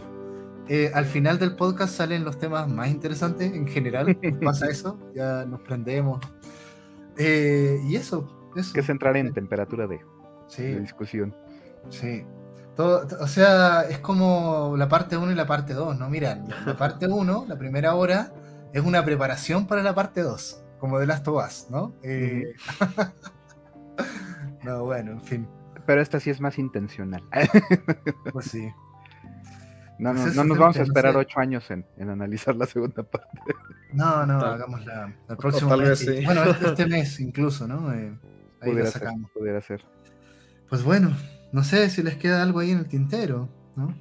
eh, 0.69 0.91
al 0.93 1.06
final 1.06 1.39
del 1.39 1.56
podcast 1.56 1.95
salen 1.95 2.23
los 2.23 2.38
temas 2.38 2.69
más 2.69 2.89
interesantes 2.89 3.51
en 3.51 3.67
general. 3.67 4.15
Pasa 4.45 4.67
eso, 4.69 4.99
ya 5.15 5.43
nos 5.45 5.61
prendemos. 5.61 6.19
Eh, 7.17 7.81
y 7.85 7.95
eso, 7.95 8.51
eso. 8.56 8.73
Que 8.73 8.81
es 8.81 8.89
entrar 8.89 9.17
en 9.17 9.33
temperatura 9.33 9.88
de, 9.88 9.99
discusión. 10.80 11.35
Sí. 11.89 12.23
Todo, 12.75 13.07
o 13.19 13.27
sea, 13.27 13.81
es 13.81 13.98
como 13.98 14.75
la 14.77 14.88
parte 14.88 15.17
1 15.17 15.31
y 15.31 15.35
la 15.35 15.48
parte 15.48 15.73
2, 15.73 15.98
¿no? 15.98 16.07
Mira, 16.07 16.41
la 16.65 16.77
parte 16.77 17.07
1, 17.07 17.45
la 17.48 17.57
primera 17.57 17.95
hora, 17.95 18.31
es 18.72 18.83
una 18.85 19.03
preparación 19.03 19.65
para 19.65 19.81
la 19.81 19.95
parte 19.95 20.22
2, 20.22 20.64
como 20.77 20.99
de 20.99 21.07
Last 21.07 21.27
of 21.27 21.43
Us, 21.43 21.67
¿no? 21.72 21.95
Eh, 22.03 22.53
no, 24.64 24.85
bueno, 24.85 25.14
en 25.14 25.22
fin. 25.22 25.48
Pero 25.88 25.99
esta 25.99 26.19
sí 26.19 26.30
es 26.30 26.39
más 26.39 26.59
intencional. 26.59 27.23
pues 28.31 28.45
sí. 28.45 28.72
No, 30.00 30.14
no, 30.14 30.22
pues 30.22 30.36
no 30.36 30.45
nos 30.45 30.58
vamos 30.58 30.78
a 30.78 30.84
esperar 30.84 31.18
ocho 31.18 31.40
años 31.42 31.69
en, 31.69 31.86
en, 31.98 32.10
analizar 32.10 32.56
la 32.56 32.66
segunda 32.66 33.03
parte. 33.03 33.38
No, 33.92 34.26
no, 34.26 34.40
hagámosla 34.40 35.14
el 35.30 35.38
próximo 35.38 35.76
mes. 35.76 36.06
Bueno, 36.24 36.45
este, 36.45 36.68
este, 36.68 36.86
mes 36.88 37.19
incluso, 37.19 37.68
¿no? 37.68 37.94
Eh, 37.94 38.18
ahí 38.61 38.72
pudiera, 38.72 38.92
ser, 38.92 39.10
pudiera 39.34 39.61
ser. 39.61 39.84
Pues 40.69 40.84
bueno, 40.84 41.16
no 41.52 41.66
sé 41.66 41.90
si 41.90 42.02
les 42.02 42.16
queda 42.16 42.42
algo 42.42 42.60
ahí 42.60 42.72
en 42.72 42.80
el 42.80 42.88
tintero, 42.88 43.50
¿no? 43.76 43.94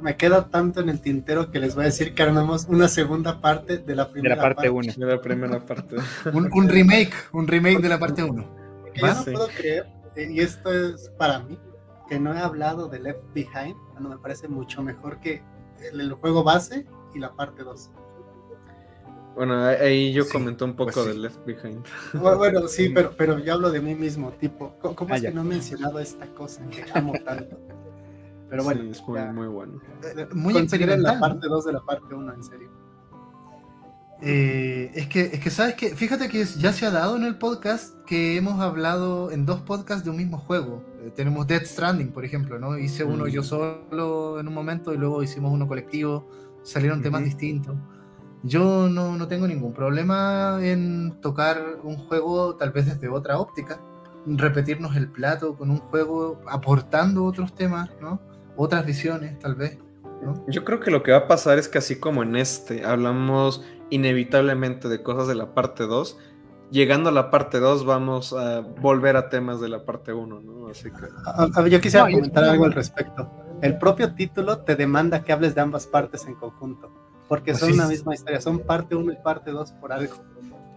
Me 0.00 0.16
queda 0.16 0.48
tanto 0.48 0.80
en 0.80 0.88
el 0.88 1.00
tintero 1.00 1.50
que 1.50 1.60
les 1.60 1.74
voy 1.74 1.82
a 1.82 1.86
decir 1.86 2.14
que 2.14 2.22
armamos 2.22 2.64
una 2.68 2.88
segunda 2.88 3.40
parte 3.42 3.78
de 3.78 3.94
la 3.94 4.10
primera 4.10 4.34
de 4.34 4.40
la 4.40 4.42
parte 4.42 4.70
1. 4.70 4.92
De 4.96 5.06
la 5.06 5.20
primera 5.20 5.60
parte. 5.60 5.96
un, 6.32 6.48
un, 6.52 6.68
remake, 6.68 7.12
un 7.32 7.46
remake 7.46 7.82
de 7.82 7.88
la 7.88 7.98
parte 7.98 8.24
1. 8.24 8.62
Yo 8.94 9.06
no 9.06 9.24
puedo 9.24 9.48
creer, 9.48 9.86
eh, 10.16 10.28
y 10.30 10.40
esto 10.40 10.72
es 10.72 11.10
para 11.18 11.40
mí, 11.40 11.58
que 12.12 12.20
no 12.20 12.34
he 12.34 12.38
hablado 12.38 12.88
de 12.88 12.98
Left 12.98 13.22
Behind, 13.32 13.74
cuando 13.92 14.10
me 14.10 14.18
parece 14.18 14.46
mucho 14.46 14.82
mejor 14.82 15.18
que 15.18 15.42
el, 15.94 16.12
juego 16.12 16.44
base 16.44 16.86
y 17.14 17.18
la 17.18 17.32
parte 17.32 17.62
2. 17.62 17.90
Bueno, 19.34 19.64
ahí 19.64 20.12
yo 20.12 20.28
comenté 20.28 20.62
un 20.62 20.76
poco 20.76 20.92
pues 20.92 21.06
de 21.06 21.14
Left 21.14 21.42
Behind. 21.46 21.82
Bueno, 22.12 22.68
sí, 22.68 22.90
pero, 22.94 23.12
pero 23.16 23.38
yo 23.38 23.54
hablo 23.54 23.70
de 23.70 23.80
mí 23.80 23.94
mismo, 23.94 24.30
tipo, 24.32 24.74
¿cómo, 24.78 25.14
ah, 25.14 25.16
es 25.16 25.22
que 25.22 25.30
no 25.30 25.40
he 25.40 25.44
mencionado 25.44 26.00
esta 26.00 26.26
cosa 26.34 26.62
que 26.66 26.84
amo 26.92 27.14
tanto? 27.24 27.58
Pero 28.50 28.62
bueno, 28.62 28.82
es 28.90 29.02
muy, 29.08 29.20
muy 29.32 29.46
bueno. 29.46 29.80
Eh, 30.02 30.28
muy 30.34 30.54
en 30.54 31.02
la 31.02 31.18
parte 31.18 31.48
2 31.48 31.64
de 31.64 31.72
la 31.72 31.80
parte 31.80 32.14
1, 32.14 32.34
en 32.34 32.44
serio. 32.44 32.70
Eh, 34.24 34.92
es, 34.94 35.08
que, 35.08 35.22
es 35.22 35.40
que, 35.40 35.50
¿sabes 35.50 35.74
que 35.74 35.96
Fíjate 35.96 36.28
que 36.28 36.44
ya 36.44 36.72
se 36.72 36.86
ha 36.86 36.92
dado 36.92 37.16
en 37.16 37.24
el 37.24 37.38
podcast 37.38 37.96
que 38.06 38.36
hemos 38.36 38.60
hablado 38.60 39.32
en 39.32 39.44
dos 39.44 39.62
podcasts 39.62 40.04
de 40.04 40.10
un 40.10 40.16
mismo 40.16 40.38
juego. 40.38 40.84
Eh, 41.02 41.10
tenemos 41.14 41.46
Dead 41.48 41.64
Stranding, 41.64 42.12
por 42.12 42.24
ejemplo, 42.24 42.56
¿no? 42.58 42.78
Hice 42.78 43.02
uno 43.02 43.26
yo 43.26 43.40
mm. 43.40 43.44
solo 43.44 44.38
en 44.38 44.46
un 44.46 44.54
momento 44.54 44.94
y 44.94 44.96
luego 44.96 45.24
hicimos 45.24 45.52
uno 45.52 45.66
colectivo, 45.66 46.28
salieron 46.62 47.02
temas 47.02 47.24
distintos. 47.24 47.74
Yo 48.44 48.88
no, 48.88 49.16
no, 49.16 49.26
tengo 49.26 49.48
ningún 49.48 49.72
problema 49.72 50.58
en 50.62 51.20
tocar 51.20 51.78
un 51.82 51.96
juego 51.96 52.54
tal 52.56 52.70
vez 52.70 52.86
desde 52.86 53.08
otra 53.08 53.38
óptica, 53.38 53.80
repetirnos 54.26 54.94
el 54.94 55.08
plato 55.08 55.56
con 55.56 55.70
un 55.70 55.78
juego 55.78 56.40
aportando 56.48 57.24
otros 57.24 57.54
temas, 57.54 57.90
¿no? 58.00 58.20
Otras 58.56 58.86
visiones, 58.86 59.36
tal 59.40 59.56
vez. 59.56 59.78
¿no? 60.22 60.44
Yo 60.46 60.64
creo 60.64 60.78
que 60.78 60.92
lo 60.92 61.02
que 61.02 61.10
va 61.10 61.18
a 61.18 61.28
pasar 61.28 61.58
es 61.58 61.68
que 61.68 61.78
así 61.78 61.96
como 61.96 62.22
en 62.22 62.36
este 62.36 62.84
hablamos 62.84 63.64
inevitablemente 63.92 64.88
de 64.88 65.02
cosas 65.02 65.28
de 65.28 65.34
la 65.34 65.54
parte 65.54 65.84
2, 65.84 66.18
llegando 66.70 67.10
a 67.10 67.12
la 67.12 67.30
parte 67.30 67.60
2 67.60 67.84
vamos 67.84 68.32
a 68.32 68.60
volver 68.60 69.16
a 69.16 69.28
temas 69.28 69.60
de 69.60 69.68
la 69.68 69.84
parte 69.84 70.14
1, 70.14 70.40
¿no? 70.40 70.68
Así 70.68 70.90
que... 70.90 71.70
yo 71.70 71.80
quisiera 71.80 72.10
comentar 72.10 72.42
algo 72.44 72.64
al 72.64 72.72
respecto. 72.72 73.30
El 73.60 73.78
propio 73.78 74.14
título 74.14 74.58
te 74.60 74.74
demanda 74.74 75.22
que 75.22 75.32
hables 75.32 75.54
de 75.54 75.60
ambas 75.60 75.86
partes 75.86 76.26
en 76.26 76.34
conjunto, 76.34 76.90
porque 77.28 77.54
son 77.54 77.72
una 77.72 77.86
misma 77.86 78.14
historia, 78.14 78.40
son 78.40 78.60
parte 78.60 78.96
1 78.96 79.12
y 79.12 79.16
parte 79.16 79.50
2 79.50 79.72
por 79.72 79.92
algo. 79.92 80.14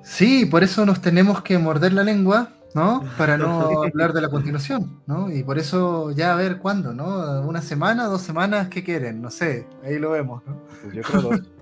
Sí, 0.03 0.45
por 0.45 0.63
eso 0.63 0.85
nos 0.85 1.01
tenemos 1.01 1.41
que 1.41 1.57
morder 1.57 1.93
la 1.93 2.03
lengua, 2.03 2.49
¿no? 2.75 3.01
Para 3.17 3.37
no 3.37 3.81
hablar 3.87 4.11
de 4.11 4.21
la 4.21 4.29
continuación, 4.29 5.01
¿no? 5.07 5.31
Y 5.31 5.43
por 5.43 5.57
eso 5.57 6.11
ya 6.11 6.33
a 6.33 6.35
ver 6.35 6.59
cuándo, 6.59 6.93
¿no? 6.93 7.41
Una 7.41 7.61
semana, 7.61 8.05
dos 8.07 8.21
semanas, 8.21 8.67
¿qué 8.67 8.83
quieren? 8.83 9.21
No 9.21 9.31
sé, 9.31 9.67
ahí 9.83 9.97
lo 9.97 10.11
vemos, 10.11 10.43
¿no? 10.45 10.61
Pues 10.83 10.93
yo 10.93 11.01
creo 11.01 11.21
dos 11.21 11.54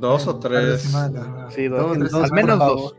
o 0.00 0.38
tres. 0.38 0.92
Sí, 1.50 1.68
dos, 1.68 2.14
al 2.14 2.32
menos 2.32 2.58
dos. 2.58 2.96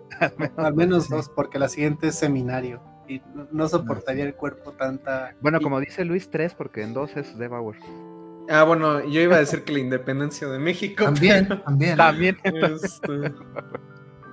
al 0.57 0.73
menos 0.73 1.09
dos, 1.09 1.29
porque 1.29 1.59
la 1.59 1.69
siguiente 1.69 2.07
es 2.07 2.15
seminario. 2.15 2.81
Y 3.07 3.21
no, 3.51 3.67
soportaría 3.67 4.23
el 4.23 4.35
cuerpo 4.35 4.71
tanta. 4.71 5.35
Bueno, 5.41 5.59
como 5.61 5.79
dice 5.79 6.05
Luis, 6.05 6.29
tres, 6.29 6.53
porque 6.53 6.83
en 6.83 6.93
dos 6.93 7.15
es 7.17 7.37
Devour. 7.37 7.75
Ah, 8.49 8.63
bueno, 8.63 9.05
yo 9.05 9.21
iba 9.21 9.35
a 9.35 9.39
decir 9.39 9.63
que 9.63 9.73
la 9.73 9.79
independencia 9.79 10.47
de 10.47 10.59
México. 10.59 11.03
También, 11.03 11.47
también. 11.65 11.97
También. 11.97 12.37
Este, 12.43 13.33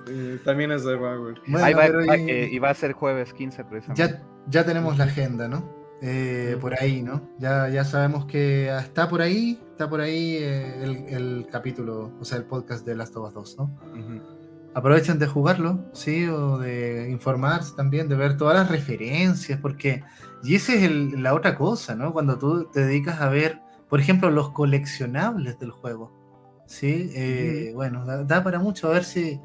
eh, 0.07 0.39
también 0.43 0.71
es 0.71 0.83
de 0.83 0.95
Bauer. 0.95 1.35
Ahí 1.55 1.73
va, 1.73 1.87
y 2.17 2.59
va 2.59 2.69
a 2.69 2.73
ser 2.73 2.93
jueves 2.93 3.33
15 3.33 3.63
precisamente. 3.65 4.01
Ya, 4.01 4.23
ya 4.47 4.65
tenemos 4.65 4.97
la 4.97 5.05
agenda, 5.05 5.47
¿no? 5.47 5.80
Eh, 6.03 6.57
por 6.59 6.73
ahí, 6.73 7.03
¿no? 7.03 7.21
Ya, 7.37 7.69
ya 7.69 7.85
sabemos 7.85 8.25
que 8.25 8.75
está 8.75 9.07
por 9.07 9.21
ahí, 9.21 9.59
está 9.69 9.87
por 9.87 10.01
ahí 10.01 10.37
eh, 10.37 11.05
el, 11.09 11.47
capítulo, 11.51 12.11
o 12.19 12.25
sea, 12.25 12.39
el 12.39 12.45
podcast 12.45 12.83
de 12.87 12.95
Last 12.95 13.15
of 13.15 13.27
Us 13.27 13.55
2, 13.55 13.57
¿no? 13.59 13.79
Aprovechen 14.73 15.19
de 15.19 15.27
jugarlo, 15.27 15.85
¿sí? 15.93 16.25
O 16.25 16.57
de 16.57 17.07
informarse 17.11 17.75
también, 17.75 18.09
de 18.09 18.15
ver 18.15 18.35
todas 18.35 18.55
las 18.55 18.69
referencias, 18.69 19.59
porque... 19.59 20.03
Y 20.43 20.55
esa 20.55 20.73
es 20.73 20.91
la 20.91 21.35
otra 21.35 21.55
cosa, 21.55 21.93
¿no? 21.93 22.13
Cuando 22.13 22.39
tú 22.39 22.65
te 22.71 22.79
dedicas 22.79 23.21
a 23.21 23.29
ver, 23.29 23.59
por 23.87 23.99
ejemplo, 23.99 24.31
los 24.31 24.49
coleccionables 24.49 25.59
del 25.59 25.69
juego, 25.69 26.11
¿sí? 26.65 27.71
Bueno, 27.75 28.05
da, 28.25 28.43
para 28.43 28.57
mucho, 28.57 28.87
a 28.87 28.93
ver 28.93 29.03
si, 29.03 29.39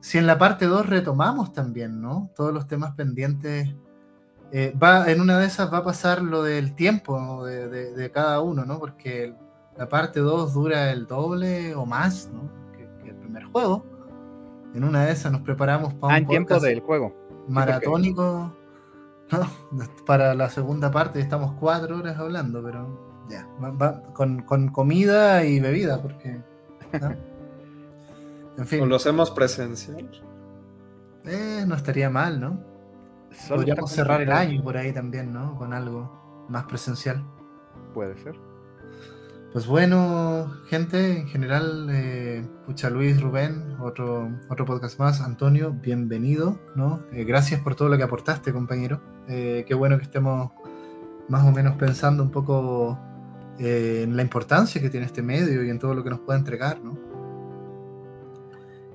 si 0.00 0.18
en 0.18 0.26
la 0.26 0.36
parte 0.36 0.66
2 0.66 0.90
retomamos 0.90 1.54
también, 1.54 2.02
¿no? 2.02 2.30
Todos 2.36 2.52
los 2.52 2.66
temas 2.66 2.92
pendientes 2.96 3.74
eh, 4.54 4.74
va, 4.80 5.10
en 5.10 5.22
una 5.22 5.38
de 5.38 5.46
esas 5.46 5.72
va 5.72 5.78
a 5.78 5.84
pasar 5.84 6.20
lo 6.20 6.42
del 6.42 6.74
tiempo 6.74 7.46
de, 7.46 8.10
cada 8.12 8.42
uno, 8.42 8.66
¿no? 8.66 8.78
Porque 8.78 9.34
la 9.78 9.88
parte 9.88 10.20
2 10.20 10.52
dura 10.52 10.92
el 10.92 11.06
doble 11.06 11.74
o 11.74 11.86
más, 11.86 12.30
¿no? 12.30 12.50
Que, 12.72 13.08
el 13.08 13.16
primer 13.16 13.44
juego. 13.44 13.86
En 14.74 14.84
una 14.84 15.06
de 15.06 15.12
esas 15.12 15.32
nos 15.32 15.40
preparamos 15.40 15.94
para 15.94 16.16
ah, 16.16 16.18
un 16.18 16.26
tiempo 16.26 16.60
del 16.60 16.80
juego. 16.80 17.14
Maratónico. 17.48 18.54
Para 20.06 20.34
la 20.34 20.50
segunda 20.50 20.90
parte 20.90 21.18
estamos 21.18 21.54
cuatro 21.58 21.96
horas 21.96 22.18
hablando, 22.18 22.62
pero 22.62 23.24
ya. 23.30 23.48
con, 24.12 24.68
comida 24.68 25.44
y 25.44 25.60
bebida, 25.60 26.00
porque. 26.02 26.40
En 28.58 28.66
fin. 28.66 28.82
¿O 28.82 28.86
lo 28.86 28.96
hacemos 28.96 29.30
presencial? 29.30 30.10
Eh, 31.24 31.64
no 31.66 31.74
estaría 31.74 32.10
mal, 32.10 32.38
¿no? 32.38 32.71
Podríamos 33.48 33.90
cerrar 33.90 34.20
el 34.20 34.32
año 34.32 34.62
por 34.62 34.76
ahí 34.76 34.92
también, 34.92 35.32
¿no? 35.32 35.56
Con 35.56 35.72
algo 35.72 36.46
más 36.48 36.64
presencial. 36.64 37.24
Puede 37.94 38.16
ser. 38.22 38.36
Pues 39.52 39.66
bueno, 39.66 40.50
gente, 40.68 41.18
en 41.18 41.28
general, 41.28 41.88
eh, 41.90 42.42
pucha 42.64 42.88
Luis, 42.88 43.20
Rubén, 43.20 43.76
otro, 43.80 44.30
otro 44.48 44.64
podcast 44.64 44.98
más. 44.98 45.20
Antonio, 45.20 45.72
bienvenido, 45.72 46.58
¿no? 46.74 47.02
Eh, 47.12 47.24
gracias 47.24 47.60
por 47.60 47.74
todo 47.74 47.90
lo 47.90 47.98
que 47.98 48.02
aportaste, 48.02 48.50
compañero. 48.50 49.02
Eh, 49.28 49.66
qué 49.68 49.74
bueno 49.74 49.98
que 49.98 50.04
estemos 50.04 50.52
más 51.28 51.46
o 51.46 51.52
menos 51.52 51.76
pensando 51.76 52.22
un 52.22 52.30
poco 52.30 52.98
en 53.58 54.16
la 54.16 54.22
importancia 54.22 54.80
que 54.80 54.88
tiene 54.88 55.04
este 55.04 55.20
medio 55.20 55.62
y 55.62 55.68
en 55.68 55.78
todo 55.78 55.94
lo 55.94 56.02
que 56.02 56.08
nos 56.08 56.20
puede 56.20 56.38
entregar, 56.38 56.80
¿no? 56.80 57.11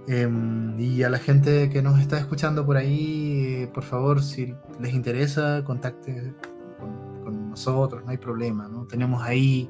Em, 0.08 0.80
y 0.80 1.04
a 1.04 1.10
la 1.10 1.20
gente 1.20 1.70
que 1.70 1.82
nos 1.82 2.00
está 2.00 2.18
escuchando 2.18 2.66
por 2.66 2.78
ahí, 2.78 3.64
eh, 3.64 3.68
por 3.74 3.84
favor, 3.84 4.24
si 4.24 4.56
les 4.80 4.94
interesa, 4.94 5.64
contacte 5.66 6.34
con, 6.80 7.50
nosotros, 7.50 8.06
no 8.06 8.12
hay 8.12 8.18
problema, 8.18 8.70
¿no? 8.70 8.86
Tenemos 8.86 9.22
ahí 9.22 9.68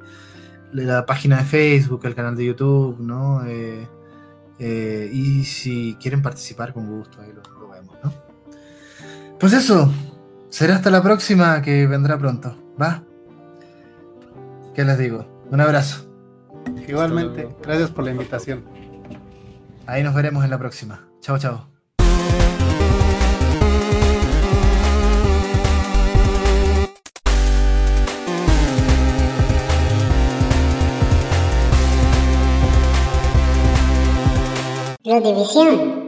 la 0.72 1.07
página 1.07 1.38
de 1.38 1.43
Facebook, 1.43 2.01
el 2.03 2.14
canal 2.14 2.35
de 2.35 2.45
YouTube, 2.45 2.99
¿no? 2.99 3.43
Eh, 3.48 3.88
eh, 4.59 5.09
y 5.11 5.43
si 5.43 5.98
quieren 5.99 6.22
participar, 6.22 6.72
con 6.72 6.85
gusto, 6.85 7.19
ahí 7.22 7.32
lo, 7.33 7.59
lo, 7.59 7.69
vemos, 7.69 7.95
¿no? 8.03 8.14
Pues 9.40 9.53
eso, 9.53 9.91
será 10.49 10.75
hasta 10.75 10.91
la 10.91 11.01
próxima 11.01 11.64
que 11.64 11.88
vendrá 11.88 12.19
pronto, 12.19 12.56
¿va? 12.80 13.03
¿Qué 14.75 14.85
les 14.85 14.99
digo? 14.99 15.25
Un 15.49 15.61
abrazo. 15.61 16.06
Igualmente, 16.88 17.48
gracias 17.64 17.90
por 17.90 18.03
la 18.03 18.11
invitación. 18.11 18.76
Ahí 19.88 20.03
nos 20.03 20.14
veremos 20.14 20.43
en 20.43 20.49
la 20.49 20.59
próxima. 20.59 21.07
Chao, 21.22 21.40
chao. 21.40 21.69
La 35.03 35.22
división. 35.22 36.06